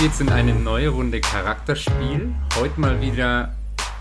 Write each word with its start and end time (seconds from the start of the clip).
Geht's 0.00 0.18
in 0.18 0.30
eine 0.30 0.54
neue 0.54 0.88
Runde 0.88 1.20
Charakterspiel. 1.20 2.32
Heute 2.56 2.80
mal 2.80 3.02
wieder 3.02 3.54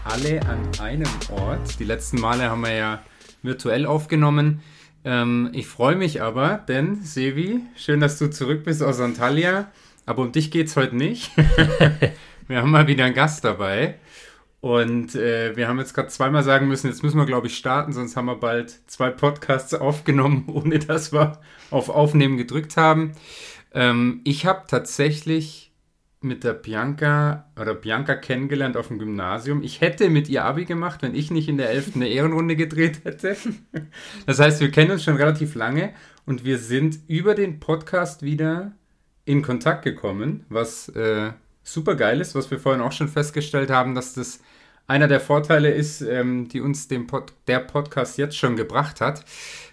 alle 0.06 0.42
an 0.44 0.62
einem 0.80 1.10
Ort. 1.30 1.78
Die 1.78 1.84
letzten 1.84 2.22
Male 2.22 2.50
haben 2.50 2.62
wir 2.62 2.74
ja 2.74 3.04
virtuell 3.44 3.86
aufgenommen. 3.86 4.62
Ähm, 5.04 5.50
ich 5.52 5.68
freue 5.68 5.98
mich 5.98 6.22
aber, 6.22 6.64
denn 6.70 7.04
Sevi, 7.04 7.60
schön, 7.76 8.00
dass 8.00 8.18
du 8.18 8.30
zurück 8.30 8.64
bist 8.64 8.82
aus 8.82 9.02
Antalya. 9.02 9.74
Aber 10.06 10.22
um 10.22 10.32
dich 10.32 10.52
geht's 10.52 10.78
heute 10.78 10.96
nicht. 10.96 11.32
wir 12.48 12.62
haben 12.62 12.72
mal 12.72 12.88
wieder 12.88 13.04
einen 13.04 13.14
Gast 13.14 13.44
dabei. 13.44 13.96
Und 14.62 15.16
äh, 15.16 15.58
wir 15.58 15.68
haben 15.68 15.80
jetzt 15.80 15.94
gerade 15.94 16.08
zweimal 16.08 16.44
sagen 16.44 16.70
müssen, 16.70 16.88
jetzt 16.88 17.04
müssen 17.04 17.18
wir, 17.18 17.26
glaube 17.26 17.48
ich, 17.48 17.58
starten, 17.58 17.92
sonst 17.92 18.16
haben 18.16 18.28
wir 18.28 18.38
bald 18.38 18.74
zwei 18.88 19.10
Podcasts 19.10 19.74
aufgenommen, 19.74 20.46
ohne 20.48 20.80
dass 20.80 21.12
wir 21.12 21.42
auf 21.72 21.90
Aufnehmen 21.90 22.38
gedrückt 22.38 22.78
haben. 22.78 23.16
Ähm, 23.74 24.22
ich 24.24 24.46
habe 24.46 24.64
tatsächlich 24.66 25.69
mit 26.22 26.44
der 26.44 26.54
Bianca 26.54 27.46
oder 27.60 27.74
Bianca 27.74 28.16
kennengelernt 28.16 28.76
auf 28.76 28.90
dem 28.90 29.00
Gymnasium. 29.00 29.64
Ich 29.64 29.80
hätte 29.80 30.10
mit 30.10 30.28
ihr 30.28 30.44
Abi 30.44 30.66
gemacht, 30.66 31.02
wenn 31.02 31.16
ich 31.16 31.32
nicht 31.32 31.48
in 31.48 31.58
der 31.58 31.70
11. 31.70 31.96
eine 31.96 32.10
Ehrenrunde 32.10 32.56
gedreht 32.56 33.02
hätte. 33.04 33.36
Das 34.26 34.40
heißt, 34.40 34.60
wir 34.60 34.72
kennen 34.72 34.92
uns 34.92 35.04
schon 35.04 35.16
relativ 35.16 35.56
lange 35.56 35.94
und 36.26 36.44
wir 36.44 36.58
sind 36.58 37.00
über 37.08 37.36
den 37.36 37.60
Podcast 37.60 38.22
wieder 38.22 38.74
in 39.26 39.42
Kontakt 39.42 39.84
gekommen, 39.84 40.46
was 40.50 40.90
äh, 40.90 41.32
super 41.64 41.96
geil 41.96 42.20
ist, 42.20 42.36
was 42.36 42.52
wir 42.52 42.60
vorhin 42.60 42.82
auch 42.82 42.92
schon 42.92 43.08
festgestellt 43.08 43.70
haben, 43.70 43.96
dass 43.96 44.14
das 44.14 44.42
einer 44.88 45.08
der 45.08 45.20
Vorteile 45.20 45.72
ist, 45.72 46.02
ähm, 46.02 46.48
die 46.50 46.62
uns 46.62 46.88
Pod 47.08 47.34
der 47.48 47.60
Podcast 47.60 48.18
jetzt 48.18 48.38
schon 48.38 48.56
gebracht 48.56 49.02
hat. 49.02 49.24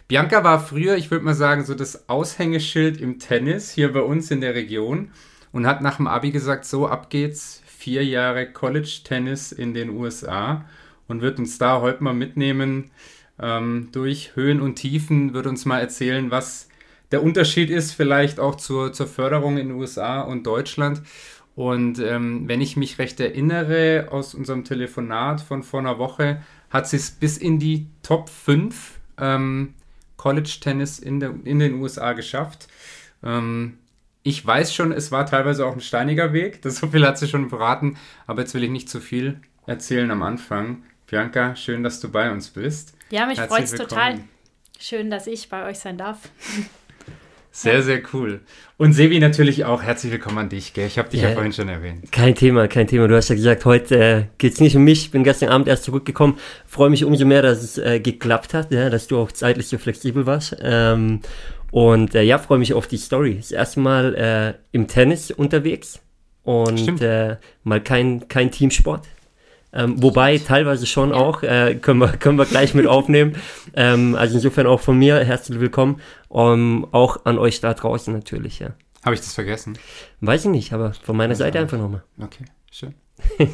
Bianca 0.09 0.45
war 0.45 0.65
früher, 0.65 0.97
ich 0.97 1.11
würde 1.11 1.25
mal 1.25 1.35
sagen, 1.35 1.65
so 1.65 1.75
das 1.75 2.09
Aushängeschild 2.09 3.01
im 3.01 3.19
Tennis 3.19 3.71
hier 3.71 3.93
bei 3.93 4.03
uns 4.03 4.31
in 4.31 4.41
der 4.41 4.55
Region 4.55 5.11
und 5.57 5.67
hat 5.67 5.81
nach 5.81 5.97
dem 5.97 6.07
Abi 6.07 6.33
gesagt, 6.33 6.67
so 6.67 6.87
ab 6.87 7.09
geht's, 7.09 7.63
vier 7.65 8.05
Jahre 8.05 8.53
College 8.53 9.01
Tennis 9.05 9.53
in 9.53 9.73
den 9.73 9.89
USA 9.89 10.67
und 11.09 11.23
wird 11.23 11.39
uns 11.39 11.57
da 11.57 11.81
heute 11.81 12.05
mal 12.05 12.13
mitnehmen 12.13 12.91
ähm, 13.41 13.89
durch 13.91 14.37
Höhen 14.37 14.61
und 14.61 14.75
Tiefen, 14.75 15.33
wird 15.33 15.47
uns 15.47 15.65
mal 15.65 15.81
erzählen, 15.81 16.31
was 16.31 16.69
der 17.11 17.23
Unterschied 17.23 17.71
ist 17.71 17.93
vielleicht 17.93 18.39
auch 18.39 18.57
zur, 18.57 18.93
zur 18.93 19.07
Förderung 19.07 19.57
in 19.57 19.69
den 19.69 19.79
USA 19.79 20.21
und 20.21 20.47
Deutschland 20.47 21.01
und 21.55 22.01
ähm, 22.01 22.47
wenn 22.47 22.61
ich 22.61 22.77
mich 22.77 22.99
recht 22.99 23.19
erinnere 23.19 24.09
aus 24.11 24.35
unserem 24.35 24.63
Telefonat 24.63 25.41
von 25.41 25.63
vor 25.63 25.81
einer 25.81 25.99
Woche, 25.99 26.43
hat 26.69 26.87
sie 26.87 26.99
es 26.99 27.11
bis 27.13 27.39
in 27.39 27.59
die 27.59 27.87
Top 28.03 28.29
5 28.29 29.01
ähm, 29.17 29.73
College 30.19 30.59
Tennis 30.61 30.99
in, 30.99 31.19
der, 31.19 31.33
in 31.45 31.61
den 31.61 31.81
USA 31.81 32.13
geschafft. 32.13 32.69
Ähm, 33.23 33.79
ich 34.27 34.45
weiß 34.45 34.75
schon, 34.75 34.91
es 34.91 35.13
war 35.13 35.25
teilweise 35.25 35.65
auch 35.65 35.75
ein 35.75 35.81
steiniger 35.81 36.33
Weg. 36.33 36.61
Das 36.63 36.79
so 36.79 36.89
viel 36.89 37.07
hat 37.07 37.17
sie 37.17 37.29
schon 37.29 37.49
verraten. 37.49 37.97
Aber 38.27 38.41
jetzt 38.41 38.55
will 38.55 38.65
ich 38.65 38.71
nicht 38.71 38.91
zu 38.91 39.01
viel 39.01 39.41
erzählen 39.67 40.11
am 40.11 40.25
Anfang. 40.25 40.83
Bianca, 41.07 41.55
schön, 41.55 41.85
dass 41.85 42.01
du 42.01 42.11
bei 42.11 42.33
uns 42.33 42.51
bist. 42.51 42.97
Ja, 43.11 43.27
mich 43.27 43.41
freut 43.41 43.63
es 43.63 43.71
total. 43.71 44.19
Schön, 44.81 45.11
dass 45.11 45.29
ich 45.29 45.49
bei 45.49 45.65
euch 45.65 45.79
sein 45.79 45.97
darf. 45.97 46.19
Sehr, 47.57 47.81
sehr 47.81 48.03
cool. 48.13 48.41
Und 48.77 48.93
Sevi 48.93 49.19
natürlich 49.19 49.65
auch. 49.65 49.83
Herzlich 49.83 50.13
willkommen 50.13 50.37
an 50.37 50.49
dich. 50.51 50.75
Gell? 50.75 50.87
Ich 50.87 50.99
habe 50.99 51.09
dich 51.09 51.23
ja, 51.23 51.31
ja, 51.31 51.35
vorhin 51.35 51.55
schon 51.55 51.71
erwähnt. 51.71 52.13
Kein 52.13 52.35
Thema, 52.35 52.69
kein 52.69 52.87
Thema. 52.87 53.09
Du 53.09 53.17
hast 53.17 53.31
ja 53.31 53.35
gesagt, 53.35 53.65
heute 53.65 53.99
äh, 53.99 54.25
geht 54.37 54.53
es 54.53 54.61
nicht 54.61 54.77
um 54.77 54.85
mich. 54.85 55.07
Ich 55.07 55.11
bin 55.11 55.25
gestern 55.25 55.49
Abend 55.49 55.67
erst 55.67 55.85
zurückgekommen. 55.85 56.39
Freue 56.67 56.91
mich 56.91 57.03
umso 57.03 57.25
mehr, 57.25 57.41
dass 57.41 57.63
es 57.63 57.79
äh, 57.79 57.99
geklappt 57.99 58.53
hat, 58.53 58.73
ja, 58.73 58.91
dass 58.91 59.07
du 59.07 59.17
auch 59.17 59.33
zeitlich 59.33 59.69
so 59.69 59.79
flexibel 59.79 60.27
warst. 60.27 60.55
Ähm, 60.61 61.21
und 61.71 62.15
äh, 62.15 62.23
ja, 62.23 62.39
freue 62.39 62.59
mich 62.59 62.75
auf 62.75 62.87
die 62.87 62.97
Story. 62.97 63.37
Das 63.37 63.51
erste 63.51 63.81
Mal 63.81 64.15
äh, 64.15 64.55
im 64.73 64.89
Tennis 64.89 65.31
unterwegs 65.31 66.01
und 66.45 67.01
äh, 67.03 67.37
mal 67.65 67.81
kein, 67.81 68.29
kein 68.29 68.51
Teamsport. 68.51 69.07
Ähm, 69.73 70.03
wobei 70.03 70.39
teilweise 70.39 70.87
schon 70.87 71.13
auch, 71.13 71.43
äh, 71.43 71.75
können, 71.75 72.01
wir, 72.01 72.09
können 72.19 72.39
wir 72.39 72.47
gleich 72.47 72.75
mit 72.75 72.87
aufnehmen. 72.87 73.37
ähm, 73.75 74.15
also 74.15 74.37
insofern 74.37 74.67
auch 74.67 74.81
von 74.81 74.99
mir 74.99 75.23
herzlich 75.23 75.61
willkommen. 75.61 76.01
Um, 76.29 76.53
ähm, 76.53 76.87
auch 76.93 77.25
an 77.25 77.39
euch 77.39 77.61
da 77.61 77.75
draußen 77.75 78.13
natürlich, 78.13 78.59
ja. 78.59 78.71
Habe 79.05 79.15
ich 79.15 79.21
das 79.21 79.35
vergessen? 79.35 79.79
Weiß 80.21 80.45
ich 80.45 80.51
nicht, 80.51 80.73
aber 80.73 80.93
von 80.93 81.17
meiner 81.17 81.31
also, 81.31 81.45
Seite 81.45 81.61
einfach 81.61 81.79
nochmal. 81.79 82.03
Okay, 82.21 82.45
schön. 82.71 82.95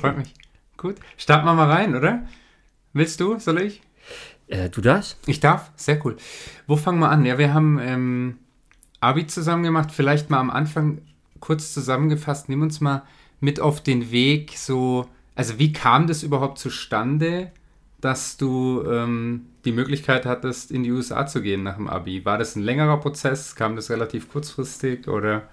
Freut 0.01 0.17
mich. 0.17 0.35
Gut. 0.77 0.97
Starten 1.17 1.45
wir 1.47 1.55
mal 1.55 1.71
rein, 1.71 1.95
oder? 1.95 2.23
Willst 2.93 3.21
du? 3.21 3.39
Soll 3.39 3.61
ich? 3.61 3.83
Äh, 4.53 4.69
du 4.69 4.81
darfst? 4.81 5.17
Ich 5.27 5.41
darf? 5.41 5.71
Sehr 5.77 6.05
cool. 6.05 6.17
Wo 6.67 6.77
fangen 6.77 6.99
wir 6.99 7.11
an? 7.11 7.25
Ja, 7.25 7.39
wir 7.39 7.55
haben 7.55 7.79
ähm, 7.81 8.39
Abi 9.01 9.27
zusammen 9.27 9.63
gemacht. 9.63 9.91
Vielleicht 9.91 10.29
mal 10.29 10.39
am 10.39 10.51
Anfang 10.51 10.99
kurz 11.41 11.73
zusammengefasst. 11.73 12.49
Nimm 12.49 12.61
uns 12.63 12.81
mal 12.81 13.03
mit 13.41 13.61
auf 13.61 13.83
den 13.83 14.11
Weg, 14.13 14.57
so 14.57 15.09
also 15.35 15.59
wie 15.59 15.73
kam 15.73 16.07
das 16.07 16.23
überhaupt 16.23 16.59
zustande, 16.59 17.51
dass 18.01 18.37
du 18.37 18.85
ähm, 18.87 19.47
die 19.65 19.73
Möglichkeit 19.73 20.27
hattest, 20.27 20.71
in 20.71 20.83
die 20.83 20.93
USA 20.93 21.27
zu 21.27 21.41
gehen 21.41 21.63
nach 21.63 21.77
dem 21.77 21.89
Abi? 21.89 22.25
War 22.25 22.37
das 22.37 22.55
ein 22.55 22.63
längerer 22.63 22.99
Prozess? 22.99 23.57
Kam 23.57 23.75
das 23.75 23.91
relativ 23.91 24.31
kurzfristig 24.31 25.09
oder? 25.09 25.49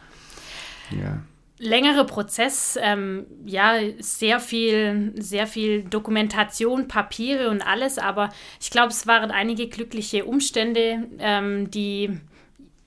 Ja. 0.92 1.20
Längere 1.62 2.06
Prozess, 2.06 2.80
ähm, 2.82 3.28
ja, 3.46 3.74
sehr 4.00 4.40
viel, 4.40 5.12
sehr 5.18 5.46
viel 5.46 5.84
Dokumentation, 5.84 6.88
Papiere 6.88 7.50
und 7.50 7.62
alles, 7.62 7.98
aber 7.98 8.30
ich 8.62 8.72
glaube, 8.72 8.90
es 8.90 9.08
waren 9.08 9.30
einige 9.30 9.68
glückliche 9.68 10.24
Umstände, 10.24 11.10
ähm, 11.20 11.70
die 11.70 12.18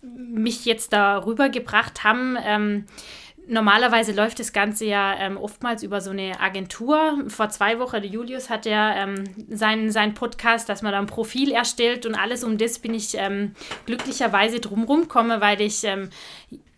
mich 0.00 0.64
jetzt 0.64 0.92
darüber 0.94 1.50
gebracht 1.50 2.02
haben. 2.02 2.36
Ähm, 2.42 2.86
Normalerweise 3.52 4.12
läuft 4.12 4.38
das 4.38 4.54
Ganze 4.54 4.86
ja 4.86 5.14
ähm, 5.18 5.36
oftmals 5.36 5.82
über 5.82 6.00
so 6.00 6.08
eine 6.08 6.40
Agentur. 6.40 7.18
Vor 7.28 7.50
zwei 7.50 7.78
Wochen, 7.78 8.00
der 8.00 8.06
Julius 8.06 8.48
hat 8.48 8.64
ja 8.64 8.96
ähm, 8.96 9.24
seinen, 9.50 9.92
seinen 9.92 10.14
Podcast, 10.14 10.70
dass 10.70 10.80
man 10.80 10.92
da 10.92 10.98
ein 10.98 11.06
Profil 11.06 11.52
erstellt 11.52 12.06
und 12.06 12.14
alles 12.14 12.44
um 12.44 12.56
das 12.56 12.78
bin 12.78 12.94
ich 12.94 13.14
ähm, 13.14 13.54
glücklicherweise 13.84 14.58
drumherum 14.58 15.06
komme, 15.08 15.42
weil 15.42 15.60
ich 15.60 15.84
ähm, 15.84 16.08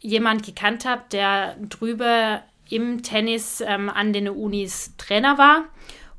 jemand 0.01 0.45
gekannt 0.45 0.85
habe, 0.85 1.03
der 1.13 1.55
drüber 1.69 2.43
im 2.69 3.05
Tennis 3.05 3.61
ähm, 3.65 3.89
an 3.89 4.13
den 4.13 4.29
Unis 4.29 4.97
Trainer 4.97 5.39
war. 5.39 5.67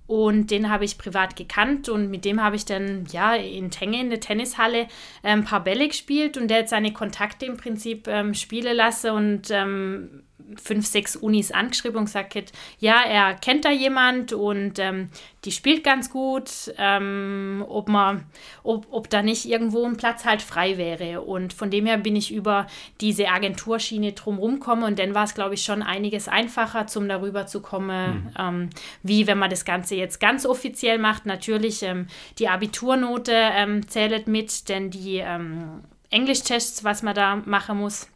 Und 0.07 0.51
den 0.51 0.69
habe 0.69 0.85
ich 0.85 0.97
privat 0.97 1.35
gekannt 1.35 1.89
und 1.89 2.09
mit 2.09 2.23
dem 2.23 2.41
habe 2.41 2.55
ich 2.55 2.63
dann 2.63 3.07
ja 3.11 3.35
in 3.35 3.71
Tenge 3.71 3.99
in 3.99 4.09
der 4.09 4.21
Tennishalle 4.21 4.83
äh, 4.83 4.87
ein 5.23 5.43
paar 5.43 5.65
Bälle 5.65 5.89
gespielt 5.89 6.37
und 6.37 6.47
der 6.47 6.59
hat 6.59 6.69
seine 6.69 6.93
Kontakte 6.93 7.45
im 7.45 7.57
Prinzip 7.57 8.07
ähm, 8.07 8.33
spielen 8.33 8.77
lassen 8.77 9.09
und 9.09 9.51
ähm, 9.51 10.21
fünf, 10.61 10.85
sechs 10.85 11.15
Unis 11.15 11.51
angeschrieben 11.51 11.97
und 11.97 12.05
gesagt, 12.05 12.51
ja, 12.79 13.01
er 13.03 13.35
kennt 13.35 13.65
da 13.65 13.71
jemand 13.71 14.33
und 14.33 14.79
ähm, 14.79 15.09
die 15.43 15.51
spielt 15.51 15.83
ganz 15.83 16.09
gut, 16.09 16.49
ähm, 16.77 17.63
ob, 17.67 17.87
man, 17.87 18.25
ob, 18.63 18.87
ob 18.91 19.09
da 19.09 19.21
nicht 19.21 19.45
irgendwo 19.45 19.85
ein 19.85 19.97
Platz 19.97 20.25
halt 20.25 20.41
frei 20.41 20.77
wäre. 20.77 21.21
Und 21.21 21.53
von 21.53 21.69
dem 21.69 21.85
her 21.85 21.97
bin 21.97 22.15
ich 22.15 22.33
über 22.33 22.67
diese 23.01 23.27
Agenturschiene 23.27 24.13
drumherum 24.13 24.59
gekommen 24.59 24.83
und 24.83 24.99
dann 24.99 25.13
war 25.13 25.23
es, 25.23 25.35
glaube 25.35 25.55
ich, 25.55 25.63
schon 25.63 25.81
einiges 25.81 26.27
einfacher, 26.27 26.87
zum 26.87 27.07
darüber 27.07 27.47
zu 27.47 27.61
kommen, 27.61 28.25
mhm. 28.25 28.29
ähm, 28.37 28.69
wie 29.03 29.27
wenn 29.27 29.37
man 29.37 29.49
das 29.49 29.65
Ganze 29.65 29.95
jetzt 29.95 30.19
ganz 30.19 30.45
offiziell 30.45 30.97
macht. 30.97 31.25
Natürlich, 31.25 31.83
ähm, 31.83 32.07
die 32.39 32.49
Abiturnote 32.49 33.33
ähm, 33.33 33.87
zählt 33.87 34.27
mit, 34.27 34.69
denn 34.69 34.89
die 34.89 35.17
ähm, 35.17 35.81
Englischtests, 36.09 36.83
was 36.83 37.03
man 37.03 37.15
da 37.15 37.35
machen 37.35 37.77
muss, 37.77 38.07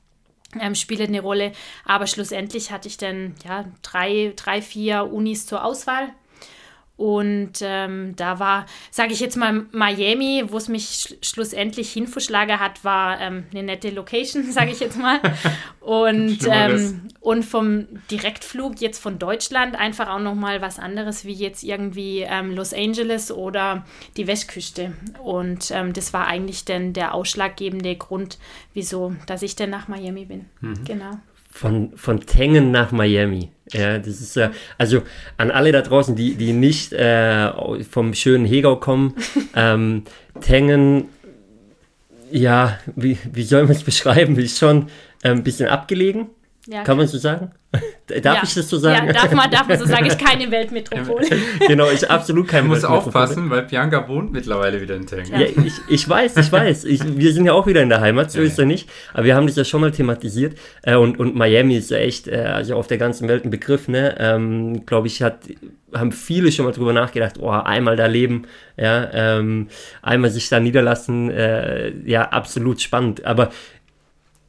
ähm, 0.60 0.76
spielt 0.76 1.02
eine 1.02 1.22
Rolle. 1.22 1.52
Aber 1.86 2.08
schlussendlich 2.08 2.72
hatte 2.72 2.88
ich 2.88 2.98
dann 2.98 3.36
ja 3.46 3.66
drei, 3.82 4.34
drei, 4.36 4.62
vier 4.62 5.12
Unis 5.12 5.46
zur 5.46 5.64
Auswahl. 5.64 6.10
Und 7.00 7.62
ähm, 7.62 8.14
da 8.18 8.40
war, 8.40 8.66
sage 8.92 9.14
ich 9.14 9.22
jetzt 9.22 9.38
mal, 9.38 9.68
Miami, 9.72 10.44
wo 10.50 10.58
es 10.58 10.68
mich 10.68 10.84
sch 10.84 11.16
schlussendlich 11.22 11.94
hinverschlagen 11.94 12.60
hat, 12.60 12.84
war 12.84 13.22
ähm, 13.22 13.46
eine 13.52 13.64
nette 13.64 13.90
Location, 13.90 14.44
sage 14.52 14.72
ich 14.72 14.82
jetzt 14.82 14.98
mal. 14.98 15.22
Und, 15.80 16.40
ähm, 16.52 17.08
und 17.22 17.46
vom 17.46 17.88
Direktflug 18.12 18.82
jetzt 18.82 19.02
von 19.02 19.18
Deutschland 19.18 19.80
einfach 19.80 20.10
auch 20.10 20.20
nochmal 20.20 20.62
was 20.62 20.78
anderes 20.78 21.24
wie 21.24 21.32
jetzt 21.32 21.64
irgendwie 21.64 22.26
ähm, 22.28 22.54
Los 22.54 22.74
Angeles 22.74 23.32
oder 23.32 23.86
die 24.18 24.28
Westküste. 24.28 24.92
Und 25.24 25.72
ähm, 25.72 25.94
das 25.94 26.12
war 26.12 26.28
eigentlich 26.28 26.66
dann 26.66 26.92
der 26.92 27.14
ausschlaggebende 27.14 27.96
Grund, 27.96 28.40
wieso, 28.74 29.16
dass 29.26 29.42
ich 29.42 29.56
dann 29.56 29.70
nach 29.70 29.88
Miami 29.88 30.26
bin. 30.26 30.50
Mhm. 30.60 30.84
Genau 30.84 31.12
von, 31.50 31.92
von 31.96 32.22
Tengen 32.22 32.72
nach 32.72 32.92
Miami. 32.92 33.52
Ja, 33.72 34.00
das 34.00 34.22
ist 34.22 34.38
äh, 34.38 34.50
also 34.78 35.04
an 35.38 35.52
alle 35.52 35.72
da 35.72 35.82
draußen, 35.82 36.16
die, 36.16 36.36
die 36.36 36.54
nicht 36.54 36.94
äh, 36.94 37.52
vom 37.84 38.14
schönen 38.14 38.46
Hegau 38.46 38.78
kommen. 38.78 39.16
ähm, 39.56 40.04
Tengen, 40.42 41.10
ja, 42.32 42.80
wie, 42.96 43.18
wie 43.32 43.44
soll 43.44 43.64
man 43.64 43.72
es 43.72 43.84
beschreiben? 43.84 44.38
Ist 44.38 44.58
schon 44.58 44.88
äh, 45.24 45.30
ein 45.30 45.44
bisschen 45.44 45.70
abgelegen. 45.70 46.28
Ja, 46.68 46.84
Kann 46.84 46.98
man 46.98 47.08
so 47.08 47.18
sagen? 47.18 47.52
Darf 48.08 48.24
ja. 48.24 48.42
ich 48.44 48.54
das 48.56 48.68
so 48.68 48.78
sagen? 48.78 49.08
Ja, 49.08 49.14
darf 49.14 49.32
man, 49.32 49.52
darf 49.52 49.68
man 49.68 49.78
so 49.78 49.86
sagen. 49.86 50.06
Ist 50.08 50.20
keine 50.20 50.50
Weltmetropole. 50.50 51.28
genau, 51.68 51.88
ist 51.90 52.10
absolut 52.10 52.48
keine 52.48 52.64
Ich 52.64 52.70
muss 52.70 52.84
aufpassen, 52.84 53.52
weil 53.52 53.64
Bianca 53.64 54.08
wohnt 54.08 54.32
mittlerweile 54.32 54.82
wieder 54.82 54.96
in 54.96 55.06
Tengen. 55.06 55.32
Ja, 55.32 55.42
ich, 55.42 55.74
ich 55.88 56.10
weiß, 56.10 56.36
ich 56.38 56.52
weiß. 56.52 56.86
Ich, 56.86 57.02
wir 57.18 57.32
sind 57.34 57.46
ja 57.46 57.54
auch 57.54 57.68
wieder 57.68 57.84
in 57.84 57.90
der 57.90 58.02
Heimat, 58.02 58.32
so 58.32 58.40
ja, 58.40 58.46
ist 58.46 58.58
ja 58.58 58.66
nicht. 58.66 58.90
Aber 59.14 59.26
wir 59.26 59.36
haben 59.36 59.46
das 59.46 59.58
ja 59.58 59.64
schon 59.64 59.82
mal 59.82 59.92
thematisiert. 59.92 60.58
Äh, 60.82 60.96
und, 60.96 61.20
und 61.20 61.36
Miami 61.36 61.78
ist 61.78 61.92
ja 61.92 61.98
echt, 61.98 62.28
äh, 62.28 62.38
also 62.38 62.76
auf 62.76 62.88
der 62.88 62.98
ganzen 62.98 63.28
Welt 63.28 63.46
ein 63.46 63.52
Begriff, 63.52 63.88
ne? 63.88 64.16
Ähm, 64.18 64.88
Glaube 64.88 65.06
ich, 65.06 65.22
hat, 65.22 65.42
haben 65.94 66.12
viele 66.12 66.52
schon 66.52 66.66
mal 66.66 66.72
drüber 66.72 66.94
nachgedacht, 66.94 67.36
oh, 67.40 67.52
einmal 67.52 67.96
da 67.96 68.08
leben, 68.08 68.48
ja, 68.76 69.08
ähm, 69.14 69.68
einmal 70.02 70.32
sich 70.32 70.50
da 70.50 70.60
niederlassen, 70.60 71.30
äh, 71.30 71.92
ja, 72.06 72.30
absolut 72.30 72.82
spannend. 72.82 73.24
Aber 73.24 73.52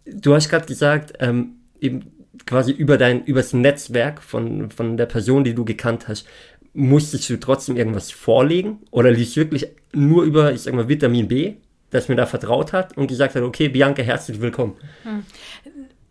du 0.07 0.35
hast 0.35 0.49
gerade 0.49 0.65
gesagt, 0.65 1.13
ähm, 1.21 1.57
eben 1.81 2.13
quasi 2.47 2.73
über 2.73 2.97
dein, 2.97 3.25
übers 3.25 3.53
Netzwerk 3.53 4.23
von, 4.23 4.71
von 4.71 4.97
der 4.97 5.07
Person, 5.07 5.45
die 5.45 5.55
du 5.55 5.65
gekannt 5.65 6.09
hast, 6.09 6.27
musstest 6.73 7.29
du 7.29 7.39
trotzdem 7.39 7.77
irgendwas 7.77 8.11
vorlegen? 8.11 8.79
Oder 8.91 9.11
lief 9.11 9.37
wirklich 9.37 9.69
nur 9.93 10.25
über, 10.25 10.53
ich 10.53 10.63
sag 10.63 10.75
mal, 10.75 10.89
Vitamin 10.89 11.29
B, 11.29 11.55
dass 11.91 12.09
mir 12.09 12.17
da 12.17 12.27
vertraut 12.27 12.73
hat 12.73 12.97
und 12.97 13.09
gesagt 13.09 13.35
hat, 13.35 13.43
okay, 13.43 13.69
Bianca, 13.69 14.03
herzlich 14.03 14.41
willkommen? 14.41 14.77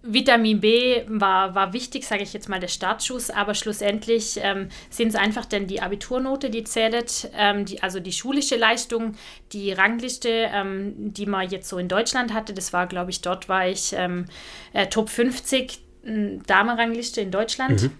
Hm. 0.01 0.13
Vitamin 0.13 0.59
B 0.59 1.03
war, 1.07 1.55
war 1.55 1.73
wichtig, 1.73 2.05
sage 2.05 2.23
ich 2.23 2.33
jetzt 2.33 2.47
mal, 2.49 2.59
der 2.59 2.67
Startschuss, 2.67 3.29
aber 3.29 3.53
schlussendlich 3.53 4.39
ähm, 4.41 4.69
sind 4.89 5.09
es 5.09 5.15
einfach 5.15 5.45
dann 5.45 5.67
die 5.67 5.81
Abiturnote, 5.81 6.49
die 6.49 6.63
zählt, 6.63 7.29
ähm, 7.37 7.65
die, 7.65 7.83
also 7.83 7.99
die 7.99 8.13
schulische 8.13 8.55
Leistung, 8.55 9.15
die 9.51 9.71
Rangliste, 9.73 10.49
ähm, 10.53 11.13
die 11.13 11.25
man 11.25 11.49
jetzt 11.49 11.69
so 11.69 11.77
in 11.77 11.87
Deutschland 11.87 12.33
hatte, 12.33 12.53
das 12.53 12.71
war, 12.71 12.87
glaube 12.87 13.11
ich, 13.11 13.21
dort 13.21 13.49
war 13.49 13.67
ich 13.67 13.93
ähm, 13.93 14.25
äh, 14.73 14.87
Top 14.87 15.09
50 15.09 15.79
Damenrangliste 16.03 17.21
in 17.21 17.31
Deutschland. 17.31 17.83
Mhm. 17.83 17.91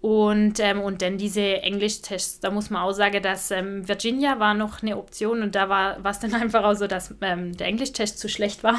Und, 0.00 0.60
ähm, 0.60 0.80
und 0.80 1.02
dann 1.02 1.18
diese 1.18 1.60
Englisch-Tests. 1.60 2.40
Da 2.40 2.50
muss 2.50 2.70
man 2.70 2.80
auch 2.82 2.92
sagen, 2.92 3.22
dass 3.22 3.50
ähm, 3.50 3.86
Virginia 3.86 4.40
war 4.40 4.54
noch 4.54 4.82
eine 4.82 4.96
Option 4.96 5.42
und 5.42 5.54
da 5.54 5.68
war 5.68 5.98
es 6.02 6.20
dann 6.20 6.34
einfach 6.42 6.64
auch 6.64 6.72
so, 6.74 6.86
dass 6.86 7.14
der 7.20 7.66
Englisch-Test 7.66 8.18
zu 8.18 8.28
schlecht 8.30 8.64
war. 8.64 8.78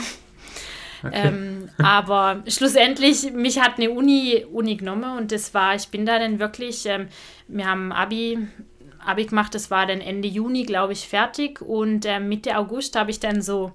Okay. 1.03 1.27
Ähm, 1.27 1.69
aber 1.81 2.43
schlussendlich, 2.47 3.31
mich 3.33 3.59
hat 3.59 3.77
eine 3.77 3.91
Uni, 3.91 4.45
Uni 4.51 4.75
genommen 4.75 5.17
und 5.17 5.31
das 5.31 5.53
war, 5.53 5.75
ich 5.75 5.87
bin 5.89 6.05
da 6.05 6.19
dann 6.19 6.39
wirklich, 6.39 6.85
ähm, 6.85 7.07
wir 7.47 7.65
haben 7.65 7.91
Abi, 7.91 8.47
Abi 9.03 9.25
gemacht, 9.25 9.55
das 9.55 9.71
war 9.71 9.87
dann 9.87 9.99
Ende 9.99 10.27
Juni, 10.27 10.63
glaube 10.63 10.93
ich, 10.93 11.07
fertig 11.07 11.61
und 11.61 12.05
äh, 12.05 12.19
Mitte 12.19 12.57
August 12.57 12.95
habe 12.95 13.09
ich 13.09 13.19
dann 13.19 13.41
so, 13.41 13.71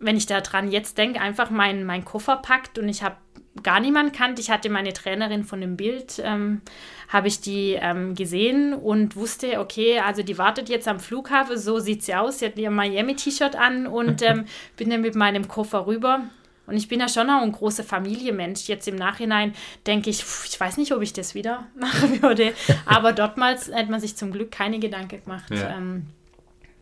wenn 0.00 0.16
ich 0.16 0.26
da 0.26 0.40
dran 0.40 0.70
jetzt 0.70 0.98
denke, 0.98 1.20
einfach 1.20 1.50
meinen 1.50 1.84
mein 1.84 2.04
Koffer 2.04 2.36
packt 2.36 2.78
und 2.78 2.88
ich 2.88 3.02
habe 3.02 3.16
gar 3.62 3.80
niemand 3.80 4.12
kannt. 4.12 4.38
Ich 4.38 4.50
hatte 4.50 4.68
meine 4.68 4.92
Trainerin 4.92 5.44
von 5.44 5.60
dem 5.60 5.76
Bild, 5.76 6.20
ähm, 6.24 6.60
habe 7.08 7.28
ich 7.28 7.40
die 7.40 7.78
ähm, 7.80 8.14
gesehen 8.14 8.74
und 8.74 9.16
wusste, 9.16 9.60
okay, 9.60 10.00
also 10.00 10.22
die 10.22 10.38
wartet 10.38 10.68
jetzt 10.68 10.88
am 10.88 10.98
Flughafen, 10.98 11.56
so 11.56 11.78
sieht 11.78 12.02
sie 12.02 12.14
aus. 12.14 12.40
Sie 12.40 12.46
hat 12.46 12.58
ihr 12.58 12.70
Miami-T-Shirt 12.70 13.54
an 13.54 13.86
und 13.86 14.22
ähm, 14.28 14.46
bin 14.76 14.90
dann 14.90 15.02
mit 15.02 15.14
meinem 15.14 15.46
Koffer 15.46 15.86
rüber. 15.86 16.24
Und 16.66 16.76
ich 16.76 16.88
bin 16.88 17.00
ja 17.00 17.08
schon 17.08 17.28
auch 17.30 17.42
ein 17.42 17.52
großer 17.52 17.84
Familienmensch. 17.84 18.68
Jetzt 18.68 18.88
im 18.88 18.96
Nachhinein 18.96 19.54
denke 19.86 20.10
ich, 20.10 20.24
pff, 20.24 20.46
ich 20.46 20.58
weiß 20.58 20.76
nicht, 20.76 20.92
ob 20.92 21.02
ich 21.02 21.12
das 21.12 21.34
wieder 21.34 21.66
machen 21.80 22.22
würde. 22.22 22.52
Aber 22.86 23.12
dortmals 23.12 23.72
hat 23.72 23.90
man 23.90 24.00
sich 24.00 24.16
zum 24.16 24.32
Glück 24.32 24.50
keine 24.50 24.78
Gedanken 24.78 25.22
gemacht. 25.22 25.50
ja. 25.50 25.76
Ähm, 25.76 26.06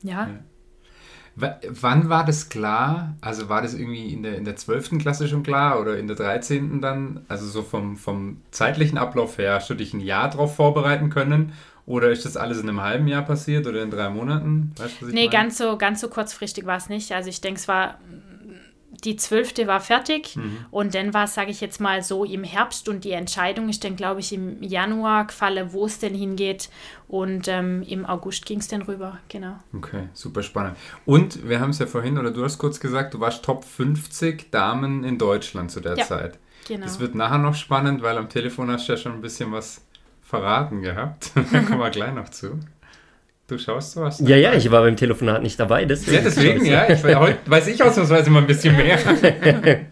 ja. 0.03 0.27
ja. 0.27 0.39
Wann 1.35 2.11
war 2.11 2.27
das 2.27 2.51
klar? 2.51 3.17
Also 3.23 3.49
war 3.49 3.63
das 3.63 3.73
irgendwie 3.73 4.13
in 4.13 4.23
der, 4.23 4.37
in 4.37 4.45
der 4.45 4.57
12. 4.57 4.99
Klasse 4.99 5.29
schon 5.29 5.43
klar 5.43 5.81
oder 5.81 5.97
in 5.97 6.07
der 6.07 6.17
13. 6.17 6.83
dann? 6.83 7.25
Also 7.29 7.47
so 7.47 7.63
vom, 7.63 7.97
vom 7.97 8.43
zeitlichen 8.51 8.99
Ablauf 8.99 9.39
her, 9.39 9.55
hast 9.55 9.71
du 9.71 9.75
dich 9.75 9.95
ein 9.95 10.01
Jahr 10.01 10.29
darauf 10.29 10.57
vorbereiten 10.57 11.09
können? 11.09 11.55
Oder 11.87 12.11
ist 12.11 12.27
das 12.27 12.37
alles 12.37 12.61
in 12.61 12.69
einem 12.69 12.83
halben 12.83 13.09
Jahr 13.09 13.23
passiert 13.23 13.67
oder 13.67 13.83
in 13.83 13.91
drei 13.91 14.11
Monaten? 14.11 14.73
Weißt 14.77 15.01
du, 15.01 15.07
nee, 15.07 15.29
ganz 15.29 15.57
so, 15.57 15.79
ganz 15.79 16.03
so 16.03 16.09
kurzfristig 16.09 16.67
war 16.67 16.77
es 16.77 16.91
nicht. 16.91 17.13
Also 17.13 17.31
ich 17.31 17.41
denke, 17.41 17.59
es 17.59 17.67
war 17.67 17.99
die 19.05 19.17
zwölfte 19.17 19.67
war 19.67 19.81
fertig 19.81 20.37
mhm. 20.37 20.65
und 20.71 20.95
dann 20.95 21.13
war 21.13 21.25
es, 21.25 21.35
sage 21.35 21.51
ich 21.51 21.61
jetzt 21.61 21.81
mal, 21.81 22.03
so 22.03 22.25
im 22.25 22.45
Herbst 22.45 22.89
und 22.89 23.05
die 23.05 23.13
Entscheidung 23.13 23.69
ist 23.69 23.85
dann, 23.85 23.97
glaube 23.97 24.21
ich, 24.21 24.33
im 24.33 24.63
Januar 24.63 25.27
gefallen, 25.27 25.73
wo 25.73 25.87
es 25.87 25.99
denn 25.99 26.15
hingeht 26.15 26.71
und 27.09 27.49
ähm, 27.49 27.83
im 27.87 28.07
August 28.07 28.47
ging 28.47 28.61
es 28.61 28.69
dann 28.69 28.83
rüber, 28.83 29.19
genau. 29.29 29.57
Okay, 29.77 30.09
super 30.13 30.43
spannend. 30.43 30.77
Und 31.05 31.49
wir 31.49 31.61
haben 31.61 31.71
es 31.71 31.79
ja 31.79 31.87
vorhin, 31.87 32.19
oder 32.19 32.31
du 32.31 32.45
hast 32.45 32.59
kurz 32.59 32.81
gesagt, 32.81 33.15
du 33.15 33.21
warst 33.21 33.45
Top 33.45 33.65
50 33.65 34.51
Damen 34.51 35.05
in 35.05 35.19
Deutschland 35.19 35.71
zu 35.71 35.81
der 35.81 35.97
ja, 35.97 36.05
Zeit. 36.05 36.39
Genau. 36.69 36.85
Das 36.85 37.01
wird 37.01 37.15
nachher 37.15 37.39
noch 37.39 37.55
spannend, 37.55 38.03
weil 38.03 38.17
am 38.17 38.29
Telefon 38.29 38.71
hast 38.71 38.89
du 38.89 38.93
ja 38.93 38.99
schon 38.99 39.13
ein 39.13 39.21
bisschen 39.21 39.53
was 39.53 39.85
verraten 40.23 40.81
gehabt. 40.81 41.33
da 41.53 41.61
kommen 41.61 41.81
wir 41.81 41.91
gleich 41.91 42.15
noch 42.15 42.29
zu. 42.29 42.61
Du 43.49 43.59
schaust 43.59 43.97
was? 43.97 44.21
Ja, 44.21 44.37
ja, 44.37 44.55
ich 44.55 44.71
war 44.71 44.83
beim 44.83 44.97
Telefonat 44.97 45.43
nicht 45.43 45.59
dabei. 45.59 45.85
Deswegen. 45.85 46.17
Ja, 46.17 46.23
deswegen, 46.23 46.65
ja. 46.65 46.89
Ich, 46.89 47.03
heute 47.03 47.39
weiß 47.47 47.67
ich 47.67 47.83
ausnahmsweise 47.83 48.31
mal 48.31 48.41
ein 48.41 48.47
bisschen 48.47 48.77
mehr. 48.77 48.99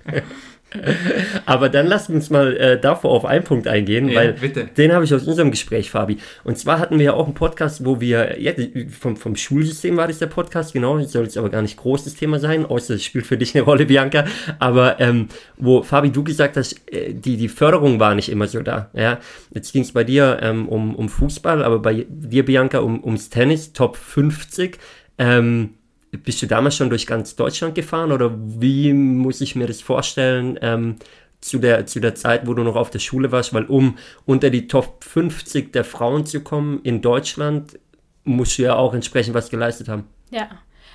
Aber 1.46 1.68
dann 1.68 1.86
lasst 1.86 2.10
uns 2.10 2.30
mal 2.30 2.56
äh, 2.56 2.80
davor 2.80 3.10
auf 3.10 3.24
einen 3.24 3.44
Punkt 3.44 3.66
eingehen, 3.66 4.08
ja, 4.08 4.16
weil 4.16 4.32
bitte. 4.34 4.68
den 4.76 4.92
habe 4.92 5.04
ich 5.04 5.12
aus 5.12 5.26
unserem 5.26 5.50
Gespräch, 5.50 5.90
Fabi. 5.90 6.18
Und 6.44 6.58
zwar 6.58 6.78
hatten 6.78 6.98
wir 6.98 7.06
ja 7.06 7.12
auch 7.14 7.24
einen 7.24 7.34
Podcast, 7.34 7.84
wo 7.84 8.00
wir, 8.00 8.40
ja, 8.40 8.52
vom, 8.88 9.16
vom 9.16 9.36
Schulsystem 9.36 9.96
war 9.96 10.08
das 10.08 10.18
der 10.18 10.26
Podcast, 10.26 10.72
genau, 10.72 10.98
das 10.98 11.12
soll 11.12 11.24
jetzt 11.24 11.36
aber 11.36 11.50
gar 11.50 11.62
nicht 11.62 11.76
großes 11.76 12.14
Thema 12.14 12.38
sein, 12.38 12.64
außer 12.64 12.94
es 12.94 13.04
spielt 13.04 13.26
für 13.26 13.36
dich 13.36 13.54
eine 13.54 13.64
Rolle, 13.64 13.86
Bianca. 13.86 14.24
Aber 14.58 15.00
ähm, 15.00 15.28
wo, 15.56 15.82
Fabi, 15.82 16.10
du 16.10 16.22
gesagt 16.22 16.56
hast, 16.56 16.76
äh, 16.92 17.12
die, 17.12 17.36
die 17.36 17.48
Förderung 17.48 17.98
war 18.00 18.14
nicht 18.14 18.28
immer 18.28 18.46
so 18.46 18.60
da. 18.60 18.90
Ja? 18.92 19.18
Jetzt 19.52 19.72
ging 19.72 19.82
es 19.82 19.92
bei 19.92 20.04
dir 20.04 20.38
ähm, 20.42 20.68
um, 20.68 20.94
um 20.94 21.08
Fußball, 21.08 21.64
aber 21.64 21.80
bei 21.80 22.06
dir, 22.08 22.44
Bianca, 22.44 22.78
um, 22.78 23.02
ums 23.02 23.30
Tennis, 23.30 23.72
Top 23.72 23.96
50. 23.96 24.78
Ähm, 25.18 25.74
bist 26.10 26.42
du 26.42 26.46
damals 26.46 26.76
schon 26.76 26.90
durch 26.90 27.06
ganz 27.06 27.36
Deutschland 27.36 27.74
gefahren 27.74 28.12
oder 28.12 28.32
wie 28.36 28.92
muss 28.92 29.40
ich 29.40 29.54
mir 29.54 29.66
das 29.66 29.80
vorstellen 29.80 30.58
ähm, 30.60 30.96
zu, 31.40 31.58
der, 31.58 31.86
zu 31.86 32.00
der 32.00 32.14
Zeit, 32.14 32.46
wo 32.46 32.54
du 32.54 32.62
noch 32.62 32.76
auf 32.76 32.90
der 32.90 32.98
Schule 32.98 33.32
warst? 33.32 33.54
Weil 33.54 33.64
um 33.64 33.96
unter 34.26 34.50
die 34.50 34.66
Top 34.66 35.04
50 35.04 35.72
der 35.72 35.84
Frauen 35.84 36.26
zu 36.26 36.40
kommen 36.40 36.80
in 36.82 37.00
Deutschland, 37.00 37.78
musst 38.24 38.58
du 38.58 38.62
ja 38.62 38.74
auch 38.74 38.94
entsprechend 38.94 39.34
was 39.34 39.50
geleistet 39.50 39.88
haben. 39.88 40.04
Ja. 40.30 40.48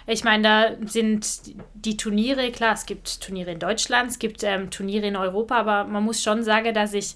Ich 0.08 0.24
meine, 0.24 0.44
da 0.44 0.88
sind 0.88 1.56
die 1.74 1.98
Turniere, 1.98 2.52
klar, 2.52 2.76
es 2.76 2.86
gibt 2.86 3.22
Turniere 3.22 3.52
in 3.52 3.60
Deutschland, 3.60 4.12
es 4.12 4.20
gibt 4.20 4.44
ähm, 4.44 4.70
Turniere 4.70 5.08
in 5.08 5.16
Europa, 5.16 5.58
aber 5.58 5.86
man 5.86 6.04
muss 6.04 6.22
schon 6.22 6.44
sagen, 6.44 6.76
dass 6.76 6.94
ich 6.94 7.16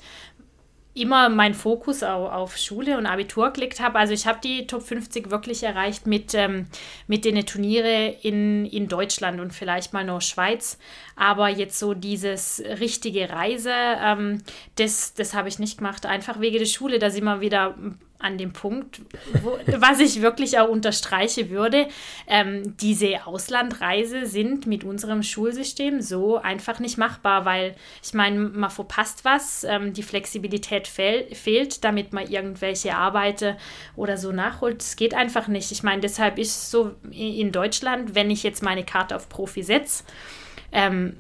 immer 0.99 1.29
meinen 1.29 1.53
Fokus 1.53 2.03
auf, 2.03 2.57
Schule 2.57 2.97
und 2.97 3.06
Abitur 3.06 3.51
gelegt 3.51 3.79
habe. 3.79 3.97
Also 3.97 4.13
ich 4.13 4.27
habe 4.27 4.39
die 4.44 4.68
Top 4.68 4.83
50 4.83 5.31
wirklich 5.31 5.63
erreicht 5.63 6.07
mit, 6.07 6.33
ähm, 6.33 6.68
mit 7.07 7.25
den 7.25 7.45
Turniere 7.45 8.15
in, 8.21 8.65
in 8.65 8.87
Deutschland 8.87 9.39
und 9.39 9.53
vielleicht 9.53 9.94
mal 9.94 10.03
noch 10.03 10.21
Schweiz. 10.21 10.77
Aber 11.15 11.49
jetzt 11.49 11.79
so 11.79 11.94
dieses 11.94 12.61
richtige 12.79 13.29
Reise, 13.29 13.73
ähm, 13.73 14.44
das, 14.75 15.13
das 15.13 15.33
habe 15.33 15.49
ich 15.49 15.59
nicht 15.59 15.77
gemacht. 15.77 16.06
Einfach 16.06 16.39
wegen 16.39 16.59
der 16.59 16.65
Schule, 16.65 16.99
da 16.99 17.09
sind 17.09 17.23
wir 17.23 17.41
wieder 17.41 17.75
an 18.19 18.38
dem 18.38 18.52
Punkt, 18.52 19.02
wo, 19.42 19.57
was 19.78 20.02
ich 20.02 20.21
wirklich 20.21 20.59
auch 20.59 20.68
unterstreiche 20.68 21.49
würde. 21.49 21.88
Ähm, 22.28 22.76
diese 22.78 23.26
Auslandreise 23.26 24.26
sind 24.26 24.68
mit 24.68 24.83
unserem 24.83 25.23
Schulsystem 25.23 26.02
so 26.02 26.38
einfach 26.38 26.80
nicht 26.80 26.97
machbar, 26.97 27.45
weil 27.45 27.76
ich 28.04 28.14
meine, 28.14 28.40
man 28.40 28.69
verpasst 28.69 29.23
was, 29.23 29.64
ähm, 29.64 29.94
die 29.94 30.04
Flexibilität 30.04 30.88
fehl, 30.88 31.33
fehlt, 31.33 31.85
damit 31.85 32.11
man 32.11 32.28
irgendwelche 32.28 32.94
Arbeiten 32.94 33.56
oder 33.95 34.18
so 34.18 34.33
nachholt. 34.33 34.81
Es 34.81 34.97
geht 34.97 35.14
einfach 35.14 35.47
nicht. 35.47 35.71
Ich 35.71 35.81
meine, 35.81 36.02
deshalb 36.02 36.38
ist 36.38 36.71
so 36.71 36.95
in 37.11 37.54
Deutschland, 37.54 38.16
wenn 38.16 38.30
ich 38.30 38.44
jetzt 38.44 38.61
meine 38.61 38.83
Karte 38.83 39.16
auf 39.16 39.30
Profi 39.30 39.64
setze, 39.64 40.04
ähm, 40.73 41.16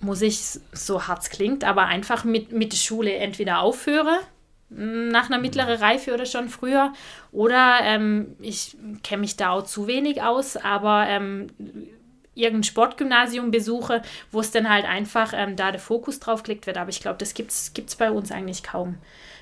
muss 0.00 0.20
ich, 0.22 0.40
so 0.72 1.06
hart 1.06 1.22
es 1.22 1.30
klingt, 1.30 1.62
aber 1.62 1.86
einfach 1.86 2.24
mit, 2.24 2.50
mit 2.50 2.72
der 2.72 2.78
Schule 2.78 3.14
entweder 3.14 3.60
aufhöre 3.60 4.18
nach 4.74 5.30
einer 5.30 5.38
mittleren 5.38 5.78
Reife 5.78 6.14
oder 6.14 6.26
schon 6.26 6.48
früher. 6.48 6.92
Oder 7.30 7.78
ähm, 7.82 8.36
ich 8.40 8.76
kenne 9.02 9.20
mich 9.20 9.36
da 9.36 9.50
auch 9.50 9.64
zu 9.64 9.86
wenig 9.86 10.22
aus, 10.22 10.56
aber 10.56 11.06
ähm, 11.08 11.48
irgendein 12.34 12.64
Sportgymnasium 12.64 13.50
besuche, 13.50 14.02
wo 14.30 14.40
es 14.40 14.50
dann 14.50 14.68
halt 14.68 14.86
einfach 14.86 15.32
ähm, 15.34 15.56
da 15.56 15.70
der 15.70 15.80
Fokus 15.80 16.20
drauf 16.20 16.42
gelegt 16.42 16.66
wird. 16.66 16.78
Aber 16.78 16.90
ich 16.90 17.00
glaube, 17.00 17.18
das 17.18 17.34
gibt 17.34 17.50
es 17.50 17.96
bei 17.96 18.10
uns 18.10 18.32
eigentlich 18.32 18.62
kaum. 18.62 18.96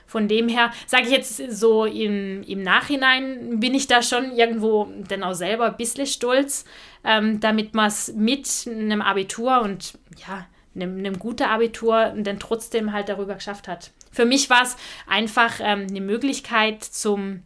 Von 0.06 0.26
dem 0.26 0.49
her, 0.49 0.72
sage 0.88 1.04
ich 1.04 1.10
jetzt 1.10 1.37
so 1.52 1.84
im, 1.84 2.42
im 2.42 2.62
Nachhinein, 2.64 3.60
bin 3.60 3.75
ich 3.75 3.87
da 3.87 4.02
schon 4.02 4.32
irgendwo 4.32 4.88
dann 5.06 5.22
auch 5.22 5.34
selber 5.34 5.66
ein 5.66 5.76
bisschen 5.76 6.06
stolz, 6.06 6.64
ähm, 7.04 7.38
damit 7.38 7.75
man 7.75 7.87
es 7.87 8.12
mit 8.14 8.49
einem 8.66 9.02
Abitur 9.02 9.60
und 9.60 9.92
ja, 10.26 10.49
einem, 10.75 10.99
einem 10.99 11.16
guten 11.20 11.44
Abitur 11.44 12.12
dann 12.16 12.40
trotzdem 12.40 12.92
halt 12.92 13.08
darüber 13.08 13.37
geschafft 13.37 13.68
hat. 13.68 13.92
Für 14.11 14.25
mich 14.25 14.50
war 14.50 14.62
es 14.62 14.76
einfach 15.07 15.61
ähm, 15.61 15.87
eine 15.88 16.00
Möglichkeit 16.00 16.83
zum 16.85 17.43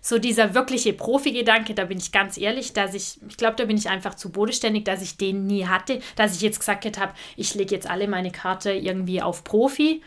so 0.00 0.18
dieser 0.18 0.54
wirkliche 0.54 0.92
Profi-Gedanke, 0.92 1.74
da 1.74 1.84
bin 1.84 1.98
ich 1.98 2.12
ganz 2.12 2.38
ehrlich, 2.38 2.72
dass 2.72 2.94
ich, 2.94 3.18
ich 3.28 3.36
glaube, 3.36 3.56
da 3.56 3.64
bin 3.64 3.76
ich 3.76 3.88
einfach 3.88 4.14
zu 4.14 4.30
bodenständig, 4.30 4.84
dass 4.84 5.02
ich 5.02 5.16
den 5.16 5.46
nie 5.46 5.66
hatte, 5.66 6.00
dass 6.16 6.34
ich 6.34 6.40
jetzt 6.40 6.60
gesagt 6.60 6.98
habe, 6.98 7.12
ich 7.36 7.54
lege 7.54 7.74
jetzt 7.74 7.88
alle 7.88 8.08
meine 8.08 8.30
Karte 8.30 8.72
irgendwie 8.72 9.22
auf 9.22 9.44
Profi. 9.44 10.02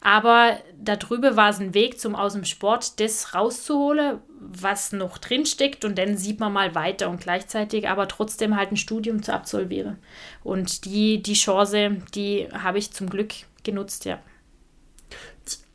Aber 0.00 0.58
darüber 0.80 1.36
war 1.36 1.50
es 1.50 1.58
ein 1.58 1.74
Weg, 1.74 1.98
zum 1.98 2.14
aus 2.14 2.34
dem 2.34 2.44
Sport 2.44 3.00
das 3.00 3.34
rauszuholen, 3.34 4.20
was 4.38 4.92
noch 4.92 5.18
drin 5.18 5.44
steckt 5.44 5.84
und 5.84 5.98
dann 5.98 6.16
sieht 6.16 6.38
man 6.38 6.52
mal 6.52 6.76
weiter 6.76 7.10
und 7.10 7.20
gleichzeitig 7.20 7.88
aber 7.88 8.06
trotzdem 8.06 8.56
halt 8.56 8.70
ein 8.70 8.76
Studium 8.76 9.22
zu 9.24 9.32
absolvieren. 9.32 9.98
Und 10.44 10.84
die, 10.84 11.20
die 11.20 11.34
Chance, 11.34 11.96
die 12.14 12.48
habe 12.52 12.78
ich 12.78 12.92
zum 12.92 13.10
Glück 13.10 13.32
genutzt, 13.64 14.04
ja. 14.04 14.20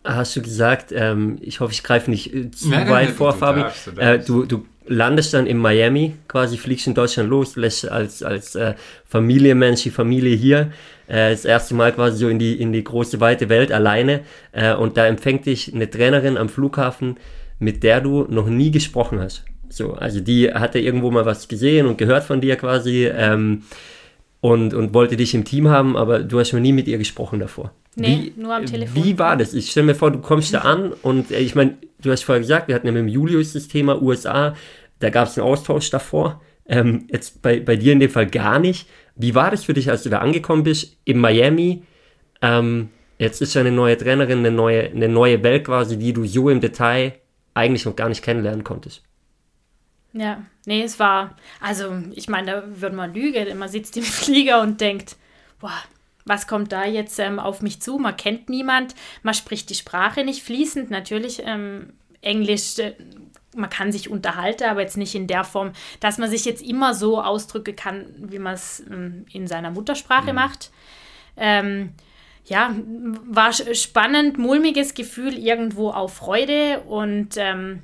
Hast 0.04 0.36
du 0.36 0.42
gesagt, 0.42 0.92
ähm, 0.94 1.38
ich 1.42 1.60
hoffe, 1.60 1.72
ich 1.72 1.84
greife 1.84 2.12
nicht 2.12 2.34
äh, 2.34 2.52
zu 2.52 2.70
nein, 2.70 2.90
weit 2.90 3.08
nein, 3.08 3.16
vor, 3.16 3.32
du 3.32 3.38
Fabi. 3.38 3.62
Darfst, 3.62 3.88
du, 3.88 3.92
darfst. 3.92 4.30
Äh, 4.30 4.32
du, 4.32 4.46
du, 4.46 4.66
landest 4.86 5.34
dann 5.34 5.48
in 5.48 5.58
Miami, 5.58 6.16
quasi 6.28 6.58
fliegst 6.58 6.88
in 6.88 6.94
Deutschland 6.94 7.30
los, 7.30 7.56
lässt 7.56 7.90
als, 7.90 8.24
als 8.24 8.56
äh, 8.56 8.74
Familienmensch 9.06 9.84
die 9.84 9.90
Familie 9.90 10.36
hier 10.36 10.72
äh, 11.08 11.32
das 11.32 11.46
erste 11.46 11.76
Mal 11.76 11.94
quasi 11.94 12.18
so 12.18 12.30
in 12.30 12.40
die, 12.40 12.60
in 12.60 12.74
die 12.74 12.84
große, 12.84 13.20
weite 13.20 13.50
Welt 13.50 13.72
alleine. 13.72 14.22
Äh, 14.52 14.74
und 14.74 14.98
da 14.98 15.06
empfängt 15.06 15.46
dich 15.46 15.74
eine 15.74 15.90
Trainerin 15.90 16.38
am 16.38 16.50
Flughafen, 16.50 17.18
mit 17.60 17.84
der 17.84 18.02
du 18.02 18.26
noch 18.30 18.48
nie 18.48 18.72
gesprochen 18.72 19.20
hast. 19.20 19.46
So, 19.70 19.94
also 19.94 20.20
die 20.20 20.54
hatte 20.54 20.80
irgendwo 20.80 21.10
mal 21.10 21.26
was 21.26 21.48
gesehen 21.48 21.88
und 21.88 21.98
gehört 21.98 22.24
von 22.24 22.42
dir 22.42 22.58
quasi 22.58 23.06
ähm, 23.06 23.64
und, 24.44 24.74
und 24.74 24.94
wollte 24.94 25.16
dich 25.16 25.34
im 25.36 25.46
Team 25.46 25.70
haben, 25.70 25.96
aber 25.96 26.20
du 26.20 26.38
hast 26.38 26.52
noch 26.52 26.60
nie 26.60 26.74
mit 26.74 26.86
ihr 26.90 26.98
gesprochen 26.98 27.40
davor. 27.40 27.72
Nee, 27.96 28.34
wie, 28.36 28.42
nur 28.42 28.54
am 28.54 28.66
Telefon. 28.66 29.02
Wie 29.02 29.18
war 29.18 29.38
das? 29.38 29.54
Ich 29.54 29.72
stelle 29.72 29.86
mir 29.86 29.96
vor, 29.96 30.12
du 30.12 30.20
kommst 30.20 30.54
da 30.54 30.60
an 30.60 30.92
und 31.02 31.32
äh, 31.32 31.40
ich 31.40 31.56
meine, 31.56 31.78
du 32.02 32.12
hast 32.12 32.26
vorher 32.26 32.42
gesagt, 32.42 32.68
wir 32.68 32.76
hatten 32.76 32.86
ja 32.86 32.92
mit 32.92 33.00
dem 33.00 33.08
Julius 33.08 33.54
das 33.54 33.70
Thema 33.70 34.02
USA, 34.02 34.54
da 35.00 35.10
gab 35.12 35.30
es 35.30 35.38
einen 35.38 35.48
Austausch 35.48 35.90
davor. 35.92 36.42
Ähm, 36.66 37.08
jetzt 37.10 37.42
bei, 37.42 37.62
bei 37.62 37.78
dir 37.78 37.94
in 37.94 38.02
dem 38.02 38.10
Fall 38.10 38.28
gar 38.28 38.60
nicht. 38.60 38.90
Wie 39.16 39.34
war 39.34 39.50
das 39.50 39.64
für 39.64 39.74
dich, 39.74 39.90
als 39.90 40.04
du 40.04 40.10
da 40.10 40.18
angekommen 40.18 40.64
bist 40.64 40.98
in 41.06 41.20
Miami? 41.20 41.84
Ähm, 42.42 42.90
jetzt 43.20 43.42
ist 43.42 43.54
ja 43.54 43.62
eine 43.62 43.72
neue 43.72 43.98
Trainerin, 43.98 44.40
eine 44.40 44.52
neue, 44.52 44.90
eine 44.90 45.08
neue 45.08 45.42
Welt 45.42 45.64
quasi, 45.64 45.98
die 45.98 46.12
du 46.12 46.26
so 46.26 46.50
im 46.50 46.60
Detail 46.60 47.14
eigentlich 47.54 47.86
noch 47.86 47.96
gar 47.96 48.10
nicht 48.10 48.22
kennenlernen 48.22 48.66
konntest. 48.66 49.04
Ja, 50.14 50.44
nee, 50.66 50.84
es 50.84 51.00
war, 51.00 51.36
also 51.60 51.92
ich 52.12 52.30
meine, 52.30 52.52
da 52.52 52.82
würde 52.82 52.96
man 52.96 53.14
lügen, 53.14 53.58
man 53.58 53.70
sitzt 53.70 53.98
im 53.98 54.04
Flieger 54.04 54.62
und 54.62 54.80
denkt, 54.80 55.16
boah, 55.60 55.74
was 56.26 56.48
kommt 56.48 56.72
da 56.72 56.86
jetzt 56.86 57.20
ähm, 57.20 57.40
auf 57.40 57.62
mich 57.62 57.82
zu? 57.82 57.98
Man 57.98 58.16
kennt 58.16 58.48
niemand, 58.48 58.96
man 59.24 59.34
spricht 59.34 59.70
die 59.70 59.76
Sprache 59.76 60.24
nicht 60.24 60.44
fließend, 60.44 60.90
natürlich 60.90 61.42
ähm, 61.44 61.94
Englisch 62.22 62.80
äh, 62.80 62.94
man 63.56 63.70
kann 63.70 63.92
sich 63.92 64.10
unterhalten, 64.10 64.64
aber 64.64 64.82
jetzt 64.82 64.98
nicht 64.98 65.16
in 65.16 65.28
der 65.28 65.44
Form, 65.44 65.74
dass 66.00 66.18
man 66.18 66.30
sich 66.30 66.46
jetzt 66.46 66.62
immer 66.62 66.94
so 66.94 67.22
ausdrücken 67.22 67.76
kann, 67.76 68.06
wie 68.18 68.40
man 68.40 68.56
es 68.56 68.84
ähm, 68.90 69.26
in 69.32 69.48
seiner 69.48 69.72
Muttersprache 69.72 70.30
mhm. 70.30 70.36
macht. 70.36 70.72
Ähm, 71.38 71.92
ja, 72.46 72.76
war 73.26 73.54
spannend, 73.54 74.38
mulmiges 74.38 74.94
Gefühl, 74.94 75.38
irgendwo 75.38 75.92
auf 75.92 76.16
Freude 76.16 76.82
und 76.82 77.36
ähm, 77.38 77.82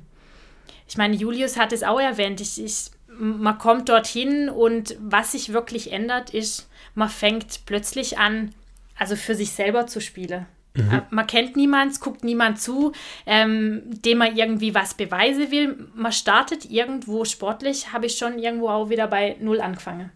ich 0.90 0.96
meine, 0.96 1.14
Julius 1.14 1.56
hat 1.56 1.72
es 1.72 1.84
auch 1.84 2.00
erwähnt, 2.00 2.40
ich, 2.40 2.60
ich, 2.60 2.90
man 3.06 3.58
kommt 3.58 3.88
dorthin 3.88 4.48
und 4.48 4.96
was 4.98 5.30
sich 5.32 5.52
wirklich 5.52 5.92
ändert, 5.92 6.30
ist, 6.34 6.68
man 6.96 7.08
fängt 7.08 7.64
plötzlich 7.64 8.18
an, 8.18 8.52
also 8.98 9.14
für 9.14 9.36
sich 9.36 9.52
selber 9.52 9.86
zu 9.86 10.00
spielen. 10.00 10.46
Mhm. 10.74 10.90
Äh, 10.90 11.02
man 11.10 11.28
kennt 11.28 11.54
niemanden, 11.54 11.94
guckt 12.00 12.24
niemand 12.24 12.60
zu, 12.60 12.90
ähm, 13.24 13.82
dem 13.86 14.18
man 14.18 14.36
irgendwie 14.36 14.74
was 14.74 14.94
beweisen 14.94 15.52
will. 15.52 15.88
Man 15.94 16.10
startet 16.10 16.64
irgendwo 16.64 17.24
sportlich, 17.24 17.92
habe 17.92 18.06
ich 18.06 18.18
schon 18.18 18.40
irgendwo 18.40 18.68
auch 18.68 18.90
wieder 18.90 19.06
bei 19.06 19.36
Null 19.38 19.60
angefangen. 19.60 20.10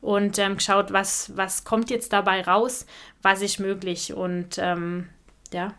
Und 0.00 0.38
ähm, 0.38 0.56
geschaut, 0.56 0.90
was, 0.90 1.36
was 1.36 1.64
kommt 1.64 1.90
jetzt 1.90 2.14
dabei 2.14 2.40
raus, 2.40 2.86
was 3.20 3.42
ist 3.42 3.60
möglich. 3.60 4.14
Und 4.14 4.56
ähm, 4.56 5.10
ja, 5.52 5.74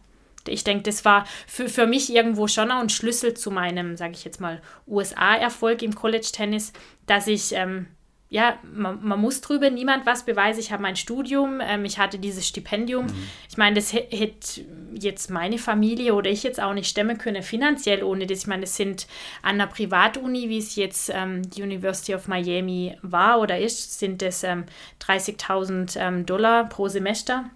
ich 0.48 0.64
denke, 0.64 0.84
das 0.84 1.06
war 1.06 1.26
für, 1.48 1.70
für 1.70 1.88
mich 1.88 2.14
irgendwo 2.14 2.48
schon 2.48 2.72
auch 2.72 2.80
ein 2.80 2.90
Schlüssel 2.90 3.34
zu 3.34 3.52
meinem, 3.52 3.98
sage 3.98 4.14
ich 4.14 4.24
jetzt 4.24 4.40
mal, 4.40 4.62
USA-Erfolg 4.88 5.82
im 5.82 5.96
College-Tennis, 5.96 6.74
dass 7.06 7.28
ich 7.28 7.54
ähm, 7.54 7.88
ja, 8.32 8.60
man, 8.64 9.04
man, 9.04 9.20
muss 9.20 9.42
drüber 9.42 9.72
niemand 9.72 10.06
was 10.06 10.24
beweisen. 10.24 10.60
Ich 10.60 10.72
habe 10.72 10.84
mein 10.84 10.96
Studium, 10.96 11.62
ähm, 11.62 11.84
ich 11.84 11.98
hatte 11.98 12.20
dieses 12.20 12.48
Stipendium. 12.48 13.08
Mhm. 13.08 13.30
Ich 13.50 13.58
meine, 13.58 13.76
das 13.76 13.92
hätte 13.92 14.62
jetzt 14.94 15.32
meine 15.32 15.58
Familie 15.58 16.14
oder 16.14 16.30
ich 16.30 16.44
jetzt 16.44 16.62
auch 16.62 16.74
nicht 16.74 16.88
stemmen 16.88 17.18
können, 17.18 17.42
finanziell 17.42 18.04
ohne 18.04 18.28
das. 18.28 18.40
Ich 18.40 18.48
meine, 18.48 18.62
das 18.62 18.76
sind 18.76 19.08
an 19.42 19.56
einer 19.56 19.66
Privatuni, 19.66 20.48
wie 20.48 20.60
es 20.60 20.76
jetzt 20.76 21.10
ähm, 21.12 21.50
die 21.50 21.64
University 21.64 22.14
of 22.14 22.28
Miami 22.28 22.96
war 23.02 23.40
oder 23.40 23.58
ist, 23.58 23.98
sind 23.98 24.22
das 24.22 24.44
ähm, 24.44 24.66
30.000 25.02 26.00
ähm, 26.00 26.26
Dollar 26.28 26.70
pro 26.70 26.88
Semester. 26.88 27.50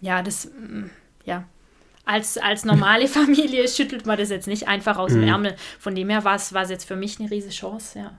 Ja, 0.00 0.22
das, 0.22 0.46
mm, 0.46 0.90
ja, 1.24 1.44
als, 2.08 2.38
als 2.38 2.64
normale 2.64 3.06
Familie 3.08 3.68
schüttelt 3.68 4.06
man 4.06 4.18
das 4.18 4.30
jetzt 4.30 4.48
nicht 4.48 4.66
einfach 4.66 4.96
aus 4.96 5.12
mhm. 5.12 5.20
dem 5.20 5.28
Ärmel. 5.28 5.56
Von 5.78 5.94
dem 5.94 6.08
her 6.08 6.24
war 6.24 6.34
es 6.36 6.70
jetzt 6.70 6.84
für 6.84 6.96
mich 6.96 7.20
eine 7.20 7.30
riesige 7.30 7.54
Chance, 7.54 7.98
ja. 7.98 8.18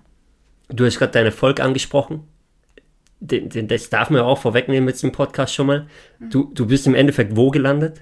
Du 0.69 0.85
hast 0.85 0.99
gerade 0.99 1.11
deinen 1.11 1.25
Erfolg 1.25 1.59
angesprochen. 1.59 2.27
Den, 3.19 3.49
den, 3.49 3.67
das 3.67 3.89
darf 3.89 4.11
man 4.11 4.21
auch 4.21 4.37
vorwegnehmen 4.37 4.85
mit 4.85 5.01
dem 5.01 5.11
Podcast 5.11 5.55
schon 5.55 5.67
mal. 5.67 5.87
Du, 6.19 6.51
du 6.53 6.67
bist 6.67 6.85
im 6.85 6.93
Endeffekt 6.93 7.35
wo 7.35 7.49
gelandet? 7.49 8.01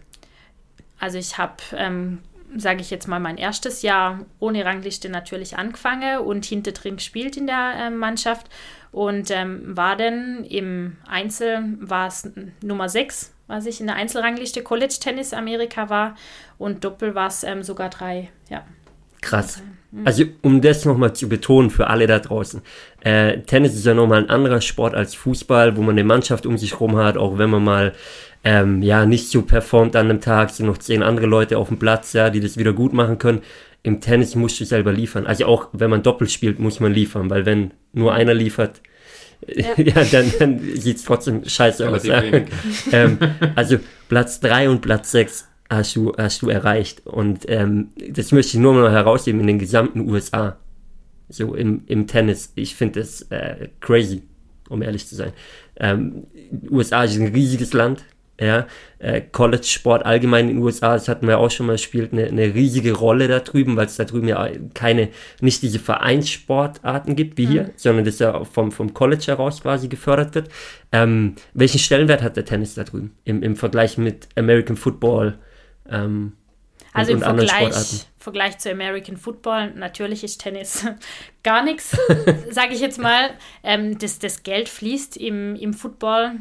Also 1.00 1.18
ich 1.18 1.38
habe, 1.38 1.56
ähm, 1.76 2.20
sage 2.56 2.82
ich 2.82 2.90
jetzt 2.92 3.08
mal, 3.08 3.20
mein 3.20 3.38
erstes 3.38 3.82
Jahr 3.82 4.26
ohne 4.40 4.66
Rangliste 4.66 5.08
natürlich 5.08 5.58
angefangen 5.58 6.20
und 6.20 6.46
hinter 6.46 6.74
drin 6.74 6.98
gespielt 6.98 7.38
in 7.38 7.48
der 7.48 7.74
äh, 7.80 7.90
Mannschaft 7.90 8.48
und 8.92 9.32
ähm, 9.32 9.62
war 9.78 9.96
dann 9.96 10.44
im 10.44 10.98
Einzel, 11.08 11.78
war 11.80 12.08
es 12.08 12.30
Nummer 12.62 12.90
6, 12.90 13.34
was 13.48 13.66
ich 13.66 13.80
in 13.80 13.88
der 13.88 13.96
Einzelrangliste 13.96 14.62
College 14.62 14.96
Tennis 15.00 15.34
Amerika 15.34 15.90
war 15.90 16.16
und 16.58 16.84
Doppel 16.84 17.16
war 17.16 17.28
es 17.28 17.44
ähm, 17.44 17.64
sogar 17.64 17.90
drei, 17.90 18.30
ja. 18.50 18.64
Krass. 19.22 19.64
Also 20.06 20.26
um 20.42 20.62
das 20.62 20.86
nochmal 20.86 21.14
zu 21.14 21.30
betonen 21.30 21.70
für 21.70 21.88
alle 21.88 22.08
da 22.08 22.20
draußen. 22.20 22.62
Äh, 23.02 23.40
Tennis 23.42 23.74
ist 23.74 23.86
ja 23.86 23.94
nochmal 23.94 24.24
ein 24.24 24.30
anderer 24.30 24.62
Sport 24.62 24.94
als 24.94 25.16
Fußball, 25.16 25.76
wo 25.78 25.82
man 25.82 25.92
eine 25.92 26.04
Mannschaft 26.04 26.46
um 26.46 26.58
sich 26.58 26.80
rum 26.80 26.98
hat, 26.98 27.18
auch 27.18 27.38
wenn 27.38 27.50
man 27.50 27.64
mal 27.64 27.94
ähm, 28.44 28.82
ja 28.82 29.06
nicht 29.06 29.30
so 29.30 29.42
performt 29.42 29.96
an 29.96 30.10
einem 30.10 30.22
Tag, 30.22 30.50
sind 30.50 30.68
noch 30.68 30.78
zehn 30.78 31.04
andere 31.04 31.26
Leute 31.26 31.58
auf 31.58 31.70
dem 31.70 31.80
Platz, 31.80 32.14
ja, 32.14 32.30
die 32.30 32.42
das 32.42 32.58
wieder 32.58 32.74
gut 32.74 32.94
machen 32.94 33.18
können. 33.18 33.42
Im 33.82 34.02
Tennis 34.02 34.36
musst 34.36 34.60
du 34.60 34.66
selber 34.66 34.92
liefern. 34.92 35.26
Also 35.26 35.46
auch 35.46 35.70
wenn 35.72 35.90
man 35.90 36.04
Doppel 36.04 36.28
spielt, 36.30 36.60
muss 36.60 36.80
man 36.80 36.94
liefern, 36.94 37.30
weil 37.30 37.46
wenn 37.46 37.72
nur 37.94 38.14
einer 38.14 38.34
liefert, 38.34 38.82
ja, 39.46 39.74
ja 39.78 40.04
dann, 40.04 40.32
dann 40.40 40.60
sieht 40.76 40.98
es 40.98 41.04
trotzdem 41.04 41.46
scheiße 41.46 41.88
aus. 41.90 42.06
Ja. 42.06 42.22
ähm, 42.92 43.18
also 43.56 43.78
Platz 44.10 44.40
3 44.40 44.70
und 44.70 44.82
Platz 44.82 45.12
6 45.12 45.48
hast 45.70 45.96
du, 45.96 46.14
hast 46.18 46.42
du 46.42 46.50
erreicht. 46.50 47.06
Und 47.06 47.46
ähm, 47.48 47.90
das 48.10 48.32
möchte 48.32 48.58
ich 48.58 48.62
nur 48.62 48.74
mal 48.74 48.92
herausheben 48.92 49.42
in 49.42 49.48
den 49.48 49.60
gesamten 49.60 50.10
USA. 50.10 50.58
So 51.30 51.56
im, 51.56 51.84
im 51.88 52.08
Tennis. 52.08 52.54
Ich 52.56 52.76
finde 52.76 53.02
das 53.02 53.24
äh, 53.24 53.70
crazy, 53.82 54.24
um 54.70 54.82
ehrlich 54.82 55.08
zu 55.08 55.16
sein. 55.16 55.34
Ähm, 55.76 56.26
USA 56.70 57.04
ist 57.04 57.18
ein 57.18 57.28
riesiges 57.28 57.74
Land. 57.74 58.04
Ja, 58.40 58.68
äh, 59.00 59.22
College-Sport 59.22 60.06
allgemein 60.06 60.48
in 60.48 60.58
den 60.58 60.64
USA, 60.64 60.94
das 60.94 61.08
hatten 61.08 61.28
wir 61.28 61.40
auch 61.40 61.50
schon 61.50 61.66
mal, 61.66 61.78
spielt 61.80 62.14
eine, 62.14 62.28
eine 62.28 62.54
riesige 62.54 62.94
Rolle 62.94 63.28
da 63.28 63.40
drüben, 63.40 63.76
weil 63.76 63.88
es 63.88 63.96
da 63.96 64.04
drüben 64.04 64.28
ja 64.28 64.48
keine, 64.76 65.10
nicht 65.42 65.64
diese 65.64 65.80
Vereinssportarten 65.80 67.16
gibt 67.16 67.40
wie 67.40 67.48
hier, 67.48 67.64
mhm. 67.64 67.72
sondern 67.78 68.06
das 68.06 68.20
ja 68.20 68.44
vom, 68.44 68.72
vom 68.72 68.94
College 68.94 69.24
heraus 69.26 69.62
quasi 69.62 69.88
gefördert 69.88 70.36
wird. 70.36 70.50
Ähm, 70.92 71.36
welchen 71.54 71.80
Stellenwert 71.80 72.22
hat 72.22 72.38
der 72.38 72.46
Tennis 72.46 72.76
da 72.76 72.84
drüben 72.84 73.18
im, 73.24 73.42
im 73.42 73.56
Vergleich 73.56 73.98
mit 73.98 74.30
American 74.36 74.78
Football, 74.78 75.40
ähm, 75.90 76.34
also 76.94 77.12
im 77.12 77.22
Vergleich, 77.22 78.08
Vergleich 78.18 78.58
zu 78.60 78.72
American 78.72 79.18
Football, 79.18 79.72
natürlich 79.76 80.24
ist 80.24 80.42
Tennis 80.42 80.86
gar 81.44 81.64
nichts, 81.64 81.98
sage 82.52 82.74
ich 82.74 82.82
jetzt 82.82 83.00
mal. 83.00 83.32
Ähm, 83.64 83.98
das, 83.98 84.20
das 84.20 84.44
Geld 84.44 84.70
fließt 84.70 85.18
im, 85.18 85.56
im 85.56 85.74
Football, 85.74 86.36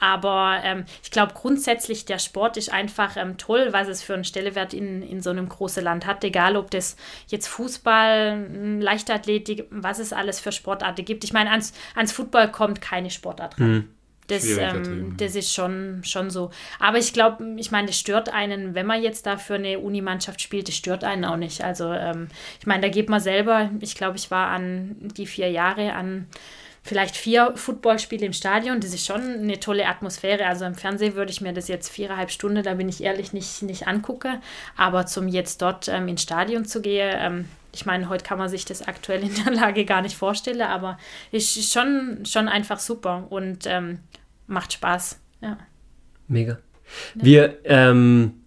aber 0.00 0.60
ähm, 0.64 0.84
ich 1.02 1.10
glaube 1.10 1.34
grundsätzlich, 1.34 2.06
der 2.06 2.18
Sport 2.18 2.56
ist 2.56 2.72
einfach 2.72 3.16
ähm, 3.16 3.36
toll, 3.36 3.68
was 3.72 3.86
es 3.86 4.02
für 4.02 4.14
einen 4.14 4.24
Stellewert 4.24 4.74
in, 4.74 5.02
in 5.02 5.20
so 5.20 5.30
einem 5.30 5.48
großen 5.48 5.84
Land 5.84 6.06
hat. 6.06 6.24
Egal, 6.24 6.56
ob 6.56 6.70
das 6.70 6.96
jetzt 7.28 7.46
Fußball, 7.48 8.80
Leichtathletik, 8.80 9.66
was 9.70 9.98
es 9.98 10.12
alles 10.12 10.40
für 10.40 10.52
Sportarten 10.52 11.04
gibt. 11.04 11.22
Ich 11.22 11.32
meine, 11.32 11.50
ans, 11.50 11.74
ans 11.94 12.12
Football 12.12 12.50
kommt 12.50 12.80
keine 12.80 13.10
Sportart 13.10 13.60
ran. 13.60 13.72
Mhm. 13.72 13.88
Das, 14.30 14.46
ähm, 14.46 15.16
das 15.16 15.34
ist 15.34 15.52
schon, 15.52 16.02
schon 16.04 16.30
so. 16.30 16.50
Aber 16.78 16.98
ich 16.98 17.12
glaube, 17.12 17.44
ich 17.56 17.72
meine, 17.72 17.88
das 17.88 17.98
stört 17.98 18.32
einen, 18.32 18.76
wenn 18.76 18.86
man 18.86 19.02
jetzt 19.02 19.26
da 19.26 19.36
für 19.36 19.54
eine 19.54 19.80
Unimannschaft 19.80 20.40
spielt, 20.40 20.68
das 20.68 20.76
stört 20.76 21.02
einen 21.02 21.24
auch 21.24 21.36
nicht. 21.36 21.64
Also 21.64 21.92
ähm, 21.92 22.28
ich 22.60 22.66
meine, 22.66 22.82
da 22.82 22.88
geht 22.88 23.08
man 23.08 23.18
selber, 23.18 23.70
ich 23.80 23.96
glaube, 23.96 24.16
ich 24.16 24.30
war 24.30 24.48
an 24.48 24.94
die 25.00 25.26
vier 25.26 25.50
Jahre 25.50 25.94
an 25.94 26.28
vielleicht 26.82 27.16
vier 27.16 27.52
Footballspiele 27.56 28.26
im 28.26 28.32
Stadion. 28.32 28.80
Das 28.80 28.94
ist 28.94 29.06
schon 29.06 29.20
eine 29.20 29.60
tolle 29.60 29.86
Atmosphäre. 29.86 30.46
Also 30.46 30.64
im 30.64 30.74
Fernsehen 30.74 31.14
würde 31.14 31.30
ich 31.30 31.40
mir 31.40 31.52
das 31.52 31.68
jetzt 31.68 31.88
viereinhalb 31.90 32.30
Stunden, 32.30 32.62
da 32.62 32.74
bin 32.74 32.88
ich 32.88 33.02
ehrlich, 33.02 33.32
nicht, 33.32 33.62
nicht 33.62 33.86
angucke. 33.86 34.40
Aber 34.76 35.06
zum 35.06 35.28
jetzt 35.28 35.62
dort 35.62 35.88
ähm, 35.88 36.08
ins 36.08 36.22
Stadion 36.22 36.64
zu 36.64 36.80
gehen, 36.80 37.14
ähm, 37.18 37.44
ich 37.72 37.86
meine, 37.86 38.08
heute 38.08 38.24
kann 38.24 38.38
man 38.38 38.48
sich 38.48 38.64
das 38.64 38.86
aktuell 38.86 39.22
in 39.22 39.34
der 39.44 39.52
Lage 39.52 39.84
gar 39.84 40.02
nicht 40.02 40.16
vorstellen, 40.16 40.62
aber 40.62 40.98
ist 41.30 41.72
schon, 41.72 42.24
schon 42.24 42.48
einfach 42.48 42.80
super 42.80 43.26
und 43.30 43.66
ähm, 43.66 44.00
macht 44.46 44.72
Spaß. 44.72 45.20
Ja. 45.40 45.58
Mega. 46.26 46.58
Ja. 47.14 47.24
Wir, 47.24 47.58
ähm, 47.64 48.42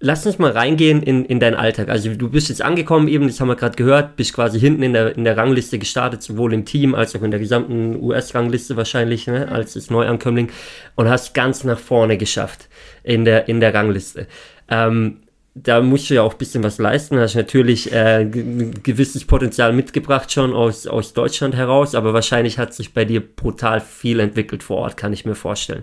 lass 0.00 0.26
uns 0.26 0.38
mal 0.38 0.52
reingehen 0.52 1.02
in, 1.02 1.24
in 1.24 1.40
deinen 1.40 1.54
Alltag. 1.54 1.88
Also 1.88 2.14
du 2.14 2.30
bist 2.30 2.48
jetzt 2.48 2.62
angekommen 2.62 3.08
eben, 3.08 3.26
das 3.26 3.40
haben 3.40 3.48
wir 3.48 3.56
gerade 3.56 3.76
gehört, 3.76 4.16
bist 4.16 4.32
quasi 4.32 4.60
hinten 4.60 4.82
in 4.82 4.92
der, 4.92 5.16
in 5.16 5.24
der 5.24 5.36
Rangliste 5.36 5.78
gestartet, 5.78 6.22
sowohl 6.22 6.52
im 6.52 6.64
Team 6.64 6.94
als 6.94 7.16
auch 7.16 7.22
in 7.22 7.30
der 7.30 7.40
gesamten 7.40 7.96
US-Rangliste 8.00 8.76
wahrscheinlich, 8.76 9.26
ne, 9.26 9.48
als 9.50 9.90
Neuankömmling 9.90 10.50
und 10.94 11.08
hast 11.08 11.34
ganz 11.34 11.64
nach 11.64 11.78
vorne 11.78 12.16
geschafft 12.16 12.68
in 13.02 13.24
der, 13.24 13.48
in 13.48 13.60
der 13.60 13.74
Rangliste. 13.74 14.26
Ähm, 14.68 15.18
da 15.54 15.80
musst 15.80 16.08
du 16.08 16.14
ja 16.14 16.22
auch 16.22 16.34
ein 16.34 16.38
bisschen 16.38 16.62
was 16.62 16.78
leisten. 16.78 17.18
Hast 17.18 17.34
natürlich 17.34 17.92
äh, 17.92 18.20
ein 18.20 18.82
gewisses 18.82 19.24
Potenzial 19.24 19.72
mitgebracht 19.72 20.30
schon 20.30 20.54
aus, 20.54 20.86
aus 20.86 21.14
Deutschland 21.14 21.56
heraus, 21.56 21.96
aber 21.96 22.14
wahrscheinlich 22.14 22.58
hat 22.58 22.74
sich 22.74 22.94
bei 22.94 23.04
dir 23.04 23.20
brutal 23.20 23.80
viel 23.80 24.20
entwickelt 24.20 24.62
vor 24.62 24.76
Ort, 24.78 24.96
kann 24.96 25.12
ich 25.12 25.24
mir 25.24 25.34
vorstellen. 25.34 25.82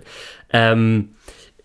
Ähm, 0.50 1.10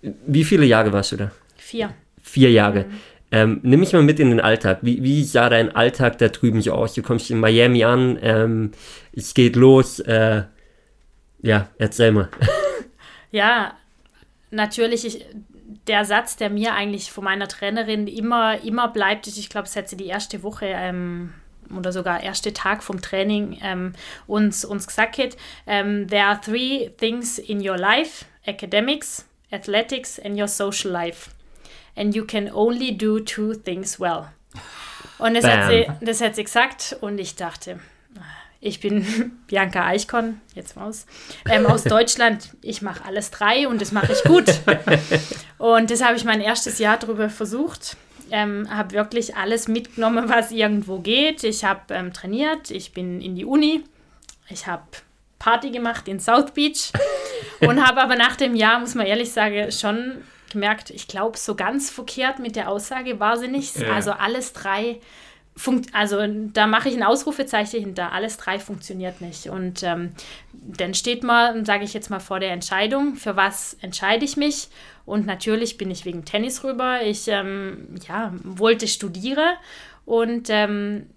wie 0.02 0.44
viele 0.44 0.66
Jahre 0.66 0.92
warst 0.92 1.14
du 1.14 1.18
da? 1.18 1.32
Vier. 1.56 1.94
Vier 2.32 2.50
Jahre. 2.50 2.86
Mhm. 2.86 3.00
Ähm, 3.34 3.60
nimm 3.64 3.80
mich 3.82 3.92
mal 3.94 4.04
mit 4.04 4.20
in 4.20 4.30
den 4.30 4.40
Alltag. 4.40 4.80
Wie, 4.82 5.04
wie 5.04 5.24
sah 5.24 5.50
dein 5.50 5.74
Alltag 5.76 6.18
da 6.18 6.30
drüben 6.30 6.62
so 6.62 6.72
aus? 6.72 6.94
Du 6.94 7.02
kommst 7.02 7.30
in 7.30 7.40
Miami 7.40 7.84
an, 7.84 8.18
ähm, 8.22 8.72
es 9.14 9.34
geht 9.34 9.56
los. 9.56 10.00
Äh, 10.00 10.44
ja, 11.42 11.68
erzähl 11.78 12.12
mal. 12.12 12.30
Ja, 13.34 13.76
natürlich, 14.50 15.06
ich, 15.06 15.26
der 15.88 16.04
Satz, 16.04 16.36
der 16.36 16.50
mir 16.50 16.74
eigentlich 16.74 17.14
von 17.14 17.24
meiner 17.24 17.48
Trainerin 17.48 18.08
immer, 18.08 18.62
immer 18.62 18.90
bleibt, 18.90 19.26
ist, 19.26 19.38
ich 19.38 19.48
glaube, 19.48 19.68
es 19.68 19.76
hat 19.78 19.88
sie 19.88 19.96
die 19.96 20.08
erste 20.08 20.44
Woche 20.44 20.66
ähm, 20.66 21.34
oder 21.74 21.94
sogar 21.94 22.22
erste 22.22 22.52
Tag 22.52 22.84
vom 22.84 23.02
Training 23.02 23.58
ähm, 23.64 23.94
uns, 24.28 24.66
uns 24.66 24.86
gesagt 24.86 25.18
hat, 25.18 25.38
ähm, 25.66 26.10
there 26.10 26.26
are 26.26 26.42
three 26.42 26.90
things 26.98 27.38
in 27.38 27.66
your 27.66 27.78
life, 27.78 28.26
academics, 28.46 29.26
athletics 29.50 30.20
and 30.20 30.38
your 30.38 30.50
social 30.50 30.92
life. 30.92 31.30
And 31.96 32.16
you 32.16 32.26
can 32.26 32.50
only 32.52 32.96
do 32.96 33.20
two 33.20 33.54
things 33.54 34.00
well. 34.00 34.28
Und 35.18 35.36
das, 35.36 35.46
hat 35.46 35.70
sie, 35.70 35.88
das 36.02 36.20
hat 36.22 36.36
sie 36.36 36.44
gesagt 36.44 36.98
und 37.02 37.20
ich 37.20 37.36
dachte, 37.36 37.80
ich 38.60 38.80
bin 38.80 39.34
Bianca 39.48 39.86
Eichkorn, 39.86 40.40
jetzt 40.56 40.78
raus, 40.78 41.06
ähm, 41.50 41.66
aus 41.66 41.84
Deutschland. 41.86 42.50
Ich 42.62 42.82
mache 42.82 43.04
alles 43.06 43.32
drei 43.32 43.68
und 43.68 43.82
das 43.82 43.92
mache 43.92 44.14
ich 44.14 44.24
gut. 44.24 44.46
und 45.58 45.92
das 45.92 46.04
habe 46.04 46.16
ich 46.16 46.24
mein 46.24 46.42
erstes 46.42 46.80
Jahr 46.80 46.98
darüber 46.98 47.30
versucht. 47.30 47.98
Ähm, 48.30 48.68
habe 48.70 48.94
wirklich 48.94 49.36
alles 49.36 49.68
mitgenommen, 49.68 50.30
was 50.30 50.52
irgendwo 50.52 51.00
geht. 51.00 51.44
Ich 51.44 51.66
habe 51.66 51.94
ähm, 51.94 52.14
trainiert, 52.14 52.72
ich 52.72 52.94
bin 52.94 53.20
in 53.20 53.36
die 53.36 53.44
Uni, 53.44 53.84
ich 54.48 54.68
habe 54.68 54.84
Party 55.38 55.72
gemacht 55.72 56.08
in 56.08 56.20
South 56.20 56.52
Beach 56.52 56.94
und 57.60 57.86
habe 57.86 58.00
aber 58.00 58.16
nach 58.16 58.38
dem 58.38 58.56
Jahr, 58.56 58.80
muss 58.80 58.96
man 58.96 59.06
ehrlich 59.06 59.32
sagen, 59.32 59.72
schon 59.72 60.24
gemerkt, 60.52 60.90
ich 60.90 61.08
glaube, 61.08 61.38
so 61.38 61.56
ganz 61.56 61.90
verkehrt 61.90 62.40
mit 62.40 62.56
der 62.56 62.70
Aussage 62.70 63.20
war 63.20 63.38
sie 63.38 63.48
nicht. 63.48 63.78
Ja. 63.78 63.94
Also 63.94 64.12
alles 64.12 64.54
drei 64.54 65.00
Funkt, 65.56 65.94
also 65.94 66.18
da 66.54 66.66
mache 66.66 66.88
ich 66.88 66.96
ein 66.96 67.04
Ausrufezeichen 67.04 67.82
hinter. 67.82 68.14
Alles 68.14 68.38
drei 68.38 68.58
funktioniert 68.58 69.20
nicht. 69.20 69.48
Und 69.48 69.84
ähm, 69.84 70.14
dann 70.54 70.94
steht 70.94 71.24
man, 71.24 71.66
sage 71.66 71.84
ich 71.84 71.94
jetzt 71.94 72.10
mal, 72.10 72.22
vor 72.22 72.40
der 72.40 72.52
Entscheidung, 72.52 73.16
für 73.16 73.36
was 73.36 73.76
entscheide 73.82 74.24
ich 74.24 74.38
mich. 74.38 74.70
Und 75.06 75.26
natürlich 75.26 75.78
bin 75.78 75.92
ich 75.92 76.06
wegen 76.06 76.24
Tennis 76.24 76.64
rüber. 76.64 77.02
Ich 77.04 77.28
ähm, 77.28 77.96
ja, 78.08 78.34
wollte 78.44 78.88
studieren 78.88 79.56
und 80.06 80.48
ähm, 80.50 81.08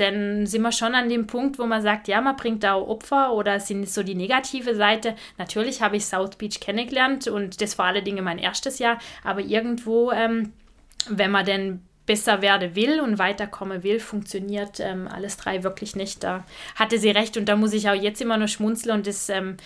dann 0.00 0.46
sind 0.46 0.62
wir 0.62 0.72
schon 0.72 0.94
an 0.94 1.08
dem 1.08 1.26
Punkt, 1.26 1.58
wo 1.58 1.66
man 1.66 1.82
sagt, 1.82 2.08
ja, 2.08 2.20
man 2.20 2.36
bringt 2.36 2.62
da 2.62 2.76
Opfer 2.76 3.32
oder 3.32 3.60
sind 3.60 3.88
so 3.88 4.02
die 4.02 4.14
negative 4.14 4.74
Seite. 4.74 5.14
Natürlich 5.36 5.82
habe 5.82 5.96
ich 5.96 6.06
South 6.06 6.36
Beach 6.36 6.60
kennengelernt 6.60 7.26
und 7.26 7.60
das 7.60 7.78
war 7.78 7.86
alle 7.86 8.02
Dinge 8.02 8.22
mein 8.22 8.38
erstes 8.38 8.78
Jahr, 8.78 8.98
aber 9.24 9.40
irgendwo, 9.40 10.12
ähm, 10.12 10.52
wenn 11.08 11.30
man 11.30 11.44
denn 11.44 11.82
besser 12.06 12.40
werden 12.40 12.74
will 12.74 13.00
und 13.00 13.18
weiterkommen 13.18 13.82
will, 13.82 14.00
funktioniert 14.00 14.80
ähm, 14.80 15.08
alles 15.08 15.36
drei 15.36 15.62
wirklich 15.62 15.94
nicht. 15.94 16.24
Da 16.24 16.44
hatte 16.74 16.98
sie 16.98 17.10
recht 17.10 17.36
und 17.36 17.48
da 17.48 17.54
muss 17.54 17.74
ich 17.74 17.88
auch 17.88 17.94
jetzt 17.94 18.22
immer 18.22 18.38
nur 18.38 18.48
schmunzeln 18.48 18.96
und 18.96 19.06
das, 19.06 19.28
ähm, 19.28 19.58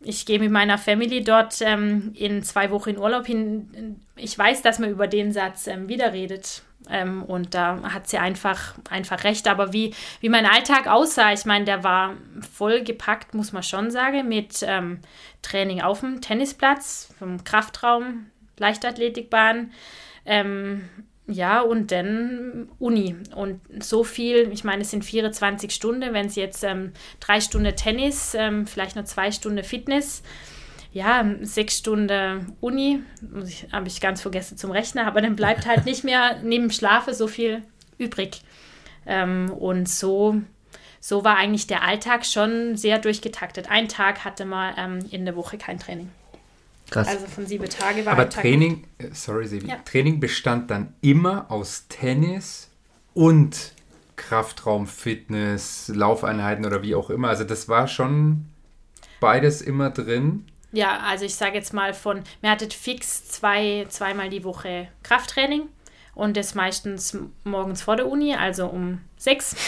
ich 0.00 0.24
gehe 0.24 0.38
mit 0.38 0.52
meiner 0.52 0.78
Family 0.78 1.22
dort 1.22 1.56
ähm, 1.60 2.12
in 2.14 2.42
zwei 2.42 2.70
Wochen 2.70 2.90
in 2.90 2.98
Urlaub 2.98 3.26
hin. 3.26 4.00
Ich 4.16 4.38
weiß, 4.38 4.62
dass 4.62 4.78
man 4.78 4.90
über 4.90 5.08
den 5.08 5.32
Satz 5.32 5.66
ähm, 5.66 5.88
wieder 5.88 6.12
redet. 6.12 6.62
Ähm, 6.88 7.22
und 7.22 7.54
da 7.54 7.82
hat 7.92 8.08
sie 8.08 8.18
einfach, 8.18 8.74
einfach 8.88 9.24
recht. 9.24 9.46
Aber 9.48 9.72
wie, 9.72 9.94
wie 10.20 10.28
mein 10.28 10.46
Alltag 10.46 10.86
aussah, 10.86 11.32
ich 11.32 11.44
meine, 11.44 11.64
der 11.64 11.84
war 11.84 12.14
voll 12.52 12.82
gepackt, 12.82 13.34
muss 13.34 13.52
man 13.52 13.62
schon 13.62 13.90
sagen, 13.90 14.28
mit 14.28 14.64
ähm, 14.66 15.00
Training 15.42 15.80
auf 15.80 16.00
dem 16.00 16.20
Tennisplatz, 16.20 17.12
vom 17.18 17.44
Kraftraum, 17.44 18.26
Leichtathletikbahn, 18.58 19.72
ähm, 20.26 20.88
ja, 21.26 21.60
und 21.60 21.92
dann 21.92 22.68
Uni. 22.78 23.16
Und 23.34 23.60
so 23.82 24.02
viel, 24.02 24.50
ich 24.52 24.64
meine, 24.64 24.82
es 24.82 24.90
sind 24.90 25.04
24 25.04 25.72
Stunden, 25.72 26.12
wenn 26.12 26.26
es 26.26 26.34
jetzt 26.34 26.64
ähm, 26.64 26.92
drei 27.20 27.40
Stunden 27.40 27.74
Tennis, 27.76 28.34
ähm, 28.34 28.66
vielleicht 28.66 28.96
noch 28.96 29.04
zwei 29.04 29.30
Stunden 29.30 29.62
Fitness, 29.62 30.22
ja, 30.92 31.24
sechs 31.42 31.78
Stunden 31.78 32.56
Uni, 32.60 33.02
habe 33.72 33.86
ich 33.88 34.00
ganz 34.00 34.22
vergessen 34.22 34.56
zum 34.56 34.70
Rechnen, 34.70 35.06
aber 35.06 35.20
dann 35.20 35.36
bleibt 35.36 35.66
halt 35.66 35.84
nicht 35.84 36.04
mehr 36.04 36.38
neben 36.42 36.70
Schlafe 36.70 37.14
so 37.14 37.28
viel 37.28 37.62
übrig. 37.98 38.42
Ähm, 39.06 39.50
und 39.50 39.88
so, 39.88 40.40
so 41.00 41.24
war 41.24 41.36
eigentlich 41.36 41.66
der 41.66 41.82
Alltag 41.82 42.26
schon 42.26 42.76
sehr 42.76 42.98
durchgetaktet. 42.98 43.70
Ein 43.70 43.88
Tag 43.88 44.24
hatte 44.24 44.44
man 44.44 44.74
ähm, 44.76 45.08
in 45.10 45.24
der 45.24 45.36
Woche 45.36 45.58
kein 45.58 45.78
Training. 45.78 46.10
Krass. 46.90 47.06
Also 47.06 47.26
von 47.26 47.46
sieben 47.46 47.68
Tage 47.68 48.04
war 48.04 48.14
Aber 48.14 48.28
Training, 48.28 48.84
Tag. 48.98 49.10
Äh, 49.10 49.14
sorry 49.14 49.46
Sebi, 49.46 49.68
ja. 49.68 49.76
Training 49.84 50.18
bestand 50.18 50.70
dann 50.70 50.94
immer 51.00 51.50
aus 51.50 51.86
Tennis 51.88 52.68
und 53.14 53.72
Kraftraum, 54.16 54.86
Fitness, 54.86 55.90
Laufeinheiten 55.94 56.66
oder 56.66 56.82
wie 56.82 56.96
auch 56.96 57.10
immer. 57.10 57.28
Also 57.28 57.44
das 57.44 57.68
war 57.68 57.86
schon 57.86 58.46
beides 59.20 59.62
immer 59.62 59.90
drin. 59.90 60.46
Ja, 60.72 61.00
also 61.00 61.24
ich 61.24 61.34
sage 61.34 61.56
jetzt 61.56 61.72
mal 61.72 61.94
von, 61.94 62.22
mir 62.42 62.50
hattet 62.50 62.74
fix 62.74 63.28
zwei, 63.28 63.86
zweimal 63.88 64.30
die 64.30 64.44
Woche 64.44 64.88
Krafttraining 65.02 65.68
und 66.14 66.36
das 66.36 66.54
meistens 66.54 67.16
morgens 67.44 67.82
vor 67.82 67.96
der 67.96 68.08
Uni, 68.08 68.34
also 68.34 68.66
um 68.66 69.00
sechs. 69.16 69.56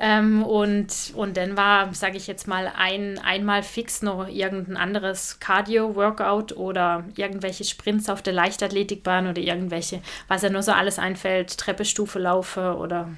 Ähm, 0.00 0.44
und, 0.44 1.12
und 1.16 1.36
dann 1.36 1.56
war, 1.56 1.92
sage 1.92 2.16
ich 2.16 2.28
jetzt 2.28 2.46
mal, 2.46 2.72
ein, 2.76 3.18
einmal 3.18 3.64
fix 3.64 4.00
noch 4.00 4.28
irgendein 4.28 4.76
anderes 4.76 5.40
Cardio-Workout 5.40 6.56
oder 6.56 7.04
irgendwelche 7.16 7.64
Sprints 7.64 8.08
auf 8.08 8.22
der 8.22 8.32
Leichtathletikbahn 8.32 9.26
oder 9.26 9.42
irgendwelche, 9.42 10.00
was 10.28 10.42
ja 10.42 10.50
nur 10.50 10.62
so 10.62 10.70
alles 10.70 11.00
einfällt, 11.00 11.58
Treppestufe 11.58 12.20
laufe 12.20 12.76
oder 12.76 13.08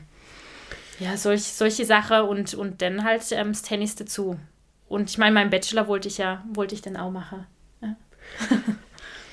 ja, 0.99 1.19
solch, 1.19 1.43
solche 1.43 1.85
Sachen 1.85 2.23
und, 2.23 2.55
und 2.55 2.81
dann 2.81 3.05
halt 3.05 3.31
ähm, 3.33 3.49
das 3.49 3.61
Tennis 3.61 3.95
dazu. 3.97 4.39
Und 4.91 5.09
ich 5.09 5.19
meine, 5.19 5.33
meinen 5.33 5.51
Bachelor 5.51 5.87
wollte 5.87 6.09
ich 6.09 6.19
ja, 6.19 6.45
wollte 6.53 6.75
ich 6.75 6.83
dann 6.83 6.97
auch 6.97 7.11
machen. 7.11 7.47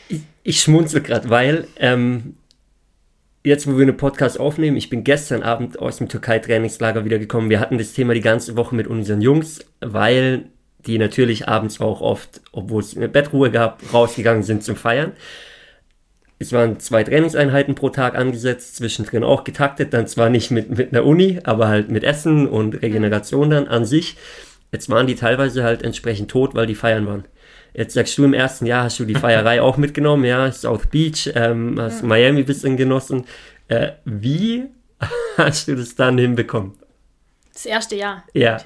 Ich, 0.10 0.22
ich 0.44 0.62
schmunzel 0.62 1.02
gerade, 1.02 1.30
weil 1.30 1.68
ähm, 1.76 2.38
jetzt, 3.44 3.68
wo 3.68 3.76
wir 3.76 3.82
einen 3.82 3.98
Podcast 3.98 4.40
aufnehmen, 4.40 4.78
ich 4.78 4.90
bin 4.90 5.04
gestern 5.04 5.44
Abend 5.44 5.80
aus 5.80 5.98
dem 5.98 6.08
Türkei-Trainingslager 6.08 7.04
wiedergekommen. 7.04 7.50
Wir 7.50 7.60
hatten 7.60 7.78
das 7.78 7.92
Thema 7.92 8.14
die 8.14 8.22
ganze 8.22 8.56
Woche 8.56 8.74
mit 8.74 8.88
unseren 8.88 9.20
Jungs, 9.20 9.66
weil 9.82 10.46
die 10.86 10.98
natürlich 10.98 11.50
abends 11.50 11.82
auch 11.82 12.00
oft, 12.00 12.40
obwohl 12.54 12.82
es 12.82 12.96
eine 12.96 13.10
Bettruhe 13.10 13.52
gab, 13.52 13.82
rausgegangen 13.92 14.44
sind 14.44 14.64
zum 14.64 14.78
Feiern. 14.78 15.12
Es 16.40 16.54
waren 16.54 16.80
zwei 16.80 17.04
Trainingseinheiten 17.04 17.76
pro 17.76 17.90
Tag 17.90 18.16
angesetzt, 18.16 18.78
zwischendrin 18.78 19.26
auch 19.26 19.44
getaktet, 19.44 19.94
dann 19.94 20.08
zwar 20.08 20.30
nicht 20.30 20.52
mit, 20.52 20.70
mit 20.70 20.94
einer 20.94 21.04
Uni, 21.04 21.42
aber 21.44 21.68
halt 21.68 21.92
mit 21.92 22.06
Essen 22.06 22.48
und 22.48 22.82
Regeneration 22.82 23.50
dann 23.50 23.68
an 23.68 23.84
sich. 23.84 24.16
Jetzt 24.72 24.90
waren 24.90 25.08
die 25.08 25.16
teilweise 25.16 25.64
halt 25.64 25.84
entsprechend 25.84 26.30
tot, 26.30 26.56
weil 26.56 26.68
die 26.68 26.76
feiern 26.76 27.08
waren. 27.08 27.26
Jetzt 27.74 27.94
sagst 27.94 28.18
du 28.18 28.26
im 28.26 28.34
ersten 28.34 28.66
Jahr, 28.66 28.86
hast 28.86 29.00
du 29.00 29.06
die 29.06 29.16
Feierei 29.16 29.62
auch 29.62 29.78
mitgenommen, 29.78 30.26
ja, 30.26 30.52
South 30.52 30.88
Beach, 30.88 31.30
ähm, 31.36 31.80
hast 31.80 32.02
ja. 32.02 32.08
Miami 32.08 32.40
ein 32.40 32.46
bisschen 32.46 32.76
genossen. 32.76 33.26
Äh, 33.68 33.92
wie 34.06 34.66
hast 35.38 35.68
du 35.68 35.76
das 35.76 35.96
dann 35.96 36.18
hinbekommen? 36.18 36.74
Das 37.54 37.66
erste 37.66 37.96
Jahr. 37.96 38.24
Ja. 38.34 38.58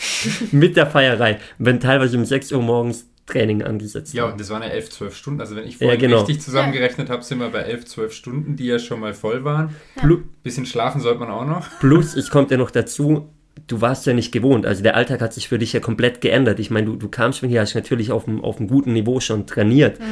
Mit 0.50 0.76
der 0.76 0.86
Feierei. 0.86 1.38
Wenn 1.58 1.80
teilweise 1.80 2.16
um 2.16 2.24
6 2.24 2.52
Uhr 2.52 2.62
morgens 2.62 3.06
Training 3.26 3.62
angesetzt 3.62 4.12
Ja, 4.12 4.26
und 4.26 4.38
das 4.38 4.50
waren 4.50 4.62
ja 4.62 4.68
11, 4.68 4.90
12 4.90 5.16
Stunden. 5.16 5.40
Also 5.40 5.56
wenn 5.56 5.66
ich 5.66 5.78
vorhin 5.78 5.98
ja, 5.98 6.06
genau. 6.08 6.18
richtig 6.20 6.42
zusammengerechnet 6.42 7.08
habe, 7.08 7.22
sind 7.22 7.38
wir 7.38 7.48
bei 7.48 7.60
11, 7.60 7.86
12 7.86 8.12
Stunden, 8.12 8.56
die 8.56 8.66
ja 8.66 8.78
schon 8.78 9.00
mal 9.00 9.14
voll 9.14 9.44
waren. 9.44 9.74
Ja. 9.96 10.02
Plus, 10.02 10.20
bisschen 10.42 10.66
schlafen 10.66 11.00
sollte 11.00 11.20
man 11.20 11.30
auch 11.30 11.46
noch. 11.46 11.66
Plus, 11.80 12.14
es 12.14 12.28
kommt 12.28 12.50
ja 12.50 12.58
noch 12.58 12.70
dazu, 12.70 13.28
du 13.66 13.80
warst 13.80 14.06
ja 14.06 14.12
nicht 14.12 14.32
gewohnt. 14.32 14.66
Also 14.66 14.82
der 14.82 14.96
Alltag 14.96 15.20
hat 15.20 15.32
sich 15.32 15.48
für 15.48 15.58
dich 15.58 15.72
ja 15.72 15.80
komplett 15.80 16.20
geändert. 16.20 16.58
Ich 16.60 16.70
meine, 16.70 16.86
du, 16.86 16.96
du 16.96 17.08
kamst 17.08 17.40
von 17.40 17.48
hier, 17.48 17.60
hast 17.60 17.74
natürlich 17.74 18.10
auf 18.10 18.28
einem, 18.28 18.42
auf 18.42 18.58
einem 18.58 18.68
guten 18.68 18.92
Niveau 18.92 19.20
schon 19.20 19.46
trainiert. 19.46 20.00
Mhm. 20.00 20.04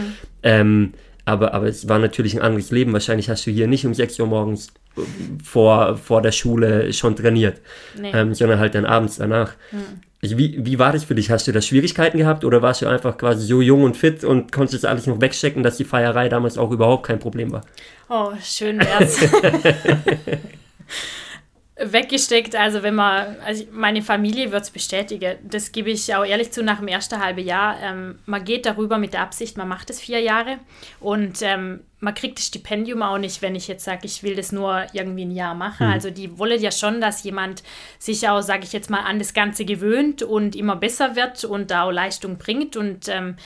Ähm, 0.43 0.93
aber, 1.25 1.55
aber 1.55 1.67
es 1.67 1.89
war 1.89 1.99
natürlich 1.99 2.35
ein 2.35 2.43
anderes 2.43 2.71
Leben. 2.71 2.93
Wahrscheinlich 2.93 3.29
hast 3.31 3.47
du 3.47 3.51
hier 3.51 3.67
nicht 3.67 3.87
um 3.87 3.95
6 3.95 4.19
Uhr 4.21 4.27
morgens 4.27 4.69
äh, 4.97 5.03
vor, 5.43 5.97
vor 5.97 6.23
der 6.23 6.33
Schule 6.33 6.93
schon 6.93 7.15
trainiert, 7.15 7.61
nee. 8.01 8.11
ähm, 8.13 8.35
sondern 8.35 8.59
halt 8.59 8.75
dann 8.75 8.87
abends 8.87 9.17
danach. 9.17 9.53
Mhm. 9.71 10.01
Also 10.25 10.39
wie, 10.39 10.65
wie 10.65 10.79
war 10.79 10.93
das 10.93 11.05
für 11.05 11.17
dich? 11.17 11.31
Hast 11.31 11.49
du 11.49 11.53
da 11.53 11.61
Schwierigkeiten 11.61 12.17
gehabt 12.17 12.45
oder 12.45 12.63
warst 12.63 12.83
du 12.83 12.87
einfach 12.87 13.19
quasi 13.19 13.45
so 13.45 13.61
jung 13.61 13.83
und 13.83 13.97
fit 13.97 14.23
und 14.23 14.53
konntest 14.53 14.87
alles 14.87 15.09
noch 15.09 15.21
wegstecken, 15.21 15.65
dass 15.65 15.77
die 15.77 15.85
Feierei 15.85 16.29
damals 16.29 16.59
auch 16.59 16.71
überhaupt 16.71 17.07
kein 17.07 17.19
Problem 17.19 17.51
war? 17.51 17.63
Oh, 18.09 18.33
schön 18.41 18.79
wär's. 18.79 19.19
weggesteckt. 21.85 22.55
Also 22.55 22.83
wenn 22.83 22.95
man, 22.95 23.37
also 23.45 23.65
meine 23.73 24.03
Familie 24.03 24.53
wird 24.53 24.63
es 24.63 24.71
bestätigen. 24.71 25.37
Das 25.43 25.73
gebe 25.73 25.91
ich 25.91 26.15
auch 26.15 26.25
ehrlich 26.25 26.53
zu 26.53 26.63
nach 26.63 26.79
dem 26.79 26.89
ersten 26.89 27.23
halben 27.23 27.45
Jahr. 27.45 27.77
Ähm, 27.83 28.19
man 28.27 28.45
geht 28.45 28.67
darüber 28.67 28.99
mit 28.99 29.15
der 29.15 29.23
Absicht, 29.23 29.57
man 29.57 29.69
macht 29.69 29.91
es 29.91 30.01
vier 30.01 30.21
Jahre 30.21 30.59
und 31.01 31.43
ähm, 31.43 31.81
man 32.01 32.15
kriegt 32.15 32.39
das 32.39 32.47
Stipendium 32.47 33.03
auch 33.03 33.19
nicht, 33.19 33.43
wenn 33.43 33.55
ich 33.55 33.69
jetzt 33.69 33.85
sage, 33.85 34.07
ich 34.07 34.23
will 34.23 34.35
das 34.35 34.53
nur 34.53 34.87
irgendwie 34.93 35.25
ein 35.25 35.31
Jahr 35.31 35.55
machen. 35.55 35.87
Mhm. 35.87 35.93
Also 35.93 36.11
die 36.11 36.39
wollen 36.39 36.61
ja 36.61 36.73
schon, 36.73 37.01
dass 37.01 37.23
jemand 37.23 37.63
sich 37.99 38.29
auch, 38.29 38.43
sage 38.43 38.65
ich 38.65 38.73
jetzt 38.73 38.91
mal, 38.91 39.01
an 39.01 39.19
das 39.19 39.35
Ganze 39.35 39.65
gewöhnt 39.65 40.23
und 40.23 40.57
immer 40.57 40.77
besser 40.77 41.17
wird 41.17 41.45
und 41.45 41.71
da 41.71 41.85
auch 41.85 41.93
Leistung 41.93 42.39
bringt. 42.39 42.77
Und 42.77 43.09
ähm, 43.09 43.37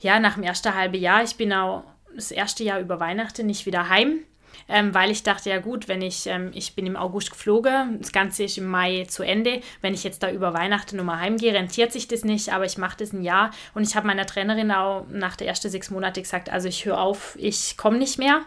ja, 0.00 0.18
nach 0.18 0.34
dem 0.34 0.44
ersten 0.44 0.74
halben 0.74 1.00
Jahr, 1.00 1.22
ich 1.22 1.36
bin 1.36 1.52
auch 1.52 1.84
das 2.14 2.30
erste 2.30 2.64
Jahr 2.64 2.80
über 2.80 3.00
Weihnachten 3.00 3.46
nicht 3.46 3.66
wieder 3.66 3.88
heim 3.88 4.20
ähm, 4.68 4.94
weil 4.94 5.10
ich 5.10 5.22
dachte, 5.22 5.50
ja 5.50 5.58
gut, 5.58 5.88
wenn 5.88 6.02
ich, 6.02 6.26
ähm, 6.26 6.50
ich 6.54 6.74
bin 6.74 6.86
im 6.86 6.96
August 6.96 7.30
geflogen, 7.30 7.98
das 8.00 8.12
Ganze 8.12 8.44
ist 8.44 8.58
im 8.58 8.66
Mai 8.66 9.06
zu 9.08 9.22
Ende, 9.22 9.60
wenn 9.80 9.94
ich 9.94 10.04
jetzt 10.04 10.22
da 10.22 10.30
über 10.30 10.54
Weihnachten 10.54 10.96
nochmal 10.96 11.20
heimgehe, 11.20 11.54
rentiert 11.54 11.92
sich 11.92 12.08
das 12.08 12.24
nicht, 12.24 12.52
aber 12.52 12.64
ich 12.64 12.78
mache 12.78 12.96
das 12.98 13.12
ein 13.12 13.22
Jahr 13.22 13.50
und 13.74 13.86
ich 13.86 13.94
habe 13.94 14.06
meiner 14.06 14.26
Trainerin 14.26 14.72
auch 14.72 15.06
nach 15.10 15.36
der 15.36 15.46
ersten 15.46 15.70
sechs 15.70 15.90
Monate 15.90 16.20
gesagt, 16.20 16.50
also 16.50 16.68
ich 16.68 16.84
höre 16.84 16.98
auf, 16.98 17.36
ich 17.38 17.76
komme 17.76 17.98
nicht 17.98 18.18
mehr. 18.18 18.42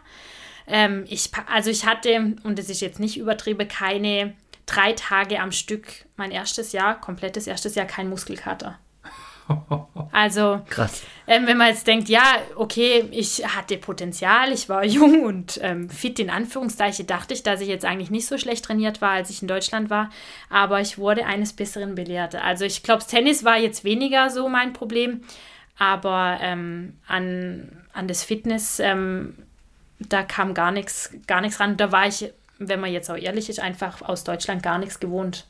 Ähm, 0.68 1.06
ich, 1.08 1.32
also 1.52 1.70
ich 1.70 1.86
hatte, 1.86 2.36
und 2.44 2.60
das 2.60 2.70
ist 2.70 2.82
jetzt 2.82 3.00
nicht 3.00 3.18
übertrieben, 3.18 3.68
keine 3.68 4.34
drei 4.66 4.94
Tage 4.94 5.40
am 5.40 5.52
Stück, 5.52 5.88
mein 6.16 6.32
erstes 6.32 6.74
Jahr, 6.74 7.00
komplettes 7.00 7.48
erstes 7.48 7.76
Jahr, 7.76 7.88
kein 7.88 8.10
Muskelkater. 8.10 8.78
Also, 10.12 10.62
Krass. 10.68 11.04
Ähm, 11.28 11.46
wenn 11.46 11.58
man 11.58 11.68
jetzt 11.68 11.86
denkt, 11.86 12.10
ja, 12.10 12.24
okay, 12.56 13.06
ich 13.12 13.46
hatte 13.56 13.78
Potenzial, 13.78 14.52
ich 14.52 14.68
war 14.68 14.84
jung 14.86 15.24
und 15.24 15.60
ähm, 15.62 15.90
fit 15.90 16.20
in 16.20 16.32
Anführungszeichen, 16.32 17.06
dachte 17.06 17.36
ich, 17.36 17.44
dass 17.44 17.62
ich 17.62 17.68
jetzt 17.68 17.86
eigentlich 17.86 18.10
nicht 18.10 18.26
so 18.26 18.38
schlecht 18.38 18.66
trainiert 18.66 19.02
war, 19.02 19.12
als 19.12 19.30
ich 19.30 19.42
in 19.44 19.48
Deutschland 19.48 19.90
war, 19.90 20.10
aber 20.50 20.82
ich 20.82 20.98
wurde 20.98 21.26
eines 21.26 21.54
Besseren 21.54 21.94
belehrt. 21.94 22.36
Also 22.36 22.66
ich 22.66 22.82
glaube, 22.82 23.04
Tennis 23.06 23.44
war 23.44 23.58
jetzt 23.58 23.84
weniger 23.84 24.32
so 24.32 24.50
mein 24.50 24.74
Problem, 24.74 25.22
aber 25.78 26.40
ähm, 26.42 26.98
an, 27.08 27.86
an 27.94 28.08
das 28.08 28.24
Fitness, 28.24 28.80
ähm, 28.80 29.36
da 30.00 30.24
kam 30.24 30.54
gar 30.54 30.72
nichts 30.72 31.12
gar 31.28 31.42
nichts 31.42 31.60
ran. 31.60 31.78
Da 31.78 31.92
war 31.92 32.08
ich, 32.08 32.34
wenn 32.58 32.80
man 32.80 32.92
jetzt 32.92 33.12
auch 33.12 33.18
ehrlich 33.18 33.50
ist, 33.50 33.60
einfach 33.60 34.02
aus 34.02 34.24
Deutschland 34.24 34.64
gar 34.64 34.80
nichts 34.80 35.00
gewohnt. 35.00 35.46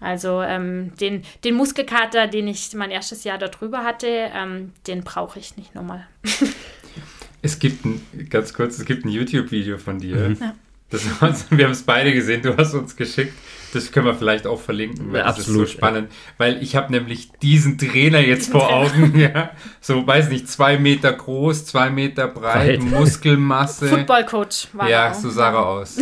Also 0.00 0.42
ähm, 0.42 0.92
den, 1.00 1.22
den 1.44 1.54
Muskelkater, 1.54 2.26
den 2.26 2.48
ich 2.48 2.74
mein 2.74 2.90
erstes 2.90 3.24
Jahr 3.24 3.38
darüber 3.38 3.84
hatte, 3.84 4.06
ähm, 4.08 4.72
den 4.86 5.02
brauche 5.02 5.38
ich 5.38 5.56
nicht 5.56 5.74
nochmal. 5.74 6.06
es 7.42 7.58
gibt 7.58 7.84
ein, 7.84 8.02
ganz 8.28 8.52
kurz, 8.52 8.78
es 8.78 8.84
gibt 8.84 9.04
ein 9.04 9.08
YouTube-Video 9.08 9.78
von 9.78 9.98
dir. 9.98 10.16
Mhm. 10.16 10.36
Ja. 10.40 10.54
Das, 10.94 11.50
wir 11.50 11.64
haben 11.64 11.72
es 11.72 11.82
beide 11.82 12.12
gesehen, 12.12 12.42
du 12.42 12.56
hast 12.56 12.74
uns 12.74 12.96
geschickt. 12.96 13.34
Das 13.72 13.90
können 13.90 14.06
wir 14.06 14.14
vielleicht 14.14 14.46
auch 14.46 14.60
verlinken, 14.60 15.12
weil 15.12 15.20
ja, 15.20 15.26
das 15.26 15.38
absolut, 15.40 15.64
ist 15.64 15.72
so 15.72 15.78
spannend. 15.78 16.08
Ja. 16.10 16.16
Weil 16.38 16.62
ich 16.62 16.76
habe 16.76 16.92
nämlich 16.92 17.32
diesen 17.42 17.76
Trainer 17.76 18.20
jetzt 18.20 18.52
vor 18.52 18.72
Augen, 18.72 19.18
ja. 19.18 19.50
So, 19.80 20.06
weiß 20.06 20.28
nicht, 20.28 20.48
zwei 20.48 20.78
Meter 20.78 21.12
groß, 21.12 21.66
zwei 21.66 21.90
Meter 21.90 22.28
breit, 22.28 22.78
breit. 22.78 22.82
Muskelmasse. 22.82 23.88
Footballcoach 23.88 24.68
war 24.74 24.88
Ja, 24.88 25.12
so 25.14 25.28
sah 25.28 25.50
er 25.50 25.66
aus. 25.66 25.98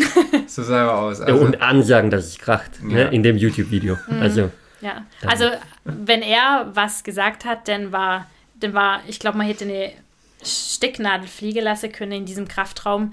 So 0.46 0.62
sah 0.62 0.84
er 0.84 0.98
aus. 0.98 1.22
Also, 1.22 1.40
und 1.40 1.62
ansagen, 1.62 2.10
dass 2.10 2.26
es 2.26 2.38
kracht, 2.38 2.82
ne, 2.82 3.04
in 3.04 3.22
dem 3.22 3.38
YouTube-Video. 3.38 3.96
Mhm. 4.06 4.20
Also, 4.20 4.50
ja. 4.82 5.06
also, 5.26 5.46
wenn 5.84 6.20
er 6.20 6.70
was 6.74 7.04
gesagt 7.04 7.46
hat, 7.46 7.68
dann 7.68 7.90
war, 7.90 8.26
dann 8.60 8.74
war 8.74 9.00
ich 9.08 9.18
glaube, 9.18 9.38
man 9.38 9.46
hätte 9.46 9.64
eine 9.64 9.92
Stecknadel 10.44 11.26
fliegen 11.26 11.64
lassen 11.64 11.90
können 11.90 12.12
in 12.12 12.26
diesem 12.26 12.48
Kraftraum. 12.48 13.12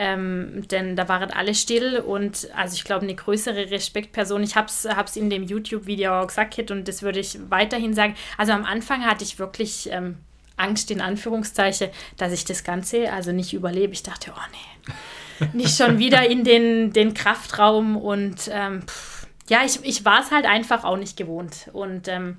Ähm, 0.00 0.62
denn 0.70 0.94
da 0.94 1.08
waren 1.08 1.32
alle 1.32 1.56
still 1.56 1.98
und 1.98 2.48
also 2.54 2.74
ich 2.74 2.84
glaube, 2.84 3.02
eine 3.02 3.16
größere 3.16 3.72
Respektperson. 3.72 4.44
Ich 4.44 4.54
habe 4.54 4.68
es 4.68 5.16
in 5.16 5.28
dem 5.28 5.42
YouTube-Video 5.42 6.20
auch 6.20 6.28
gesagt 6.28 6.70
und 6.70 6.86
das 6.86 7.02
würde 7.02 7.18
ich 7.18 7.38
weiterhin 7.50 7.94
sagen. 7.94 8.14
Also 8.36 8.52
am 8.52 8.64
Anfang 8.64 9.04
hatte 9.04 9.24
ich 9.24 9.40
wirklich 9.40 9.90
ähm, 9.90 10.18
Angst, 10.56 10.92
in 10.92 11.00
Anführungszeichen, 11.00 11.90
dass 12.16 12.32
ich 12.32 12.44
das 12.44 12.62
Ganze 12.62 13.12
also 13.12 13.32
nicht 13.32 13.52
überlebe. 13.52 13.92
Ich 13.92 14.04
dachte, 14.04 14.32
oh 14.36 14.40
nee, 14.52 15.48
nicht 15.52 15.76
schon 15.76 15.98
wieder 15.98 16.28
in 16.30 16.44
den, 16.44 16.92
den 16.92 17.12
Kraftraum 17.12 17.96
und 17.96 18.48
ähm, 18.52 18.82
pff, 18.82 19.18
ja, 19.48 19.60
ich, 19.64 19.80
ich 19.82 20.04
war 20.04 20.20
es 20.20 20.30
halt 20.30 20.46
einfach 20.46 20.84
auch 20.84 20.96
nicht 20.96 21.16
gewohnt. 21.16 21.70
Und 21.72 22.06
ähm, 22.08 22.36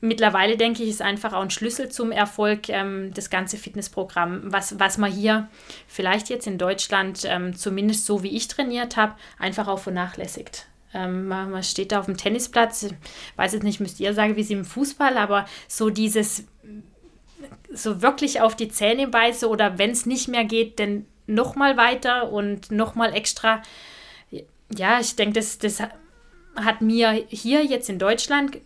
mittlerweile 0.00 0.56
denke 0.56 0.82
ich, 0.82 0.90
ist 0.90 1.02
einfach 1.02 1.32
auch 1.32 1.42
ein 1.42 1.50
Schlüssel 1.50 1.88
zum 1.88 2.12
Erfolg 2.12 2.68
ähm, 2.68 3.12
das 3.14 3.30
ganze 3.30 3.56
Fitnessprogramm, 3.56 4.42
was, 4.44 4.78
was 4.78 4.98
man 4.98 5.10
hier 5.10 5.48
vielleicht 5.86 6.28
jetzt 6.28 6.46
in 6.46 6.58
Deutschland, 6.58 7.22
ähm, 7.24 7.54
zumindest 7.56 8.06
so 8.06 8.22
wie 8.22 8.36
ich 8.36 8.48
trainiert 8.48 8.96
habe, 8.96 9.14
einfach 9.38 9.68
auch 9.68 9.80
vernachlässigt. 9.80 10.66
Ähm, 10.94 11.28
man, 11.28 11.62
steht 11.62 11.92
da 11.92 12.00
auf 12.00 12.06
dem 12.06 12.16
Tennisplatz, 12.16 12.88
weiß 13.36 13.52
jetzt 13.52 13.62
nicht, 13.62 13.80
müsst 13.80 14.00
ihr 14.00 14.14
sagen, 14.14 14.36
wie 14.36 14.42
sie 14.42 14.54
im 14.54 14.64
Fußball, 14.64 15.18
aber 15.18 15.46
so 15.66 15.90
dieses, 15.90 16.44
so 17.70 18.00
wirklich 18.00 18.40
auf 18.40 18.56
die 18.56 18.68
Zähne 18.68 19.08
beiße 19.08 19.48
oder 19.48 19.78
wenn 19.78 19.90
es 19.90 20.06
nicht 20.06 20.28
mehr 20.28 20.44
geht, 20.44 20.80
dann 20.80 21.04
nochmal 21.26 21.76
weiter 21.76 22.32
und 22.32 22.70
nochmal 22.70 23.14
extra. 23.14 23.62
Ja, 24.74 25.00
ich 25.00 25.14
denke, 25.16 25.34
das, 25.34 25.58
das 25.58 25.82
hat 26.56 26.80
mir 26.80 27.12
hier 27.28 27.64
jetzt 27.64 27.90
in 27.90 27.98
Deutschland 27.98 28.58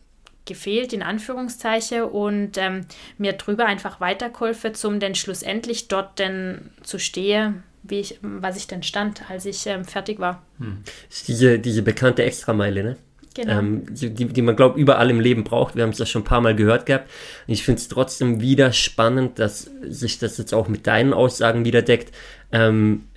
gefehlt, 0.44 0.92
in 0.92 1.02
Anführungszeichen, 1.02 2.02
und 2.02 2.58
ähm, 2.58 2.86
mir 3.18 3.34
drüber 3.34 3.66
einfach 3.66 4.00
weitergeholfen, 4.00 4.72
um 4.84 5.00
dann 5.00 5.14
schlussendlich 5.14 5.88
dort 5.88 6.18
denn 6.18 6.70
zu 6.82 6.98
stehen, 6.98 7.62
wie 7.82 8.00
ich, 8.00 8.18
was 8.22 8.56
ich 8.56 8.66
denn 8.66 8.82
stand, 8.82 9.28
als 9.30 9.44
ich 9.46 9.66
ähm, 9.66 9.84
fertig 9.84 10.18
war. 10.18 10.42
Hm. 10.58 10.78
Diese, 11.26 11.58
diese 11.58 11.82
bekannte 11.82 12.22
Extrameile, 12.22 12.82
ne? 12.82 12.96
Genau. 13.34 13.58
Ähm, 13.58 13.84
die, 13.88 14.10
die 14.10 14.42
man, 14.42 14.56
glaube 14.56 14.78
überall 14.78 15.08
im 15.10 15.20
Leben 15.20 15.44
braucht. 15.44 15.74
Wir 15.74 15.84
haben 15.84 15.90
es 15.90 15.98
ja 15.98 16.06
schon 16.06 16.22
ein 16.22 16.26
paar 16.26 16.40
Mal 16.40 16.54
gehört 16.54 16.86
gehabt. 16.86 17.10
Und 17.46 17.54
ich 17.54 17.64
finde 17.64 17.80
es 17.80 17.88
trotzdem 17.88 18.40
wieder 18.40 18.72
spannend, 18.72 19.38
dass 19.38 19.70
sich 19.82 20.18
das 20.18 20.38
jetzt 20.38 20.52
auch 20.52 20.68
mit 20.68 20.86
deinen 20.86 21.14
Aussagen 21.14 21.64
wieder 21.64 21.82
deckt. 21.82 22.14
Ähm, 22.52 23.08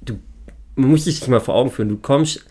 du, 0.00 0.18
man 0.76 0.90
muss 0.90 1.04
sich 1.04 1.18
das 1.18 1.28
mal 1.28 1.40
vor 1.40 1.56
Augen 1.56 1.70
führen. 1.70 1.88
Du 1.88 1.96
kommst 1.96 2.44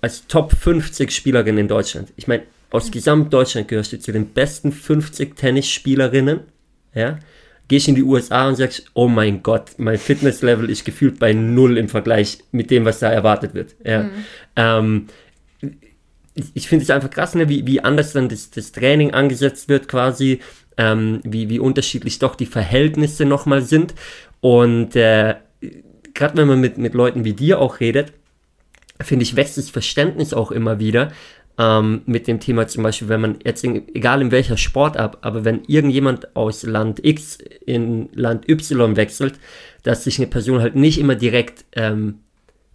als 0.00 0.26
Top 0.28 0.52
50 0.52 1.10
Spielerin 1.10 1.58
in 1.58 1.68
Deutschland. 1.68 2.12
Ich 2.16 2.28
meine, 2.28 2.44
aus 2.70 2.90
Gesamtdeutschland 2.90 3.68
gehörst 3.68 3.92
du 3.92 3.98
zu 3.98 4.12
den 4.12 4.28
besten 4.28 4.72
50 4.72 5.36
Tennisspielerinnen, 5.36 6.40
ja, 6.94 7.18
gehst 7.68 7.88
in 7.88 7.94
die 7.94 8.02
USA 8.02 8.48
und 8.48 8.56
sagst, 8.56 8.90
oh 8.94 9.08
mein 9.08 9.42
Gott, 9.42 9.72
mein 9.78 9.98
Fitnesslevel 9.98 10.70
ist 10.70 10.84
gefühlt 10.84 11.18
bei 11.18 11.32
null 11.32 11.78
im 11.78 11.88
Vergleich 11.88 12.38
mit 12.52 12.70
dem, 12.70 12.84
was 12.84 13.00
da 13.00 13.10
erwartet 13.10 13.54
wird. 13.54 13.74
Ja. 13.84 14.04
Mhm. 14.04 14.10
Ähm, 14.56 15.06
ich 16.54 16.68
finde 16.68 16.84
es 16.84 16.90
einfach 16.90 17.10
krass, 17.10 17.34
ne, 17.34 17.48
wie, 17.48 17.66
wie 17.66 17.80
anders 17.80 18.12
dann 18.12 18.28
das, 18.28 18.50
das 18.50 18.72
Training 18.72 19.14
angesetzt 19.14 19.68
wird 19.68 19.88
quasi, 19.88 20.40
ähm, 20.76 21.20
wie, 21.24 21.48
wie 21.48 21.58
unterschiedlich 21.58 22.18
doch 22.18 22.34
die 22.34 22.46
Verhältnisse 22.46 23.24
nochmal 23.24 23.62
sind. 23.62 23.94
Und 24.40 24.94
äh, 24.96 25.36
gerade 26.14 26.36
wenn 26.36 26.46
man 26.46 26.60
mit, 26.60 26.78
mit 26.78 26.94
Leuten 26.94 27.24
wie 27.24 27.32
dir 27.32 27.58
auch 27.58 27.80
redet, 27.80 28.12
finde 29.00 29.22
ich, 29.24 29.36
wächst 29.36 29.58
das 29.58 29.70
Verständnis 29.70 30.34
auch 30.34 30.50
immer 30.50 30.78
wieder, 30.78 31.12
ähm, 31.58 32.02
mit 32.06 32.26
dem 32.26 32.40
Thema 32.40 32.66
zum 32.68 32.82
Beispiel, 32.82 33.08
wenn 33.08 33.20
man 33.20 33.38
jetzt, 33.44 33.64
in, 33.64 33.94
egal 33.94 34.20
in 34.20 34.30
welcher 34.30 34.56
Sportart, 34.56 35.24
aber 35.24 35.44
wenn 35.44 35.64
irgendjemand 35.66 36.36
aus 36.36 36.62
Land 36.64 37.04
X 37.04 37.38
in 37.64 38.08
Land 38.12 38.48
Y 38.48 38.96
wechselt, 38.96 39.34
dass 39.82 40.04
sich 40.04 40.18
eine 40.18 40.26
Person 40.26 40.60
halt 40.60 40.74
nicht 40.74 40.98
immer 40.98 41.14
direkt 41.14 41.64
ähm, 41.72 42.20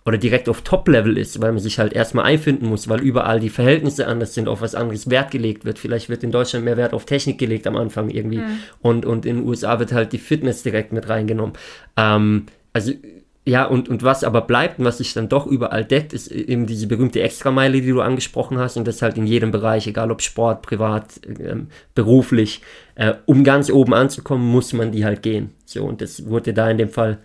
oder 0.03 0.17
direkt 0.17 0.49
auf 0.49 0.63
Top-Level 0.63 1.17
ist, 1.17 1.41
weil 1.41 1.51
man 1.51 1.61
sich 1.61 1.77
halt 1.77 1.93
erstmal 1.93 2.25
einfinden 2.25 2.67
muss, 2.67 2.89
weil 2.89 3.01
überall 3.01 3.39
die 3.39 3.49
Verhältnisse 3.49 4.07
anders 4.07 4.33
sind, 4.33 4.47
auf 4.47 4.61
was 4.61 4.73
anderes 4.73 5.11
Wert 5.11 5.29
gelegt 5.29 5.63
wird. 5.63 5.77
Vielleicht 5.77 6.09
wird 6.09 6.23
in 6.23 6.31
Deutschland 6.31 6.65
mehr 6.65 6.77
Wert 6.77 6.93
auf 6.93 7.05
Technik 7.05 7.37
gelegt 7.37 7.67
am 7.67 7.75
Anfang 7.75 8.09
irgendwie 8.09 8.39
mhm. 8.39 8.57
und, 8.81 9.05
und 9.05 9.27
in 9.27 9.37
den 9.37 9.47
USA 9.47 9.77
wird 9.79 9.91
halt 9.91 10.11
die 10.13 10.17
Fitness 10.17 10.63
direkt 10.63 10.91
mit 10.91 11.07
reingenommen. 11.07 11.53
Ähm, 11.97 12.47
also 12.73 12.93
ja, 13.43 13.65
und, 13.65 13.89
und 13.89 14.03
was 14.03 14.23
aber 14.23 14.41
bleibt 14.41 14.77
und 14.77 14.85
was 14.85 14.99
sich 14.99 15.13
dann 15.13 15.27
doch 15.27 15.47
überall 15.47 15.83
deckt, 15.83 16.13
ist 16.13 16.27
eben 16.27 16.67
diese 16.67 16.85
berühmte 16.85 17.21
Extrameile, 17.21 17.81
die 17.81 17.89
du 17.89 18.01
angesprochen 18.01 18.59
hast, 18.59 18.77
und 18.77 18.87
das 18.87 19.01
halt 19.01 19.17
in 19.17 19.25
jedem 19.25 19.49
Bereich, 19.49 19.87
egal 19.87 20.11
ob 20.11 20.21
Sport, 20.21 20.61
privat, 20.61 21.19
ähm, 21.25 21.67
beruflich, 21.95 22.61
äh, 22.93 23.15
um 23.25 23.43
ganz 23.43 23.71
oben 23.71 23.95
anzukommen, 23.95 24.47
muss 24.47 24.73
man 24.73 24.91
die 24.91 25.05
halt 25.05 25.23
gehen. 25.23 25.55
So, 25.65 25.85
und 25.85 26.01
das 26.01 26.27
wurde 26.27 26.53
da 26.53 26.69
in 26.69 26.77
dem 26.77 26.89
Fall, 26.89 27.17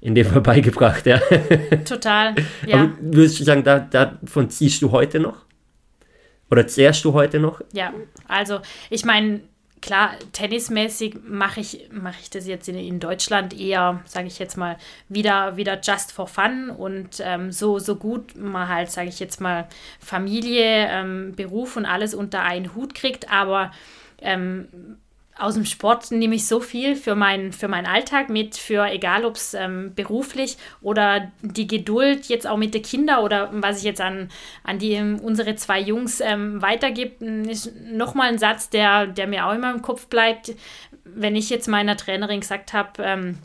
in 0.00 0.14
dem 0.14 0.24
Fall 0.24 0.40
beigebracht, 0.42 1.04
ja. 1.04 1.20
Total, 1.84 2.34
ja. 2.66 2.84
Aber 2.84 2.92
würdest 3.00 3.38
du 3.38 3.44
sagen, 3.44 3.62
da, 3.62 3.78
davon 3.78 4.48
ziehst 4.48 4.80
du 4.80 4.90
heute 4.90 5.20
noch? 5.20 5.44
Oder 6.50 6.66
zehrst 6.66 7.04
du 7.04 7.12
heute 7.12 7.40
noch? 7.40 7.60
Ja, 7.74 7.92
also 8.26 8.60
ich 8.88 9.04
meine, 9.04 9.40
klar, 9.80 10.14
tennismäßig 10.32 11.16
mache 11.24 11.60
ich, 11.60 11.88
mach 11.90 12.18
ich 12.20 12.30
das 12.30 12.46
jetzt 12.46 12.68
in, 12.68 12.76
in 12.76 13.00
Deutschland 13.00 13.58
eher, 13.58 14.02
sage 14.04 14.26
ich 14.26 14.38
jetzt 14.38 14.56
mal, 14.56 14.76
wieder, 15.08 15.56
wieder 15.56 15.80
just 15.80 16.12
for 16.12 16.26
fun 16.26 16.70
und 16.70 17.20
ähm, 17.20 17.52
so, 17.52 17.78
so 17.78 17.96
gut 17.96 18.36
man 18.36 18.68
halt, 18.68 18.90
sage 18.90 19.08
ich 19.08 19.20
jetzt 19.20 19.40
mal, 19.40 19.68
Familie, 20.00 20.88
ähm, 20.88 21.34
Beruf 21.36 21.76
und 21.76 21.86
alles 21.86 22.14
unter 22.14 22.42
einen 22.42 22.74
Hut 22.74 22.94
kriegt, 22.94 23.30
aber 23.30 23.72
ähm, 24.20 24.68
aus 25.38 25.54
dem 25.54 25.64
Sport 25.64 26.10
nehme 26.10 26.34
ich 26.34 26.46
so 26.46 26.60
viel 26.60 26.96
für, 26.96 27.14
mein, 27.14 27.52
für 27.52 27.68
meinen 27.68 27.86
Alltag 27.86 28.28
mit, 28.28 28.56
für 28.56 28.86
egal 28.86 29.24
ob 29.24 29.36
es 29.36 29.54
ähm, 29.54 29.92
beruflich 29.94 30.56
oder 30.80 31.30
die 31.42 31.66
Geduld 31.66 32.26
jetzt 32.26 32.46
auch 32.46 32.56
mit 32.56 32.74
den 32.74 32.82
Kindern 32.82 33.24
oder 33.24 33.50
was 33.52 33.78
ich 33.78 33.84
jetzt 33.84 34.00
an, 34.00 34.30
an 34.64 34.78
die, 34.78 34.92
ähm, 34.92 35.20
unsere 35.20 35.54
zwei 35.54 35.80
Jungs 35.80 36.20
ähm, 36.20 36.60
weitergebe, 36.60 37.24
ist 37.24 37.72
nochmal 37.90 38.28
ein 38.28 38.38
Satz, 38.38 38.68
der, 38.68 39.06
der 39.06 39.26
mir 39.26 39.46
auch 39.46 39.54
immer 39.54 39.72
im 39.72 39.82
Kopf 39.82 40.06
bleibt, 40.06 40.54
wenn 41.04 41.36
ich 41.36 41.50
jetzt 41.50 41.68
meiner 41.68 41.96
Trainerin 41.96 42.40
gesagt 42.40 42.72
habe, 42.72 43.02
ähm, 43.02 43.38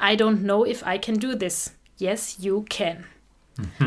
I 0.00 0.14
don't 0.16 0.42
know 0.42 0.64
if 0.66 0.82
I 0.86 0.98
can 0.98 1.20
do 1.20 1.34
this. 1.34 1.76
Yes, 1.98 2.38
you 2.40 2.64
can. 2.68 3.04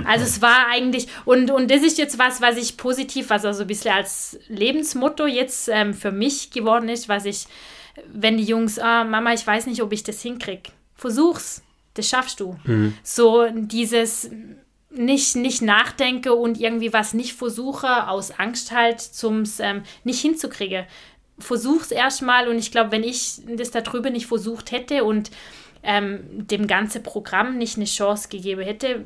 Also 0.06 0.26
es 0.26 0.42
war 0.42 0.68
eigentlich, 0.70 1.08
und, 1.26 1.52
und 1.52 1.70
das 1.72 1.82
ist 1.82 1.98
jetzt 1.98 2.20
was, 2.20 2.42
was 2.42 2.58
ich 2.58 2.78
positiv, 2.78 3.30
was 3.30 3.46
also 3.46 3.62
ein 3.62 3.68
bisschen 3.68 3.94
als 3.94 4.40
Lebensmotto 4.48 5.26
jetzt 5.26 5.70
ähm, 5.72 5.94
für 5.94 6.12
mich 6.12 6.52
geworden 6.52 6.90
ist, 6.90 7.10
was 7.10 7.26
ich, 7.26 7.46
wenn 8.12 8.38
die 8.38 8.44
Jungs, 8.44 8.80
ah, 8.80 9.04
Mama, 9.04 9.34
ich 9.34 9.46
weiß 9.46 9.68
nicht, 9.68 9.82
ob 9.82 9.92
ich 9.94 10.04
das 10.04 10.22
hinkriege. 10.22 10.72
Versuch's, 10.96 11.64
das 11.94 12.08
schaffst 12.08 12.40
du. 12.40 12.56
Mhm. 12.66 12.96
So 13.04 13.48
dieses 13.52 14.30
nicht, 14.96 15.36
nicht 15.36 15.62
nachdenke 15.62 16.34
und 16.34 16.60
irgendwie 16.60 16.94
was 16.94 17.14
nicht 17.14 17.34
versuche, 17.34 18.08
aus 18.08 18.32
Angst 18.32 18.72
halt 18.72 19.02
zum 19.02 19.44
ähm, 19.60 19.84
nicht 20.04 20.22
hinzukriegen. 20.22 20.86
Versuch's 21.40 21.92
erstmal 21.92 22.48
und 22.48 22.58
ich 22.58 22.72
glaube, 22.72 22.92
wenn 22.92 23.04
ich 23.04 23.42
das 23.58 23.72
da 23.72 23.82
drüben 23.82 24.14
nicht 24.14 24.28
versucht 24.28 24.72
hätte 24.72 25.04
und 25.04 25.32
ähm, 25.82 26.22
dem 26.32 26.68
ganzen 26.68 27.04
Programm 27.04 27.58
nicht 27.58 27.76
eine 27.76 27.86
Chance 27.86 28.30
gegeben 28.30 28.62
hätte, 28.62 29.04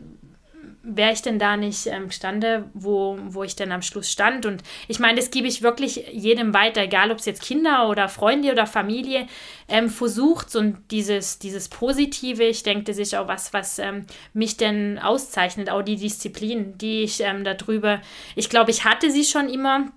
wäre 0.87 1.11
ich 1.11 1.21
denn 1.21 1.37
da 1.37 1.57
nicht 1.57 1.85
ähm, 1.87 2.07
gestanden, 2.07 2.65
wo, 2.73 3.17
wo 3.21 3.43
ich 3.43 3.55
denn 3.55 3.71
am 3.71 3.81
Schluss 3.81 4.09
stand. 4.09 4.45
Und 4.45 4.63
ich 4.87 4.99
meine, 4.99 5.17
das 5.17 5.31
gebe 5.31 5.47
ich 5.47 5.61
wirklich 5.61 6.07
jedem 6.11 6.53
weiter, 6.53 6.81
egal 6.81 7.11
ob 7.11 7.19
es 7.19 7.25
jetzt 7.25 7.41
Kinder 7.41 7.89
oder 7.89 8.07
Freunde 8.07 8.51
oder 8.51 8.65
Familie 8.65 9.27
ähm, 9.67 9.89
versucht. 9.89 10.55
Und 10.55 10.77
dieses, 10.91 11.39
dieses 11.39 11.67
Positive, 11.67 12.43
ich 12.43 12.63
denke, 12.63 12.85
das 12.85 12.97
ist 12.97 13.13
auch 13.15 13.27
was, 13.27 13.53
was 13.53 13.79
ähm, 13.79 14.05
mich 14.33 14.55
denn 14.55 14.97
auszeichnet, 14.97 15.69
auch 15.69 15.81
die 15.81 15.97
Disziplin, 15.97 16.77
die 16.77 17.03
ich 17.03 17.19
ähm, 17.19 17.43
darüber, 17.43 18.01
ich 18.35 18.49
glaube, 18.49 18.71
ich 18.71 18.85
hatte 18.85 19.11
sie 19.11 19.25
schon 19.25 19.49
immer. 19.49 19.91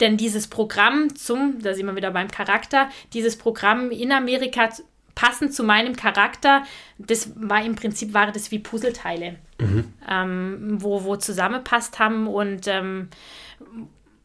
Denn 0.00 0.16
dieses 0.16 0.48
Programm 0.48 1.14
zum, 1.14 1.62
da 1.62 1.74
sind 1.74 1.86
wir 1.86 1.94
wieder 1.94 2.10
beim 2.10 2.28
Charakter, 2.28 2.88
dieses 3.12 3.36
Programm 3.36 3.90
in 3.90 4.10
Amerika 4.10 4.70
passend 5.14 5.54
zu 5.54 5.62
meinem 5.62 5.96
Charakter, 5.96 6.64
das 6.98 7.30
war 7.36 7.64
im 7.64 7.74
Prinzip, 7.76 8.14
war 8.14 8.30
das 8.32 8.50
wie 8.50 8.58
Puzzleteile, 8.58 9.36
mhm. 9.60 9.84
ähm, 10.08 10.76
wo, 10.82 11.04
wo 11.04 11.16
zusammenpasst 11.16 11.98
haben 11.98 12.26
und 12.26 12.66
ähm, 12.66 13.08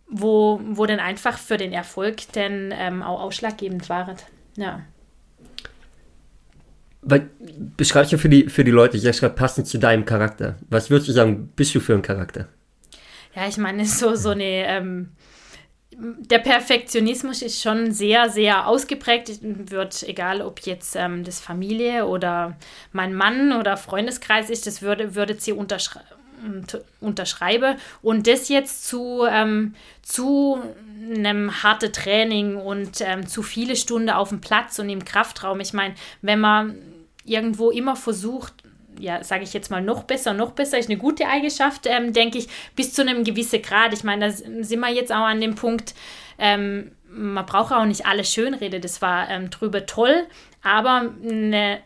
wo, 0.09 0.59
wo 0.63 0.85
dann 0.85 0.99
einfach 0.99 1.37
für 1.37 1.57
den 1.57 1.71
Erfolg 1.71 2.31
dann 2.33 2.73
ähm, 2.75 3.03
auch 3.03 3.21
ausschlaggebend 3.21 3.89
waren. 3.89 4.15
Ja. 4.55 4.81
Weil, 7.01 7.29
beschreibst 7.77 8.11
du 8.11 8.17
für 8.17 8.29
die, 8.29 8.49
für 8.49 8.63
die 8.63 8.71
Leute, 8.71 8.97
ich 8.97 9.03
sage 9.03 9.33
passend 9.33 9.67
zu 9.67 9.77
deinem 9.77 10.05
Charakter. 10.05 10.57
Was 10.69 10.89
würdest 10.89 11.07
du 11.07 11.13
sagen, 11.13 11.49
bist 11.55 11.73
du 11.75 11.79
für 11.79 11.93
ein 11.93 12.01
Charakter? 12.01 12.49
Ja, 13.35 13.47
ich 13.47 13.57
meine, 13.57 13.85
so, 13.85 14.15
so 14.15 14.29
eine 14.29 14.67
ähm, 14.67 15.11
der 16.01 16.39
Perfektionismus 16.39 17.41
ist 17.41 17.61
schon 17.61 17.91
sehr, 17.91 18.29
sehr 18.29 18.67
ausgeprägt. 18.67 19.39
Wird, 19.41 20.03
egal 20.03 20.41
ob 20.41 20.61
jetzt 20.61 20.95
ähm, 20.95 21.23
das 21.23 21.39
Familie 21.39 22.07
oder 22.07 22.55
mein 22.93 23.13
Mann 23.13 23.51
oder 23.53 23.75
Freundeskreis 23.75 24.49
ist, 24.49 24.65
das 24.65 24.81
würde, 24.81 25.15
würde 25.15 25.35
sie 25.37 25.53
unterschre 25.53 26.01
unterschreiben. 27.01 27.77
Und 28.01 28.25
das 28.25 28.47
jetzt 28.47 28.87
zu, 28.87 29.25
ähm, 29.29 29.75
zu 30.01 30.57
einem 31.13 31.63
harten 31.63 31.91
Training 31.91 32.55
und 32.55 33.01
ähm, 33.01 33.27
zu 33.27 33.43
viele 33.43 33.75
Stunden 33.75 34.09
auf 34.09 34.29
dem 34.29 34.39
Platz 34.39 34.79
und 34.79 34.87
im 34.87 35.03
Kraftraum. 35.03 35.59
Ich 35.59 35.73
meine, 35.73 35.95
wenn 36.21 36.39
man 36.39 36.77
irgendwo 37.25 37.71
immer 37.71 37.97
versucht, 37.97 38.53
ja, 38.99 39.23
sage 39.23 39.43
ich 39.43 39.53
jetzt 39.53 39.71
mal, 39.71 39.81
noch 39.81 40.03
besser, 40.03 40.33
noch 40.33 40.51
besser 40.51 40.77
ist 40.77 40.89
eine 40.89 40.97
gute 40.97 41.27
Eigenschaft, 41.27 41.85
ähm, 41.85 42.13
denke 42.13 42.37
ich, 42.37 42.47
bis 42.75 42.93
zu 42.93 43.01
einem 43.01 43.23
gewissen 43.23 43.61
Grad. 43.61 43.93
Ich 43.93 44.03
meine, 44.03 44.27
da 44.27 44.31
sind 44.31 44.79
wir 44.79 44.89
jetzt 44.89 45.11
auch 45.11 45.25
an 45.25 45.41
dem 45.41 45.55
Punkt, 45.55 45.95
ähm, 46.37 46.91
man 47.11 47.45
braucht 47.45 47.73
auch 47.73 47.85
nicht 47.85 48.05
alles 48.05 48.31
schönreden, 48.31 48.81
das 48.81 49.01
war 49.01 49.29
ähm, 49.29 49.49
drüber 49.49 49.85
toll, 49.85 50.27
aber 50.61 51.11
eine, 51.23 51.79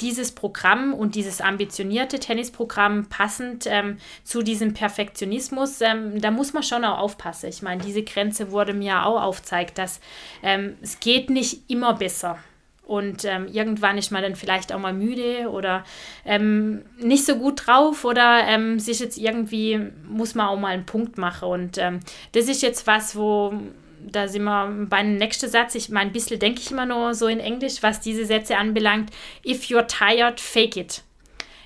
dieses 0.00 0.32
Programm 0.32 0.94
und 0.94 1.14
dieses 1.14 1.40
ambitionierte 1.40 2.18
Tennisprogramm 2.18 3.06
passend 3.06 3.66
ähm, 3.66 3.98
zu 4.24 4.42
diesem 4.42 4.74
Perfektionismus, 4.74 5.80
ähm, 5.80 6.20
da 6.20 6.30
muss 6.30 6.52
man 6.52 6.62
schon 6.62 6.84
auch 6.84 6.98
aufpassen. 6.98 7.48
Ich 7.48 7.62
meine, 7.62 7.82
diese 7.82 8.02
Grenze 8.02 8.50
wurde 8.50 8.72
mir 8.72 9.06
auch 9.06 9.22
aufgezeigt, 9.22 9.78
dass 9.78 10.00
ähm, 10.42 10.76
es 10.80 11.00
geht 11.00 11.30
nicht 11.30 11.70
immer 11.70 11.94
besser. 11.94 12.38
Und 12.84 13.24
ähm, 13.24 13.46
irgendwann 13.46 13.96
ist 13.96 14.10
man 14.10 14.22
dann 14.22 14.34
vielleicht 14.34 14.72
auch 14.72 14.78
mal 14.78 14.92
müde 14.92 15.48
oder 15.50 15.84
ähm, 16.24 16.82
nicht 16.98 17.24
so 17.24 17.36
gut 17.36 17.66
drauf 17.66 18.04
oder 18.04 18.42
ähm, 18.46 18.80
sich 18.80 18.98
jetzt 18.98 19.18
irgendwie, 19.18 19.80
muss 20.08 20.34
man 20.34 20.48
auch 20.48 20.58
mal 20.58 20.74
einen 20.74 20.84
Punkt 20.84 21.16
machen. 21.16 21.48
Und 21.48 21.78
ähm, 21.78 22.00
das 22.32 22.48
ist 22.48 22.60
jetzt 22.60 22.86
was, 22.86 23.14
wo, 23.14 23.54
da 24.00 24.26
sind 24.26 24.42
wir 24.44 24.86
beim 24.88 25.16
nächsten 25.16 25.48
Satz, 25.48 25.74
ich 25.76 25.90
meine, 25.90 26.10
ein 26.10 26.12
bisschen 26.12 26.40
denke 26.40 26.60
ich 26.60 26.72
immer 26.72 26.86
nur 26.86 27.14
so 27.14 27.28
in 27.28 27.40
Englisch, 27.40 27.82
was 27.82 28.00
diese 28.00 28.26
Sätze 28.26 28.56
anbelangt. 28.56 29.10
If 29.46 29.64
you're 29.64 29.86
tired, 29.86 30.40
fake 30.40 30.76
it. 30.76 31.02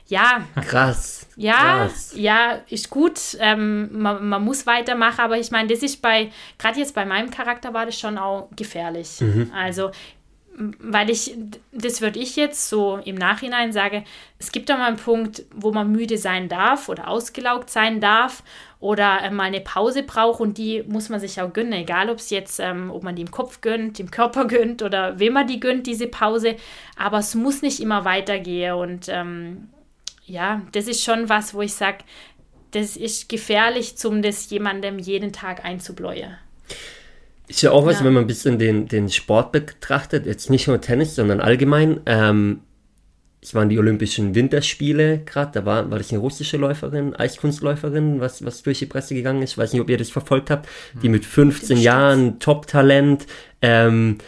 Ja. 0.08 0.44
Krass. 0.54 1.26
Ja, 1.36 1.86
Krass. 1.88 2.12
ja, 2.14 2.60
ist 2.68 2.90
gut. 2.90 3.18
Ähm, 3.40 3.88
man, 3.92 4.28
man, 4.28 4.44
muss 4.44 4.66
weitermachen, 4.66 5.20
aber 5.20 5.38
ich 5.38 5.50
meine, 5.50 5.68
das 5.68 5.82
ist 5.82 6.00
bei, 6.00 6.30
gerade 6.58 6.78
jetzt 6.78 6.94
bei 6.94 7.04
meinem 7.04 7.30
Charakter 7.30 7.74
war 7.74 7.86
das 7.86 7.98
schon 7.98 8.16
auch 8.16 8.48
gefährlich. 8.54 9.20
Mhm. 9.20 9.50
Also 9.54 9.90
weil 10.58 11.10
ich, 11.10 11.36
das 11.72 12.00
würde 12.00 12.18
ich 12.18 12.34
jetzt 12.34 12.68
so 12.68 12.96
im 13.04 13.16
Nachhinein 13.16 13.72
sagen, 13.72 14.04
es 14.38 14.52
gibt 14.52 14.70
da 14.70 14.78
mal 14.78 14.86
einen 14.86 14.96
Punkt, 14.96 15.44
wo 15.54 15.70
man 15.70 15.92
müde 15.92 16.16
sein 16.16 16.48
darf 16.48 16.88
oder 16.88 17.08
ausgelaugt 17.08 17.68
sein 17.68 18.00
darf 18.00 18.42
oder 18.80 19.22
äh, 19.22 19.30
mal 19.30 19.44
eine 19.44 19.60
Pause 19.60 20.02
braucht 20.02 20.40
und 20.40 20.56
die 20.56 20.82
muss 20.86 21.10
man 21.10 21.20
sich 21.20 21.40
auch 21.40 21.52
gönnen, 21.52 21.74
egal 21.74 22.08
ob 22.08 22.18
es 22.18 22.30
jetzt, 22.30 22.58
ähm, 22.58 22.90
ob 22.90 23.02
man 23.02 23.16
die 23.16 23.22
im 23.22 23.30
Kopf 23.30 23.60
gönnt, 23.60 24.00
im 24.00 24.10
Körper 24.10 24.44
gönnt 24.48 24.82
oder 24.82 25.18
wem 25.18 25.34
man 25.34 25.46
die 25.46 25.60
gönnt, 25.60 25.86
diese 25.86 26.06
Pause, 26.06 26.56
aber 26.96 27.18
es 27.18 27.34
muss 27.34 27.60
nicht 27.60 27.80
immer 27.80 28.06
weitergehen 28.06 28.74
und 28.74 29.08
ähm, 29.08 29.68
ja, 30.24 30.62
das 30.72 30.88
ist 30.88 31.04
schon 31.04 31.28
was, 31.28 31.52
wo 31.52 31.60
ich 31.60 31.74
sage, 31.74 31.98
das 32.70 32.96
ist 32.96 33.28
gefährlich, 33.28 33.94
um 34.04 34.22
das 34.22 34.48
jemandem 34.50 34.98
jeden 34.98 35.32
Tag 35.32 35.64
einzubläuen. 35.64 36.36
Ist 37.48 37.62
ja 37.62 37.70
auch 37.70 37.86
was, 37.86 38.00
ja. 38.00 38.04
wenn 38.04 38.12
man 38.12 38.24
ein 38.24 38.26
bisschen 38.26 38.58
den, 38.58 38.88
den 38.88 39.08
Sport 39.08 39.52
betrachtet, 39.52 40.26
jetzt 40.26 40.50
nicht 40.50 40.66
nur 40.66 40.80
Tennis, 40.80 41.14
sondern 41.14 41.40
allgemein. 41.40 42.00
Ähm, 42.06 42.60
es 43.40 43.54
waren 43.54 43.68
die 43.68 43.78
Olympischen 43.78 44.34
Winterspiele 44.34 45.20
gerade, 45.24 45.52
da 45.52 45.64
war, 45.64 45.88
war 45.88 45.98
das 45.98 46.10
eine 46.10 46.18
russische 46.18 46.56
Läuferin, 46.56 47.14
Eiskunstläuferin, 47.14 48.20
was, 48.20 48.44
was 48.44 48.62
durch 48.62 48.80
die 48.80 48.86
Presse 48.86 49.14
gegangen 49.14 49.42
ist. 49.42 49.52
Ich 49.52 49.58
weiß 49.58 49.72
nicht, 49.72 49.80
ob 49.80 49.88
ihr 49.88 49.98
das 49.98 50.10
verfolgt 50.10 50.50
habt. 50.50 50.68
Die 51.00 51.06
hm. 51.06 51.12
mit 51.12 51.24
15 51.24 51.78
Jahren, 51.78 52.40
Top-Talent, 52.40 53.26
ähm, 53.62 54.18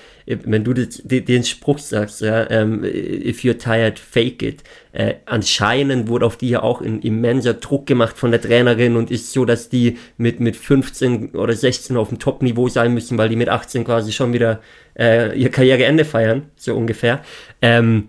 wenn 0.44 0.62
du 0.62 0.74
das, 0.74 1.00
den 1.04 1.42
Spruch 1.42 1.78
sagst, 1.78 2.20
ja, 2.20 2.50
ähm, 2.50 2.84
if 2.84 3.40
you're 3.40 3.58
tired, 3.58 3.98
fake 3.98 4.42
it. 4.42 4.62
Äh, 4.92 5.14
anscheinend 5.24 6.08
wurde 6.08 6.26
auf 6.26 6.36
die 6.36 6.50
ja 6.50 6.62
auch 6.62 6.82
ein 6.82 7.00
immenser 7.00 7.54
Druck 7.54 7.86
gemacht 7.86 8.18
von 8.18 8.30
der 8.30 8.40
Trainerin 8.40 8.96
und 8.96 9.10
ist 9.10 9.32
so, 9.32 9.46
dass 9.46 9.70
die 9.70 9.96
mit, 10.18 10.38
mit 10.40 10.56
15 10.56 11.30
oder 11.30 11.54
16 11.54 11.96
auf 11.96 12.10
dem 12.10 12.18
Top-Niveau 12.18 12.68
sein 12.68 12.92
müssen, 12.92 13.16
weil 13.16 13.30
die 13.30 13.36
mit 13.36 13.48
18 13.48 13.84
quasi 13.84 14.12
schon 14.12 14.34
wieder 14.34 14.60
äh, 14.98 15.38
ihr 15.38 15.50
Karriereende 15.50 16.04
feiern, 16.04 16.50
so 16.56 16.74
ungefähr. 16.74 17.22
Ähm, 17.62 18.08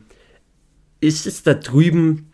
ist 1.00 1.26
es 1.26 1.44
da 1.44 1.54
drüben, 1.54 2.32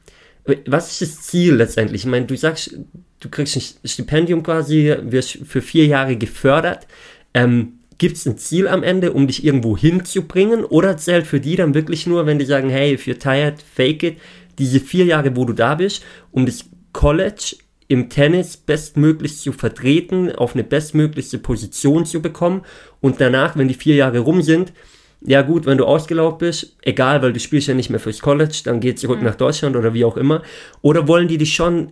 was 0.65 0.91
ist 0.91 1.01
das 1.01 1.21
Ziel 1.27 1.55
letztendlich? 1.55 2.01
Ich 2.01 2.07
meine, 2.07 2.25
du 2.25 2.35
sagst, 2.35 2.75
du 3.19 3.29
kriegst 3.29 3.55
ein 3.55 3.87
Stipendium 3.87 4.41
quasi, 4.41 4.95
wirst 5.01 5.39
für 5.45 5.61
vier 5.61 5.85
Jahre 5.85 6.15
gefördert. 6.15 6.87
Ähm, 7.35 7.79
Gibt 7.97 8.17
es 8.17 8.25
ein 8.25 8.37
Ziel 8.37 8.67
am 8.67 8.83
Ende, 8.83 9.13
um 9.13 9.27
dich 9.27 9.43
irgendwo 9.43 9.77
hinzubringen? 9.77 10.65
Oder 10.65 10.97
zählt 10.97 11.27
für 11.27 11.39
die 11.39 11.55
dann 11.55 11.73
wirklich 11.73 12.07
nur, 12.07 12.25
wenn 12.25 12.39
die 12.39 12.45
sagen, 12.45 12.69
hey, 12.69 12.93
if 12.93 13.07
you're 13.07 13.19
tired, 13.19 13.61
fake 13.61 14.03
it, 14.03 14.17
diese 14.57 14.79
vier 14.79 15.05
Jahre, 15.05 15.35
wo 15.35 15.45
du 15.45 15.53
da 15.53 15.75
bist, 15.75 16.03
um 16.31 16.45
das 16.45 16.65
College 16.93 17.57
im 17.87 18.09
Tennis 18.09 18.57
bestmöglich 18.57 19.37
zu 19.37 19.51
vertreten, 19.51 20.31
auf 20.31 20.53
eine 20.53 20.63
bestmögliche 20.63 21.37
Position 21.37 22.05
zu 22.05 22.21
bekommen 22.21 22.63
und 22.99 23.21
danach, 23.21 23.55
wenn 23.57 23.67
die 23.67 23.73
vier 23.75 23.95
Jahre 23.95 24.19
rum 24.19 24.41
sind, 24.41 24.73
ja 25.21 25.41
gut, 25.41 25.65
wenn 25.65 25.77
du 25.77 25.85
ausgelaugt 25.85 26.39
bist, 26.39 26.77
egal, 26.81 27.21
weil 27.21 27.33
du 27.33 27.39
spielst 27.39 27.67
ja 27.67 27.73
nicht 27.73 27.89
mehr 27.89 27.99
fürs 27.99 28.19
College, 28.19 28.61
dann 28.63 28.79
geh 28.79 28.95
zurück 28.95 29.19
mhm. 29.19 29.25
nach 29.25 29.35
Deutschland 29.35 29.75
oder 29.75 29.93
wie 29.93 30.05
auch 30.05 30.17
immer. 30.17 30.41
Oder 30.81 31.07
wollen 31.07 31.27
die 31.27 31.37
dich 31.37 31.53
schon 31.53 31.91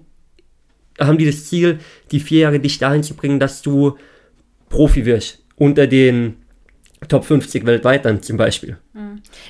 haben 1.00 1.18
die 1.18 1.26
das 1.26 1.46
Ziel, 1.46 1.80
die 2.12 2.20
vier 2.20 2.42
Jahre 2.42 2.60
dich 2.60 2.78
dahin 2.78 3.04
zu 3.04 3.16
bringen, 3.16 3.40
dass 3.40 3.62
du 3.62 3.98
Profi 4.70 5.06
wirst. 5.06 5.43
Unter 5.56 5.88
den 5.88 6.44
Top 7.08 7.26
50 7.26 7.66
weltweit 7.66 8.06
dann 8.06 8.22
zum 8.22 8.38
Beispiel. 8.38 8.78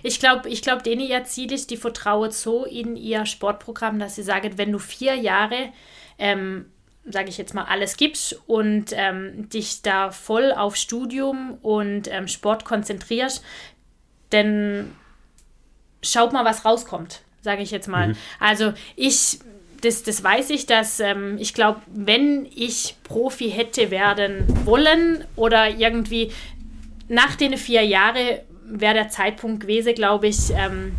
Ich 0.01 0.19
glaube, 0.19 0.49
ich 0.49 0.61
glaub, 0.61 0.83
denen 0.83 1.01
ihr 1.01 1.23
Ziel 1.23 1.51
ist, 1.51 1.69
die 1.69 1.77
vertrauen 1.77 2.31
so 2.31 2.65
in 2.65 2.95
ihr 2.95 3.25
Sportprogramm, 3.25 3.99
dass 3.99 4.15
sie 4.15 4.23
sagen, 4.23 4.57
wenn 4.57 4.71
du 4.71 4.79
vier 4.79 5.15
Jahre, 5.15 5.69
ähm, 6.17 6.65
sage 7.05 7.29
ich 7.29 7.37
jetzt 7.37 7.53
mal, 7.53 7.65
alles 7.65 7.97
gibst 7.97 8.39
und 8.47 8.87
ähm, 8.93 9.49
dich 9.49 9.81
da 9.81 10.11
voll 10.11 10.51
auf 10.51 10.75
Studium 10.75 11.57
und 11.61 12.07
ähm, 12.11 12.27
Sport 12.27 12.65
konzentrierst, 12.65 13.43
dann 14.29 14.91
schaut 16.01 16.33
mal, 16.33 16.45
was 16.45 16.65
rauskommt, 16.65 17.21
sage 17.41 17.61
ich 17.61 17.71
jetzt 17.71 17.87
mal. 17.87 18.09
Mhm. 18.09 18.15
Also 18.39 18.73
ich 18.95 19.39
das, 19.83 20.03
das 20.03 20.23
weiß 20.23 20.49
ich, 20.51 20.65
dass 20.65 20.99
ähm, 20.99 21.37
ich 21.39 21.53
glaube, 21.53 21.81
wenn 21.93 22.47
ich 22.55 22.95
Profi 23.03 23.51
hätte 23.51 23.91
werden 23.91 24.45
wollen 24.65 25.25
oder 25.35 25.69
irgendwie 25.69 26.31
nach 27.09 27.35
den 27.35 27.57
vier 27.57 27.83
Jahren 27.83 28.39
wäre 28.65 28.93
der 28.93 29.09
Zeitpunkt 29.09 29.61
gewesen, 29.61 29.93
glaube 29.93 30.27
ich, 30.27 30.51
ähm, 30.51 30.93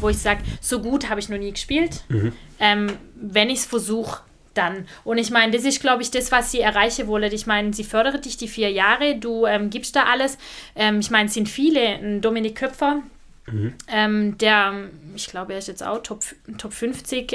wo 0.00 0.08
ich 0.08 0.18
sage, 0.18 0.42
so 0.60 0.80
gut 0.80 1.08
habe 1.08 1.20
ich 1.20 1.28
noch 1.28 1.38
nie 1.38 1.52
gespielt. 1.52 2.04
Mhm. 2.08 2.32
Ähm, 2.58 2.92
wenn 3.14 3.50
ich 3.50 3.60
es 3.60 3.66
versuche, 3.66 4.20
dann. 4.52 4.86
Und 5.04 5.18
ich 5.18 5.30
meine, 5.30 5.52
das 5.52 5.64
ist, 5.64 5.80
glaube 5.80 6.02
ich, 6.02 6.10
das, 6.10 6.32
was 6.32 6.50
sie 6.50 6.60
erreichen 6.60 7.06
wollen. 7.06 7.32
Ich 7.32 7.46
meine, 7.46 7.72
sie 7.72 7.84
fördert 7.84 8.24
dich 8.24 8.36
die 8.36 8.48
vier 8.48 8.70
Jahre, 8.70 9.16
du 9.16 9.46
ähm, 9.46 9.70
gibst 9.70 9.94
da 9.94 10.04
alles. 10.04 10.38
Ähm, 10.74 10.98
ich 11.00 11.10
meine, 11.10 11.28
es 11.28 11.34
sind 11.34 11.48
viele. 11.48 12.20
Dominik 12.20 12.56
Köpfer, 12.56 13.02
mhm. 13.46 13.74
ähm, 13.88 14.38
der, 14.38 14.88
ich 15.14 15.28
glaube, 15.28 15.52
er 15.52 15.60
ist 15.60 15.68
jetzt 15.68 15.84
auch 15.84 16.02
Top, 16.02 16.22
Top 16.58 16.72
50 16.72 17.32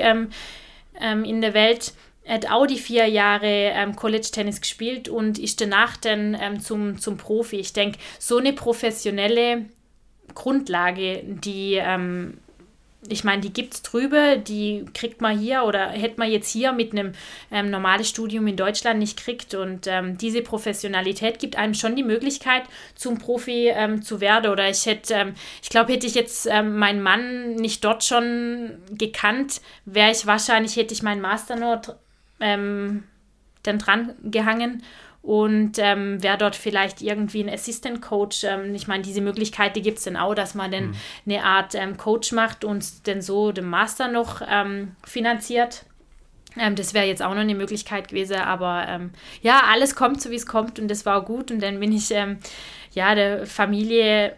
ähm, 0.99 1.23
in 1.23 1.41
der 1.41 1.53
Welt 1.53 1.93
hat 2.27 2.51
auch 2.51 2.67
die 2.67 2.77
vier 2.77 3.07
Jahre 3.07 3.47
ähm, 3.47 3.95
College-Tennis 3.95 4.61
gespielt 4.61 5.09
und 5.09 5.39
ist 5.39 5.61
danach 5.61 5.97
dann 5.97 6.37
ähm, 6.39 6.59
zum, 6.59 6.99
zum 6.99 7.17
Profi. 7.17 7.57
Ich 7.57 7.73
denke, 7.73 7.97
so 8.19 8.37
eine 8.37 8.53
professionelle 8.53 9.65
Grundlage, 10.35 11.23
die, 11.23 11.75
ähm, 11.75 12.37
ich 13.07 13.23
meine, 13.23 13.41
die 13.41 13.53
gibt 13.53 13.73
es 13.73 13.81
drüber, 13.81 14.35
die 14.35 14.85
kriegt 14.93 15.21
man 15.21 15.37
hier 15.37 15.63
oder 15.63 15.89
hätte 15.89 16.19
man 16.19 16.29
jetzt 16.29 16.51
hier 16.51 16.73
mit 16.73 16.91
einem 16.91 17.13
ähm, 17.49 17.69
normalen 17.69 18.03
Studium 18.03 18.45
in 18.47 18.57
Deutschland 18.57 18.99
nicht 18.99 19.17
kriegt. 19.17 19.53
Und 19.53 19.87
ähm, 19.87 20.17
diese 20.17 20.41
Professionalität 20.41 21.39
gibt 21.39 21.55
einem 21.55 21.73
schon 21.73 21.95
die 21.95 22.03
Möglichkeit, 22.03 22.63
zum 22.95 23.17
Profi 23.17 23.69
ähm, 23.69 24.01
zu 24.01 24.19
werden. 24.19 24.51
Oder 24.51 24.69
ich 24.69 24.85
hätte, 24.85 25.13
ähm, 25.13 25.33
ich 25.63 25.69
glaube, 25.69 25.93
hätte 25.93 26.07
ich 26.07 26.15
jetzt 26.15 26.45
ähm, 26.45 26.77
meinen 26.77 27.01
Mann 27.01 27.55
nicht 27.55 27.85
dort 27.85 28.03
schon 28.03 28.79
gekannt, 28.91 29.61
wäre 29.85 30.11
ich 30.11 30.25
wahrscheinlich, 30.25 30.75
hätte 30.75 30.93
ich 30.93 31.01
meinen 31.01 31.21
Master 31.21 31.55
noch 31.55 31.95
ähm, 32.41 33.05
dann 33.63 33.79
dran 33.79 34.15
gehangen 34.23 34.83
und 35.21 35.73
ähm, 35.77 36.17
wer 36.21 36.37
dort 36.37 36.55
vielleicht 36.55 37.01
irgendwie 37.01 37.43
ein 37.43 37.49
Assistant 37.49 38.01
Coach, 38.01 38.43
ähm, 38.45 38.73
ich 38.73 38.87
meine, 38.87 39.03
diese 39.03 39.21
Möglichkeit, 39.21 39.75
die 39.75 39.81
gibt 39.81 39.97
es 39.97 40.05
dann 40.05 40.15
auch, 40.15 40.33
dass 40.33 40.55
man 40.55 40.71
dann 40.71 40.87
mhm. 40.87 40.95
eine 41.25 41.43
Art 41.43 41.75
ähm, 41.75 41.97
Coach 41.97 42.31
macht 42.31 42.63
und 42.63 43.07
dann 43.07 43.21
so 43.21 43.51
den 43.51 43.65
Master 43.65 44.07
noch 44.07 44.41
ähm, 44.49 44.95
finanziert. 45.03 45.85
Ähm, 46.57 46.75
das 46.75 46.93
wäre 46.93 47.05
jetzt 47.05 47.21
auch 47.21 47.33
noch 47.33 47.41
eine 47.41 47.55
Möglichkeit 47.55 48.07
gewesen, 48.07 48.37
aber 48.37 48.85
ähm, 48.87 49.11
ja, 49.41 49.63
alles 49.69 49.93
kommt 49.95 50.21
so, 50.21 50.31
wie 50.31 50.35
es 50.35 50.47
kommt 50.47 50.79
und 50.79 50.87
das 50.87 51.05
war 51.05 51.21
auch 51.21 51.25
gut 51.25 51.51
und 51.51 51.61
dann 51.61 51.79
bin 51.79 51.91
ich 51.91 52.09
ja 52.09 53.15
der 53.15 53.45
Familie 53.45 54.35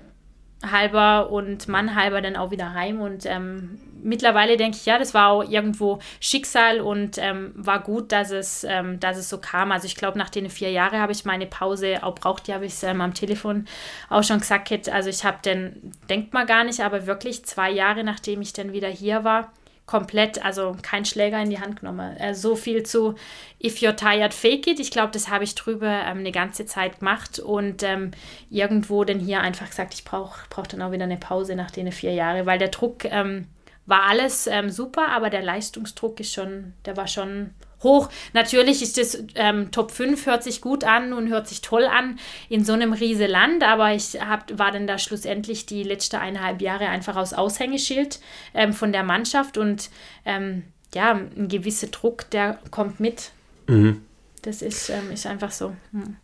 halber 0.70 1.32
und 1.32 1.68
Mann 1.68 1.96
halber 1.96 2.22
dann 2.22 2.36
auch 2.36 2.52
wieder 2.52 2.74
heim 2.74 3.02
und 3.02 3.26
ähm, 3.26 3.80
mittlerweile 4.04 4.58
denke 4.58 4.78
ich, 4.78 4.86
ja, 4.86 4.98
das 4.98 5.14
war 5.14 5.30
auch 5.30 5.44
irgendwo 5.44 6.00
Schicksal 6.20 6.82
und 6.82 7.18
ähm, 7.18 7.52
war 7.56 7.82
gut, 7.82 8.12
dass 8.12 8.32
es, 8.32 8.64
ähm, 8.64 9.00
dass 9.00 9.18
es 9.18 9.30
so 9.30 9.38
kam. 9.38 9.72
Also 9.72 9.86
ich 9.86 9.96
glaube, 9.96 10.18
nach 10.18 10.30
den 10.30 10.50
vier 10.50 10.72
Jahren 10.72 11.00
habe 11.00 11.12
ich 11.12 11.26
meine 11.26 11.46
Pause 11.46 12.00
auch 12.02 12.16
braucht, 12.16 12.48
die 12.48 12.54
habe 12.54 12.66
ich 12.66 12.82
ähm, 12.84 13.02
am 13.02 13.14
Telefon 13.14 13.66
auch 14.10 14.24
schon 14.24 14.40
gesagt. 14.40 14.90
Also 14.90 15.10
ich 15.10 15.24
habe 15.24 15.38
dann, 15.44 15.92
denkt 16.10 16.34
man 16.34 16.48
gar 16.48 16.64
nicht, 16.64 16.82
aber 16.82 17.08
wirklich 17.08 17.46
zwei 17.46 17.72
Jahre, 17.72 18.04
nachdem 18.04 18.42
ich 18.42 18.54
dann 18.54 18.74
wieder 18.74 18.90
hier 18.90 19.24
war, 19.24 19.52
komplett, 19.92 20.44
also 20.46 20.78
kein 20.82 21.04
Schläger 21.04 21.42
in 21.42 21.50
die 21.50 21.60
Hand 21.60 21.82
genommen. 21.82 22.16
Äh, 22.16 22.34
so 22.34 22.56
viel 22.56 22.84
zu 22.84 23.16
If 23.62 23.80
you're 23.80 23.96
tired, 23.96 24.34
fake 24.34 24.68
it. 24.68 24.80
Ich 24.80 24.90
glaube, 24.90 25.12
das 25.12 25.28
habe 25.28 25.44
ich 25.44 25.54
drüber 25.54 25.86
ähm, 25.86 26.20
eine 26.20 26.32
ganze 26.32 26.66
Zeit 26.66 27.00
gemacht 27.00 27.40
und 27.40 27.84
ähm, 27.84 28.12
irgendwo 28.50 29.04
dann 29.04 29.20
hier 29.20 29.42
einfach 29.42 29.68
gesagt, 29.68 29.94
ich 29.94 30.06
brauche 30.06 30.40
brauch 30.50 30.66
dann 30.66 30.82
auch 30.82 30.94
wieder 30.94 31.04
eine 31.04 31.18
Pause 31.18 31.58
nach 31.58 31.72
den 31.72 31.92
vier 31.92 32.14
Jahren, 32.14 32.46
weil 32.46 32.58
der 32.58 32.70
Druck 32.70 33.04
ähm, 33.04 33.48
war 33.86 34.04
alles 34.04 34.48
ähm, 34.48 34.70
super, 34.70 35.10
aber 35.10 35.30
der 35.30 35.42
Leistungsdruck 35.42 36.22
ist 36.22 36.32
schon, 36.32 36.72
der 36.86 36.96
war 36.96 37.08
schon 37.08 37.50
hoch. 37.84 38.10
Natürlich 38.34 38.82
ist 38.82 38.98
das 38.98 39.24
ähm, 39.36 39.72
Top 39.72 39.92
5 39.92 40.26
hört 40.26 40.44
sich 40.44 40.62
gut 40.62 40.84
an 40.84 41.14
und 41.14 41.30
hört 41.30 41.48
sich 41.48 41.62
toll 41.62 41.86
an 41.86 42.20
in 42.50 42.64
so 42.64 42.74
einem 42.74 42.94
riese 42.94 43.28
Land, 43.28 43.64
aber 43.64 43.94
ich 43.94 44.20
hab, 44.22 44.58
war 44.58 44.72
dann 44.72 44.88
da 44.88 44.98
schlussendlich 44.98 45.66
die 45.66 45.84
letzten 45.84 46.18
eineinhalb 46.18 46.62
Jahre 46.62 46.88
einfach 46.88 47.16
aus 47.16 47.34
Aushängeschild 47.34 48.20
ähm, 48.54 48.74
von 48.74 48.92
der 48.92 49.04
Mannschaft 49.04 49.58
und 49.58 49.90
ähm, 50.26 50.64
ja, 50.94 51.12
ein 51.14 51.48
gewisser 51.48 51.88
Druck, 51.88 52.30
der 52.32 52.60
kommt 52.70 53.00
mit. 53.00 53.32
Mhm. 53.68 54.02
Das 54.42 54.62
ist, 54.62 54.90
ähm, 54.90 55.12
ist 55.12 55.26
einfach 55.26 55.52
so. 55.52 55.76
Hm. 55.92 56.16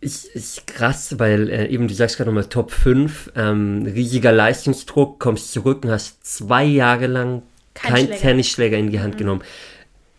Ist, 0.00 0.26
ist 0.26 0.66
krass, 0.66 1.18
weil 1.18 1.48
äh, 1.48 1.66
eben 1.68 1.88
du 1.88 1.94
sagst 1.94 2.16
gerade 2.16 2.30
nochmal 2.30 2.44
Top 2.44 2.70
5, 2.70 3.32
ähm, 3.34 3.82
riesiger 3.84 4.32
Leistungsdruck, 4.32 5.18
kommst 5.18 5.52
zurück 5.52 5.84
und 5.84 5.90
hast 5.90 6.24
zwei 6.24 6.64
Jahre 6.64 7.06
lang 7.06 7.42
kein, 7.74 8.08
kein 8.08 8.18
Tennisschläger 8.18 8.76
in 8.76 8.90
die 8.90 9.00
Hand 9.00 9.14
mhm. 9.14 9.18
genommen. 9.18 9.42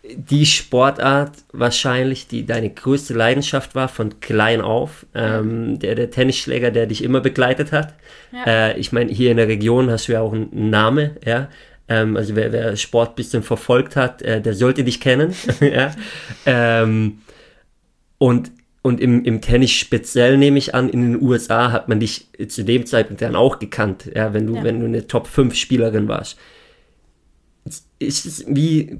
Die 0.02 0.46
Sportart 0.46 1.32
wahrscheinlich, 1.52 2.26
die 2.26 2.46
deine 2.46 2.70
größte 2.70 3.12
Leidenschaft 3.12 3.74
war 3.74 3.88
von 3.88 4.18
klein 4.20 4.60
auf, 4.60 5.06
ähm, 5.14 5.78
der, 5.78 5.94
der 5.94 6.10
Tennisschläger, 6.10 6.70
der 6.70 6.86
dich 6.86 7.04
immer 7.04 7.20
begleitet 7.20 7.70
hat. 7.70 7.94
Ja. 8.32 8.44
Äh, 8.46 8.78
ich 8.78 8.92
meine, 8.92 9.12
hier 9.12 9.30
in 9.30 9.36
der 9.36 9.48
Region 9.48 9.90
hast 9.90 10.08
du 10.08 10.12
ja 10.12 10.20
auch 10.22 10.32
einen 10.32 10.70
Namen, 10.70 11.12
ja. 11.24 11.48
Ähm, 11.88 12.16
also 12.16 12.34
wer, 12.34 12.52
wer 12.52 12.76
Sport 12.76 13.10
ein 13.10 13.14
bisschen 13.16 13.42
verfolgt 13.42 13.96
hat, 13.96 14.22
äh, 14.22 14.40
der 14.40 14.54
sollte 14.54 14.84
dich 14.84 15.00
kennen. 15.00 15.34
ja. 15.60 15.90
Ähm, 16.46 17.18
und 18.16 18.52
und 18.82 19.00
im, 19.00 19.24
im 19.24 19.40
Tennis 19.42 19.72
speziell 19.72 20.38
nehme 20.38 20.56
ich 20.56 20.74
an, 20.74 20.88
in 20.88 21.02
den 21.02 21.22
USA 21.22 21.70
hat 21.70 21.88
man 21.88 22.00
dich 22.00 22.28
zu 22.48 22.64
dem 22.64 22.86
Zeitpunkt 22.86 23.20
dann 23.20 23.36
auch 23.36 23.58
gekannt, 23.58 24.10
ja, 24.14 24.32
wenn 24.32 24.46
du, 24.46 24.56
ja. 24.56 24.64
wenn 24.64 24.80
du 24.80 24.86
eine 24.86 25.06
Top 25.06 25.26
5 25.26 25.54
Spielerin 25.54 26.08
warst. 26.08 26.38
Ist 27.98 28.24
es 28.24 28.44
wie, 28.48 28.98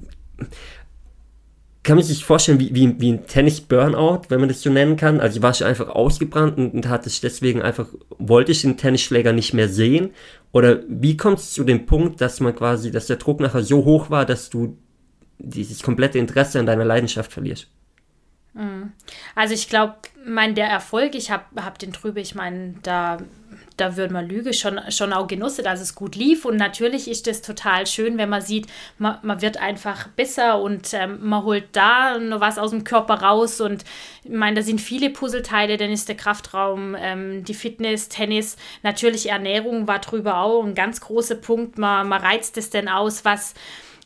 kann 1.83 1.97
man 1.97 2.05
sich 2.05 2.25
vorstellen, 2.25 2.61
wie, 2.61 2.75
wie, 2.75 3.01
wie 3.01 3.13
ein 3.13 3.27
Tennis-Burnout, 3.27 4.23
wenn 4.29 4.41
man 4.41 4.51
das 4.51 4.61
so 4.61 4.71
nennen 4.71 4.97
kann? 4.97 5.19
Also 5.19 5.41
warst 5.43 5.63
du 5.63 5.65
einfach 5.65 5.89
ausgebrannt 5.89 6.59
und, 6.59 6.75
und 6.75 6.89
hattest 6.89 7.23
deswegen 7.23 7.63
einfach, 7.63 7.89
wollte 8.19 8.53
ich 8.53 8.63
den 8.63 8.77
Tennisschläger 8.77 9.33
nicht 9.33 9.55
mehr 9.55 9.69
sehen? 9.69 10.11
Oder 10.53 10.81
wie 10.89 11.17
kommt 11.17 11.39
es 11.39 11.53
zu 11.53 11.65
dem 11.65 11.87
Punkt, 11.87 12.21
dass 12.21 12.41
man 12.41 12.55
quasi, 12.55 12.91
dass 12.91 13.07
der 13.07 13.17
Druck 13.17 13.41
nachher 13.41 13.63
so 13.63 13.85
hoch 13.85 14.11
war, 14.11 14.27
dass 14.27 14.51
du 14.51 14.77
dieses 15.39 15.83
komplette 15.83 16.19
Interesse 16.19 16.61
an 16.61 16.67
deiner 16.67 16.85
Leidenschaft 16.85 17.33
verlierst? 17.33 17.69
Mhm. 18.53 18.93
Also 19.35 19.55
ich 19.55 19.69
glaube, 19.69 19.97
mein 20.25 20.55
der 20.55 20.67
Erfolg, 20.67 21.15
ich 21.15 21.31
habe 21.31 21.45
hab 21.65 21.79
den 21.79 21.93
drüber, 21.93 22.21
ich 22.21 22.35
meine, 22.35 22.75
da, 22.83 23.19
da 23.77 23.97
würde 23.97 24.13
man 24.13 24.29
Lüge 24.29 24.53
schon, 24.53 24.81
schon 24.91 25.13
auch 25.13 25.29
genossen, 25.29 25.65
dass 25.65 25.81
es 25.81 25.95
gut 25.95 26.17
lief. 26.17 26.45
Und 26.45 26.57
natürlich 26.57 27.09
ist 27.09 27.29
es 27.29 27.43
total 27.43 27.87
schön, 27.87 28.19
wenn 28.19 28.29
man 28.29 28.43
sieht, 28.43 28.67
man, 28.99 29.19
man 29.23 29.41
wird 29.41 29.57
einfach 29.57 30.09
besser 30.09 30.61
und 30.61 30.93
ähm, 30.93 31.19
man 31.23 31.45
holt 31.45 31.69
da 31.73 32.19
noch 32.19 32.41
was 32.41 32.59
aus 32.59 32.71
dem 32.71 32.85
Körper 32.85 33.23
raus. 33.23 33.61
Und 33.61 33.85
ich 34.25 34.31
meine, 34.31 34.57
da 34.57 34.63
sind 34.63 34.81
viele 34.81 35.11
Puzzleteile, 35.11 35.77
dann 35.77 35.91
ist 35.91 36.09
der 36.09 36.17
Kraftraum, 36.17 36.97
ähm, 36.99 37.45
die 37.45 37.55
Fitness, 37.55 38.09
Tennis, 38.09 38.57
natürlich 38.83 39.31
Ernährung 39.31 39.87
war 39.87 40.01
drüber 40.01 40.39
auch 40.39 40.65
ein 40.65 40.75
ganz 40.75 41.01
großer 41.01 41.37
Punkt. 41.37 41.79
Man, 41.79 42.09
man 42.09 42.21
reizt 42.21 42.59
es 42.59 42.71
denn 42.71 42.89
aus, 42.89 43.25
was 43.25 43.55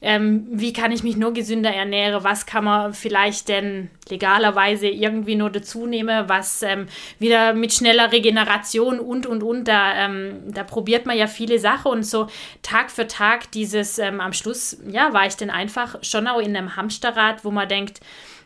ähm, 0.05 0.47
wie 0.51 0.75
kann 0.75 0.93
ich 0.93 1.03
mich 1.03 1.17
nur 1.17 1.33
gesünder 1.33 1.71
ernähren, 1.71 2.23
was 2.23 2.45
kann 2.45 2.65
man 2.65 2.93
vielleicht 2.93 3.49
denn 3.49 3.89
legalerweise 4.11 4.87
irgendwie 4.87 5.35
nur 5.35 5.49
dazu 5.49 5.87
nehmen, 5.87 6.29
was 6.29 6.63
ähm, 6.63 6.89
wieder 7.19 7.55
mit 7.55 7.73
schneller 7.73 8.13
Regeneration 8.13 9.01
und 9.01 9.27
und 9.27 9.43
und, 9.43 9.67
da, 9.67 9.95
ähm, 9.95 10.43
da 10.53 10.63
probiert 10.63 11.07
man 11.07 11.17
ja 11.17 11.27
viele 11.27 11.59
Sachen 11.59 11.91
und 11.91 12.03
so 12.05 12.27
Tag 12.61 12.91
für 12.91 13.07
Tag 13.07 13.51
dieses 13.53 13.99
ähm, 13.99 14.21
am 14.21 14.35
Schluss, 14.35 14.77
ja, 14.87 15.15
war 15.15 15.27
ich 15.27 15.37
dann 15.37 15.49
einfach 15.49 15.97
schon 16.03 16.27
auch 16.27 16.39
in 16.39 16.55
einem 16.55 16.77
Hamsterrad, 16.77 17.43
wo 17.43 17.51
man 17.51 17.67
denkt, 17.67 18.01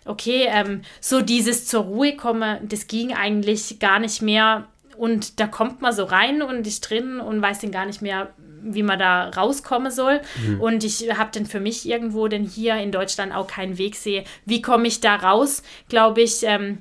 okay, 0.05 0.47
ähm, 0.49 0.83
so 1.01 1.23
dieses 1.23 1.66
zur 1.66 1.83
Ruhe 1.83 2.14
kommen, 2.14 2.68
das 2.68 2.87
ging 2.87 3.12
eigentlich 3.14 3.80
gar 3.80 3.99
nicht 3.99 4.22
mehr 4.22 4.68
und 4.97 5.41
da 5.41 5.49
kommt 5.49 5.83
man 5.83 5.93
so 5.93 6.05
rein 6.05 6.41
und 6.41 6.68
ist 6.68 6.89
drin 6.89 7.18
und 7.18 7.43
weiß 7.43 7.59
dann 7.59 7.72
gar 7.72 7.87
nicht 7.87 8.01
mehr, 8.01 8.28
wie 8.63 8.83
man 8.83 8.99
da 8.99 9.29
rauskommen 9.31 9.91
soll. 9.91 10.21
Mhm. 10.47 10.61
Und 10.61 10.85
ich 10.85 11.09
habe 11.17 11.31
dann 11.33 11.47
für 11.47 11.61
mich 11.61 11.89
irgendwo 11.89 12.29
denn 12.29 12.45
hier 12.45 12.77
in 12.77 12.93
Deutschland 12.93 13.35
auch 13.35 13.47
keinen 13.47 13.79
Weg 13.79 13.97
sehe. 13.97 14.25
Wie 14.45 14.63
komme 14.63 14.89
ich 14.89 15.01
da 15.01 15.17
raus, 15.17 15.63
glaube 15.89 16.23
ich, 16.23 16.43
ähm, 16.43 16.79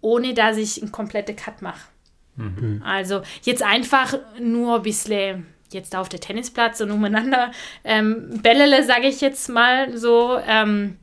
ohne 0.00 0.34
dass 0.34 0.58
ich 0.58 0.82
einen 0.82 0.92
kompletten 0.92 1.34
Cut 1.34 1.62
mache. 1.62 1.88
Mhm. 2.36 2.82
Also 2.84 3.22
jetzt 3.42 3.62
einfach 3.62 4.18
nur 4.38 4.76
ein 4.76 4.82
bisschen 4.82 5.46
jetzt 5.70 5.94
da 5.94 6.00
auf 6.00 6.08
der 6.08 6.20
Tennisplatz 6.20 6.80
und 6.80 6.90
umeinander 6.90 7.50
ähm, 7.84 8.40
Bällele, 8.42 8.84
sage 8.84 9.08
ich 9.08 9.20
jetzt 9.20 9.48
mal 9.48 9.96
so. 9.96 10.38
Ähm, 10.46 10.98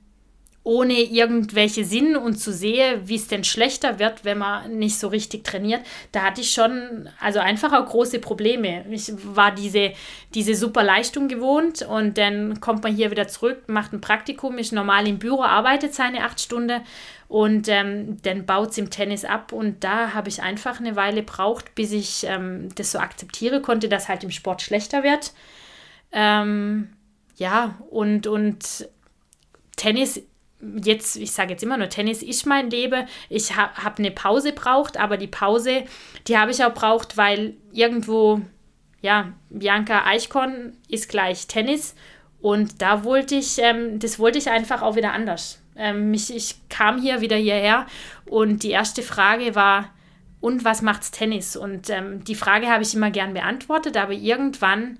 ohne 0.63 0.93
irgendwelche 0.93 1.83
Sinn 1.83 2.15
und 2.15 2.35
zu 2.35 2.53
sehen, 2.53 3.01
wie 3.05 3.15
es 3.15 3.27
denn 3.27 3.43
schlechter 3.43 3.97
wird, 3.97 4.23
wenn 4.23 4.37
man 4.37 4.77
nicht 4.77 4.99
so 4.99 5.07
richtig 5.07 5.43
trainiert, 5.43 5.81
da 6.11 6.21
hatte 6.21 6.41
ich 6.41 6.51
schon, 6.51 7.09
also 7.19 7.39
einfach 7.39 7.73
auch 7.73 7.85
große 7.87 8.19
Probleme. 8.19 8.85
Ich 8.91 9.11
war 9.23 9.51
diese, 9.51 9.93
diese 10.35 10.53
super 10.53 10.83
Leistung 10.83 11.27
gewohnt 11.27 11.81
und 11.81 12.17
dann 12.19 12.61
kommt 12.61 12.83
man 12.83 12.95
hier 12.95 13.09
wieder 13.09 13.27
zurück, 13.27 13.63
macht 13.67 13.91
ein 13.93 14.01
Praktikum, 14.01 14.59
ist 14.59 14.71
normal 14.71 15.07
im 15.07 15.17
Büro, 15.17 15.41
arbeitet 15.41 15.95
seine 15.95 16.23
acht 16.23 16.39
Stunden 16.39 16.81
und 17.27 17.67
ähm, 17.67 18.17
dann 18.21 18.45
baut 18.45 18.71
es 18.71 18.77
im 18.77 18.91
Tennis 18.91 19.25
ab 19.25 19.53
und 19.53 19.83
da 19.83 20.13
habe 20.13 20.29
ich 20.29 20.43
einfach 20.43 20.79
eine 20.79 20.95
Weile 20.95 21.23
braucht, 21.23 21.73
bis 21.73 21.91
ich 21.91 22.23
ähm, 22.25 22.69
das 22.75 22.91
so 22.91 22.99
akzeptiere 22.99 23.61
konnte, 23.61 23.89
dass 23.89 24.09
halt 24.09 24.23
im 24.23 24.31
Sport 24.31 24.61
schlechter 24.61 25.01
wird. 25.01 25.33
Ähm, 26.11 26.89
ja, 27.37 27.79
und, 27.89 28.27
und 28.27 28.87
Tennis 29.75 30.21
jetzt, 30.83 31.15
ich 31.15 31.31
sage 31.31 31.51
jetzt 31.51 31.63
immer 31.63 31.77
nur, 31.77 31.89
Tennis 31.89 32.21
ist 32.21 32.45
mein 32.45 32.69
Leben. 32.69 33.07
Ich 33.29 33.55
habe 33.55 33.83
hab 33.83 33.99
eine 33.99 34.11
Pause 34.11 34.53
braucht, 34.53 34.97
aber 34.97 35.17
die 35.17 35.27
Pause, 35.27 35.83
die 36.27 36.37
habe 36.37 36.51
ich 36.51 36.63
auch 36.63 36.73
braucht, 36.73 37.17
weil 37.17 37.55
irgendwo, 37.71 38.41
ja, 39.01 39.33
Bianca 39.49 40.05
Eichkorn 40.05 40.73
ist 40.87 41.09
gleich 41.09 41.47
Tennis 41.47 41.95
und 42.41 42.81
da 42.81 43.03
wollte 43.03 43.35
ich, 43.35 43.57
ähm, 43.59 43.99
das 43.99 44.19
wollte 44.19 44.37
ich 44.37 44.49
einfach 44.49 44.81
auch 44.81 44.95
wieder 44.95 45.13
anders. 45.13 45.61
Ähm, 45.75 46.13
ich, 46.13 46.35
ich 46.35 46.55
kam 46.69 47.01
hier 47.01 47.21
wieder 47.21 47.37
hierher 47.37 47.85
und 48.25 48.63
die 48.63 48.71
erste 48.71 49.01
Frage 49.01 49.55
war, 49.55 49.89
und 50.41 50.65
was 50.65 50.81
macht's 50.81 51.11
Tennis? 51.11 51.55
Und 51.55 51.89
ähm, 51.91 52.23
die 52.23 52.35
Frage 52.35 52.67
habe 52.67 52.83
ich 52.83 52.95
immer 52.95 53.11
gern 53.11 53.35
beantwortet, 53.35 53.95
aber 53.95 54.13
irgendwann 54.13 54.97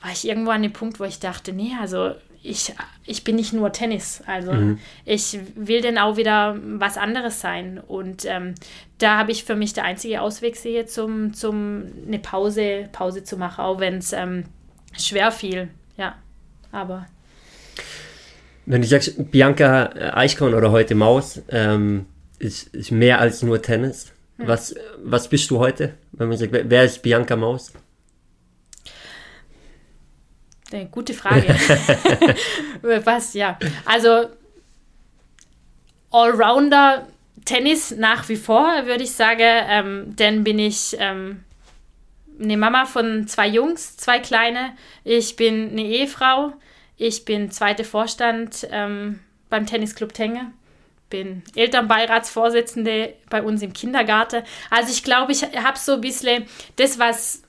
war 0.00 0.10
ich 0.10 0.26
irgendwo 0.26 0.50
an 0.50 0.62
dem 0.62 0.72
Punkt, 0.72 0.98
wo 0.98 1.04
ich 1.04 1.20
dachte, 1.20 1.52
nee, 1.52 1.72
also 1.78 2.14
ich, 2.42 2.74
ich 3.06 3.24
bin 3.24 3.36
nicht 3.36 3.52
nur 3.52 3.72
Tennis. 3.72 4.22
Also 4.26 4.52
mhm. 4.52 4.78
ich 5.04 5.38
will 5.54 5.80
dann 5.80 5.98
auch 5.98 6.16
wieder 6.16 6.56
was 6.62 6.96
anderes 6.96 7.40
sein. 7.40 7.80
Und 7.86 8.24
ähm, 8.24 8.54
da 8.98 9.18
habe 9.18 9.32
ich 9.32 9.44
für 9.44 9.56
mich 9.56 9.72
der 9.72 9.84
einzige 9.84 10.20
Ausweg 10.20 10.56
sehe, 10.56 10.86
zum, 10.86 11.34
zum 11.34 11.84
eine 12.06 12.18
Pause, 12.18 12.88
Pause 12.92 13.24
zu 13.24 13.36
machen, 13.36 13.62
auch 13.62 13.80
wenn 13.80 13.98
es 13.98 14.12
ähm, 14.12 14.44
schwer 14.96 15.32
fiel. 15.32 15.68
Ja, 15.96 16.16
aber. 16.72 17.06
Wenn 18.66 18.82
du 18.82 18.88
sagst, 18.88 19.30
Bianca 19.30 19.90
Eichkorn 20.14 20.54
oder 20.54 20.70
heute 20.70 20.94
Maus, 20.94 21.40
ähm, 21.48 22.06
ist, 22.38 22.74
ist 22.74 22.92
mehr 22.92 23.20
als 23.20 23.42
nur 23.42 23.62
Tennis. 23.62 24.12
Mhm. 24.36 24.46
Was, 24.46 24.74
was 25.02 25.28
bist 25.28 25.50
du 25.50 25.58
heute? 25.58 25.94
Wenn 26.12 26.28
man 26.28 26.36
sagt, 26.36 26.52
wer 26.52 26.84
ist 26.84 27.02
Bianca 27.02 27.36
Maus? 27.36 27.72
Eine 30.72 30.86
gute 30.86 31.14
Frage. 31.14 31.48
Was, 32.82 33.34
ja. 33.34 33.58
Also 33.84 34.26
Allrounder 36.10 37.06
Tennis 37.44 37.92
nach 37.92 38.28
wie 38.28 38.36
vor, 38.36 38.84
würde 38.84 39.04
ich 39.04 39.12
sagen. 39.12 39.40
Ähm, 39.40 40.16
dann 40.16 40.44
bin 40.44 40.58
ich 40.58 40.96
ähm, 40.98 41.44
eine 42.40 42.56
Mama 42.56 42.84
von 42.84 43.26
zwei 43.26 43.48
Jungs, 43.48 43.96
zwei 43.96 44.18
kleine. 44.18 44.76
Ich 45.04 45.36
bin 45.36 45.70
eine 45.70 45.82
Ehefrau. 45.82 46.52
Ich 46.96 47.24
bin 47.24 47.50
zweite 47.50 47.84
Vorstand 47.84 48.66
ähm, 48.70 49.20
beim 49.48 49.66
Tennisclub 49.66 50.12
Tenge. 50.12 50.52
Bin 51.10 51.42
Elternbeiratsvorsitzende 51.54 53.14
bei 53.30 53.42
uns 53.42 53.62
im 53.62 53.72
Kindergarten. 53.72 54.42
Also 54.68 54.92
ich 54.92 55.02
glaube, 55.02 55.32
ich 55.32 55.42
habe 55.42 55.78
so 55.78 55.94
ein 55.94 56.00
bisschen 56.02 56.44
das, 56.76 56.98
was 56.98 57.42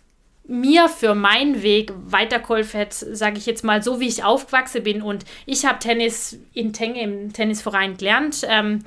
mir 0.50 0.90
für 0.90 1.14
meinen 1.14 1.62
Weg 1.62 1.94
weitergeholfen 1.96 2.82
hat, 2.82 2.94
sage 2.94 3.38
ich 3.38 3.46
jetzt 3.46 3.64
mal, 3.64 3.84
so 3.84 4.00
wie 4.00 4.08
ich 4.08 4.24
aufgewachsen 4.24 4.84
bin. 4.84 5.02
Und 5.02 5.24
ich 5.46 5.66
habe 5.66 5.80
Tennis 5.80 6.40
in 6.54 6.74
Tenge 6.74 7.02
im 7.02 7.32
Tennisverein 7.32 7.98
gelernt. 7.98 8.42
Ähm, 8.50 8.84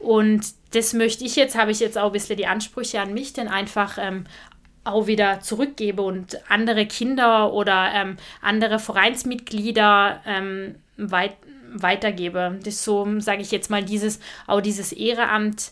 und 0.00 0.44
das 0.72 0.92
möchte 0.92 1.24
ich 1.24 1.36
jetzt, 1.36 1.56
habe 1.56 1.70
ich 1.70 1.78
jetzt 1.78 1.96
auch 1.96 2.06
ein 2.06 2.12
bisschen 2.12 2.36
die 2.36 2.48
Ansprüche 2.48 3.00
an 3.00 3.14
mich, 3.14 3.32
denn 3.32 3.46
einfach 3.46 3.96
ähm, 3.98 4.24
auch 4.82 5.06
wieder 5.06 5.40
zurückgebe 5.40 6.02
und 6.02 6.38
andere 6.50 6.84
Kinder 6.84 7.52
oder 7.52 7.92
ähm, 7.94 8.16
andere 8.42 8.80
Vereinsmitglieder 8.80 10.20
ähm, 10.26 10.74
weit, 10.96 11.36
weitergebe. 11.72 12.58
Das 12.64 12.74
ist 12.74 12.84
so, 12.84 13.20
sage 13.20 13.40
ich 13.40 13.52
jetzt 13.52 13.70
mal, 13.70 13.84
dieses, 13.84 14.18
auch 14.48 14.60
dieses 14.60 14.92
Ehrenamt 14.92 15.70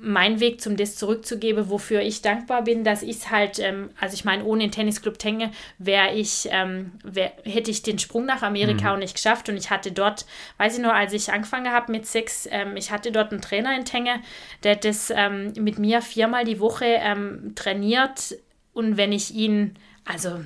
mein 0.00 0.40
Weg 0.40 0.60
zum 0.60 0.76
das 0.76 0.96
zurückzugeben, 0.96 1.70
wofür 1.70 2.00
ich 2.00 2.22
dankbar 2.22 2.62
bin, 2.62 2.84
dass 2.84 3.02
ich 3.02 3.18
es 3.18 3.30
halt, 3.30 3.58
ähm, 3.58 3.90
also 4.00 4.14
ich 4.14 4.24
meine, 4.24 4.44
ohne 4.44 4.64
den 4.64 4.72
Tennisclub 4.72 5.18
Tenge 5.18 5.50
wäre 5.78 6.14
ich, 6.14 6.48
ähm, 6.50 6.92
wär, 7.04 7.32
hätte 7.44 7.70
ich 7.70 7.82
den 7.82 7.98
Sprung 7.98 8.26
nach 8.26 8.42
Amerika 8.42 8.84
mhm. 8.84 8.94
auch 8.94 8.98
nicht 8.98 9.14
geschafft 9.14 9.48
und 9.48 9.56
ich 9.56 9.70
hatte 9.70 9.92
dort, 9.92 10.26
weiß 10.58 10.76
ich 10.76 10.82
nur, 10.82 10.94
als 10.94 11.12
ich 11.12 11.32
angefangen 11.32 11.72
habe 11.72 11.92
mit 11.92 12.06
sechs, 12.06 12.48
ähm, 12.50 12.76
ich 12.76 12.90
hatte 12.90 13.12
dort 13.12 13.32
einen 13.32 13.40
Trainer 13.40 13.76
in 13.76 13.84
Tenge, 13.84 14.20
der 14.64 14.76
das 14.76 15.12
ähm, 15.14 15.52
mit 15.58 15.78
mir 15.78 16.02
viermal 16.02 16.44
die 16.44 16.60
Woche 16.60 16.86
ähm, 16.86 17.52
trainiert 17.54 18.36
und 18.72 18.96
wenn 18.96 19.12
ich 19.12 19.34
ihn, 19.34 19.74
also 20.04 20.40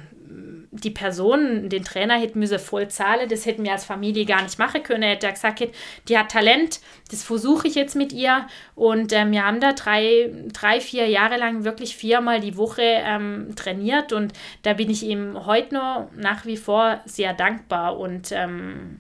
die 0.71 0.91
Person, 0.91 1.69
den 1.69 1.85
Trainer 1.85 2.19
hätten 2.19 2.39
müssen 2.39 2.59
voll 2.59 2.89
zahlen, 2.89 3.29
das 3.29 3.45
hätten 3.45 3.63
wir 3.63 3.73
als 3.73 3.85
Familie 3.85 4.25
gar 4.25 4.43
nicht 4.43 4.59
machen 4.59 4.83
können. 4.83 5.03
Er 5.03 5.11
hätte 5.11 5.31
gesagt, 5.31 5.63
die 6.09 6.19
hat 6.19 6.31
Talent, 6.31 6.81
das 7.11 7.23
versuche 7.23 7.69
ich 7.69 7.75
jetzt 7.75 7.95
mit 7.95 8.13
ihr. 8.13 8.47
Und 8.75 9.13
ähm, 9.13 9.33
wir 9.33 9.45
haben 9.45 9.61
da 9.61 9.73
drei, 9.73 10.33
drei, 10.53 10.81
vier 10.81 11.09
Jahre 11.09 11.37
lang 11.37 11.65
wirklich 11.65 11.97
viermal 11.97 12.41
die 12.41 12.57
Woche 12.57 12.83
ähm, 12.83 13.55
trainiert 13.55 14.13
und 14.13 14.33
da 14.63 14.73
bin 14.73 14.91
ich 14.91 15.03
ihm 15.03 15.47
heute 15.47 15.75
noch 15.75 16.09
nach 16.17 16.47
wie 16.47 16.57
vor 16.57 17.01
sehr 17.05 17.35
dankbar 17.35 17.99
und 17.99 18.33
ähm, 18.33 18.99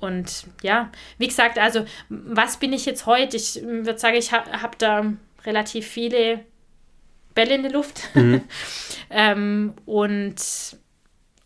und 0.00 0.46
ja, 0.62 0.90
wie 1.18 1.28
gesagt, 1.28 1.60
also 1.60 1.84
was 2.08 2.56
bin 2.56 2.72
ich 2.72 2.86
jetzt 2.86 3.06
heute? 3.06 3.36
Ich 3.36 3.62
würde 3.62 4.00
sagen, 4.00 4.16
ich 4.16 4.32
ha 4.32 4.44
habe 4.60 4.76
da 4.76 5.12
relativ 5.44 5.86
viele 5.86 6.40
Bälle 7.34 7.54
in 7.54 7.62
der 7.62 7.72
Luft. 7.72 8.02
Mhm. 8.14 8.42
ähm, 9.10 9.74
und 9.86 10.36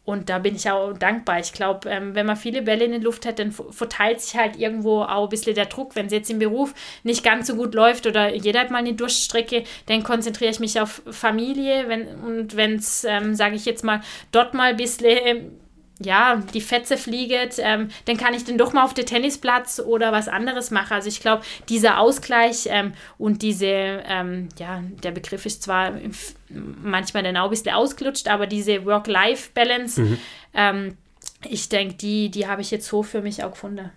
und 0.07 0.30
da 0.30 0.39
bin 0.39 0.55
ich 0.55 0.70
auch 0.70 0.93
dankbar. 0.93 1.41
Ich 1.41 1.53
glaube, 1.53 1.91
ähm, 1.91 2.14
wenn 2.14 2.26
man 2.26 2.37
viele 2.37 2.62
Bälle 2.62 2.84
in 2.84 2.93
der 2.93 3.01
Luft 3.01 3.26
hat, 3.26 3.41
dann 3.41 3.51
verteilt 3.51 4.20
sich 4.20 4.37
halt 4.37 4.57
irgendwo 4.57 5.03
auch 5.03 5.24
ein 5.24 5.28
bisschen 5.28 5.57
der 5.57 5.66
Druck. 5.66 5.97
Wenn 5.97 6.07
es 6.07 6.12
jetzt 6.12 6.30
im 6.30 6.39
Beruf 6.39 6.74
nicht 7.03 7.24
ganz 7.24 7.49
so 7.49 7.57
gut 7.57 7.74
läuft 7.74 8.07
oder 8.07 8.32
jeder 8.32 8.61
hat 8.61 8.70
mal 8.70 8.78
eine 8.78 8.95
Durststrecke, 8.95 9.64
dann 9.87 10.05
konzentriere 10.05 10.53
ich 10.53 10.61
mich 10.61 10.80
auf 10.80 11.03
Familie. 11.11 11.89
Wenn, 11.89 12.07
und 12.07 12.57
wenn 12.57 12.76
es, 12.76 13.03
ähm, 13.03 13.34
sage 13.34 13.57
ich 13.57 13.64
jetzt 13.64 13.82
mal, 13.82 14.01
dort 14.30 14.55
mal 14.55 14.70
ein 14.70 14.76
bisschen 14.76 15.59
ja, 15.99 16.43
die 16.53 16.61
Fetze 16.61 16.99
fliegt, 16.99 17.59
ähm, 17.59 17.89
dann 18.05 18.17
kann 18.17 18.35
ich 18.35 18.45
dann 18.45 18.59
doch 18.59 18.73
mal 18.73 18.85
auf 18.85 18.93
den 18.93 19.07
Tennisplatz 19.07 19.81
oder 19.81 20.13
was 20.13 20.29
anderes 20.29 20.71
machen. 20.71 20.93
Also 20.93 21.09
ich 21.09 21.21
glaube, 21.21 21.43
dieser 21.69 21.99
Ausgleich 21.99 22.67
ähm, 22.67 22.93
und 23.17 23.43
diese, 23.43 23.67
ähm, 23.67 24.49
ja, 24.59 24.83
der 25.03 25.13
Begriff 25.13 25.47
ist 25.47 25.63
zwar 25.63 25.93
manchmal 26.83 27.23
dann 27.23 27.37
auch 27.37 27.45
ein 27.45 27.51
bisschen 27.51 27.73
ausgelutscht, 27.73 28.29
aber 28.29 28.47
diese 28.47 28.85
Work-Life-Balance, 28.85 30.01
mhm. 30.01 30.19
Ähm, 30.57 30.97
ich 31.49 31.69
denke, 31.69 31.95
die, 31.95 32.31
die 32.31 32.47
habe 32.47 32.63
ich 32.63 32.71
jetzt 32.71 32.89
so 32.89 33.03
für 33.03 33.21
mich 33.21 33.45
auch 33.45 33.51
gefunden. 33.51 33.91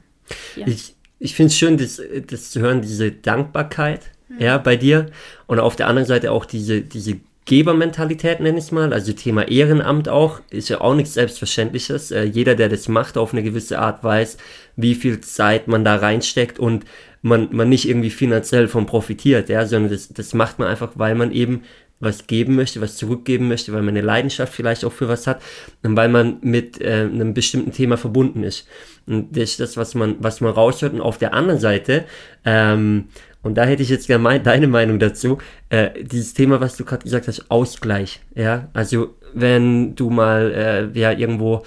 Ja. 0.55 0.67
Ich, 0.67 0.93
ich 1.17 1.35
finde 1.35 1.47
es 1.47 1.57
schön, 1.57 1.77
das, 1.77 2.01
das 2.27 2.51
zu 2.51 2.59
hören, 2.59 2.81
diese 2.81 3.11
Dankbarkeit 3.11 4.11
mhm. 4.27 4.41
ja, 4.41 4.57
bei 4.57 4.75
dir 4.75 5.09
und 5.47 5.59
auf 5.59 5.75
der 5.75 5.87
anderen 5.87 6.07
Seite 6.07 6.31
auch 6.31 6.45
diese, 6.45 6.81
diese 6.81 7.19
Gebermentalität, 7.49 8.41
nenne 8.41 8.59
ich 8.59 8.71
mal, 8.71 8.93
also 8.93 9.11
Thema 9.11 9.47
Ehrenamt 9.47 10.07
auch, 10.07 10.39
ist 10.51 10.69
ja 10.69 10.81
auch 10.81 10.93
nichts 10.93 11.15
Selbstverständliches. 11.15 12.11
Äh, 12.11 12.25
jeder, 12.25 12.53
der 12.53 12.69
das 12.69 12.87
macht, 12.87 13.17
auf 13.17 13.33
eine 13.33 13.41
gewisse 13.41 13.79
Art 13.79 14.03
weiß, 14.03 14.37
wie 14.75 14.93
viel 14.93 15.19
Zeit 15.21 15.67
man 15.67 15.83
da 15.83 15.95
reinsteckt 15.95 16.59
und 16.59 16.85
man, 17.23 17.49
man 17.51 17.67
nicht 17.67 17.89
irgendwie 17.89 18.11
finanziell 18.11 18.67
von 18.67 18.85
profitiert, 18.85 19.49
ja, 19.49 19.65
sondern 19.65 19.91
das, 19.91 20.09
das 20.09 20.35
macht 20.35 20.59
man 20.59 20.67
einfach, 20.67 20.91
weil 20.93 21.15
man 21.15 21.31
eben 21.31 21.63
was 21.99 22.27
geben 22.27 22.55
möchte, 22.55 22.81
was 22.81 22.97
zurückgeben 22.97 23.47
möchte, 23.47 23.73
weil 23.73 23.81
man 23.81 23.97
eine 23.97 24.05
Leidenschaft 24.05 24.53
vielleicht 24.53 24.85
auch 24.85 24.93
für 24.93 25.09
was 25.09 25.25
hat 25.25 25.41
und 25.81 25.97
weil 25.97 26.07
man 26.07 26.37
mit 26.41 26.79
äh, 26.79 27.07
einem 27.11 27.33
bestimmten 27.33 27.71
Thema 27.71 27.97
verbunden 27.97 28.43
ist. 28.43 28.67
Und 29.07 29.35
das 29.35 29.49
ist 29.49 29.59
das, 29.59 29.75
was 29.75 29.95
man, 29.95 30.17
was 30.19 30.39
man 30.39 30.51
raushört. 30.51 30.93
Und 30.93 31.01
auf 31.01 31.17
der 31.17 31.33
anderen 31.33 31.59
Seite, 31.59 32.05
ähm, 32.45 33.05
und 33.41 33.55
da 33.55 33.63
hätte 33.63 33.81
ich 33.81 33.89
jetzt 33.89 34.07
gerne 34.07 34.39
deine 34.39 34.67
Meinung 34.67 34.99
dazu. 34.99 35.37
Äh, 35.69 36.03
dieses 36.03 36.33
Thema, 36.33 36.59
was 36.59 36.75
du 36.75 36.83
gerade 36.83 37.03
gesagt 37.03 37.27
hast, 37.27 37.49
Ausgleich. 37.49 38.19
Ja, 38.35 38.67
also 38.73 39.15
wenn 39.33 39.95
du 39.95 40.09
mal 40.09 40.51
äh, 40.93 40.99
ja 40.99 41.11
irgendwo 41.11 41.63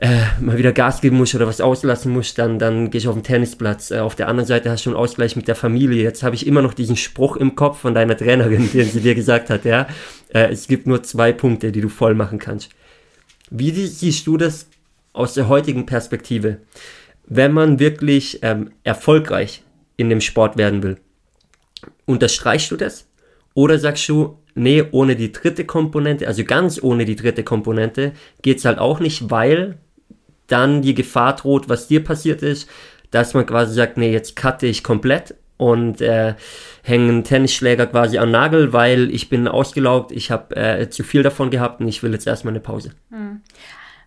äh, 0.00 0.22
mal 0.40 0.56
wieder 0.56 0.72
Gas 0.72 1.00
geben 1.00 1.18
musst 1.18 1.34
oder 1.34 1.46
was 1.46 1.60
auslassen 1.60 2.12
musst, 2.12 2.38
dann, 2.38 2.58
dann 2.58 2.90
gehst 2.90 3.04
du 3.04 3.10
auf 3.10 3.16
den 3.16 3.24
Tennisplatz. 3.24 3.90
Äh, 3.90 3.98
auf 3.98 4.14
der 4.14 4.28
anderen 4.28 4.46
Seite 4.46 4.70
hast 4.70 4.86
du 4.86 4.90
einen 4.90 4.96
Ausgleich 4.96 5.36
mit 5.36 5.48
der 5.48 5.54
Familie. 5.54 6.02
Jetzt 6.02 6.22
habe 6.22 6.34
ich 6.34 6.46
immer 6.46 6.62
noch 6.62 6.72
diesen 6.72 6.96
Spruch 6.96 7.36
im 7.36 7.54
Kopf 7.54 7.80
von 7.80 7.92
deiner 7.92 8.16
Trainerin, 8.16 8.70
den 8.72 8.86
sie 8.86 9.00
dir 9.00 9.14
gesagt 9.14 9.50
hat, 9.50 9.64
ja. 9.66 9.86
Äh, 10.32 10.48
es 10.50 10.66
gibt 10.68 10.86
nur 10.86 11.02
zwei 11.02 11.32
Punkte, 11.32 11.72
die 11.72 11.82
du 11.82 11.90
voll 11.90 12.14
machen 12.14 12.38
kannst. 12.38 12.70
Wie 13.50 13.70
siehst 13.72 14.26
du 14.26 14.36
das 14.36 14.68
aus 15.12 15.34
der 15.34 15.48
heutigen 15.48 15.84
Perspektive? 15.84 16.58
Wenn 17.26 17.52
man 17.52 17.78
wirklich 17.78 18.38
ähm, 18.42 18.70
erfolgreich 18.84 19.62
in 20.00 20.10
dem 20.10 20.20
Sport 20.20 20.56
werden 20.56 20.82
will. 20.82 20.98
Unterstreichst 22.06 22.70
du 22.70 22.76
das? 22.76 23.06
Oder 23.54 23.78
sagst 23.78 24.08
du, 24.08 24.38
nee, 24.54 24.84
ohne 24.90 25.16
die 25.16 25.32
dritte 25.32 25.64
Komponente, 25.64 26.26
also 26.26 26.44
ganz 26.44 26.82
ohne 26.82 27.04
die 27.04 27.16
dritte 27.16 27.44
Komponente, 27.44 28.12
geht 28.42 28.58
es 28.58 28.64
halt 28.64 28.78
auch 28.78 29.00
nicht, 29.00 29.30
weil 29.30 29.78
dann 30.46 30.82
die 30.82 30.94
Gefahr 30.94 31.36
droht, 31.36 31.68
was 31.68 31.88
dir 31.88 32.02
passiert 32.02 32.42
ist, 32.42 32.68
dass 33.10 33.34
man 33.34 33.46
quasi 33.46 33.74
sagt, 33.74 33.96
nee, 33.96 34.12
jetzt 34.12 34.36
cutte 34.36 34.66
ich 34.66 34.82
komplett 34.82 35.34
und 35.56 36.00
äh, 36.00 36.34
hänge 36.82 37.08
einen 37.08 37.24
Tennisschläger 37.24 37.86
quasi 37.86 38.18
am 38.18 38.30
Nagel, 38.30 38.72
weil 38.72 39.10
ich 39.14 39.28
bin 39.28 39.46
ausgelaugt, 39.46 40.10
ich 40.12 40.30
habe 40.30 40.56
äh, 40.56 40.88
zu 40.88 41.04
viel 41.04 41.22
davon 41.22 41.50
gehabt 41.50 41.80
und 41.80 41.88
ich 41.88 42.02
will 42.02 42.12
jetzt 42.12 42.26
erstmal 42.26 42.52
eine 42.52 42.60
Pause. 42.60 42.92
Hm. 43.10 43.42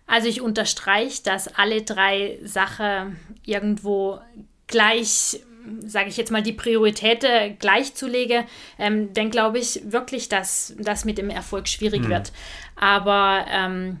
Also 0.06 0.28
ich 0.28 0.40
unterstreiche, 0.40 1.22
dass 1.22 1.48
alle 1.54 1.82
drei 1.82 2.38
Sachen 2.44 3.16
irgendwo 3.44 4.18
gleich 4.66 5.40
sage 5.86 6.08
ich 6.08 6.16
jetzt 6.16 6.30
mal, 6.30 6.42
die 6.42 6.52
Prioritäten 6.52 7.58
gleichzulege, 7.58 8.44
ähm, 8.78 9.12
dann 9.14 9.30
glaube 9.30 9.58
ich 9.58 9.80
wirklich, 9.84 10.28
dass 10.28 10.74
das 10.78 11.04
mit 11.04 11.18
dem 11.18 11.30
Erfolg 11.30 11.68
schwierig 11.68 12.02
mhm. 12.02 12.10
wird. 12.10 12.32
Aber 12.76 13.46
ähm, 13.50 13.98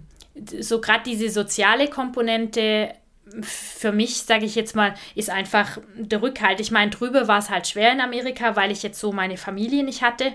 so 0.60 0.80
gerade 0.80 1.04
diese 1.04 1.30
soziale 1.30 1.88
Komponente 1.88 2.94
für 3.42 3.92
mich, 3.92 4.22
sage 4.22 4.44
ich 4.44 4.54
jetzt 4.54 4.76
mal, 4.76 4.94
ist 5.14 5.30
einfach 5.30 5.78
der 5.96 6.22
Rückhalt. 6.22 6.60
Ich 6.60 6.70
meine, 6.70 6.90
drüber 6.90 7.26
war 7.26 7.38
es 7.38 7.50
halt 7.50 7.66
schwer 7.66 7.92
in 7.92 8.00
Amerika, 8.00 8.54
weil 8.56 8.70
ich 8.70 8.82
jetzt 8.82 9.00
so 9.00 9.12
meine 9.12 9.36
Familie 9.36 9.82
nicht 9.82 10.02
hatte. 10.02 10.32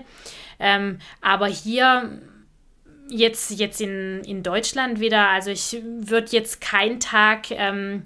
Ähm, 0.58 0.98
aber 1.20 1.46
hier 1.46 2.20
jetzt, 3.08 3.50
jetzt 3.52 3.80
in, 3.80 4.22
in 4.24 4.42
Deutschland 4.42 5.00
wieder, 5.00 5.28
also 5.28 5.50
ich 5.50 5.78
würde 5.82 6.28
jetzt 6.32 6.60
keinen 6.60 7.00
Tag 7.00 7.50
ähm, 7.50 8.02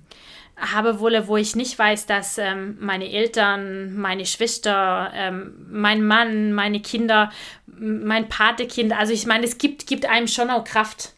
habe 0.57 1.01
wolle, 1.01 1.27
wo 1.27 1.37
ich 1.37 1.57
nicht 1.57 1.79
weiß, 1.79 2.07
dass 2.07 2.39
ähm, 2.39 2.77
meine 2.81 3.11
Eltern, 3.11 3.95
meine 3.95 4.25
Schwester, 4.25 5.11
ähm, 5.15 5.67
mein 5.69 6.07
Mann, 6.07 6.53
meine 6.53 6.81
Kinder, 6.81 7.31
mein 7.67 8.29
Patekind, 8.29 8.93
also 8.93 9.13
ich 9.13 9.27
meine, 9.27 9.45
es 9.45 9.59
gibt, 9.59 9.87
gibt 9.87 10.07
einem 10.07 10.29
schon 10.29 10.51
auch 10.51 10.65
Kraft. 10.65 11.13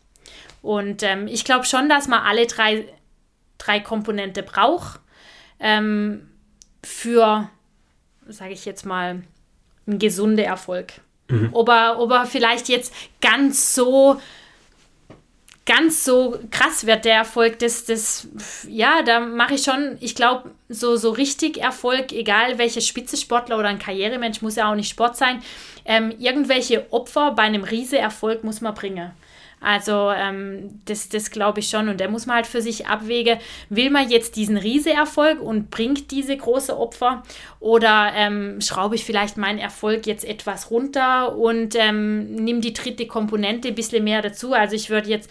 Und 0.62 1.03
ähm, 1.03 1.28
ich 1.28 1.45
glaube 1.45 1.66
schon, 1.66 1.89
dass 1.89 2.09
man 2.09 2.22
alle 2.22 2.47
drei, 2.47 2.87
drei 3.59 3.78
Komponente 3.80 4.43
braucht 4.43 5.01
ähm, 5.61 6.28
für, 6.82 7.49
sage 8.26 8.53
ich 8.53 8.64
jetzt 8.64 8.87
mal, 8.87 9.22
einen 9.87 9.99
gesunden 9.99 10.45
Erfolg. 10.45 10.95
Mhm. 11.28 11.51
Ob, 11.53 11.68
er, 11.68 12.01
ob 12.01 12.11
er 12.11 12.26
vielleicht 12.26 12.68
jetzt 12.68 12.95
ganz 13.20 13.74
so 13.74 14.20
ganz 15.66 16.04
so 16.04 16.38
krass 16.50 16.86
wird, 16.86 17.04
der 17.04 17.16
Erfolg, 17.16 17.58
das, 17.58 17.84
das, 17.84 18.28
ja, 18.68 19.02
da 19.02 19.20
mache 19.20 19.54
ich 19.54 19.64
schon, 19.64 19.98
ich 20.00 20.14
glaube, 20.14 20.50
so, 20.68 20.96
so 20.96 21.10
richtig 21.10 21.58
Erfolg, 21.58 22.12
egal 22.12 22.56
welcher 22.58 22.80
Spitzensportler 22.80 23.58
oder 23.58 23.68
ein 23.68 23.80
Karrieremensch, 23.80 24.42
muss 24.42 24.56
ja 24.56 24.70
auch 24.70 24.76
nicht 24.76 24.88
Sport 24.88 25.16
sein, 25.16 25.42
ähm, 25.84 26.14
irgendwelche 26.18 26.86
Opfer 26.92 27.32
bei 27.32 27.42
einem 27.42 27.64
Riese-Erfolg 27.64 28.44
muss 28.44 28.60
man 28.60 28.74
bringen. 28.74 29.10
Also 29.66 30.12
ähm, 30.16 30.80
das, 30.84 31.08
das 31.08 31.32
glaube 31.32 31.58
ich 31.58 31.68
schon. 31.68 31.88
Und 31.88 32.00
da 32.00 32.06
muss 32.06 32.26
man 32.26 32.36
halt 32.36 32.46
für 32.46 32.62
sich 32.62 32.86
abwägen, 32.86 33.40
will 33.68 33.90
man 33.90 34.08
jetzt 34.08 34.36
diesen 34.36 34.56
Riese-Erfolg 34.56 35.42
und 35.42 35.72
bringt 35.72 36.12
diese 36.12 36.36
große 36.36 36.78
Opfer 36.78 37.24
oder 37.58 38.12
ähm, 38.14 38.60
schraube 38.60 38.94
ich 38.94 39.04
vielleicht 39.04 39.36
meinen 39.36 39.58
Erfolg 39.58 40.06
jetzt 40.06 40.24
etwas 40.24 40.70
runter 40.70 41.36
und 41.36 41.74
ähm, 41.74 42.32
nehme 42.36 42.60
die 42.60 42.74
dritte 42.74 43.08
Komponente 43.08 43.66
ein 43.66 43.74
bisschen 43.74 44.04
mehr 44.04 44.22
dazu. 44.22 44.52
Also 44.52 44.76
ich 44.76 44.88
würde 44.88 45.10
jetzt 45.10 45.28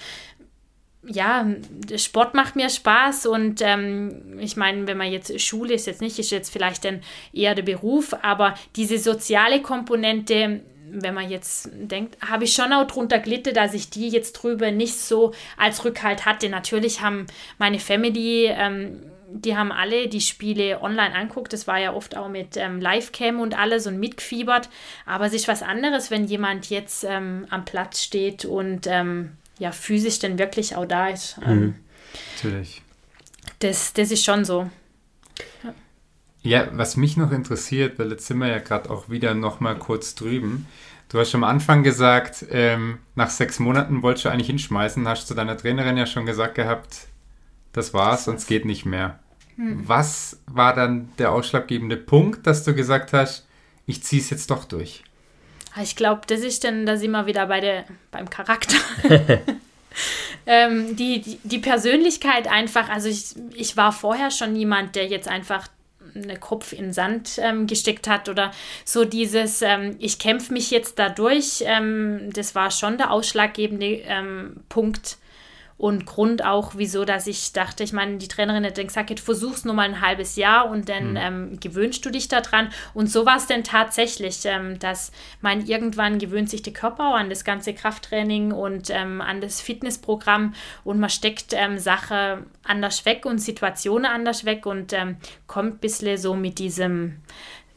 ja, 1.07 1.47
Sport 1.95 2.33
macht 2.33 2.57
mir 2.57 2.69
Spaß 2.69 3.27
und 3.27 3.61
ähm, 3.61 4.39
ich 4.39 4.57
meine, 4.57 4.85
wenn 4.85 4.97
man 4.97 5.11
jetzt 5.11 5.39
Schule 5.39 5.75
ist 5.75 5.87
jetzt 5.87 6.01
nicht, 6.01 6.19
ist 6.19 6.31
jetzt 6.31 6.51
vielleicht 6.51 6.83
dann 6.83 7.01
eher 7.31 7.55
der 7.55 7.63
Beruf, 7.63 8.13
aber 8.21 8.55
diese 8.75 8.97
soziale 8.97 9.61
Komponente 9.61 10.61
wenn 10.91 11.13
man 11.13 11.29
jetzt 11.29 11.69
denkt, 11.73 12.17
habe 12.27 12.43
ich 12.43 12.53
schon 12.53 12.71
auch 12.73 12.87
drunter 12.87 13.19
gelitten, 13.19 13.53
dass 13.53 13.73
ich 13.73 13.89
die 13.89 14.09
jetzt 14.09 14.33
drüber 14.33 14.71
nicht 14.71 14.95
so 14.99 15.33
als 15.57 15.83
Rückhalt 15.83 16.25
hatte. 16.25 16.49
Natürlich 16.49 17.01
haben 17.01 17.25
meine 17.57 17.79
Family, 17.79 18.45
ähm, 18.47 19.01
die 19.29 19.57
haben 19.57 19.71
alle 19.71 20.07
die 20.07 20.21
Spiele 20.21 20.81
online 20.81 21.15
anguckt. 21.15 21.53
Das 21.53 21.67
war 21.67 21.79
ja 21.79 21.93
oft 21.93 22.15
auch 22.15 22.29
mit 22.29 22.57
ähm, 22.57 22.79
Livecam 22.79 23.39
und 23.39 23.57
alles 23.57 23.87
und 23.87 23.99
mitgefiebert. 23.99 24.69
Aber 25.05 25.25
es 25.25 25.33
ist 25.33 25.47
was 25.47 25.63
anderes, 25.63 26.11
wenn 26.11 26.25
jemand 26.25 26.69
jetzt 26.69 27.03
ähm, 27.03 27.45
am 27.49 27.65
Platz 27.65 28.03
steht 28.03 28.45
und 28.45 28.87
ähm, 28.87 29.31
ja 29.59 29.71
physisch 29.71 30.19
dann 30.19 30.37
wirklich 30.37 30.75
auch 30.75 30.85
da 30.85 31.09
ist. 31.09 31.37
Ähm, 31.45 31.59
mhm. 31.59 31.75
Natürlich. 32.35 32.81
Das, 33.59 33.93
das 33.93 34.11
ist 34.11 34.23
schon 34.23 34.45
so. 34.45 34.69
Ja. 35.63 35.73
Ja, 36.45 36.67
was 36.73 36.95
mich 36.95 37.17
noch 37.17 37.31
interessiert, 37.31 37.97
weil 37.97 38.11
jetzt 38.11 38.27
sind 38.27 38.37
wir 38.37 38.47
ja 38.47 38.59
gerade 38.59 38.91
auch 38.91 39.09
wieder 39.09 39.33
noch 39.33 39.59
mal 39.59 39.75
kurz 39.75 40.13
drüben. 40.13 40.67
Du 41.09 41.19
hast 41.19 41.31
schon 41.31 41.43
am 41.43 41.49
Anfang 41.49 41.81
gesagt, 41.81 42.45
ähm, 42.51 42.99
nach 43.15 43.31
sechs 43.31 43.57
Monaten 43.57 44.03
wolltest 44.03 44.25
du 44.25 44.29
eigentlich 44.29 44.45
hinschmeißen. 44.45 45.07
Hast 45.07 45.27
du 45.27 45.33
deiner 45.33 45.57
Trainerin 45.57 45.97
ja 45.97 46.05
schon 46.05 46.27
gesagt 46.27 46.53
gehabt, 46.53 47.07
das 47.73 47.95
war's 47.95 48.27
und 48.27 48.35
es 48.35 48.45
geht 48.45 48.63
nicht 48.63 48.85
mehr. 48.85 49.17
Hm. 49.55 49.87
Was 49.87 50.39
war 50.45 50.75
dann 50.75 51.09
der 51.17 51.31
ausschlaggebende 51.31 51.97
Punkt, 51.97 52.45
dass 52.45 52.63
du 52.63 52.75
gesagt 52.75 53.11
hast, 53.11 53.47
ich 53.87 54.03
ziehe 54.03 54.21
es 54.21 54.29
jetzt 54.29 54.51
doch 54.51 54.65
durch? 54.65 55.03
Ah, 55.73 55.81
ich 55.81 55.95
glaube, 55.95 56.21
das 56.27 56.41
ist 56.41 56.63
dann, 56.63 56.85
da 56.85 56.95
sind 56.95 57.09
wir 57.09 57.25
wieder 57.25 57.47
bei 57.47 57.59
der, 57.59 57.85
beim 58.11 58.29
Charakter. 58.29 58.77
ähm, 60.45 60.95
die, 60.95 61.21
die, 61.21 61.39
die, 61.43 61.59
Persönlichkeit 61.59 62.47
einfach, 62.47 62.89
also 62.89 63.09
ich, 63.09 63.33
ich 63.55 63.75
war 63.77 63.91
vorher 63.91 64.29
schon 64.29 64.55
jemand, 64.55 64.95
der 64.95 65.07
jetzt 65.07 65.27
einfach 65.27 65.67
einen 66.15 66.39
Kopf 66.39 66.73
in 66.73 66.93
Sand 66.93 67.39
ähm, 67.39 67.67
gesteckt 67.67 68.07
hat 68.07 68.29
oder 68.29 68.51
so 68.83 69.05
dieses, 69.05 69.61
ähm, 69.61 69.95
ich 69.99 70.19
kämpfe 70.19 70.53
mich 70.53 70.71
jetzt 70.71 70.97
dadurch, 70.99 71.63
ähm, 71.65 72.29
das 72.33 72.55
war 72.55 72.71
schon 72.71 72.97
der 72.97 73.11
ausschlaggebende 73.11 74.01
ähm, 74.07 74.57
Punkt 74.69 75.17
und 75.77 76.05
Grund 76.05 76.43
auch, 76.43 76.73
wieso, 76.75 77.03
dass 77.03 77.27
ich 77.27 77.51
dachte, 77.51 77.83
ich 77.83 77.91
meine, 77.91 78.17
die 78.17 78.29
Trainerin 78.29 78.65
hat 78.65 78.77
dann 78.77 78.87
gesagt, 78.87 79.09
jetzt 79.09 79.25
versuch's 79.25 79.65
nur 79.65 79.73
mal 79.73 79.83
ein 79.83 79.99
halbes 79.99 80.37
Jahr 80.37 80.69
und 80.69 80.87
dann 80.87 81.11
mhm. 81.11 81.17
ähm, 81.17 81.59
gewöhnst 81.59 82.05
du 82.05 82.11
dich 82.11 82.29
daran. 82.29 82.69
Und 82.93 83.11
so 83.11 83.25
war 83.25 83.35
es 83.35 83.47
denn 83.47 83.65
tatsächlich, 83.65 84.39
ähm, 84.45 84.79
dass 84.79 85.11
man 85.41 85.65
irgendwann 85.65 86.17
gewöhnt 86.17 86.49
sich 86.49 86.63
der 86.63 86.71
Körper 86.71 87.09
auch 87.09 87.15
an 87.15 87.29
das 87.29 87.43
ganze 87.43 87.73
Krafttraining 87.73 88.53
und 88.53 88.89
ähm, 88.89 89.19
an 89.19 89.41
das 89.41 89.59
Fitnessprogramm 89.59 90.53
und 90.85 90.99
man 90.99 91.09
steckt 91.09 91.53
ähm, 91.53 91.77
Sache 91.77 92.43
anders 92.63 93.05
weg 93.05 93.25
und 93.25 93.39
Situationen 93.39 94.05
anders 94.05 94.45
weg 94.45 94.65
und 94.65 94.93
ähm, 94.93 95.17
kommt 95.45 95.75
ein 95.75 95.79
bisschen 95.79 96.17
so 96.17 96.35
mit 96.35 96.57
diesem 96.57 97.17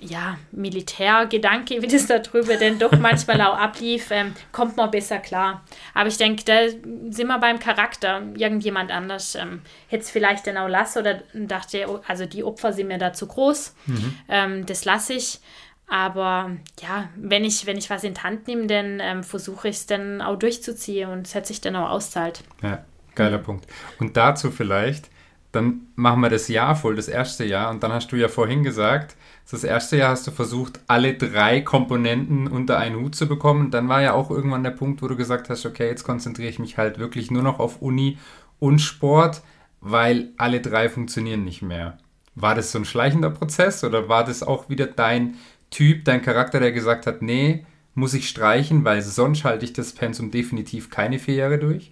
ja, 0.00 0.38
Militärgedanke, 0.52 1.82
wie 1.82 1.88
das 1.88 2.06
da 2.06 2.20
drüber 2.20 2.56
denn 2.56 2.78
doch 2.78 2.92
manchmal 2.92 3.40
auch 3.40 3.58
ablief, 3.58 4.10
ähm, 4.10 4.32
kommt 4.52 4.76
man 4.76 4.90
besser 4.90 5.18
klar. 5.18 5.64
Aber 5.92 6.08
ich 6.08 6.16
denke, 6.16 6.44
da 6.44 6.68
sind 6.68 7.26
wir 7.26 7.38
beim 7.38 7.58
Charakter. 7.58 8.22
Irgendjemand 8.36 8.92
anders 8.92 9.34
ähm, 9.34 9.62
hätte 9.88 10.04
es 10.04 10.10
vielleicht 10.10 10.46
dann 10.46 10.56
auch 10.56 10.68
lassen 10.68 11.00
oder 11.00 11.22
dachte, 11.34 11.86
oh, 11.88 12.00
also 12.06 12.26
die 12.26 12.44
Opfer 12.44 12.72
sind 12.72 12.88
mir 12.88 12.98
da 12.98 13.12
zu 13.12 13.26
groß. 13.26 13.74
Mhm. 13.86 14.14
Ähm, 14.28 14.66
das 14.66 14.84
lasse 14.84 15.14
ich. 15.14 15.40
Aber 15.88 16.50
ja, 16.80 17.08
wenn 17.16 17.44
ich, 17.44 17.66
wenn 17.66 17.78
ich 17.78 17.90
was 17.90 18.04
in 18.04 18.14
die 18.14 18.20
Hand 18.20 18.46
nehme, 18.46 18.66
dann 18.66 19.00
ähm, 19.00 19.24
versuche 19.24 19.68
ich 19.68 19.76
es 19.76 19.86
dann 19.86 20.20
auch 20.20 20.38
durchzuziehen 20.38 21.10
und 21.10 21.26
es 21.26 21.34
hat 21.34 21.46
sich 21.46 21.60
dann 21.60 21.74
auch 21.74 21.88
auszahlt. 21.88 22.44
Ja, 22.62 22.84
geiler 23.14 23.38
mhm. 23.38 23.42
Punkt. 23.42 23.66
Und 23.98 24.16
dazu 24.16 24.50
vielleicht, 24.50 25.08
dann 25.50 25.88
machen 25.96 26.20
wir 26.20 26.28
das 26.28 26.46
Jahr 26.48 26.76
voll, 26.76 26.94
das 26.94 27.08
erste 27.08 27.44
Jahr. 27.44 27.70
Und 27.70 27.82
dann 27.82 27.92
hast 27.92 28.12
du 28.12 28.16
ja 28.16 28.28
vorhin 28.28 28.62
gesagt, 28.62 29.16
das 29.50 29.64
erste 29.64 29.96
Jahr 29.96 30.10
hast 30.10 30.26
du 30.26 30.30
versucht, 30.30 30.80
alle 30.88 31.14
drei 31.14 31.62
Komponenten 31.62 32.48
unter 32.48 32.78
einen 32.78 32.96
Hut 32.96 33.14
zu 33.14 33.26
bekommen. 33.26 33.70
Dann 33.70 33.88
war 33.88 34.02
ja 34.02 34.12
auch 34.12 34.30
irgendwann 34.30 34.62
der 34.62 34.72
Punkt, 34.72 35.00
wo 35.00 35.08
du 35.08 35.16
gesagt 35.16 35.48
hast, 35.48 35.64
okay, 35.64 35.88
jetzt 35.88 36.04
konzentriere 36.04 36.50
ich 36.50 36.58
mich 36.58 36.76
halt 36.76 36.98
wirklich 36.98 37.30
nur 37.30 37.42
noch 37.42 37.58
auf 37.58 37.80
Uni 37.80 38.18
und 38.58 38.80
Sport, 38.80 39.42
weil 39.80 40.30
alle 40.36 40.60
drei 40.60 40.90
funktionieren 40.90 41.44
nicht 41.44 41.62
mehr. 41.62 41.96
War 42.34 42.54
das 42.54 42.72
so 42.72 42.78
ein 42.78 42.84
schleichender 42.84 43.30
Prozess 43.30 43.82
oder 43.84 44.08
war 44.08 44.24
das 44.24 44.42
auch 44.42 44.68
wieder 44.68 44.86
dein 44.86 45.36
Typ, 45.70 46.04
dein 46.04 46.22
Charakter, 46.22 46.60
der 46.60 46.72
gesagt 46.72 47.06
hat, 47.06 47.22
nee, 47.22 47.64
muss 47.94 48.14
ich 48.14 48.28
streichen, 48.28 48.84
weil 48.84 49.02
sonst 49.02 49.44
halte 49.44 49.64
ich 49.64 49.72
das 49.72 49.92
Pensum 49.92 50.30
definitiv 50.30 50.90
keine 50.90 51.18
vier 51.18 51.34
Jahre 51.34 51.58
durch? 51.58 51.90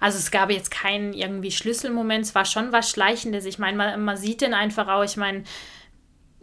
Also 0.00 0.18
es 0.18 0.30
gab 0.30 0.50
jetzt 0.50 0.70
keinen 0.70 1.12
irgendwie 1.12 1.50
Schlüsselmoment, 1.50 2.26
es 2.26 2.34
war 2.34 2.44
schon 2.44 2.72
was 2.72 2.90
Schleichendes. 2.90 3.46
Ich 3.46 3.58
meine, 3.58 3.76
man, 3.76 4.04
man 4.04 4.16
sieht 4.16 4.42
den 4.42 4.54
einfach 4.54 4.88
auch, 4.88 5.02
ich 5.02 5.16
meine, 5.16 5.44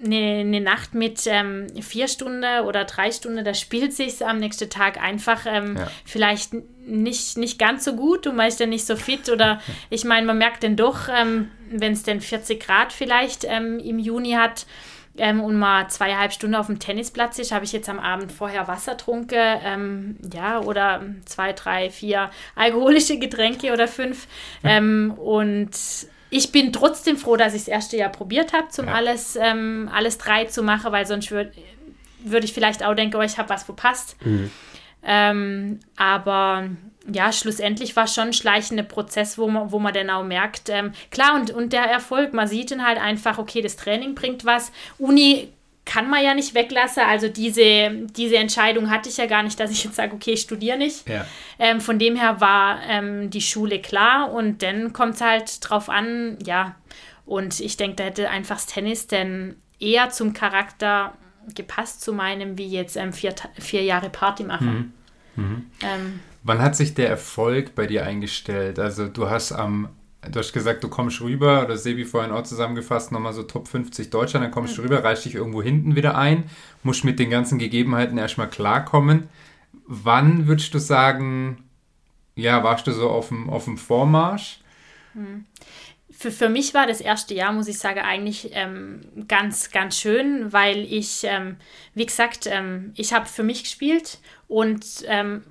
eine, 0.04 0.40
eine 0.40 0.62
Nacht 0.62 0.94
mit 0.94 1.22
ähm, 1.28 1.68
vier 1.82 2.08
Stunden 2.08 2.44
oder 2.66 2.86
drei 2.86 3.12
Stunden, 3.12 3.44
da 3.44 3.54
spielt 3.54 3.94
sich 3.94 4.26
am 4.26 4.40
nächsten 4.40 4.70
Tag 4.70 5.02
einfach 5.02 5.46
ähm, 5.46 5.78
ja. 5.78 5.88
vielleicht 6.06 6.54
nicht, 6.86 7.38
nicht 7.38 7.60
ganz 7.60 7.86
so 7.86 7.96
gut, 7.96 8.26
du 8.26 8.32
meinst 8.32 8.60
ja 8.60 8.66
nicht 8.66 8.86
so 8.86 8.96
fit 8.96 9.30
oder 9.30 9.62
ich 9.90 10.04
meine, 10.04 10.26
man 10.26 10.38
merkt 10.38 10.64
denn 10.64 10.76
doch, 10.76 11.08
ähm, 11.10 11.52
wenn 11.70 11.94
es 11.94 12.04
denn 12.04 12.22
40 12.22 12.60
Grad 12.60 12.94
vielleicht 12.94 13.46
ähm, 13.46 13.80
im 13.80 14.00
Juni 14.00 14.32
hat, 14.32 14.66
ähm, 15.18 15.42
und 15.42 15.58
mal 15.58 15.90
zweieinhalb 15.90 16.32
Stunden 16.32 16.56
auf 16.56 16.68
dem 16.68 16.80
Tennisplatz 16.80 17.38
ist, 17.38 17.52
habe 17.52 17.66
ich 17.66 17.74
jetzt 17.74 17.90
am 17.90 18.00
Abend 18.00 18.32
vorher 18.32 18.70
Wasser 18.70 18.96
trunken, 18.96 19.60
ähm, 19.66 20.18
ja, 20.34 20.62
oder 20.62 21.04
zwei, 21.26 21.52
drei, 21.52 21.90
vier 21.90 22.32
alkoholische 22.56 23.20
Getränke 23.20 23.74
oder 23.74 23.90
fünf. 23.90 24.28
Und 24.64 25.72
ich 26.32 26.52
bin 26.52 26.74
trotzdem 26.74 27.18
froh, 27.18 27.36
dass 27.36 27.54
ich 27.54 27.62
das 27.62 27.68
erste 27.68 27.98
Jahr 27.98 28.10
probiert 28.10 28.54
habe, 28.54 28.70
zum 28.70 28.88
ja. 28.88 28.94
alles, 28.94 29.36
ähm, 29.36 29.90
alles 29.94 30.18
drei 30.18 30.46
zu 30.46 30.64
machen, 30.64 30.92
weil 30.92 31.06
sonst 31.06 31.30
würde 31.30 31.52
würd 32.24 32.44
ich 32.44 32.54
vielleicht 32.54 32.84
auch 32.84 32.94
denken, 32.94 33.18
oh, 33.18 33.22
ich 33.22 33.38
habe 33.38 33.50
was 33.50 33.64
verpasst. 33.64 34.16
Mhm. 34.24 34.52
Ähm, 35.04 35.80
aber 35.96 36.70
ja, 37.12 37.32
schlussendlich 37.32 37.96
war 37.96 38.08
schon 38.08 38.28
ein 38.28 38.34
schleichender 38.34 38.84
Prozess, 38.84 39.38
wo 39.38 39.48
man, 39.48 39.72
wo 39.72 39.80
man 39.80 39.94
dann 39.94 40.10
auch 40.10 40.24
merkt, 40.24 40.70
ähm, 40.70 40.94
klar, 41.10 41.36
und, 41.36 41.52
und 41.52 41.74
der 41.74 41.84
Erfolg, 41.84 42.34
man 42.34 42.48
sieht 42.48 42.72
dann 42.72 42.86
halt 42.86 43.00
einfach, 43.00 43.38
okay, 43.38 43.62
das 43.62 43.76
Training 43.76 44.14
bringt 44.16 44.46
was. 44.46 44.72
Uni 45.00 45.52
kann 45.92 46.10
man 46.10 46.24
ja 46.24 46.34
nicht 46.34 46.54
weglassen. 46.54 47.04
Also 47.04 47.28
diese, 47.28 47.92
diese 48.16 48.38
Entscheidung 48.38 48.90
hatte 48.90 49.10
ich 49.10 49.18
ja 49.18 49.26
gar 49.26 49.44
nicht, 49.44 49.60
dass 49.60 49.72
ich 49.72 49.84
jetzt 49.84 49.96
sage, 49.96 50.14
okay, 50.14 50.32
ich 50.32 50.42
studiere 50.42 50.78
nicht. 50.78 51.08
Ja. 51.10 51.26
Ähm, 51.60 51.82
von 51.82 52.00
dem 52.00 52.16
her 52.16 52.40
war 52.40 52.80
ähm, 52.88 53.30
die 53.30 53.42
Schule 53.42 53.82
klar 53.82 54.32
und 54.32 54.64
dann 54.64 54.94
kommt 54.94 55.16
es 55.16 55.22
halt 55.22 55.58
drauf 55.60 55.90
an, 55.90 56.38
ja. 56.46 56.76
Und 57.26 57.60
ich 57.60 57.76
denke, 57.76 57.98
da 57.98 58.04
hätte 58.06 58.30
einfach 58.30 58.56
das 58.56 58.68
Tennis 58.68 59.08
denn 59.08 59.58
eher 59.80 60.10
zum 60.12 60.32
Charakter 60.32 61.14
gepasst 61.56 62.02
zu 62.02 62.14
meinem, 62.14 62.58
wie 62.58 62.68
jetzt 62.68 62.96
ähm, 62.96 63.12
vier, 63.12 63.36
vier 63.60 63.84
Jahre 63.84 64.10
Party 64.10 64.46
machen. 64.46 64.94
Mhm. 65.36 65.44
Mhm. 65.44 65.72
Ähm, 65.82 66.20
Wann 66.44 66.62
hat 66.62 66.78
sich 66.78 66.94
der 66.94 67.10
Erfolg 67.10 67.76
bei 67.76 67.86
dir 67.86 68.06
eingestellt? 68.06 68.80
Also 68.80 69.10
du 69.10 69.30
hast 69.30 69.52
am, 69.52 69.90
du 70.30 70.40
hast 70.40 70.54
gesagt, 70.54 70.84
du 70.84 70.90
kommst 70.90 71.22
rüber, 71.22 71.64
oder 71.64 71.78
Sebi 71.78 72.06
vorhin 72.06 72.32
auch 72.32 72.44
zusammengefasst, 72.44 73.12
nochmal 73.12 73.34
so 73.34 73.44
Top 73.44 73.68
50 73.68 74.10
Deutschland, 74.10 74.44
dann 74.44 74.52
kommst 74.52 74.74
mhm. 74.74 74.76
du 74.78 74.82
rüber, 74.84 75.04
reichst 75.04 75.26
dich 75.26 75.36
irgendwo 75.36 75.62
hinten 75.62 75.96
wieder 75.96 76.18
ein, 76.18 76.46
musst 76.84 77.04
mit 77.04 77.20
den 77.20 77.30
ganzen 77.30 77.60
Gegebenheiten 77.60 78.18
erstmal 78.18 78.50
klarkommen. 78.50 79.30
Wann 79.86 80.48
würdest 80.48 80.74
du 80.74 80.80
sagen, 80.80 81.64
ja, 82.36 82.64
warst 82.64 82.88
du 82.88 82.92
so 82.92 83.10
auf 83.10 83.30
dem, 83.30 83.50
auf 83.50 83.66
dem 83.66 83.78
Vormarsch? 83.78 84.60
Mhm 85.14 85.46
für, 86.22 86.32
für 86.32 86.50
mich 86.50 86.74
war 86.74 86.86
das 86.88 87.02
erste 87.02 87.34
Jahr, 87.34 87.52
muss 87.52 87.68
ich 87.68 87.80
sagen, 87.80 88.00
eigentlich 88.00 88.52
ähm, 88.54 89.02
ganz, 89.28 89.72
ganz 89.72 89.98
schön, 89.98 90.54
weil 90.54 90.80
ich, 90.80 91.24
ähm, 91.24 91.58
wie 91.96 92.06
gesagt, 92.06 92.48
ähm, 92.48 92.94
ich 92.96 93.14
habe 93.14 93.26
für 93.26 93.44
mich 93.44 93.64
gespielt 93.64 94.20
und 94.48 94.86
ähm, 95.06 95.44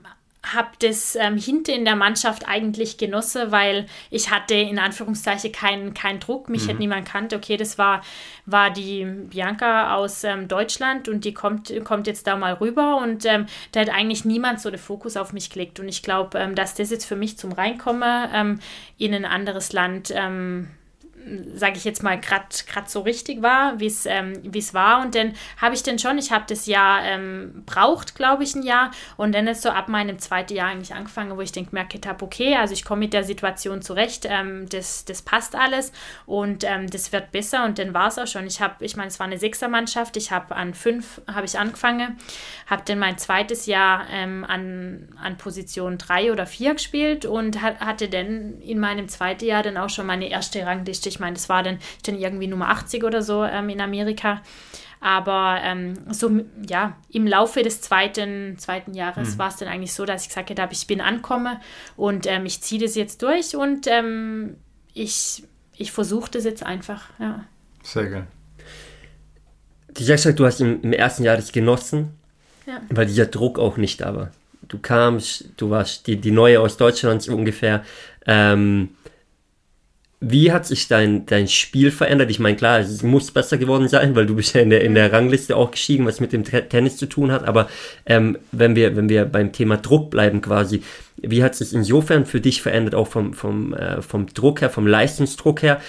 habe 0.42 0.70
das 0.78 1.16
ähm, 1.16 1.36
hinter 1.36 1.74
in 1.74 1.84
der 1.84 1.96
Mannschaft 1.96 2.48
eigentlich 2.48 2.96
genossen, 2.96 3.52
weil 3.52 3.86
ich 4.10 4.30
hatte 4.30 4.54
in 4.54 4.78
Anführungszeichen 4.78 5.52
keinen 5.52 5.92
kein 5.92 6.18
Druck. 6.18 6.48
Mich 6.48 6.64
mhm. 6.64 6.68
hätte 6.68 6.78
niemand 6.78 7.06
kannt. 7.06 7.34
Okay, 7.34 7.56
das 7.56 7.76
war, 7.76 8.02
war 8.46 8.70
die 8.70 9.04
Bianca 9.04 9.94
aus 9.94 10.24
ähm, 10.24 10.48
Deutschland 10.48 11.08
und 11.08 11.24
die 11.24 11.34
kommt, 11.34 11.72
kommt 11.84 12.06
jetzt 12.06 12.26
da 12.26 12.36
mal 12.36 12.54
rüber 12.54 12.96
und 13.02 13.26
ähm, 13.26 13.46
da 13.72 13.80
hat 13.80 13.90
eigentlich 13.90 14.24
niemand 14.24 14.60
so 14.60 14.70
den 14.70 14.78
Fokus 14.78 15.16
auf 15.16 15.32
mich 15.32 15.50
gelegt. 15.50 15.78
Und 15.78 15.88
ich 15.88 16.02
glaube, 16.02 16.38
ähm, 16.38 16.54
dass 16.54 16.74
das 16.74 16.90
jetzt 16.90 17.04
für 17.04 17.16
mich 17.16 17.36
zum 17.36 17.52
Reinkommen 17.52 18.30
ähm, 18.34 18.60
in 18.96 19.14
ein 19.14 19.26
anderes 19.26 19.72
Land 19.72 20.10
ähm, 20.14 20.68
sage 21.54 21.76
ich 21.76 21.84
jetzt 21.84 22.02
mal, 22.02 22.18
gerade 22.18 22.46
so 22.86 23.00
richtig 23.00 23.42
war, 23.42 23.78
wie 23.78 23.86
es 23.86 24.06
ähm, 24.06 24.34
war. 24.72 25.02
Und 25.02 25.14
dann 25.14 25.34
habe 25.58 25.74
ich 25.74 25.82
dann 25.82 25.98
schon, 25.98 26.18
ich 26.18 26.32
habe 26.32 26.44
das 26.48 26.66
Jahr 26.66 27.04
ähm, 27.04 27.62
braucht, 27.66 28.14
glaube 28.14 28.42
ich, 28.42 28.54
ein 28.54 28.62
Jahr. 28.62 28.90
Und 29.16 29.34
dann 29.34 29.46
ist 29.46 29.62
so 29.62 29.70
ab 29.70 29.88
meinem 29.88 30.18
zweiten 30.18 30.54
Jahr 30.54 30.68
eigentlich 30.68 30.94
angefangen, 30.94 31.36
wo 31.36 31.40
ich 31.40 31.52
denke, 31.52 31.74
merke 31.74 32.00
habe, 32.06 32.24
okay, 32.24 32.56
also 32.56 32.72
ich 32.72 32.84
komme 32.84 33.00
mit 33.00 33.12
der 33.12 33.24
Situation 33.24 33.82
zurecht, 33.82 34.26
ähm, 34.28 34.68
das, 34.68 35.04
das 35.04 35.22
passt 35.22 35.54
alles 35.54 35.92
und 36.26 36.64
ähm, 36.64 36.88
das 36.88 37.12
wird 37.12 37.32
besser. 37.32 37.64
Und 37.64 37.78
dann 37.78 37.94
war 37.94 38.08
es 38.08 38.18
auch 38.18 38.26
schon. 38.26 38.46
Ich 38.46 38.60
habe, 38.60 38.84
ich 38.84 38.96
meine, 38.96 39.08
es 39.08 39.18
war 39.18 39.26
eine 39.26 39.38
Sechsermannschaft, 39.38 40.16
ich 40.16 40.30
habe 40.30 40.56
an 40.56 40.74
fünf 40.74 41.20
habe 41.32 41.46
ich 41.46 41.58
angefangen, 41.58 42.18
habe 42.66 42.82
dann 42.86 42.98
mein 42.98 43.18
zweites 43.18 43.66
Jahr 43.66 44.06
ähm, 44.10 44.44
an, 44.44 45.08
an 45.22 45.36
Position 45.36 45.98
drei 45.98 46.32
oder 46.32 46.46
vier 46.46 46.74
gespielt 46.74 47.24
und 47.26 47.60
hat, 47.60 47.80
hatte 47.80 48.08
dann 48.08 48.60
in 48.60 48.78
meinem 48.78 49.08
zweiten 49.08 49.44
Jahr 49.44 49.62
dann 49.62 49.76
auch 49.76 49.90
schon 49.90 50.06
meine 50.06 50.30
erste 50.30 50.64
Rangliste 50.64 51.09
ich 51.10 51.20
meine, 51.20 51.34
das 51.34 51.48
war 51.48 51.62
dann, 51.62 51.78
dann 52.06 52.18
irgendwie 52.18 52.46
Nummer 52.46 52.68
80 52.70 53.04
oder 53.04 53.22
so 53.22 53.44
ähm, 53.44 53.68
in 53.68 53.80
Amerika. 53.80 54.40
Aber 55.00 55.58
ähm, 55.62 55.94
so, 56.10 56.30
ja, 56.68 56.96
im 57.08 57.26
Laufe 57.26 57.62
des 57.62 57.80
zweiten, 57.80 58.58
zweiten 58.58 58.92
Jahres 58.92 59.34
mhm. 59.34 59.38
war 59.38 59.48
es 59.48 59.56
dann 59.56 59.68
eigentlich 59.68 59.94
so, 59.94 60.04
dass 60.04 60.22
ich 60.22 60.28
gesagt 60.28 60.58
habe, 60.58 60.72
ich 60.72 60.86
bin 60.86 61.00
ankomme 61.00 61.58
und 61.96 62.26
ähm, 62.26 62.44
ich 62.44 62.60
ziehe 62.60 62.80
das 62.80 62.94
jetzt 62.94 63.22
durch 63.22 63.56
und 63.56 63.86
ähm, 63.86 64.56
ich, 64.92 65.44
ich 65.76 65.90
versuche 65.92 66.30
das 66.30 66.44
jetzt 66.44 66.64
einfach, 66.64 67.04
ja. 67.18 67.44
Sehr 67.82 68.10
geil. 68.10 68.26
Du 69.94 70.04
sagst 70.04 70.26
halt, 70.26 70.38
du 70.38 70.44
hast 70.44 70.60
im, 70.60 70.82
im 70.82 70.92
ersten 70.92 71.24
Jahr 71.24 71.36
das 71.36 71.50
genossen, 71.50 72.10
ja. 72.66 72.82
weil 72.90 73.06
dieser 73.06 73.26
Druck 73.26 73.58
auch 73.58 73.78
nicht 73.78 74.02
da 74.02 74.14
war. 74.14 74.30
Du 74.68 74.78
kamst, 74.78 75.46
du 75.56 75.70
warst 75.70 76.06
die, 76.06 76.16
die 76.16 76.30
Neue 76.30 76.60
aus 76.60 76.76
Deutschland 76.76 77.26
ungefähr. 77.28 77.84
Ähm, 78.26 78.90
wie 80.20 80.52
hat 80.52 80.66
sich 80.66 80.86
dein, 80.86 81.24
dein 81.24 81.48
Spiel 81.48 81.90
verändert? 81.90 82.30
Ich 82.30 82.38
meine, 82.38 82.56
klar, 82.56 82.80
es 82.80 83.02
muss 83.02 83.30
besser 83.30 83.56
geworden 83.56 83.88
sein, 83.88 84.14
weil 84.14 84.26
du 84.26 84.36
bist 84.36 84.54
ja 84.54 84.60
in 84.60 84.68
der, 84.68 84.82
in 84.84 84.94
der 84.94 85.10
Rangliste 85.10 85.56
auch 85.56 85.70
gestiegen, 85.70 86.04
was 86.04 86.20
mit 86.20 86.34
dem 86.34 86.44
Tennis 86.44 86.98
zu 86.98 87.06
tun 87.06 87.32
hat. 87.32 87.48
Aber 87.48 87.70
ähm, 88.04 88.38
wenn, 88.52 88.76
wir, 88.76 88.96
wenn 88.96 89.08
wir 89.08 89.24
beim 89.24 89.52
Thema 89.52 89.78
Druck 89.78 90.10
bleiben 90.10 90.42
quasi, 90.42 90.82
wie 91.16 91.42
hat 91.42 91.54
sich 91.54 91.72
insofern 91.72 92.26
für 92.26 92.42
dich 92.42 92.60
verändert, 92.60 92.94
auch 92.94 93.08
vom, 93.08 93.32
vom, 93.32 93.72
äh, 93.72 94.02
vom 94.02 94.26
Druck 94.26 94.60
her, 94.60 94.68
vom 94.68 94.86
Leistungsdruck 94.86 95.62
her? 95.62 95.80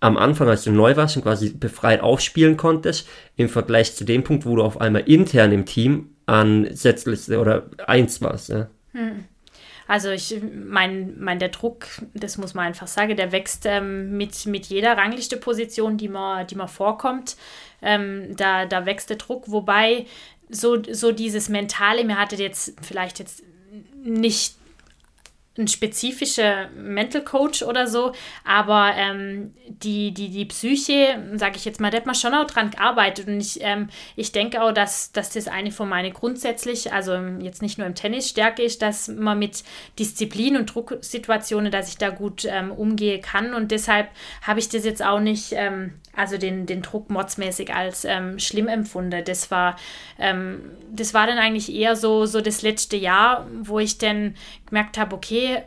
Am 0.00 0.16
Anfang, 0.16 0.48
als 0.48 0.64
du 0.64 0.72
neu 0.72 0.96
warst 0.96 1.16
und 1.16 1.22
quasi 1.22 1.50
befreit 1.50 2.00
aufspielen 2.00 2.56
konntest, 2.56 3.08
im 3.36 3.48
Vergleich 3.48 3.94
zu 3.94 4.04
dem 4.04 4.24
Punkt, 4.24 4.44
wo 4.44 4.56
du 4.56 4.62
auf 4.62 4.80
einmal 4.80 5.02
intern 5.02 5.52
im 5.52 5.66
Team 5.66 6.10
an 6.26 6.68
Setzliste 6.72 7.38
oder 7.38 7.66
eins 7.86 8.20
warst. 8.22 8.48
Ja? 8.48 8.68
Hm. 8.92 9.24
Also 9.88 10.10
ich 10.10 10.36
mein, 10.42 11.18
mein 11.18 11.38
der 11.38 11.48
Druck, 11.48 11.86
das 12.12 12.36
muss 12.36 12.52
man 12.52 12.66
einfach 12.66 12.86
sagen, 12.86 13.16
der 13.16 13.32
wächst 13.32 13.64
ähm, 13.64 14.18
mit, 14.18 14.44
mit 14.44 14.66
jeder 14.66 14.98
ranglichte 14.98 15.38
Position, 15.38 15.96
die 15.96 16.08
man, 16.08 16.46
die 16.46 16.56
man 16.56 16.68
vorkommt. 16.68 17.36
Ähm, 17.80 18.36
da, 18.36 18.66
da 18.66 18.84
wächst 18.84 19.08
der 19.08 19.16
Druck, 19.16 19.50
wobei 19.50 20.04
so, 20.50 20.76
so 20.92 21.10
dieses 21.10 21.48
Mentale, 21.48 22.04
mir 22.04 22.18
hatte 22.18 22.36
jetzt 22.36 22.74
vielleicht 22.82 23.18
jetzt 23.18 23.42
nicht 24.04 24.57
ein 25.58 25.68
spezifischer 25.68 26.68
Mental 26.76 27.22
Coach 27.22 27.62
oder 27.62 27.86
so, 27.86 28.12
aber 28.44 28.92
ähm, 28.96 29.54
die, 29.68 30.12
die, 30.12 30.28
die 30.30 30.44
Psyche, 30.46 31.22
sage 31.34 31.56
ich 31.56 31.64
jetzt 31.64 31.80
mal, 31.80 31.90
da 31.90 31.98
hat 31.98 32.06
man 32.06 32.14
schon 32.14 32.34
auch 32.34 32.46
dran 32.46 32.70
gearbeitet 32.70 33.28
und 33.28 33.40
ich, 33.40 33.58
ähm, 33.62 33.88
ich 34.16 34.32
denke 34.32 34.62
auch, 34.62 34.72
dass, 34.72 35.12
dass 35.12 35.30
das 35.30 35.48
eine 35.48 35.72
von 35.72 35.88
meinen 35.88 36.12
grundsätzlich, 36.12 36.92
also 36.92 37.14
jetzt 37.40 37.62
nicht 37.62 37.78
nur 37.78 37.86
im 37.86 37.94
Tennis 37.94 38.28
Stärke 38.28 38.62
ist, 38.62 38.82
dass 38.82 39.08
man 39.08 39.38
mit 39.38 39.64
Disziplin 39.98 40.56
und 40.56 40.74
Drucksituationen, 40.74 41.72
dass 41.72 41.88
ich 41.88 41.98
da 41.98 42.10
gut 42.10 42.44
ähm, 42.44 42.70
umgehen 42.70 43.20
kann 43.20 43.54
und 43.54 43.70
deshalb 43.70 44.08
habe 44.42 44.60
ich 44.60 44.68
das 44.68 44.84
jetzt 44.84 45.04
auch 45.04 45.20
nicht 45.20 45.52
ähm, 45.52 45.94
also 46.18 46.36
den, 46.36 46.66
den 46.66 46.82
Druck 46.82 47.10
modsmäßig 47.10 47.72
als 47.72 48.04
ähm, 48.04 48.40
schlimm 48.40 48.66
empfunden. 48.66 49.22
Das 49.24 49.52
war, 49.52 49.76
ähm, 50.18 50.72
das 50.90 51.14
war 51.14 51.28
dann 51.28 51.38
eigentlich 51.38 51.72
eher 51.72 51.94
so, 51.94 52.26
so 52.26 52.40
das 52.40 52.62
letzte 52.62 52.96
Jahr, 52.96 53.46
wo 53.62 53.78
ich 53.78 53.98
dann 53.98 54.34
gemerkt 54.68 54.98
habe, 54.98 55.14
okay, 55.14 55.62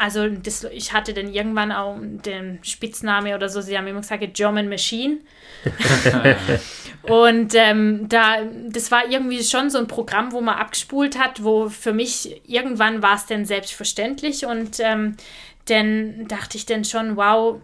also 0.00 0.28
das, 0.28 0.64
ich 0.64 0.94
hatte 0.94 1.12
dann 1.12 1.30
irgendwann 1.30 1.72
auch 1.72 1.98
den 2.00 2.58
Spitzname 2.62 3.34
oder 3.34 3.50
so, 3.50 3.60
sie 3.60 3.76
haben 3.76 3.86
immer 3.86 4.00
gesagt, 4.00 4.32
German 4.32 4.70
Machine. 4.70 5.18
und 7.02 7.54
ähm, 7.54 8.08
da, 8.08 8.38
das 8.68 8.90
war 8.90 9.10
irgendwie 9.10 9.44
schon 9.44 9.68
so 9.68 9.76
ein 9.76 9.88
Programm, 9.88 10.32
wo 10.32 10.40
man 10.40 10.56
abgespult 10.56 11.18
hat, 11.18 11.44
wo 11.44 11.68
für 11.68 11.92
mich 11.92 12.40
irgendwann 12.48 13.02
war 13.02 13.16
es 13.16 13.26
dann 13.26 13.44
selbstverständlich 13.44 14.46
und 14.46 14.80
ähm, 14.80 15.18
dann 15.66 16.26
dachte 16.28 16.56
ich 16.56 16.64
dann 16.64 16.86
schon, 16.86 17.16
wow, 17.16 17.60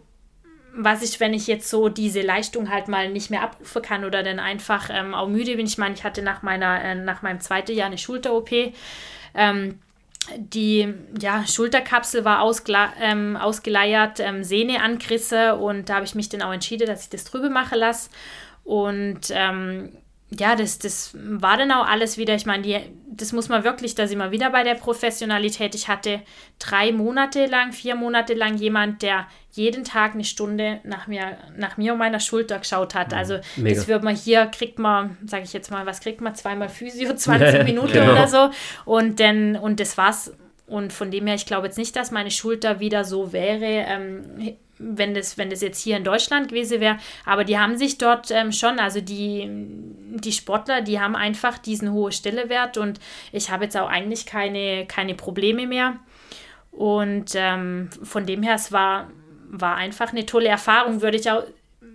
was 0.74 1.02
ich, 1.02 1.18
wenn 1.20 1.32
ich 1.32 1.46
jetzt 1.46 1.70
so 1.70 1.88
diese 1.88 2.20
Leistung 2.20 2.70
halt 2.70 2.88
mal 2.88 3.10
nicht 3.10 3.30
mehr 3.30 3.44
abrufen 3.44 3.80
kann 3.80 4.04
oder 4.04 4.22
dann 4.22 4.40
einfach 4.40 4.90
ähm, 4.92 5.14
auch 5.14 5.28
müde 5.28 5.56
bin. 5.56 5.64
Ich 5.64 5.78
meine, 5.78 5.94
ich 5.94 6.04
hatte 6.04 6.20
nach, 6.20 6.42
meiner, 6.42 6.84
äh, 6.84 6.94
nach 6.94 7.22
meinem 7.22 7.40
zweiten 7.40 7.72
Jahr 7.72 7.86
eine 7.86 7.96
Schulter-OP. 7.96 8.50
Ähm, 9.34 9.78
die 10.36 10.94
ja, 11.20 11.46
Schulterkapsel 11.46 12.24
war 12.24 12.42
ausgla 12.42 12.92
ähm, 13.00 13.36
ausgeleiert, 13.36 14.20
ähm, 14.20 14.44
Sehne 14.44 14.82
angrisse 14.82 15.56
und 15.56 15.88
da 15.88 15.96
habe 15.96 16.04
ich 16.04 16.14
mich 16.14 16.28
dann 16.28 16.42
auch 16.42 16.52
entschieden, 16.52 16.86
dass 16.86 17.04
ich 17.04 17.10
das 17.10 17.24
drüber 17.24 17.50
machen 17.50 17.78
lasse. 17.78 18.10
Und 18.64 19.20
ähm, 19.30 19.96
ja, 20.30 20.56
das, 20.56 20.80
das 20.80 21.12
war 21.14 21.56
dann 21.56 21.70
auch 21.70 21.86
alles 21.86 22.18
wieder. 22.18 22.34
Ich 22.34 22.46
meine, 22.46 22.82
das 23.06 23.32
muss 23.32 23.48
man 23.48 23.62
wirklich, 23.62 23.94
da 23.94 24.08
sind 24.08 24.18
wir 24.18 24.32
wieder 24.32 24.50
bei 24.50 24.64
der 24.64 24.74
Professionalität. 24.74 25.74
Ich 25.76 25.86
hatte 25.86 26.20
drei 26.58 26.90
Monate 26.90 27.46
lang, 27.46 27.72
vier 27.72 27.94
Monate 27.94 28.34
lang 28.34 28.56
jemand, 28.56 29.02
der 29.02 29.28
jeden 29.52 29.84
Tag 29.84 30.14
eine 30.14 30.24
Stunde 30.24 30.80
nach 30.82 31.06
mir, 31.06 31.38
nach 31.56 31.76
mir 31.76 31.92
und 31.92 32.00
meiner 32.00 32.18
Schulter 32.18 32.58
geschaut 32.58 32.96
hat. 32.96 33.12
Mhm. 33.12 33.18
Also 33.18 33.38
Mega. 33.54 33.76
das 33.76 33.86
wird 33.86 34.02
man 34.02 34.16
hier, 34.16 34.46
kriegt 34.46 34.80
man, 34.80 35.16
sage 35.24 35.44
ich 35.44 35.52
jetzt 35.52 35.70
mal, 35.70 35.86
was 35.86 36.00
kriegt 36.00 36.20
man? 36.20 36.34
Zweimal 36.34 36.68
Physio, 36.68 37.14
20 37.16 37.62
Minuten 37.62 37.92
genau. 37.92 38.12
oder 38.12 38.26
so. 38.26 38.50
Und 38.84 39.20
dann, 39.20 39.54
und 39.54 39.78
das 39.78 39.96
war's. 39.96 40.32
Und 40.66 40.92
von 40.92 41.12
dem 41.12 41.28
her, 41.28 41.36
ich 41.36 41.46
glaube 41.46 41.68
jetzt 41.68 41.78
nicht, 41.78 41.94
dass 41.94 42.10
meine 42.10 42.32
Schulter 42.32 42.80
wieder 42.80 43.04
so 43.04 43.32
wäre. 43.32 43.64
Ähm, 43.86 44.56
wenn 44.78 45.14
das, 45.14 45.38
wenn 45.38 45.50
das 45.50 45.60
jetzt 45.60 45.82
hier 45.82 45.96
in 45.96 46.04
Deutschland 46.04 46.48
gewesen 46.48 46.80
wäre. 46.80 46.98
Aber 47.24 47.44
die 47.44 47.58
haben 47.58 47.76
sich 47.76 47.98
dort 47.98 48.30
ähm, 48.30 48.52
schon, 48.52 48.78
also 48.78 49.00
die, 49.00 49.48
die 49.48 50.32
Sportler, 50.32 50.82
die 50.82 51.00
haben 51.00 51.16
einfach 51.16 51.58
diesen 51.58 51.92
hohen 51.92 52.12
Stellewert 52.12 52.76
und 52.76 53.00
ich 53.32 53.50
habe 53.50 53.64
jetzt 53.64 53.76
auch 53.76 53.88
eigentlich 53.88 54.26
keine, 54.26 54.86
keine 54.86 55.14
Probleme 55.14 55.66
mehr. 55.66 55.96
Und 56.70 57.32
ähm, 57.34 57.88
von 58.02 58.26
dem 58.26 58.42
her, 58.42 58.54
es 58.54 58.70
war, 58.70 59.10
war 59.48 59.76
einfach 59.76 60.12
eine 60.12 60.26
tolle 60.26 60.48
Erfahrung, 60.48 61.00
würde 61.00 61.16
ich 61.16 61.30
auch. 61.30 61.44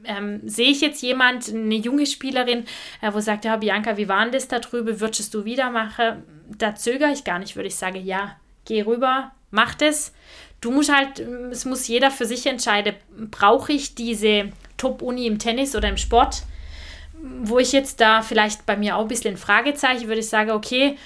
Ähm, 0.03 0.41
sehe 0.45 0.71
ich 0.71 0.81
jetzt 0.81 1.03
jemand, 1.03 1.49
eine 1.49 1.75
junge 1.75 2.07
Spielerin, 2.07 2.65
äh, 3.01 3.13
wo 3.13 3.19
sagt, 3.19 3.45
ja, 3.45 3.57
Bianca, 3.57 3.97
wie 3.97 4.09
war 4.09 4.23
denn 4.23 4.31
das 4.31 4.47
da 4.47 4.57
drüben, 4.57 4.99
würdest 4.99 5.31
du 5.35 5.45
wieder 5.45 5.69
machen? 5.69 6.23
Da 6.57 6.73
zögere 6.73 7.11
ich 7.11 7.23
gar 7.23 7.37
nicht, 7.37 7.55
würde 7.55 7.67
ich 7.67 7.75
sagen, 7.75 8.03
ja, 8.03 8.35
geh 8.65 8.81
rüber, 8.81 9.31
mach 9.51 9.75
das. 9.75 10.13
Du 10.61 10.71
musst 10.71 10.93
halt, 10.93 11.19
es 11.19 11.65
muss 11.65 11.87
jeder 11.87 12.11
für 12.11 12.25
sich 12.25 12.45
entscheiden, 12.45 12.95
brauche 13.31 13.73
ich 13.73 13.95
diese 13.95 14.51
Top-Uni 14.77 15.25
im 15.25 15.39
Tennis 15.39 15.75
oder 15.75 15.89
im 15.89 15.97
Sport? 15.97 16.43
Wo 17.41 17.59
ich 17.59 17.71
jetzt 17.71 17.99
da 17.99 18.21
vielleicht 18.21 18.65
bei 18.65 18.77
mir 18.77 18.95
auch 18.95 19.01
ein 19.01 19.07
bisschen 19.07 19.35
ein 19.35 19.37
Fragezeichen 19.37 20.07
würde 20.07 20.21
ich 20.21 20.29
sagen, 20.29 20.51
okay, 20.51 20.97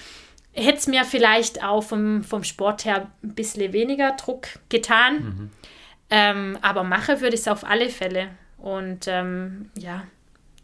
hätte 0.51 0.77
es 0.77 0.87
mir 0.87 1.03
vielleicht 1.05 1.63
auch 1.63 1.81
vom, 1.81 2.23
vom 2.23 2.43
Sport 2.43 2.85
her 2.85 3.09
ein 3.23 3.35
bisschen 3.35 3.73
weniger 3.73 4.11
Druck 4.11 4.47
getan. 4.69 5.15
Mhm. 5.15 5.49
Ähm, 6.09 6.57
aber 6.61 6.83
mache 6.83 7.21
würde 7.21 7.35
ich 7.35 7.41
es 7.41 7.47
auf 7.47 7.65
alle 7.65 7.89
Fälle. 7.89 8.29
Und 8.57 9.07
ähm, 9.07 9.69
ja, 9.77 10.03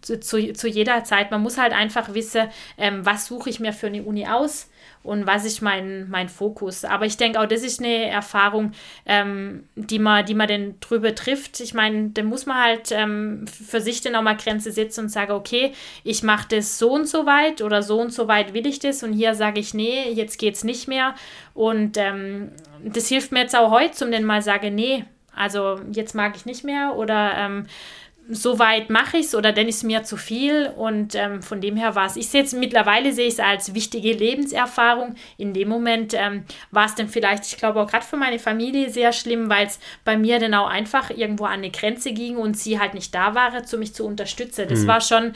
zu, 0.02 0.54
zu, 0.54 0.68
jeder 0.68 1.04
Zeit. 1.04 1.32
Man 1.32 1.41
muss 1.41 1.58
halt 1.58 1.74
einfach 1.74 2.14
wissen, 2.14 2.47
ähm, 2.78 3.06
was 3.06 3.28
suche 3.28 3.49
ich 3.49 3.60
mir 3.60 3.74
für 3.74 3.88
eine 3.88 4.04
Uni 4.04 4.28
aus 4.28 4.70
und 5.04 5.26
was 5.26 5.45
ist 5.45 5.62
mein, 5.62 6.10
mein 6.10 6.30
Fokus. 6.30 6.86
Aber 6.86 7.06
ich 7.06 7.18
denke 7.18 7.39
auch, 7.39 7.47
das 7.47 7.64
ist 7.64 7.80
eine 7.80 8.06
Erfahrung, 8.06 8.74
ähm, 9.06 9.68
die, 9.76 9.99
man, 9.99 10.26
die 10.26 10.36
man 10.36 10.47
dann 10.47 10.76
drüber 10.80 11.16
trifft. 11.16 11.60
Ich 11.60 11.74
meine, 11.74 12.10
da 12.10 12.24
muss 12.24 12.45
man 12.45 12.58
halt 12.58 12.91
ähm, 12.91 13.45
für 13.47 13.82
sich 13.82 14.02
dann 14.02 14.16
auch 14.16 14.22
mal 14.22 14.38
Grenze 14.38 14.72
setzen 14.72 15.06
und 15.06 15.10
sagen, 15.10 15.32
okay, 15.32 15.74
ich 16.04 16.24
mache 16.24 16.47
das 16.49 16.78
so 16.78 16.91
und 16.91 17.08
so 17.08 17.26
weit 17.26 17.62
oder 17.62 17.82
so 17.82 17.99
und 17.99 18.14
so 18.14 18.28
weit 18.28 18.54
will 18.54 18.68
ich 18.68 18.80
das 18.80 19.04
und 19.04 19.14
hier 19.14 19.34
sage 19.34 19.60
ich, 19.60 19.74
nee, 19.74 20.12
jetzt 20.12 20.38
geht 20.38 20.56
es 20.56 20.64
nicht 20.64 20.88
mehr. 20.88 21.16
Und 21.54 21.97
ähm, 21.97 22.52
das 22.84 23.08
hilft 23.08 23.32
mir 23.32 23.41
jetzt 23.41 23.56
auch 23.56 23.72
heute, 23.72 24.06
um 24.06 24.12
dann 24.12 24.24
mal 24.24 24.41
sagen, 24.41 24.76
nee, 24.76 25.06
also 25.36 25.80
jetzt 25.91 26.14
mag 26.14 26.36
ich 26.36 26.45
nicht 26.45 26.64
mehr 26.64 26.95
oder 26.95 27.34
so 28.30 28.59
weit 28.59 28.89
mache 28.89 29.17
ich 29.17 29.26
es 29.26 29.36
oder 29.36 29.51
denn 29.51 29.67
ist 29.67 29.84
mir 29.84 30.03
zu 30.03 30.15
viel 30.15 30.72
und 30.78 31.15
ähm, 31.15 31.41
von 31.41 31.59
dem 31.59 31.76
her 31.76 31.95
war 31.95 32.05
es. 32.05 32.15
Ich 32.15 32.30
sehe 32.30 32.43
es 32.43 32.53
mittlerweile 32.53 33.11
sehe 33.13 33.28
ich 33.28 33.34
es 33.34 33.39
als 33.39 33.74
wichtige 33.74 34.13
Lebenserfahrung. 34.13 35.15
In 35.38 35.53
dem 35.53 35.67
Moment 35.67 36.13
ähm, 36.13 36.45
war 36.72 36.86
es 36.86 36.95
dann 36.95 37.09
vielleicht, 37.09 37.45
ich 37.45 37.57
glaube 37.57 37.82
auch 37.82 37.89
gerade 37.89 38.05
für 38.05 38.17
meine 38.17 38.39
Familie 38.39 38.89
sehr 38.89 39.11
schlimm, 39.11 39.49
weil 39.49 39.67
es 39.67 39.80
bei 40.05 40.17
mir 40.17 40.39
dann 40.39 40.53
auch 40.53 40.69
einfach 40.69 41.09
irgendwo 41.09 41.45
an 41.45 41.53
eine 41.53 41.72
Grenze 41.72 42.13
ging 42.13 42.38
und 42.38 42.57
sie 42.57 42.80
halt 42.80 42.93
nicht 42.93 43.13
da 43.13 43.36
war, 43.36 43.63
zu 43.63 43.78
mich 43.78 43.93
zu 43.93 44.05
unterstützen. 44.05 44.67
Das 44.69 44.82
mhm. 44.82 44.88
war 44.88 45.01
schon 45.01 45.34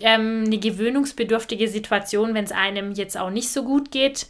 ähm, 0.00 0.44
eine 0.46 0.58
gewöhnungsbedürftige 0.58 1.68
Situation, 1.68 2.34
wenn 2.34 2.44
es 2.44 2.52
einem 2.52 2.92
jetzt 2.92 3.18
auch 3.18 3.30
nicht 3.30 3.50
so 3.50 3.64
gut 3.64 3.90
geht 3.90 4.26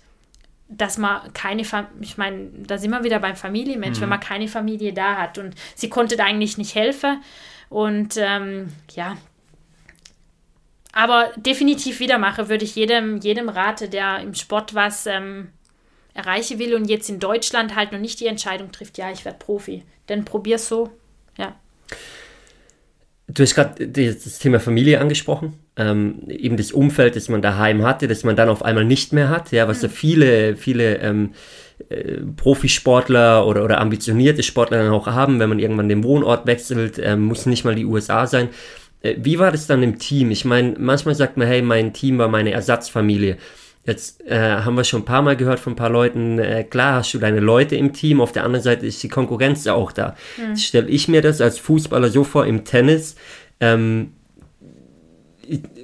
dass 0.69 0.99
man 0.99 1.33
keine 1.33 1.63
Familie, 1.65 1.93
ich 2.01 2.19
meine, 2.19 2.49
da 2.67 2.77
sind 2.77 2.91
wir 2.91 3.05
wieder 3.05 3.21
beim 3.21 3.37
Familienmensch, 3.37 3.99
mhm. 3.99 4.03
wenn 4.03 4.09
man 4.09 4.19
keine 4.21 4.49
Familie 4.49 4.93
da 4.93 5.17
hat 5.17 5.39
und 5.39 5.55
sie 5.77 5.89
konnte 5.89 6.17
da 6.17 6.25
eigentlich 6.25 6.59
nicht 6.59 6.75
helfen. 6.75 7.23
Und 7.69 8.17
ähm, 8.17 8.69
ja, 8.95 9.17
aber 10.97 11.31
definitiv 11.37 12.01
wieder 12.01 12.17
mache, 12.17 12.49
würde 12.49 12.65
ich 12.65 12.75
jedem, 12.75 13.19
jedem 13.19 13.51
rate, 13.51 13.91
der 13.91 14.21
im 14.21 14.33
Sport 14.33 14.75
was 14.75 15.05
ähm, 15.05 15.49
erreichen 16.15 16.59
will 16.59 16.75
und 16.75 16.87
jetzt 16.87 17.11
in 17.11 17.19
Deutschland 17.19 17.77
halt 17.77 17.93
noch 17.93 17.99
nicht 17.99 18.19
die 18.19 18.27
Entscheidung 18.27 18.73
trifft, 18.73 18.97
ja, 18.97 19.13
ich 19.13 19.27
werde 19.27 19.37
Profi. 19.39 19.83
Dann 20.07 20.25
probier 20.25 20.59
so, 20.59 20.89
ja. 21.37 21.55
Du 23.29 23.43
hast 23.43 23.55
gerade 23.55 23.87
das 23.87 24.39
Thema 24.39 24.59
Familie 24.59 24.99
angesprochen, 24.99 25.59
ähm, 25.77 26.31
eben 26.31 26.57
das 26.57 26.73
Umfeld, 26.73 27.15
das 27.15 27.29
man 27.29 27.43
daheim 27.43 27.83
hatte, 27.83 28.09
das 28.09 28.25
man 28.25 28.35
dann 28.35 28.49
auf 28.49 28.65
einmal 28.65 28.87
nicht 28.87 29.13
mehr 29.13 29.29
hat, 29.29 29.53
ja, 29.53 29.69
was 29.69 29.83
mhm. 29.83 29.83
ja 29.83 29.89
viele, 29.91 30.57
viele 30.57 30.97
ähm, 31.01 31.35
äh, 31.89 32.19
Profisportler 32.37 33.47
oder, 33.47 33.65
oder 33.65 33.81
ambitionierte 33.81 34.43
Sportler 34.43 34.79
dann 34.79 34.93
auch 34.93 35.07
haben, 35.07 35.39
wenn 35.41 35.49
man 35.49 35.59
irgendwann 35.59 35.89
den 35.89 36.05
Wohnort 36.05 36.47
wechselt, 36.47 36.99
äh, 36.99 37.17
muss 37.17 37.47
nicht 37.47 37.65
mal 37.65 37.75
die 37.75 37.85
USA 37.85 38.27
sein. 38.27 38.49
Äh, 39.03 39.17
wie 39.19 39.39
war 39.39 39.53
das 39.53 39.67
dann 39.67 39.83
im 39.83 39.99
Team? 39.99 40.31
Ich 40.31 40.45
meine, 40.45 40.75
manchmal 40.79 41.15
sagt 41.15 41.37
man, 41.37 41.47
hey, 41.47 41.63
mein 41.63 41.93
Team 41.93 42.19
war 42.19 42.29
meine 42.29 42.53
Ersatzfamilie. 42.53 43.37
Jetzt 43.87 44.27
äh, 44.27 44.39
haben 44.39 44.77
wir 44.77 44.83
schon 44.83 45.03
ein 45.03 45.05
paar 45.05 45.23
Mal 45.23 45.37
gehört 45.37 45.61
von 45.61 45.75
ein 45.75 45.77
paar 45.77 45.91
Leuten, 45.91 46.41
äh, 46.41 46.65
klar 46.65 46.97
hast 46.97 47.15
du 47.15 47.19
deine 47.19 47.39
Leute 47.39 47.77
im 47.77 47.93
Team, 47.93 48.21
auf 48.21 48.33
der 48.33 48.43
anderen 48.43 48.65
Seite 48.65 48.85
ist 48.85 49.01
die 49.03 49.09
Konkurrenz 49.09 49.65
ja 49.65 49.75
auch 49.75 49.93
da. 49.93 50.17
Mhm. 50.37 50.57
Stelle 50.57 50.89
ich 50.89 51.07
mir 51.07 51.23
das 51.23 51.41
als 51.41 51.61
Fußballer 51.61 52.09
so 52.09 52.25
vor 52.25 52.47
im 52.47 52.65
Tennis, 52.65 53.15
ähm, 53.61 54.13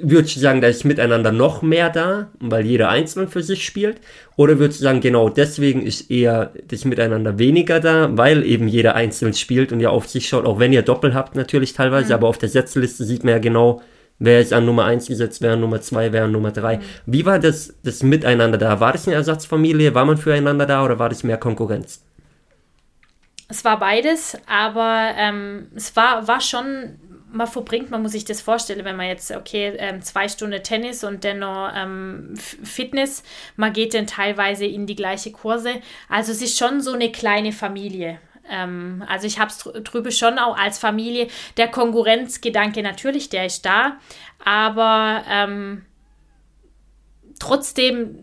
würdest 0.01 0.37
du 0.37 0.41
sagen, 0.41 0.61
da 0.61 0.69
ist 0.69 0.85
miteinander 0.85 1.33
noch 1.33 1.63
mehr 1.63 1.91
da, 1.91 2.29
weil 2.41 2.67
jeder 2.67 2.89
einzeln 2.89 3.29
für 3.29 3.43
sich 3.43 3.65
spielt? 3.65 4.01
Oder 4.37 4.59
würdest 4.59 4.81
du 4.81 4.85
sagen, 4.85 5.01
genau 5.01 5.29
deswegen 5.29 5.83
ist 5.83 6.11
eher 6.11 6.53
das 6.69 6.85
Miteinander 6.85 7.39
weniger 7.39 7.81
da, 7.81 8.11
weil 8.17 8.45
eben 8.45 8.69
jeder 8.69 8.95
einzeln 8.95 9.35
spielt 9.35 9.73
und 9.73 9.81
ja 9.81 9.91
auf 9.91 10.09
sich 10.09 10.29
schaut, 10.29 10.47
auch 10.47 10.59
wenn 10.59 10.73
ihr 10.73 10.83
Doppel 10.83 11.15
habt 11.15 11.37
natürlich 11.37 11.73
teilweise, 11.73 12.09
mhm. 12.09 12.15
aber 12.15 12.29
auf 12.29 12.39
der 12.39 12.49
Setzliste 12.49 13.05
sieht 13.05 13.25
man 13.25 13.35
ja 13.35 13.39
genau, 13.39 13.83
wer 14.19 14.41
ist 14.41 14.53
an 14.53 14.65
Nummer 14.65 14.85
1 14.85 15.07
gesetzt, 15.07 15.43
wer 15.43 15.53
an 15.53 15.61
Nummer 15.61 15.81
2, 15.81 16.13
wer 16.13 16.25
an 16.25 16.33
Nummer 16.33 16.51
3. 16.51 16.77
Mhm. 16.77 16.83
Wie 17.07 17.27
war 17.27 17.39
das, 17.39 17.75
das 17.83 18.03
Miteinander 18.03 18.59
da? 18.59 18.81
War 18.81 18.93
das 18.93 19.07
eine 19.07 19.17
Ersatzfamilie? 19.17 19.95
War 19.95 20.05
man 20.05 20.17
füreinander 20.17 20.67
da 20.67 20.85
oder 20.85 20.99
war 20.99 21.09
das 21.09 21.23
mehr 21.23 21.39
Konkurrenz? 21.39 22.03
Es 23.49 23.65
war 23.67 23.79
beides, 23.79 24.39
aber 24.47 25.11
ähm, 25.19 25.67
es 25.75 25.95
war, 25.95 26.27
war 26.27 26.41
schon 26.41 26.97
man 27.33 27.47
verbringt, 27.47 27.91
man 27.91 28.03
muss 28.03 28.13
sich 28.13 28.25
das 28.25 28.41
vorstellen, 28.41 28.85
wenn 28.85 28.97
man 28.97 29.07
jetzt, 29.07 29.31
okay, 29.31 29.75
ähm, 29.79 30.03
zwei 30.03 30.29
Stunden 30.29 30.63
Tennis 30.63 31.05
und 31.05 31.25
dann 31.25 31.41
noch 31.41 31.71
ähm, 31.75 32.35
Fitness, 32.37 33.23
man 33.57 33.73
geht 33.73 33.95
dann 33.95 34.07
teilweise 34.07 34.67
in 34.67 34.87
die 34.87 34.95
gleiche 34.95 35.33
Kurse. 35.33 35.81
Also 36.09 36.33
es 36.33 36.43
ist 36.43 36.59
schon 36.59 36.81
so 36.81 36.93
eine 36.93 37.11
kleine 37.11 37.53
Familie. 37.53 38.19
Ähm, 38.51 39.05
also 39.09 39.27
ich 39.27 39.39
habe 39.39 39.51
es 39.51 39.59
drüber 39.85 40.11
schon 40.11 40.39
auch 40.39 40.57
als 40.57 40.79
Familie. 40.79 41.29
Der 41.57 41.69
Konkurrenzgedanke 41.69 42.83
natürlich, 42.83 43.29
der 43.29 43.47
ist 43.47 43.65
da, 43.65 43.99
aber 44.45 45.25
ähm, 45.29 45.85
trotzdem 47.39 48.21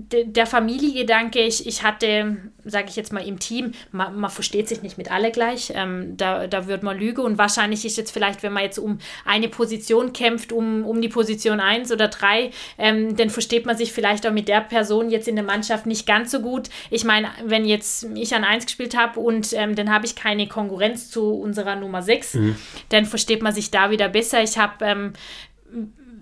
der 0.00 0.46
Familiengedanke, 0.46 1.40
ich, 1.40 1.66
ich 1.66 1.82
hatte, 1.82 2.36
sage 2.64 2.86
ich 2.88 2.94
jetzt 2.94 3.12
mal, 3.12 3.26
im 3.26 3.40
Team, 3.40 3.72
man, 3.90 4.14
man 4.16 4.30
versteht 4.30 4.68
sich 4.68 4.80
nicht 4.80 4.96
mit 4.96 5.10
alle 5.10 5.32
gleich, 5.32 5.72
ähm, 5.74 6.16
da, 6.16 6.46
da 6.46 6.68
wird 6.68 6.84
man 6.84 6.96
lügen 6.96 7.20
und 7.22 7.36
wahrscheinlich 7.36 7.84
ist 7.84 7.96
jetzt 7.96 8.12
vielleicht, 8.12 8.44
wenn 8.44 8.52
man 8.52 8.62
jetzt 8.62 8.78
um 8.78 8.98
eine 9.24 9.48
Position 9.48 10.12
kämpft, 10.12 10.52
um, 10.52 10.84
um 10.84 11.02
die 11.02 11.08
Position 11.08 11.58
1 11.58 11.90
oder 11.90 12.06
3, 12.06 12.52
ähm, 12.78 13.16
dann 13.16 13.28
versteht 13.28 13.66
man 13.66 13.76
sich 13.76 13.92
vielleicht 13.92 14.24
auch 14.24 14.30
mit 14.30 14.46
der 14.46 14.60
Person 14.60 15.10
jetzt 15.10 15.26
in 15.26 15.34
der 15.34 15.44
Mannschaft 15.44 15.84
nicht 15.84 16.06
ganz 16.06 16.30
so 16.30 16.40
gut. 16.40 16.70
Ich 16.90 17.02
meine, 17.02 17.28
wenn 17.44 17.64
jetzt 17.64 18.06
ich 18.14 18.32
an 18.36 18.44
1 18.44 18.66
gespielt 18.66 18.96
habe 18.96 19.18
und 19.18 19.52
ähm, 19.52 19.74
dann 19.74 19.90
habe 19.90 20.06
ich 20.06 20.14
keine 20.14 20.46
Konkurrenz 20.46 21.10
zu 21.10 21.32
unserer 21.32 21.74
Nummer 21.74 22.02
6, 22.02 22.34
mhm. 22.34 22.56
dann 22.90 23.04
versteht 23.04 23.42
man 23.42 23.52
sich 23.52 23.72
da 23.72 23.90
wieder 23.90 24.08
besser. 24.08 24.44
Ich 24.44 24.58
habe 24.58 24.84
ähm, 24.84 25.12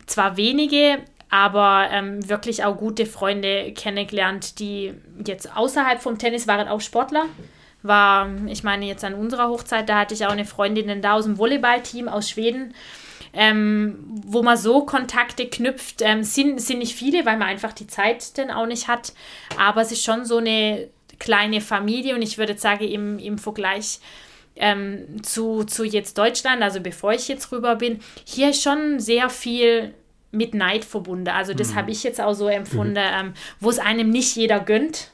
zwar 0.07 0.39
wenige, 0.39 0.99
aber 1.37 1.91
ähm, 1.93 2.26
wirklich 2.30 2.64
auch 2.64 2.78
gute 2.78 3.05
Freunde 3.05 3.70
kennengelernt, 3.72 4.59
die 4.59 4.95
jetzt 5.22 5.55
außerhalb 5.55 6.01
vom 6.01 6.16
Tennis 6.16 6.47
waren 6.47 6.66
auch 6.66 6.80
Sportler. 6.80 7.26
War, 7.82 8.30
ich 8.47 8.64
meine, 8.64 8.87
jetzt 8.87 9.05
an 9.05 9.12
unserer 9.12 9.51
Hochzeit, 9.51 9.87
da 9.87 9.99
hatte 9.99 10.14
ich 10.14 10.24
auch 10.24 10.30
eine 10.30 10.47
Freundin 10.47 11.03
da 11.03 11.12
aus 11.12 11.24
dem 11.24 11.37
Volleyballteam 11.37 12.09
aus 12.09 12.30
Schweden. 12.30 12.72
Ähm, 13.34 13.99
wo 14.24 14.43
man 14.43 14.57
so 14.57 14.87
Kontakte 14.87 15.47
knüpft, 15.47 16.01
ähm, 16.01 16.24
sind, 16.24 16.59
sind 16.59 16.78
nicht 16.78 16.97
viele, 16.97 17.26
weil 17.26 17.37
man 17.37 17.49
einfach 17.49 17.74
die 17.74 17.87
Zeit 17.87 18.39
dann 18.39 18.51
auch 18.51 18.64
nicht 18.64 18.89
hat. 18.89 19.12
Aber 19.59 19.82
es 19.82 19.93
ist 19.93 20.05
schon 20.05 20.24
so 20.24 20.39
eine 20.39 20.89
kleine 21.18 21.61
Familie 21.61 22.14
und 22.14 22.22
ich 22.22 22.39
würde 22.39 22.57
sagen, 22.57 22.84
im, 22.84 23.18
im 23.18 23.37
Vergleich 23.37 24.01
ähm, 24.55 25.22
zu, 25.22 25.64
zu 25.64 25.84
jetzt 25.84 26.16
Deutschland, 26.16 26.62
also 26.62 26.80
bevor 26.80 27.12
ich 27.12 27.28
jetzt 27.28 27.53
rüber 27.53 27.76
bin, 27.76 28.01
hier 28.24 28.49
ist 28.51 28.62
schon 28.62 29.01
sehr 29.01 29.28
viel 29.28 29.93
mit 30.31 30.55
Neid 30.55 30.85
verbunden. 30.85 31.29
Also 31.29 31.55
das 31.55 31.70
mhm. 31.70 31.74
habe 31.77 31.91
ich 31.91 32.03
jetzt 32.03 32.20
auch 32.20 32.35
so 32.35 32.49
empfunden, 32.49 32.93
mhm. 32.93 33.29
ähm, 33.29 33.35
wo 33.61 33.70
es 33.70 33.79
einem 33.79 34.11
nicht 34.11 34.37
jeder 34.37 34.61
gönnt. 34.61 35.11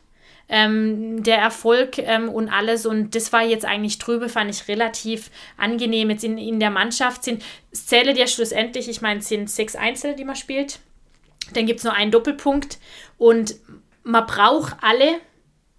Ähm, 0.48 1.22
der 1.22 1.38
Erfolg 1.38 1.98
ähm, 1.98 2.28
und 2.28 2.50
alles. 2.50 2.84
Und 2.84 3.14
das 3.14 3.32
war 3.32 3.42
jetzt 3.42 3.64
eigentlich 3.64 3.98
drüber, 3.98 4.28
fand 4.28 4.50
ich 4.50 4.68
relativ 4.68 5.30
angenehm. 5.56 6.10
Jetzt 6.10 6.24
in, 6.24 6.36
in 6.36 6.60
der 6.60 6.70
Mannschaft 6.70 7.24
sind, 7.24 7.42
es 7.70 7.86
zählt 7.86 8.18
ja 8.18 8.26
schlussendlich, 8.26 8.88
ich 8.88 9.00
meine, 9.00 9.20
es 9.20 9.28
sind 9.28 9.48
sechs 9.48 9.76
Einzel, 9.76 10.14
die 10.14 10.24
man 10.24 10.36
spielt. 10.36 10.80
Dann 11.54 11.64
gibt 11.64 11.78
es 11.78 11.84
nur 11.84 11.94
einen 11.94 12.10
Doppelpunkt. 12.10 12.78
Und 13.16 13.54
man 14.02 14.26
braucht 14.26 14.76
alle, 14.82 15.20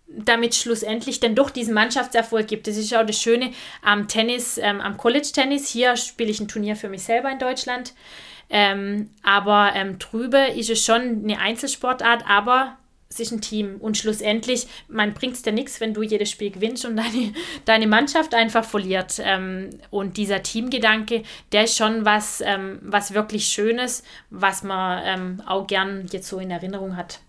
damit 0.08 0.56
schlussendlich 0.56 1.20
dann 1.20 1.36
doch 1.36 1.50
diesen 1.50 1.74
Mannschaftserfolg 1.74 2.48
gibt. 2.48 2.68
Das 2.68 2.78
ist 2.78 2.96
auch 2.96 3.06
das 3.06 3.20
Schöne 3.20 3.52
am 3.82 4.08
Tennis, 4.08 4.58
ähm, 4.58 4.82
am 4.82 4.98
College-Tennis. 4.98 5.70
Hier 5.70 5.98
spiele 5.98 6.30
ich 6.30 6.40
ein 6.40 6.48
Turnier 6.48 6.76
für 6.76 6.90
mich 6.90 7.04
selber 7.04 7.32
in 7.32 7.40
Deutschland. 7.40 7.94
Ähm, 8.56 9.10
aber 9.24 9.72
ähm, 9.74 9.98
drüber 9.98 10.54
ist 10.54 10.70
es 10.70 10.86
schon 10.86 11.24
eine 11.24 11.40
Einzelsportart, 11.40 12.24
aber 12.30 12.78
es 13.10 13.20
ist 13.20 13.32
ein 13.32 13.42
Team. 13.42 13.78
Und 13.80 13.98
schlussendlich, 13.98 14.68
man 14.88 15.16
bringt 15.16 15.34
es 15.34 15.42
dir 15.42 15.52
nichts, 15.52 15.82
wenn 15.82 15.96
du 15.96 16.04
jedes 16.04 16.30
Spiel 16.30 16.52
gewinnst 16.52 16.86
und 16.86 16.96
deine, 16.96 17.34
deine 17.66 17.88
Mannschaft 17.88 18.36
einfach 18.36 18.64
verliert. 18.64 19.20
Ähm, 19.24 19.72
und 19.90 20.18
dieser 20.18 20.44
Teamgedanke, 20.44 21.24
der 21.52 21.64
ist 21.64 21.76
schon 21.76 22.06
was, 22.06 22.42
ähm, 22.46 22.78
was 22.84 23.16
wirklich 23.16 23.48
Schönes, 23.48 24.04
was 24.30 24.62
man 24.64 25.02
ähm, 25.04 25.42
auch 25.48 25.66
gern 25.66 26.06
jetzt 26.12 26.28
so 26.28 26.38
in 26.38 26.52
Erinnerung 26.52 26.96
hat. 26.96 27.22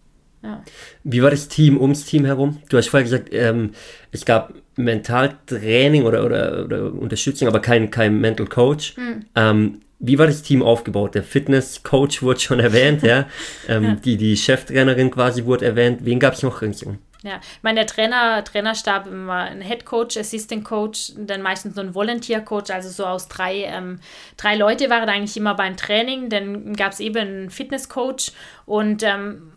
Ja. 0.43 0.63
Wie 1.05 1.23
war 1.23 1.31
das 1.31 1.49
Team 1.49 1.81
ums 1.81 2.05
Team 2.05 2.27
herum? 2.27 2.59
Du 2.69 2.77
hast 2.77 2.89
vorher 2.89 3.05
gesagt, 3.05 3.33
ähm, 3.33 3.73
es 4.13 4.27
gab 4.27 4.53
Mentaltraining 4.77 6.05
oder, 6.05 6.23
oder, 6.23 6.65
oder 6.67 6.93
Unterstützung, 6.93 7.49
aber 7.49 7.61
kein, 7.61 7.91
kein 7.91 8.21
Mental 8.21 8.47
Coach. 8.47 8.95
Mhm. 8.99 9.25
Ähm, 9.35 9.81
wie 10.07 10.19
war 10.19 10.27
das 10.27 10.43
Team 10.43 10.63
aufgebaut? 10.63 11.15
Der 11.15 11.23
Fitness-Coach 11.23 12.23
wurde 12.23 12.41
schon 12.41 12.61
erwähnt, 12.61 13.03
ja. 13.03 13.27
Ähm, 13.69 13.85
ja. 13.85 13.95
Die, 13.95 14.17
die 14.17 14.37
Cheftrainerin 14.37 15.11
quasi 15.11 15.45
wurde 15.45 15.65
erwähnt. 15.65 16.01
Wen 16.05 16.19
gab 16.21 16.35
es 16.35 16.43
noch 16.43 16.61
ringsum? 16.61 16.99
Ja, 17.23 17.37
ich 17.41 17.63
meine, 17.63 17.81
der 17.81 17.87
Trainer, 17.87 18.45
Trainerstab 18.45 19.07
war 19.11 19.45
ein 19.45 19.63
Head 19.63 19.87
Coach, 19.87 20.19
Assistant 20.19 20.63
Coach, 20.63 21.13
dann 21.17 21.41
meistens 21.41 21.75
so 21.75 21.81
ein 21.81 21.95
Volunteer 21.95 22.43
Coach, 22.43 22.71
also 22.71 22.91
so 22.91 23.07
aus 23.07 23.29
drei, 23.29 23.65
ähm, 23.65 23.99
drei 24.37 24.57
Leute 24.57 24.91
waren 24.91 25.09
eigentlich 25.09 25.37
immer 25.39 25.55
beim 25.55 25.79
Training. 25.79 26.29
Dann 26.29 26.75
gab 26.75 26.93
es 26.93 27.01
eben 27.01 27.17
einen 27.17 27.51
Fitness 27.51 27.89
Coach 27.89 28.33
und 28.67 29.03
ähm, 29.03 29.53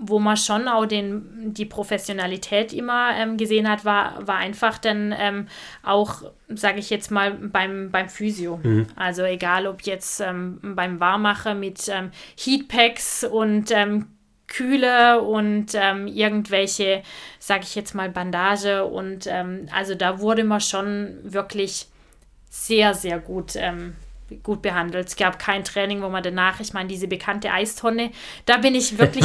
wo 0.00 0.18
man 0.18 0.36
schon 0.36 0.68
auch 0.68 0.86
den, 0.86 1.52
die 1.52 1.64
Professionalität 1.64 2.72
immer 2.72 3.10
ähm, 3.16 3.36
gesehen 3.36 3.68
hat, 3.68 3.84
war, 3.84 4.26
war 4.26 4.36
einfach 4.36 4.78
dann 4.78 5.14
ähm, 5.18 5.48
auch, 5.82 6.22
sage 6.48 6.78
ich 6.78 6.90
jetzt 6.90 7.10
mal, 7.10 7.32
beim, 7.32 7.90
beim 7.90 8.08
Physio. 8.08 8.60
Mhm. 8.62 8.86
Also 8.96 9.22
egal, 9.24 9.66
ob 9.66 9.82
jetzt 9.82 10.20
ähm, 10.20 10.60
beim 10.62 11.00
Warmacher 11.00 11.54
mit 11.54 11.88
ähm, 11.88 12.10
Heatpacks 12.36 13.24
und 13.24 13.70
ähm, 13.70 14.06
Kühle 14.46 15.20
und 15.20 15.74
ähm, 15.74 16.06
irgendwelche, 16.06 17.02
sage 17.38 17.64
ich 17.64 17.74
jetzt 17.74 17.94
mal, 17.94 18.08
Bandage. 18.08 18.84
Und 18.86 19.28
also 19.28 19.94
da 19.94 20.20
wurde 20.20 20.42
man 20.42 20.62
schon 20.62 21.18
wirklich 21.22 21.86
sehr, 22.48 22.94
sehr 22.94 23.18
gut 23.18 23.56
ähm, 23.56 23.94
gut 24.42 24.62
behandelt. 24.62 25.08
Es 25.08 25.16
gab 25.16 25.38
kein 25.38 25.64
Training, 25.64 26.02
wo 26.02 26.08
man 26.08 26.22
danach, 26.22 26.60
ich 26.60 26.72
meine, 26.72 26.88
diese 26.88 27.08
bekannte 27.08 27.50
Eistonne, 27.50 28.10
da 28.46 28.58
bin 28.58 28.74
ich 28.74 28.98
wirklich 28.98 29.24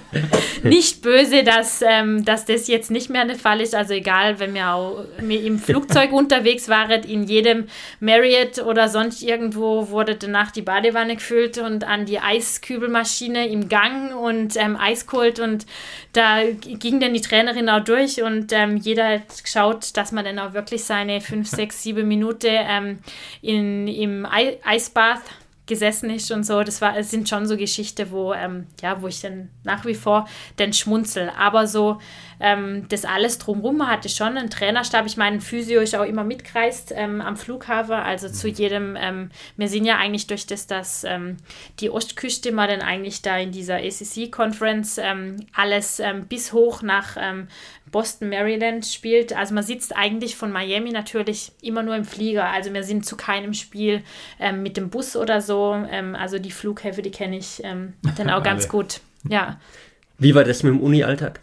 nicht 0.62 1.02
böse, 1.02 1.44
dass, 1.44 1.82
ähm, 1.82 2.24
dass 2.24 2.46
das 2.46 2.66
jetzt 2.66 2.90
nicht 2.90 3.10
mehr 3.10 3.24
der 3.24 3.36
Fall 3.36 3.60
ist. 3.60 3.74
Also 3.74 3.94
egal, 3.94 4.38
wenn 4.38 4.54
wir 4.54 4.70
auch 4.70 5.04
im 5.18 5.58
Flugzeug 5.58 6.12
unterwegs 6.12 6.68
waren, 6.68 7.02
in 7.04 7.24
jedem 7.24 7.66
Marriott 8.00 8.58
oder 8.60 8.88
sonst 8.88 9.22
irgendwo 9.22 9.90
wurde 9.90 10.16
danach 10.16 10.50
die 10.50 10.62
Badewanne 10.62 11.16
gefüllt 11.16 11.58
und 11.58 11.84
an 11.84 12.06
die 12.06 12.18
Eiskübelmaschine 12.18 13.48
im 13.48 13.68
Gang 13.68 14.14
und 14.14 14.56
ähm, 14.56 14.76
Eis 14.76 15.06
geholt 15.06 15.38
und 15.38 15.66
da 16.12 16.42
ging 16.44 16.98
dann 17.00 17.14
die 17.14 17.20
Trainerin 17.20 17.68
auch 17.68 17.84
durch 17.84 18.22
und 18.22 18.52
ähm, 18.52 18.76
jeder 18.76 19.08
hat 19.08 19.44
geschaut, 19.44 19.96
dass 19.96 20.12
man 20.12 20.24
dann 20.24 20.38
auch 20.38 20.54
wirklich 20.54 20.84
seine 20.84 21.20
fünf, 21.20 21.48
sechs, 21.48 21.82
sieben 21.82 22.08
Minuten 22.08 22.48
ähm, 22.50 22.98
in, 23.42 23.86
im 23.86 24.26
Eisbad 24.30 25.20
gesessen 25.66 26.10
ist 26.10 26.30
und 26.30 26.44
so. 26.44 26.62
Das 26.62 26.80
war, 26.80 26.96
es 26.98 27.10
sind 27.10 27.28
schon 27.28 27.46
so 27.46 27.56
Geschichten, 27.56 28.10
wo, 28.10 28.34
ähm, 28.34 28.66
ja, 28.82 29.00
wo 29.00 29.06
ich 29.06 29.20
dann 29.20 29.50
nach 29.62 29.84
wie 29.86 29.94
vor 29.94 30.28
den 30.58 30.72
schmunzel. 30.72 31.30
Aber 31.38 31.66
so 31.66 31.98
ähm, 32.40 32.86
das 32.88 33.04
alles 33.04 33.38
drumherum, 33.38 33.78
man 33.78 33.88
hatte 33.88 34.08
schon 34.08 34.36
einen 34.36 34.50
Trainerstab. 34.50 35.06
Ich 35.06 35.16
meine, 35.16 35.40
Physio 35.40 35.80
ist 35.80 35.94
auch 35.94 36.04
immer 36.04 36.24
mitgereist 36.24 36.92
ähm, 36.94 37.20
am 37.20 37.36
Flughafen, 37.36 37.94
also 37.94 38.28
zu 38.28 38.48
mhm. 38.48 38.54
jedem, 38.54 38.96
ähm, 39.00 39.30
wir 39.56 39.68
sind 39.68 39.84
ja 39.84 39.98
eigentlich 39.98 40.26
durch 40.26 40.46
das, 40.46 40.66
dass 40.66 41.04
ähm, 41.04 41.36
die 41.80 41.90
Ostküste 41.90 42.52
mal 42.52 42.68
dann 42.68 42.82
eigentlich 42.82 43.22
da 43.22 43.38
in 43.38 43.52
dieser 43.52 43.76
ACC-Conference 43.76 44.98
ähm, 44.98 45.36
alles 45.54 46.02
bis 46.28 46.52
hoch 46.52 46.82
nach 46.82 47.16
Boston, 47.90 48.28
Maryland 48.28 48.86
spielt. 48.86 49.32
Also 49.36 49.54
man 49.54 49.64
sitzt 49.64 49.96
eigentlich 49.96 50.36
von 50.36 50.52
Miami 50.52 50.90
natürlich 50.90 51.52
immer 51.62 51.82
nur 51.82 51.96
im 51.96 52.04
Flieger. 52.04 52.50
Also 52.50 52.72
wir 52.72 52.84
sind 52.84 53.04
zu 53.04 53.16
keinem 53.16 53.54
Spiel 53.54 54.02
ähm, 54.38 54.62
mit 54.62 54.76
dem 54.76 54.90
Bus 54.90 55.16
oder 55.16 55.40
so. 55.40 55.74
Ähm, 55.90 56.14
also 56.14 56.38
die 56.38 56.50
Flughäfen, 56.50 57.02
die 57.02 57.10
kenne 57.10 57.38
ich 57.38 57.62
ähm, 57.64 57.94
dann 58.16 58.30
auch 58.30 58.42
ganz 58.44 58.68
gut. 58.68 59.00
Ja. 59.28 59.60
Wie 60.18 60.34
war 60.34 60.44
das 60.44 60.62
mit 60.62 60.72
dem 60.72 60.80
Uni-Alltag? 60.80 61.40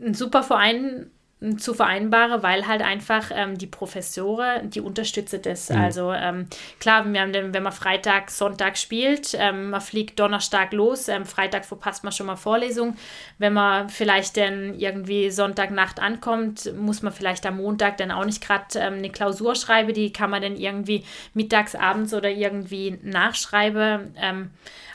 Ein 0.00 0.14
super 0.14 0.42
Verein 0.42 1.10
zu 1.56 1.72
vereinbaren, 1.72 2.42
weil 2.42 2.66
halt 2.66 2.82
einfach 2.82 3.30
ähm, 3.32 3.56
die 3.56 3.68
Professoren, 3.68 4.70
die 4.70 4.80
unterstützen 4.80 5.40
das. 5.42 5.70
Mhm. 5.70 5.76
Also 5.76 6.12
ähm, 6.12 6.48
klar, 6.80 7.04
wir 7.06 7.20
haben 7.20 7.32
den, 7.32 7.54
wenn 7.54 7.62
man 7.62 7.72
Freitag, 7.72 8.32
Sonntag 8.32 8.76
spielt, 8.76 9.36
ähm, 9.38 9.70
man 9.70 9.80
fliegt 9.80 10.18
Donnerstag 10.18 10.72
los, 10.72 11.06
ähm, 11.06 11.24
Freitag 11.24 11.64
verpasst 11.64 12.02
man 12.02 12.12
schon 12.12 12.26
mal 12.26 12.34
Vorlesung. 12.34 12.96
Wenn 13.38 13.52
man 13.52 13.88
vielleicht 13.88 14.36
dann 14.36 14.74
irgendwie 14.74 15.30
Sonntagnacht 15.30 16.00
ankommt, 16.00 16.74
muss 16.76 17.02
man 17.02 17.12
vielleicht 17.12 17.46
am 17.46 17.58
Montag 17.58 17.98
dann 17.98 18.10
auch 18.10 18.24
nicht 18.24 18.44
gerade 18.44 18.76
ähm, 18.76 18.94
eine 18.94 19.10
Klausur 19.10 19.54
schreiben, 19.54 19.94
die 19.94 20.12
kann 20.12 20.30
man 20.30 20.42
dann 20.42 20.56
irgendwie 20.56 21.04
mittags, 21.34 21.76
abends 21.76 22.12
oder 22.14 22.30
irgendwie 22.30 22.98
nachschreiben. 23.04 24.12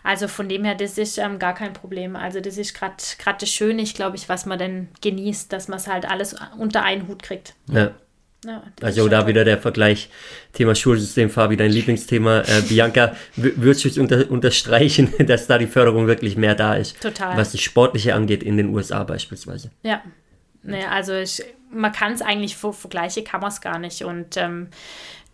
Also 0.03 0.27
von 0.27 0.49
dem 0.49 0.65
her, 0.65 0.75
das 0.75 0.97
ist 0.97 1.17
ähm, 1.17 1.39
gar 1.39 1.55
kein 1.55 1.73
Problem. 1.73 2.15
Also 2.15 2.41
das 2.41 2.57
ist 2.57 2.73
gerade 2.73 2.95
das 3.39 3.49
Schöne, 3.49 3.81
ich 3.81 3.93
glaube 3.93 4.17
ich, 4.17 4.27
was 4.29 4.45
man 4.45 4.59
dann 4.59 4.89
genießt, 5.01 5.51
dass 5.51 5.67
man 5.67 5.79
es 5.79 5.87
halt 5.87 6.09
alles 6.09 6.35
unter 6.57 6.83
einen 6.83 7.07
Hut 7.07 7.23
kriegt. 7.23 7.55
Ja. 7.71 7.91
Ja, 8.45 8.61
also 8.81 9.07
da 9.07 9.25
wieder 9.25 9.45
der 9.45 9.57
Vergleich, 9.57 10.09
Thema 10.51 10.75
Schulsystem, 10.75 11.29
Fabi, 11.29 11.55
dein 11.55 11.71
Lieblingsthema. 11.71 12.41
Äh, 12.41 12.61
Bianca, 12.67 13.15
würdest 13.37 13.85
du 13.85 14.01
unter, 14.01 14.29
unterstreichen, 14.29 15.13
dass 15.25 15.47
da 15.47 15.57
die 15.57 15.67
Förderung 15.67 16.07
wirklich 16.07 16.35
mehr 16.35 16.53
da 16.53 16.75
ist? 16.75 17.01
Total. 17.01 17.37
Was 17.37 17.53
das 17.53 17.61
Sportliche 17.61 18.13
angeht 18.13 18.43
in 18.43 18.57
den 18.57 18.73
USA 18.73 19.05
beispielsweise. 19.05 19.71
Ja, 19.83 20.01
nee, 20.61 20.83
also 20.83 21.13
ich, 21.13 21.41
man 21.71 21.93
kann 21.93 22.11
es 22.11 22.21
eigentlich, 22.21 22.57
vergleichen 22.57 23.23
kann 23.23 23.39
man 23.39 23.49
es 23.49 23.61
gar 23.61 23.79
nicht. 23.79 24.03
Und 24.03 24.35
ähm, 24.35 24.67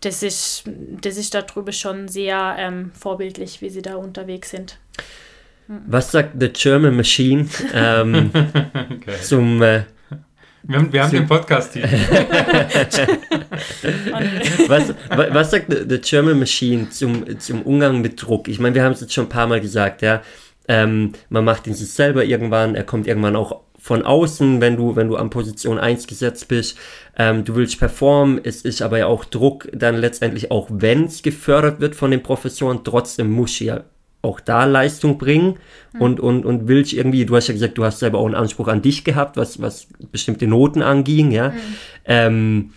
das 0.00 0.22
ist, 0.22 0.64
das 1.00 1.16
ist 1.16 1.34
darüber 1.34 1.72
schon 1.72 2.08
sehr 2.08 2.56
ähm, 2.58 2.90
vorbildlich, 2.98 3.60
wie 3.60 3.70
sie 3.70 3.82
da 3.82 3.96
unterwegs 3.96 4.50
sind. 4.50 4.78
Was 5.86 6.10
sagt 6.10 6.34
The 6.40 6.48
German 6.48 6.96
Machine 6.96 7.48
ähm, 7.74 8.30
okay. 8.34 9.16
zum... 9.22 9.62
Äh, 9.62 9.82
wir 10.62 10.76
haben, 10.76 10.92
wir 10.92 11.02
haben 11.02 11.10
den 11.10 11.26
Podcast 11.26 11.72
hier. 11.72 11.84
was, 14.68 14.92
was 15.08 15.50
sagt 15.50 15.72
The 15.88 15.98
German 15.98 16.38
Machine 16.38 16.90
zum, 16.90 17.40
zum 17.40 17.62
Umgang 17.62 18.02
mit 18.02 18.20
Druck? 18.22 18.46
Ich 18.46 18.58
meine, 18.58 18.74
wir 18.74 18.84
haben 18.84 18.92
es 18.92 19.00
jetzt 19.00 19.14
schon 19.14 19.24
ein 19.24 19.30
paar 19.30 19.46
Mal 19.46 19.62
gesagt, 19.62 20.02
ja. 20.02 20.20
Ähm, 20.68 21.12
man 21.30 21.46
macht 21.46 21.66
ihn 21.66 21.72
sich 21.72 21.90
selber 21.90 22.26
irgendwann, 22.26 22.74
er 22.74 22.84
kommt 22.84 23.06
irgendwann 23.06 23.36
auch 23.36 23.62
von 23.80 24.02
außen, 24.02 24.60
wenn 24.60 24.76
du, 24.76 24.94
wenn 24.96 25.08
du 25.08 25.16
an 25.16 25.30
Position 25.30 25.78
1 25.78 26.06
gesetzt 26.06 26.48
bist. 26.48 26.76
Ähm, 27.16 27.44
du 27.44 27.54
willst 27.54 27.78
performen, 27.78 28.40
es 28.42 28.62
ist 28.62 28.82
aber 28.82 28.98
ja 28.98 29.06
auch 29.06 29.24
Druck, 29.24 29.68
dann 29.72 29.96
letztendlich 29.96 30.50
auch 30.50 30.68
wenn 30.70 31.04
es 31.04 31.22
gefördert 31.22 31.80
wird 31.80 31.94
von 31.94 32.10
den 32.10 32.22
Professoren, 32.22 32.84
trotzdem 32.84 33.30
muss 33.30 33.58
ja 33.58 33.84
auch 34.22 34.38
da 34.38 34.64
Leistung 34.64 35.16
bringen 35.16 35.58
mhm. 35.94 36.00
und, 36.00 36.20
und, 36.20 36.44
und 36.44 36.68
willst 36.68 36.92
irgendwie, 36.92 37.24
du 37.24 37.34
hast 37.36 37.48
ja 37.48 37.54
gesagt, 37.54 37.78
du 37.78 37.84
hast 37.84 38.00
selber 38.00 38.18
auch 38.18 38.26
einen 38.26 38.34
Anspruch 38.34 38.68
an 38.68 38.82
dich 38.82 39.02
gehabt, 39.02 39.36
was, 39.36 39.62
was 39.62 39.88
bestimmte 40.12 40.46
Noten 40.46 40.82
anging, 40.82 41.30
ja. 41.30 41.50
Mhm. 41.50 41.54
Ähm, 42.04 42.70